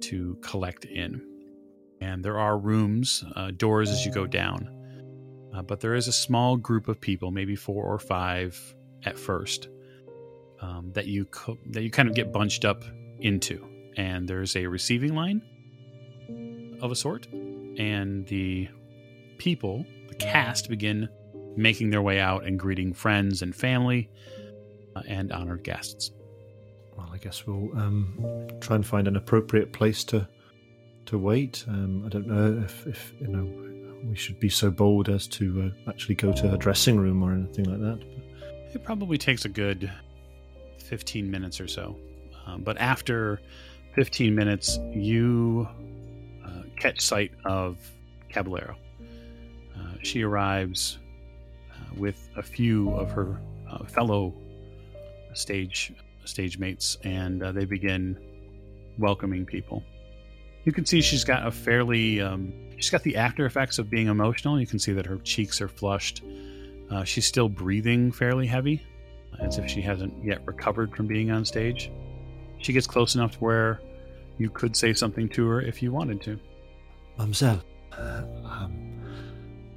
to 0.00 0.38
collect 0.42 0.84
in. 0.84 1.20
And 2.00 2.24
there 2.24 2.38
are 2.38 2.56
rooms, 2.56 3.24
uh, 3.36 3.50
doors 3.50 3.90
as 3.90 4.06
you 4.06 4.12
go 4.12 4.26
down. 4.26 4.81
Uh, 5.54 5.62
but 5.62 5.80
there 5.80 5.94
is 5.94 6.08
a 6.08 6.12
small 6.12 6.56
group 6.56 6.88
of 6.88 7.00
people, 7.00 7.30
maybe 7.30 7.54
four 7.56 7.84
or 7.84 7.98
five 7.98 8.74
at 9.04 9.18
first, 9.18 9.68
um, 10.60 10.90
that 10.92 11.06
you 11.06 11.24
co- 11.26 11.58
that 11.70 11.82
you 11.82 11.90
kind 11.90 12.08
of 12.08 12.14
get 12.14 12.32
bunched 12.32 12.64
up 12.64 12.84
into. 13.20 13.66
And 13.96 14.26
there's 14.26 14.56
a 14.56 14.66
receiving 14.66 15.14
line 15.14 15.42
of 16.80 16.90
a 16.90 16.94
sort, 16.94 17.26
and 17.32 18.26
the 18.26 18.68
people, 19.38 19.84
the 20.08 20.14
cast, 20.14 20.68
begin 20.68 21.08
making 21.56 21.90
their 21.90 22.00
way 22.00 22.18
out 22.18 22.46
and 22.46 22.58
greeting 22.58 22.94
friends 22.94 23.42
and 23.42 23.54
family 23.54 24.08
uh, 24.96 25.02
and 25.06 25.32
honored 25.32 25.62
guests. 25.64 26.10
Well, 26.96 27.10
I 27.12 27.18
guess 27.18 27.46
we'll 27.46 27.76
um, 27.78 28.48
try 28.60 28.76
and 28.76 28.86
find 28.86 29.06
an 29.06 29.16
appropriate 29.16 29.72
place 29.72 30.04
to 30.04 30.28
to 31.06 31.18
wait. 31.18 31.64
Um, 31.68 32.04
I 32.06 32.08
don't 32.08 32.26
know 32.26 32.62
if, 32.64 32.86
if 32.86 33.12
you 33.20 33.26
know 33.26 33.81
we 34.04 34.16
should 34.16 34.40
be 34.40 34.48
so 34.48 34.70
bold 34.70 35.08
as 35.08 35.26
to 35.28 35.72
uh, 35.86 35.90
actually 35.90 36.14
go 36.14 36.32
to 36.32 36.48
her 36.48 36.56
dressing 36.56 36.98
room 36.98 37.22
or 37.22 37.32
anything 37.32 37.64
like 37.64 37.80
that. 37.80 38.04
It 38.74 38.84
probably 38.84 39.18
takes 39.18 39.44
a 39.44 39.48
good 39.48 39.90
15 40.78 41.30
minutes 41.30 41.60
or 41.60 41.68
so. 41.68 41.96
Um, 42.46 42.62
but 42.62 42.76
after 42.78 43.40
15 43.94 44.34
minutes, 44.34 44.78
you 44.92 45.68
uh, 46.44 46.62
catch 46.76 47.00
sight 47.00 47.32
of 47.44 47.78
Caballero. 48.28 48.76
Uh, 49.78 49.94
she 50.02 50.22
arrives 50.22 50.98
uh, 51.70 51.94
with 51.96 52.28
a 52.36 52.42
few 52.42 52.90
of 52.90 53.10
her 53.12 53.40
uh, 53.70 53.84
fellow 53.84 54.34
stage 55.34 55.92
stage 56.24 56.58
mates, 56.58 56.98
and 57.02 57.40
they 57.40 57.64
begin 57.64 58.16
welcoming 58.98 59.44
people. 59.44 59.82
You 60.64 60.72
can 60.72 60.86
see 60.86 61.00
she's 61.00 61.24
got 61.24 61.46
a 61.46 61.50
fairly 61.50 62.20
um, 62.20 62.52
she's 62.76 62.90
got 62.90 63.02
the 63.02 63.16
after 63.16 63.46
effects 63.46 63.78
of 63.78 63.90
being 63.90 64.08
emotional. 64.08 64.60
You 64.60 64.66
can 64.66 64.78
see 64.78 64.92
that 64.92 65.06
her 65.06 65.18
cheeks 65.18 65.60
are 65.60 65.68
flushed. 65.68 66.22
Uh, 66.90 67.04
she's 67.04 67.26
still 67.26 67.48
breathing 67.48 68.12
fairly 68.12 68.46
heavy, 68.46 68.84
as 69.40 69.58
if 69.58 69.68
she 69.68 69.80
hasn't 69.80 70.12
yet 70.24 70.46
recovered 70.46 70.94
from 70.94 71.06
being 71.06 71.30
on 71.30 71.44
stage. 71.44 71.90
She 72.58 72.72
gets 72.72 72.86
close 72.86 73.14
enough 73.14 73.32
to 73.32 73.38
where 73.38 73.80
you 74.38 74.50
could 74.50 74.76
say 74.76 74.92
something 74.92 75.28
to 75.30 75.46
her 75.48 75.60
if 75.60 75.82
you 75.82 75.90
wanted 75.90 76.20
to. 76.22 76.38
Mademoiselle, 77.18 77.62
uh, 77.92 78.22
um, 78.44 79.00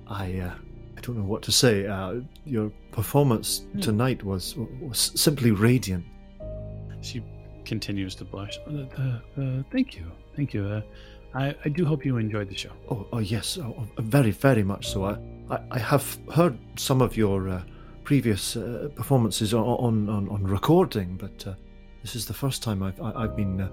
I 0.07 0.39
uh, 0.39 0.53
I 0.97 1.01
don't 1.01 1.17
know 1.17 1.23
what 1.23 1.41
to 1.43 1.51
say. 1.51 1.87
Uh, 1.87 2.21
your 2.45 2.71
performance 2.91 3.65
tonight 3.81 4.23
was 4.23 4.55
was 4.81 5.11
simply 5.15 5.51
radiant. 5.51 6.05
She 7.01 7.23
continues 7.65 8.15
to 8.15 8.25
blush. 8.25 8.57
Uh, 8.67 8.85
uh, 8.97 9.19
uh, 9.41 9.63
thank 9.71 9.95
you, 9.95 10.11
thank 10.35 10.53
you. 10.53 10.65
Uh, 10.65 10.81
I, 11.33 11.55
I 11.65 11.69
do 11.69 11.85
hope 11.85 12.05
you 12.05 12.17
enjoyed 12.17 12.49
the 12.49 12.55
show. 12.55 12.71
Oh, 12.89 13.07
oh 13.11 13.19
yes, 13.19 13.57
oh, 13.57 13.75
oh, 13.77 14.01
very, 14.01 14.31
very 14.31 14.63
much 14.63 14.87
so. 14.87 15.05
I, 15.05 15.17
I, 15.49 15.59
I 15.71 15.79
have 15.79 16.17
heard 16.33 16.57
some 16.77 17.01
of 17.01 17.17
your 17.17 17.49
uh, 17.49 17.61
previous 18.03 18.55
uh, 18.55 18.89
performances 18.95 19.53
on, 19.53 20.09
on, 20.09 20.29
on, 20.29 20.43
recording, 20.43 21.17
but 21.17 21.45
uh, 21.45 21.53
this 22.01 22.15
is 22.15 22.25
the 22.25 22.33
first 22.33 22.63
time 22.63 22.81
I've, 22.81 22.99
I, 23.01 23.23
I've 23.23 23.35
been 23.35 23.59
uh, 23.59 23.69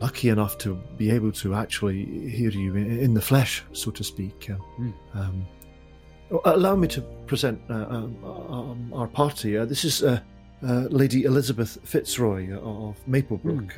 lucky 0.00 0.30
enough 0.30 0.56
to 0.58 0.74
be 0.96 1.10
able 1.10 1.32
to 1.32 1.54
actually 1.54 2.30
hear 2.30 2.50
you 2.50 2.74
in, 2.76 2.98
in 2.98 3.14
the 3.14 3.20
flesh, 3.20 3.62
so 3.72 3.90
to 3.90 4.02
speak. 4.02 4.46
Hmm. 4.46 4.90
um, 5.14 5.46
oh, 6.30 6.40
allow 6.46 6.76
me 6.76 6.88
to 6.88 7.02
present 7.26 7.60
uh, 7.68 7.74
um, 7.90 8.24
um, 8.24 8.92
our 8.94 9.08
party. 9.08 9.58
Uh, 9.58 9.66
this 9.66 9.84
is 9.84 10.02
uh, 10.02 10.20
uh, 10.66 10.86
Lady 10.90 11.24
Elisabeth 11.24 11.78
Fitzroy 11.84 12.52
of 12.54 12.96
Maplebrook 13.06 13.72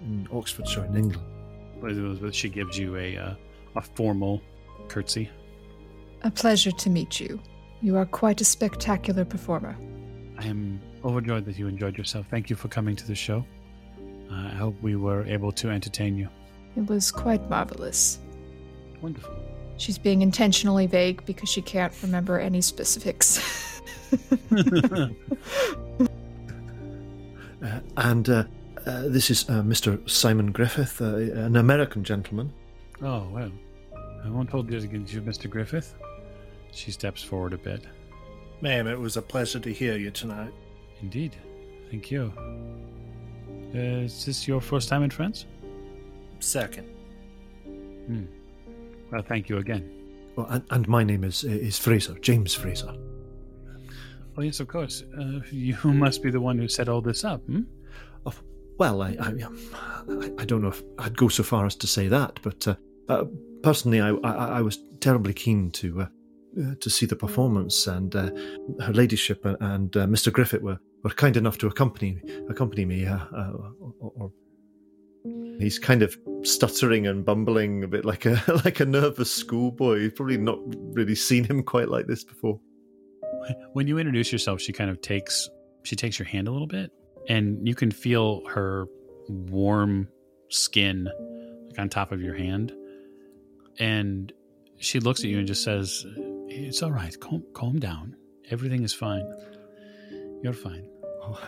in 0.00 0.28
Oxfordshire, 0.32 0.84
in 0.86 0.96
England. 0.96 1.22
Elisabeth, 1.82 2.34
she 2.34 2.48
gives 2.48 2.78
you 2.78 2.96
a 2.96 3.16
uh, 3.16 3.34
a 3.76 3.82
formal 3.82 4.42
curtsy. 4.88 5.30
A 6.22 6.30
pleasure 6.30 6.72
to 6.72 6.90
meet 6.90 7.20
you. 7.20 7.40
You 7.80 7.96
are 7.96 8.06
quite 8.06 8.40
a 8.40 8.44
spectacular 8.44 9.24
performer. 9.24 9.76
I 10.38 10.46
am 10.46 10.80
overjoyed 11.04 11.44
that 11.44 11.58
you 11.58 11.68
enjoyed 11.68 11.96
yourself. 11.96 12.26
Thank 12.28 12.50
you 12.50 12.56
for 12.56 12.68
coming 12.68 12.96
to 12.96 13.06
the 13.06 13.14
show. 13.14 13.44
Uh, 14.30 14.34
I 14.34 14.54
hope 14.56 14.74
we 14.82 14.96
were 14.96 15.24
able 15.24 15.52
to 15.52 15.70
entertain 15.70 16.16
you. 16.16 16.28
It 16.76 16.86
was 16.88 17.10
quite 17.12 17.48
marvelous. 17.48 18.18
Wonderful. 19.00 19.34
She's 19.76 19.96
being 19.96 20.22
intentionally 20.22 20.86
vague 20.86 21.24
because 21.24 21.48
she 21.48 21.62
can't 21.62 21.92
remember 22.02 22.40
any 22.40 22.60
specifics. 22.60 23.80
Uh, 27.60 27.80
and 27.96 28.28
uh, 28.28 28.44
uh, 28.88 29.02
this 29.06 29.30
is 29.30 29.48
uh, 29.48 29.62
Mr. 29.62 30.08
Simon 30.08 30.50
Griffith, 30.50 31.00
uh, 31.00 31.16
an 31.16 31.56
American 31.56 32.02
gentleman. 32.02 32.52
Oh, 33.02 33.28
well. 33.30 33.52
I 34.24 34.30
won't 34.30 34.50
hold 34.50 34.68
this 34.68 34.84
against 34.84 35.12
you, 35.12 35.20
Mr. 35.22 35.48
Griffith. 35.48 35.94
She 36.72 36.90
steps 36.90 37.22
forward 37.22 37.52
a 37.52 37.58
bit. 37.58 37.82
Ma'am, 38.60 38.86
it 38.88 38.98
was 38.98 39.16
a 39.16 39.22
pleasure 39.22 39.60
to 39.60 39.72
hear 39.72 39.96
you 39.96 40.10
tonight. 40.10 40.52
Indeed. 41.00 41.36
Thank 41.90 42.10
you. 42.10 42.32
Uh, 43.74 44.04
is 44.04 44.24
this 44.24 44.48
your 44.48 44.60
first 44.60 44.88
time 44.88 45.02
in 45.02 45.10
France? 45.10 45.44
Second. 46.40 46.88
Hmm. 48.06 48.24
Well, 49.12 49.22
thank 49.22 49.48
you 49.48 49.58
again. 49.58 49.88
Well, 50.34 50.46
and, 50.50 50.64
and 50.70 50.88
my 50.88 51.04
name 51.04 51.24
is 51.24 51.44
is 51.44 51.78
Fraser, 51.78 52.18
James 52.20 52.54
Fraser. 52.54 52.94
Oh, 54.36 54.42
yes, 54.42 54.60
of 54.60 54.68
course. 54.68 55.04
Uh, 55.18 55.40
you 55.50 55.76
must 55.84 56.22
be 56.22 56.30
the 56.30 56.40
one 56.40 56.58
who 56.58 56.68
set 56.68 56.88
all 56.88 57.00
this 57.00 57.24
up, 57.24 57.40
hmm? 57.42 57.62
Well, 58.78 59.02
I, 59.02 59.16
I, 59.20 59.42
um, 59.42 59.58
I, 60.08 60.30
I 60.38 60.44
don't 60.44 60.62
know 60.62 60.68
if 60.68 60.82
I'd 60.98 61.16
go 61.16 61.28
so 61.28 61.42
far 61.42 61.66
as 61.66 61.74
to 61.76 61.86
say 61.86 62.08
that, 62.08 62.38
but 62.42 62.66
uh, 62.66 62.76
uh, 63.08 63.24
personally, 63.62 64.00
I, 64.00 64.10
I, 64.10 64.58
I 64.58 64.60
was 64.62 64.78
terribly 65.00 65.34
keen 65.34 65.70
to 65.72 66.02
uh, 66.02 66.06
uh, 66.58 66.74
to 66.80 66.88
see 66.88 67.04
the 67.04 67.16
performance, 67.16 67.86
and 67.86 68.14
uh, 68.16 68.30
her 68.80 68.92
ladyship 68.92 69.44
and, 69.44 69.96
uh, 69.96 70.06
Mr. 70.06 70.32
Griffith 70.32 70.62
were, 70.62 70.78
were 71.04 71.10
kind 71.10 71.36
enough 71.36 71.58
to 71.58 71.66
accompany 71.66 72.20
accompany 72.48 72.84
me. 72.84 73.04
Or, 73.06 73.72
or 74.00 74.32
he's 75.58 75.78
kind 75.78 76.02
of 76.02 76.16
stuttering 76.42 77.06
and 77.06 77.24
bumbling 77.24 77.84
a 77.84 77.88
bit 77.88 78.04
like 78.04 78.26
a 78.26 78.42
like 78.64 78.80
a 78.80 78.86
nervous 78.86 79.30
schoolboy. 79.30 79.98
You've 79.98 80.16
probably 80.16 80.38
not 80.38 80.58
really 80.94 81.14
seen 81.14 81.44
him 81.44 81.62
quite 81.62 81.88
like 81.88 82.06
this 82.06 82.24
before. 82.24 82.58
When 83.72 83.86
you 83.86 83.98
introduce 83.98 84.32
yourself, 84.32 84.60
she 84.60 84.72
kind 84.72 84.90
of 84.90 85.00
takes 85.00 85.48
she 85.82 85.96
takes 85.96 86.18
your 86.18 86.26
hand 86.26 86.48
a 86.48 86.50
little 86.50 86.66
bit, 86.66 86.90
and 87.28 87.66
you 87.66 87.74
can 87.74 87.90
feel 87.90 88.44
her 88.46 88.86
warm 89.28 90.08
skin 90.48 91.08
like 91.68 91.78
on 91.78 91.88
top 91.88 92.12
of 92.12 92.20
your 92.20 92.34
hand. 92.34 92.72
And 93.78 94.32
she 94.78 95.00
looks 95.00 95.20
at 95.20 95.26
you 95.26 95.38
and 95.38 95.46
just 95.46 95.62
says, 95.62 96.04
"It's 96.48 96.82
all 96.82 96.92
right. 96.92 97.18
Calm, 97.20 97.44
calm 97.52 97.78
down. 97.78 98.16
Everything 98.50 98.82
is 98.82 98.94
fine. 98.94 99.26
You're 100.42 100.52
fine." 100.52 100.88
Oh, 101.22 101.38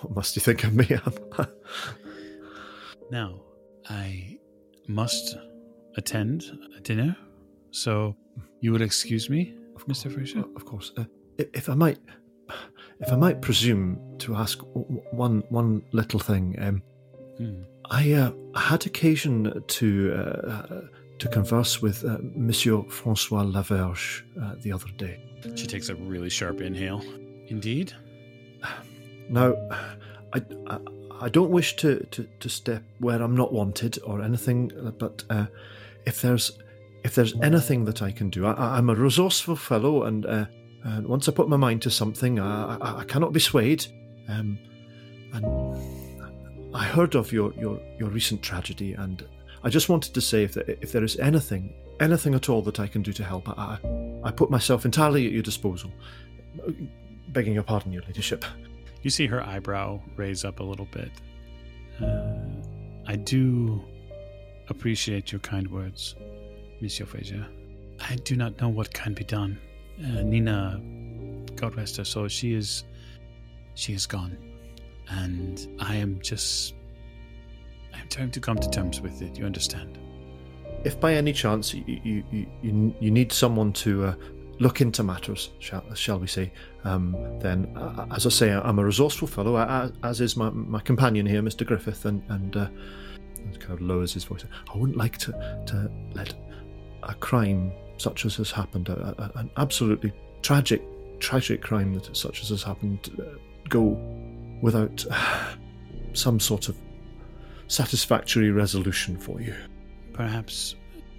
what 0.00 0.14
must 0.16 0.36
you 0.36 0.40
think 0.40 0.64
of 0.64 0.74
me? 0.74 0.88
Now, 3.10 3.40
I 3.88 4.38
must 4.86 5.36
attend 5.96 6.44
a 6.76 6.80
dinner, 6.80 7.16
so 7.70 8.14
you 8.60 8.70
would 8.72 8.82
excuse 8.82 9.30
me, 9.30 9.54
Mr. 9.88 10.12
Fraser? 10.12 10.44
Of 10.56 10.66
course. 10.66 10.92
Uh, 10.94 11.04
if 11.38 11.70
I 11.70 11.74
might, 11.74 11.98
if 13.00 13.12
I 13.12 13.16
might 13.16 13.40
presume 13.40 13.98
to 14.18 14.34
ask 14.34 14.58
w- 14.58 15.02
one 15.10 15.42
one 15.50 15.82
little 15.92 16.20
thing, 16.20 16.56
um, 16.58 16.82
Hmm. 17.38 17.62
I 17.88 18.12
uh, 18.12 18.32
had 18.56 18.84
occasion 18.84 19.62
to 19.66 20.12
uh, 20.12 20.80
to 21.20 21.28
converse 21.28 21.80
with 21.80 22.04
uh, 22.04 22.18
Monsieur 22.34 22.82
Francois 22.88 23.44
Laverge 23.44 24.22
uh, 24.42 24.54
the 24.60 24.72
other 24.72 24.88
day. 24.96 25.20
She 25.54 25.66
takes 25.68 25.88
a 25.88 25.94
really 25.94 26.30
sharp 26.30 26.60
inhale. 26.60 27.00
Indeed. 27.46 27.92
Now, 29.30 29.54
I, 30.32 30.42
I, 30.66 30.78
I 31.20 31.28
don't 31.28 31.50
wish 31.50 31.76
to, 31.76 32.00
to, 32.10 32.26
to 32.40 32.48
step 32.48 32.82
where 32.98 33.22
I'm 33.22 33.36
not 33.36 33.52
wanted 33.52 33.98
or 34.04 34.20
anything, 34.20 34.72
but 34.98 35.24
uh, 35.30 35.46
if 36.06 36.20
there's 36.20 36.58
if 37.04 37.14
there's 37.14 37.34
anything 37.40 37.84
that 37.84 38.02
I 38.02 38.10
can 38.10 38.30
do, 38.30 38.46
I, 38.46 38.78
I'm 38.78 38.90
a 38.90 38.94
resourceful 38.94 39.56
fellow, 39.56 40.02
and 40.04 40.26
uh, 40.26 40.46
and 40.84 41.06
once 41.06 41.28
I 41.28 41.32
put 41.32 41.48
my 41.48 41.56
mind 41.56 41.82
to 41.82 41.90
something, 41.90 42.38
I, 42.38 42.76
I, 42.76 42.98
I 43.00 43.04
cannot 43.04 43.32
be 43.32 43.40
swayed. 43.40 43.86
Um, 44.28 44.58
and 45.32 46.74
I 46.74 46.84
heard 46.84 47.14
of 47.14 47.32
your, 47.32 47.52
your, 47.54 47.80
your 47.98 48.10
recent 48.10 48.42
tragedy, 48.42 48.92
and 48.92 49.26
I 49.62 49.68
just 49.68 49.88
wanted 49.88 50.14
to 50.14 50.20
say 50.20 50.44
if 50.44 50.54
there, 50.54 50.64
if 50.66 50.92
there 50.92 51.04
is 51.04 51.18
anything 51.18 51.74
anything 52.00 52.34
at 52.34 52.48
all 52.48 52.62
that 52.62 52.80
I 52.80 52.86
can 52.86 53.02
do 53.02 53.12
to 53.12 53.24
help, 53.24 53.48
I, 53.48 53.78
I 54.24 54.30
put 54.30 54.50
myself 54.50 54.84
entirely 54.84 55.26
at 55.26 55.32
your 55.32 55.42
disposal. 55.42 55.90
Begging 57.28 57.54
your 57.54 57.62
pardon, 57.62 57.92
your 57.92 58.02
ladyship. 58.02 58.44
You 59.02 59.10
see 59.10 59.26
her 59.26 59.42
eyebrow 59.42 60.00
raise 60.16 60.44
up 60.44 60.60
a 60.60 60.62
little 60.62 60.86
bit. 60.86 61.10
Uh, 62.00 62.36
I 63.06 63.16
do 63.16 63.82
appreciate 64.68 65.32
your 65.32 65.40
kind 65.40 65.68
words, 65.70 66.14
Monsieur 66.80 67.06
Fraser. 67.06 67.46
I 68.00 68.16
do 68.16 68.36
not 68.36 68.60
know 68.60 68.68
what 68.68 68.92
can 68.92 69.14
be 69.14 69.24
done. 69.24 69.58
Uh, 70.02 70.22
Nina, 70.22 70.80
God 71.56 71.76
rest 71.76 71.96
her 71.96 72.04
soul, 72.04 72.28
she 72.28 72.54
is, 72.54 72.84
she 73.74 73.92
is 73.92 74.06
gone, 74.06 74.36
and 75.10 75.66
I 75.80 75.96
am 75.96 76.20
just, 76.20 76.74
I 77.94 78.00
am 78.00 78.08
trying 78.08 78.30
to 78.30 78.40
come 78.40 78.58
to 78.58 78.70
terms 78.70 79.00
with 79.00 79.22
it. 79.22 79.36
You 79.36 79.44
understand? 79.44 79.98
if 80.84 81.00
by 81.00 81.14
any 81.14 81.32
chance 81.32 81.74
you 81.74 81.82
you, 81.86 82.24
you, 82.30 82.94
you, 83.00 83.10
need 83.10 83.32
someone 83.32 83.72
to 83.72 84.06
uh, 84.06 84.14
look 84.58 84.80
into 84.80 85.02
matters, 85.02 85.50
shall, 85.58 85.82
shall 85.94 86.18
we 86.18 86.26
say, 86.26 86.52
um, 86.84 87.16
then, 87.40 87.72
uh, 87.76 88.06
as 88.14 88.26
I 88.26 88.30
say, 88.30 88.52
I'm 88.52 88.78
a 88.78 88.84
resourceful 88.84 89.28
fellow, 89.28 89.56
as 90.02 90.20
is 90.20 90.36
my, 90.36 90.50
my 90.50 90.80
companion 90.80 91.26
here, 91.26 91.42
Mr. 91.42 91.66
Griffith, 91.66 92.04
and, 92.04 92.22
and 92.28 92.56
uh, 92.56 92.68
kind 93.58 93.72
of 93.72 93.80
lowers 93.80 94.14
his 94.14 94.24
voice. 94.24 94.44
I 94.72 94.76
wouldn't 94.76 94.98
like 94.98 95.18
to, 95.18 95.32
to 95.66 95.90
let 96.14 96.34
a 97.08 97.14
crime 97.14 97.72
such 97.96 98.24
as 98.24 98.36
has 98.36 98.50
happened, 98.50 98.88
a, 98.88 99.14
a, 99.18 99.38
an 99.40 99.50
absolutely 99.56 100.12
tragic, 100.42 100.82
tragic 101.18 101.62
crime 101.62 101.94
that 101.94 102.16
such 102.16 102.42
as 102.42 102.50
has 102.50 102.62
happened, 102.62 103.10
uh, 103.18 103.38
go 103.68 103.98
without 104.62 105.04
uh, 105.10 105.54
some 106.12 106.38
sort 106.38 106.68
of 106.68 106.76
satisfactory 107.66 108.50
resolution 108.50 109.18
for 109.18 109.40
you. 109.40 109.54
Perhaps, 110.12 110.76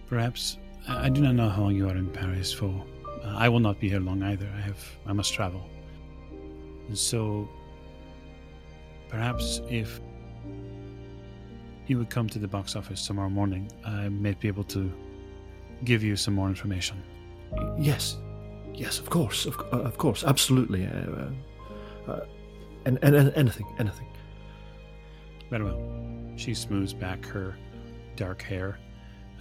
perhaps. 0.08 0.58
I 0.88 1.10
do 1.10 1.22
not 1.22 1.36
know 1.36 1.50
how 1.50 1.64
long 1.64 1.76
you 1.76 1.88
are 1.90 1.96
in 1.96 2.10
Paris 2.10 2.52
for. 2.54 2.84
Uh, 3.24 3.36
I 3.36 3.50
will 3.50 3.60
not 3.60 3.80
be 3.80 3.90
here 3.90 4.00
long 4.00 4.24
either. 4.24 4.50
I 4.58 4.62
have. 4.62 4.84
I 5.06 5.14
must 5.14 5.34
travel. 5.34 5.70
And 6.88 6.98
so, 6.98 7.48
perhaps 9.10 9.62
if 9.70 10.00
you 11.88 11.98
would 11.98 12.10
come 12.10 12.28
to 12.30 12.40
the 12.40 12.48
box 12.48 12.76
office 12.76 13.06
tomorrow 13.06 13.30
morning, 13.30 13.72
I 13.86 14.10
may 14.10 14.34
be 14.34 14.48
able 14.48 14.64
to 14.66 14.92
give 15.84 16.04
you 16.04 16.16
some 16.16 16.34
more 16.34 16.48
information. 16.48 17.02
Yes, 17.78 18.18
yes, 18.74 19.00
of 19.00 19.10
course, 19.10 19.46
of, 19.46 19.60
uh, 19.74 19.82
of 19.82 19.98
course, 19.98 20.24
absolutely. 20.24 20.88
Uh, 20.88 22.12
uh, 22.12 22.26
and, 22.86 23.00
and, 23.02 23.16
and 23.16 23.34
anything, 23.36 23.66
anything. 23.80 24.08
Very 25.50 25.64
well. 25.64 25.80
She 26.36 26.54
smooths 26.54 26.94
back 26.94 27.26
her 27.26 27.56
dark 28.16 28.42
hair, 28.42 28.80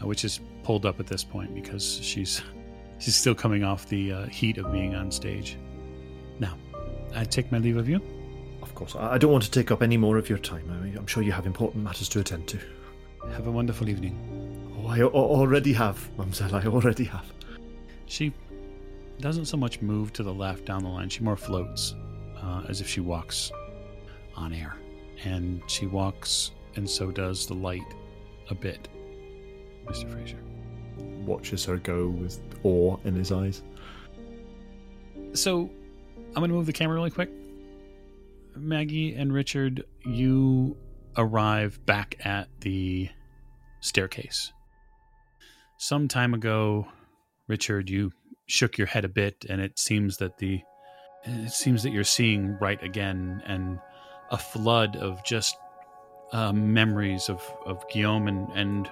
uh, 0.02 0.06
which 0.06 0.24
is 0.24 0.40
pulled 0.62 0.86
up 0.86 1.00
at 1.00 1.06
this 1.06 1.22
point 1.22 1.54
because 1.54 1.98
she's 2.02 2.42
she's 2.98 3.16
still 3.16 3.34
coming 3.34 3.64
off 3.64 3.88
the 3.88 4.12
uh, 4.12 4.26
heat 4.26 4.58
of 4.58 4.72
being 4.72 4.94
on 4.94 5.10
stage. 5.10 5.56
Now, 6.38 6.56
I 7.14 7.24
take 7.24 7.52
my 7.52 7.58
leave 7.58 7.76
of 7.76 7.88
you. 7.88 8.00
Of 8.62 8.74
course, 8.74 8.96
I 8.96 9.14
I 9.14 9.18
don't 9.18 9.32
want 9.32 9.44
to 9.44 9.50
take 9.50 9.70
up 9.70 9.82
any 9.82 9.96
more 9.96 10.16
of 10.16 10.28
your 10.28 10.38
time. 10.38 10.70
I 10.70 10.84
mean, 10.84 10.96
I'm 10.96 11.06
sure 11.06 11.22
you 11.22 11.32
have 11.32 11.46
important 11.46 11.84
matters 11.84 12.08
to 12.10 12.20
attend 12.20 12.48
to. 12.48 12.58
Have 13.32 13.46
a 13.46 13.50
wonderful 13.50 13.88
evening. 13.88 14.16
I 14.88 15.02
already 15.02 15.72
have, 15.74 16.10
Mamselle. 16.16 16.54
I 16.54 16.66
already 16.66 17.04
have. 17.04 17.30
She 18.06 18.32
doesn't 19.20 19.46
so 19.46 19.56
much 19.56 19.82
move 19.82 20.12
to 20.14 20.22
the 20.22 20.32
left 20.32 20.64
down 20.64 20.82
the 20.82 20.88
line. 20.88 21.08
She 21.08 21.20
more 21.20 21.36
floats, 21.36 21.94
uh, 22.40 22.62
as 22.68 22.80
if 22.80 22.88
she 22.88 23.00
walks 23.00 23.50
on 24.34 24.52
air, 24.52 24.76
and 25.24 25.62
she 25.66 25.86
walks, 25.86 26.52
and 26.76 26.88
so 26.88 27.10
does 27.10 27.46
the 27.46 27.54
light 27.54 27.94
a 28.50 28.54
bit. 28.54 28.88
Mr. 29.86 30.10
Fraser. 30.10 30.38
Watches 31.24 31.64
her 31.66 31.76
go 31.76 32.08
with 32.08 32.40
awe 32.64 32.96
in 33.04 33.14
his 33.14 33.30
eyes. 33.30 33.62
So, 35.34 35.70
I'm 36.28 36.34
going 36.34 36.50
to 36.50 36.56
move 36.56 36.66
the 36.66 36.72
camera 36.72 36.96
really 36.96 37.10
quick. 37.10 37.30
Maggie 38.56 39.14
and 39.14 39.32
Richard, 39.32 39.84
you 40.04 40.76
arrive 41.16 41.84
back 41.84 42.16
at 42.24 42.48
the 42.60 43.08
staircase. 43.80 44.52
Some 45.80 46.08
time 46.08 46.34
ago, 46.34 46.88
Richard, 47.46 47.88
you 47.88 48.10
shook 48.46 48.78
your 48.78 48.88
head 48.88 49.04
a 49.04 49.08
bit, 49.08 49.46
and 49.48 49.60
it 49.60 49.78
seems 49.78 50.16
that 50.16 50.38
the 50.38 50.60
it 51.22 51.52
seems 51.52 51.84
that 51.84 51.92
you're 51.92 52.02
seeing 52.02 52.58
right 52.60 52.82
again, 52.82 53.42
and 53.46 53.78
a 54.32 54.38
flood 54.38 54.96
of 54.96 55.24
just 55.24 55.56
uh, 56.32 56.52
memories 56.52 57.28
of, 57.28 57.40
of 57.64 57.84
Guillaume 57.90 58.26
and, 58.26 58.48
and 58.54 58.90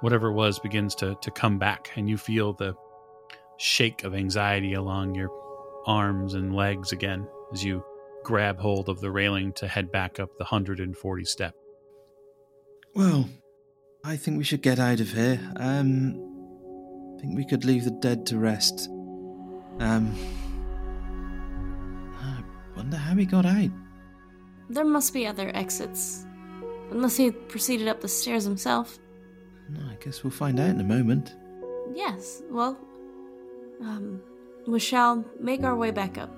whatever 0.00 0.28
it 0.28 0.34
was 0.34 0.58
begins 0.58 0.94
to, 0.96 1.16
to 1.22 1.30
come 1.30 1.58
back, 1.58 1.92
and 1.96 2.10
you 2.10 2.18
feel 2.18 2.52
the 2.52 2.74
shake 3.56 4.04
of 4.04 4.14
anxiety 4.14 4.74
along 4.74 5.14
your 5.14 5.30
arms 5.86 6.34
and 6.34 6.54
legs 6.54 6.92
again 6.92 7.26
as 7.54 7.64
you 7.64 7.82
grab 8.22 8.58
hold 8.58 8.90
of 8.90 9.00
the 9.00 9.10
railing 9.10 9.52
to 9.54 9.66
head 9.66 9.90
back 9.90 10.20
up 10.20 10.28
the 10.36 10.44
140 10.44 11.24
step. 11.24 11.54
Well, 12.94 13.28
I 14.04 14.16
think 14.16 14.38
we 14.38 14.44
should 14.44 14.62
get 14.62 14.78
out 14.78 15.00
of 15.00 15.10
here. 15.10 15.40
Um, 15.56 16.14
I 17.16 17.20
think 17.20 17.36
we 17.36 17.44
could 17.44 17.64
leave 17.64 17.84
the 17.84 17.90
dead 17.90 18.26
to 18.26 18.38
rest. 18.38 18.88
Um, 19.80 20.14
I 22.20 22.42
wonder 22.76 22.96
how 22.96 23.14
he 23.14 23.26
got 23.26 23.44
out. 23.44 23.70
There 24.70 24.84
must 24.84 25.12
be 25.12 25.26
other 25.26 25.50
exits. 25.54 26.26
Unless 26.90 27.16
he 27.16 27.30
proceeded 27.30 27.88
up 27.88 28.00
the 28.00 28.08
stairs 28.08 28.44
himself. 28.44 28.98
I 29.76 29.96
guess 30.02 30.22
we'll 30.24 30.30
find 30.30 30.58
out 30.58 30.70
in 30.70 30.80
a 30.80 30.84
moment. 30.84 31.34
Yes, 31.94 32.42
well, 32.50 32.78
um, 33.82 34.22
we 34.66 34.78
shall 34.78 35.24
make 35.40 35.64
our 35.64 35.76
way 35.76 35.90
back 35.90 36.16
up. 36.16 36.30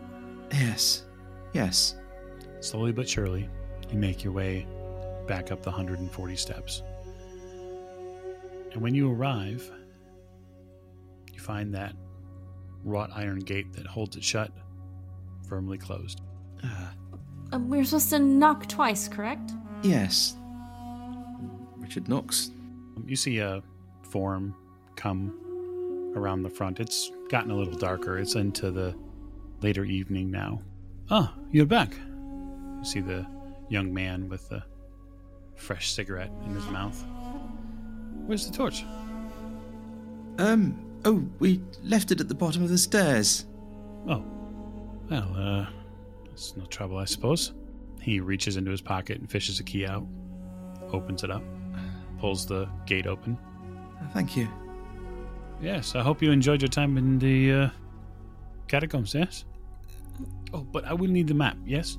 Yes, 0.52 1.04
yes. 1.52 1.96
Slowly 2.60 2.92
but 2.92 3.08
surely, 3.08 3.48
you 3.90 3.98
make 3.98 4.24
your 4.24 4.32
way 4.32 4.66
back 5.26 5.52
up 5.52 5.62
the 5.62 5.70
140 5.70 6.36
steps. 6.36 6.82
And 8.72 8.82
when 8.82 8.94
you 8.94 9.10
arrive, 9.10 9.68
you 11.32 11.40
find 11.40 11.74
that 11.74 11.94
wrought 12.84 13.10
iron 13.14 13.40
gate 13.40 13.72
that 13.74 13.86
holds 13.86 14.16
it 14.16 14.24
shut 14.24 14.50
firmly 15.48 15.76
closed. 15.78 16.20
Ah, 16.62 16.92
Um, 17.52 17.68
we're 17.68 17.84
supposed 17.84 18.10
to 18.10 18.18
knock 18.20 18.66
twice, 18.68 19.08
correct? 19.08 19.52
yes. 19.82 20.36
Richard 21.78 22.08
knocks. 22.08 22.50
You 23.06 23.16
see 23.16 23.38
a 23.38 23.62
form 24.02 24.54
come 24.94 26.12
around 26.14 26.42
the 26.42 26.50
front. 26.50 26.78
It's 26.78 27.10
gotten 27.30 27.50
a 27.50 27.56
little 27.56 27.74
darker. 27.76 28.18
It's 28.18 28.34
into 28.36 28.70
the 28.70 28.94
later 29.62 29.84
evening 29.84 30.30
now. 30.30 30.62
Ah, 31.10 31.34
you're 31.50 31.66
back. 31.66 31.94
You 31.96 32.84
see 32.84 33.00
the 33.00 33.26
young 33.70 33.92
man 33.92 34.28
with 34.28 34.48
the 34.50 34.62
fresh 35.56 35.90
cigarette 35.92 36.30
in 36.44 36.54
his 36.54 36.66
mouth. 36.68 37.04
Where's 38.26 38.48
the 38.48 38.56
torch? 38.56 38.84
Um, 40.38 41.00
oh, 41.04 41.24
we 41.38 41.62
left 41.82 42.12
it 42.12 42.20
at 42.20 42.28
the 42.28 42.34
bottom 42.34 42.62
of 42.62 42.68
the 42.68 42.78
stairs. 42.78 43.46
Oh, 44.08 44.24
well, 45.10 45.34
uh, 45.36 45.66
it's 46.32 46.56
no 46.56 46.64
trouble, 46.66 46.96
I 46.96 47.04
suppose. 47.04 47.52
He 48.00 48.20
reaches 48.20 48.56
into 48.56 48.70
his 48.70 48.80
pocket 48.80 49.18
and 49.18 49.30
fishes 49.30 49.60
a 49.60 49.64
key 49.64 49.86
out, 49.86 50.06
opens 50.92 51.24
it 51.24 51.30
up, 51.30 51.42
pulls 52.18 52.46
the 52.46 52.68
gate 52.86 53.06
open. 53.06 53.36
Thank 54.14 54.36
you. 54.36 54.48
Yes, 55.60 55.94
I 55.94 56.02
hope 56.02 56.22
you 56.22 56.30
enjoyed 56.30 56.62
your 56.62 56.70
time 56.70 56.96
in 56.96 57.18
the 57.18 57.52
uh, 57.52 57.70
catacombs, 58.66 59.14
yes? 59.14 59.44
Oh, 60.54 60.60
but 60.60 60.84
I 60.86 60.94
will 60.94 61.10
need 61.10 61.28
the 61.28 61.34
map, 61.34 61.58
yes? 61.66 61.98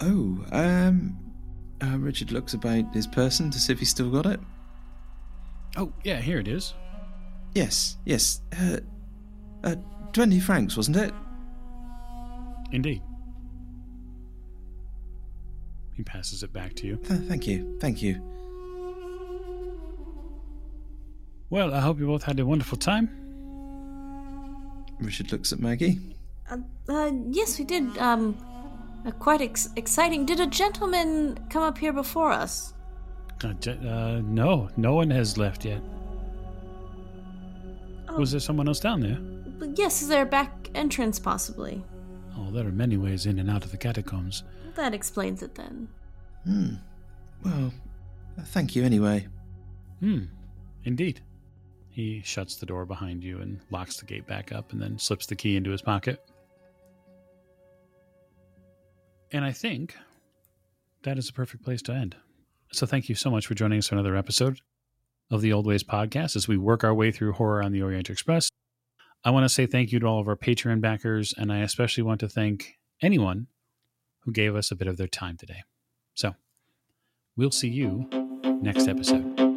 Oh, 0.00 0.44
um, 0.50 1.16
uh, 1.82 1.98
Richard 1.98 2.32
looks 2.32 2.54
about 2.54 2.92
his 2.92 3.06
person 3.06 3.50
to 3.50 3.58
see 3.60 3.72
if 3.72 3.78
he's 3.78 3.90
still 3.90 4.10
got 4.10 4.26
it. 4.26 4.40
Oh, 5.76 5.92
yeah, 6.04 6.20
here 6.20 6.38
it 6.38 6.48
is. 6.48 6.74
Yes, 7.54 7.96
yes. 8.04 8.40
Uh, 8.60 8.78
uh, 9.64 9.76
20 10.12 10.40
francs, 10.40 10.76
wasn't 10.76 10.96
it? 10.96 11.12
Indeed. 12.72 13.02
He 15.94 16.02
passes 16.02 16.42
it 16.42 16.52
back 16.52 16.74
to 16.76 16.86
you. 16.86 16.96
Th- 16.96 17.20
thank 17.20 17.46
you, 17.46 17.76
thank 17.80 18.02
you. 18.02 18.20
Well, 21.50 21.74
I 21.74 21.80
hope 21.80 21.98
you 21.98 22.06
both 22.06 22.22
had 22.22 22.38
a 22.38 22.46
wonderful 22.46 22.78
time. 22.78 23.10
Richard 25.00 25.32
looks 25.32 25.52
at 25.52 25.58
Maggie. 25.58 25.98
Uh, 26.50 26.58
uh, 26.88 27.10
yes, 27.30 27.58
we 27.58 27.64
did. 27.64 27.98
Um, 27.98 28.36
uh, 29.06 29.10
quite 29.12 29.40
ex- 29.40 29.70
exciting. 29.76 30.26
Did 30.26 30.40
a 30.40 30.46
gentleman 30.46 31.38
come 31.48 31.62
up 31.62 31.78
here 31.78 31.92
before 31.92 32.30
us? 32.30 32.74
Uh, 33.42 33.48
uh, 33.70 34.20
no, 34.24 34.68
no 34.76 34.94
one 34.94 35.10
has 35.10 35.38
left 35.38 35.64
yet. 35.64 35.80
Oh, 38.08 38.18
Was 38.18 38.32
there 38.32 38.40
someone 38.40 38.68
else 38.68 38.80
down 38.80 39.00
there? 39.00 39.18
yes, 39.76 40.02
is 40.02 40.08
there 40.08 40.22
a 40.22 40.26
back 40.26 40.68
entrance 40.74 41.18
possibly? 41.18 41.82
Oh, 42.36 42.50
there 42.50 42.66
are 42.66 42.72
many 42.72 42.96
ways 42.96 43.26
in 43.26 43.38
and 43.38 43.50
out 43.50 43.64
of 43.64 43.70
the 43.70 43.76
catacombs. 43.76 44.42
That 44.74 44.94
explains 44.94 45.42
it 45.42 45.54
then. 45.54 45.88
Hmm. 46.44 46.74
Well, 47.44 47.72
thank 48.46 48.74
you 48.74 48.84
anyway. 48.84 49.26
Hmm, 50.00 50.24
indeed. 50.84 51.20
He 51.90 52.22
shuts 52.24 52.56
the 52.56 52.66
door 52.66 52.86
behind 52.86 53.22
you 53.24 53.40
and 53.40 53.60
locks 53.70 53.98
the 53.98 54.06
gate 54.06 54.26
back 54.26 54.52
up 54.52 54.72
and 54.72 54.80
then 54.80 54.98
slips 54.98 55.26
the 55.26 55.36
key 55.36 55.56
into 55.56 55.70
his 55.70 55.82
pocket. 55.82 56.22
And 59.32 59.44
I 59.44 59.52
think 59.52 59.96
that 61.02 61.18
is 61.18 61.28
a 61.28 61.32
perfect 61.32 61.64
place 61.64 61.82
to 61.82 61.92
end. 61.92 62.16
So 62.72 62.86
thank 62.86 63.08
you 63.08 63.14
so 63.14 63.30
much 63.30 63.46
for 63.46 63.54
joining 63.54 63.78
us 63.78 63.88
for 63.88 63.96
another 63.96 64.16
episode 64.16 64.60
of 65.30 65.40
the 65.40 65.52
Old 65.52 65.66
Ways 65.66 65.82
podcast 65.82 66.36
as 66.36 66.46
we 66.46 66.56
work 66.56 66.84
our 66.84 66.94
way 66.94 67.10
through 67.10 67.32
horror 67.32 67.62
on 67.62 67.72
the 67.72 67.82
Orient 67.82 68.10
Express. 68.10 68.48
I 69.24 69.30
want 69.30 69.44
to 69.44 69.48
say 69.48 69.66
thank 69.66 69.92
you 69.92 69.98
to 70.00 70.06
all 70.06 70.20
of 70.20 70.28
our 70.28 70.36
Patreon 70.36 70.80
backers, 70.80 71.34
and 71.36 71.52
I 71.52 71.58
especially 71.58 72.04
want 72.04 72.20
to 72.20 72.28
thank 72.28 72.78
anyone 73.02 73.48
who 74.20 74.32
gave 74.32 74.54
us 74.54 74.70
a 74.70 74.76
bit 74.76 74.88
of 74.88 74.96
their 74.96 75.08
time 75.08 75.36
today. 75.36 75.62
So 76.14 76.34
we'll 77.36 77.50
see 77.50 77.68
you 77.68 78.08
next 78.62 78.86
episode. 78.86 79.49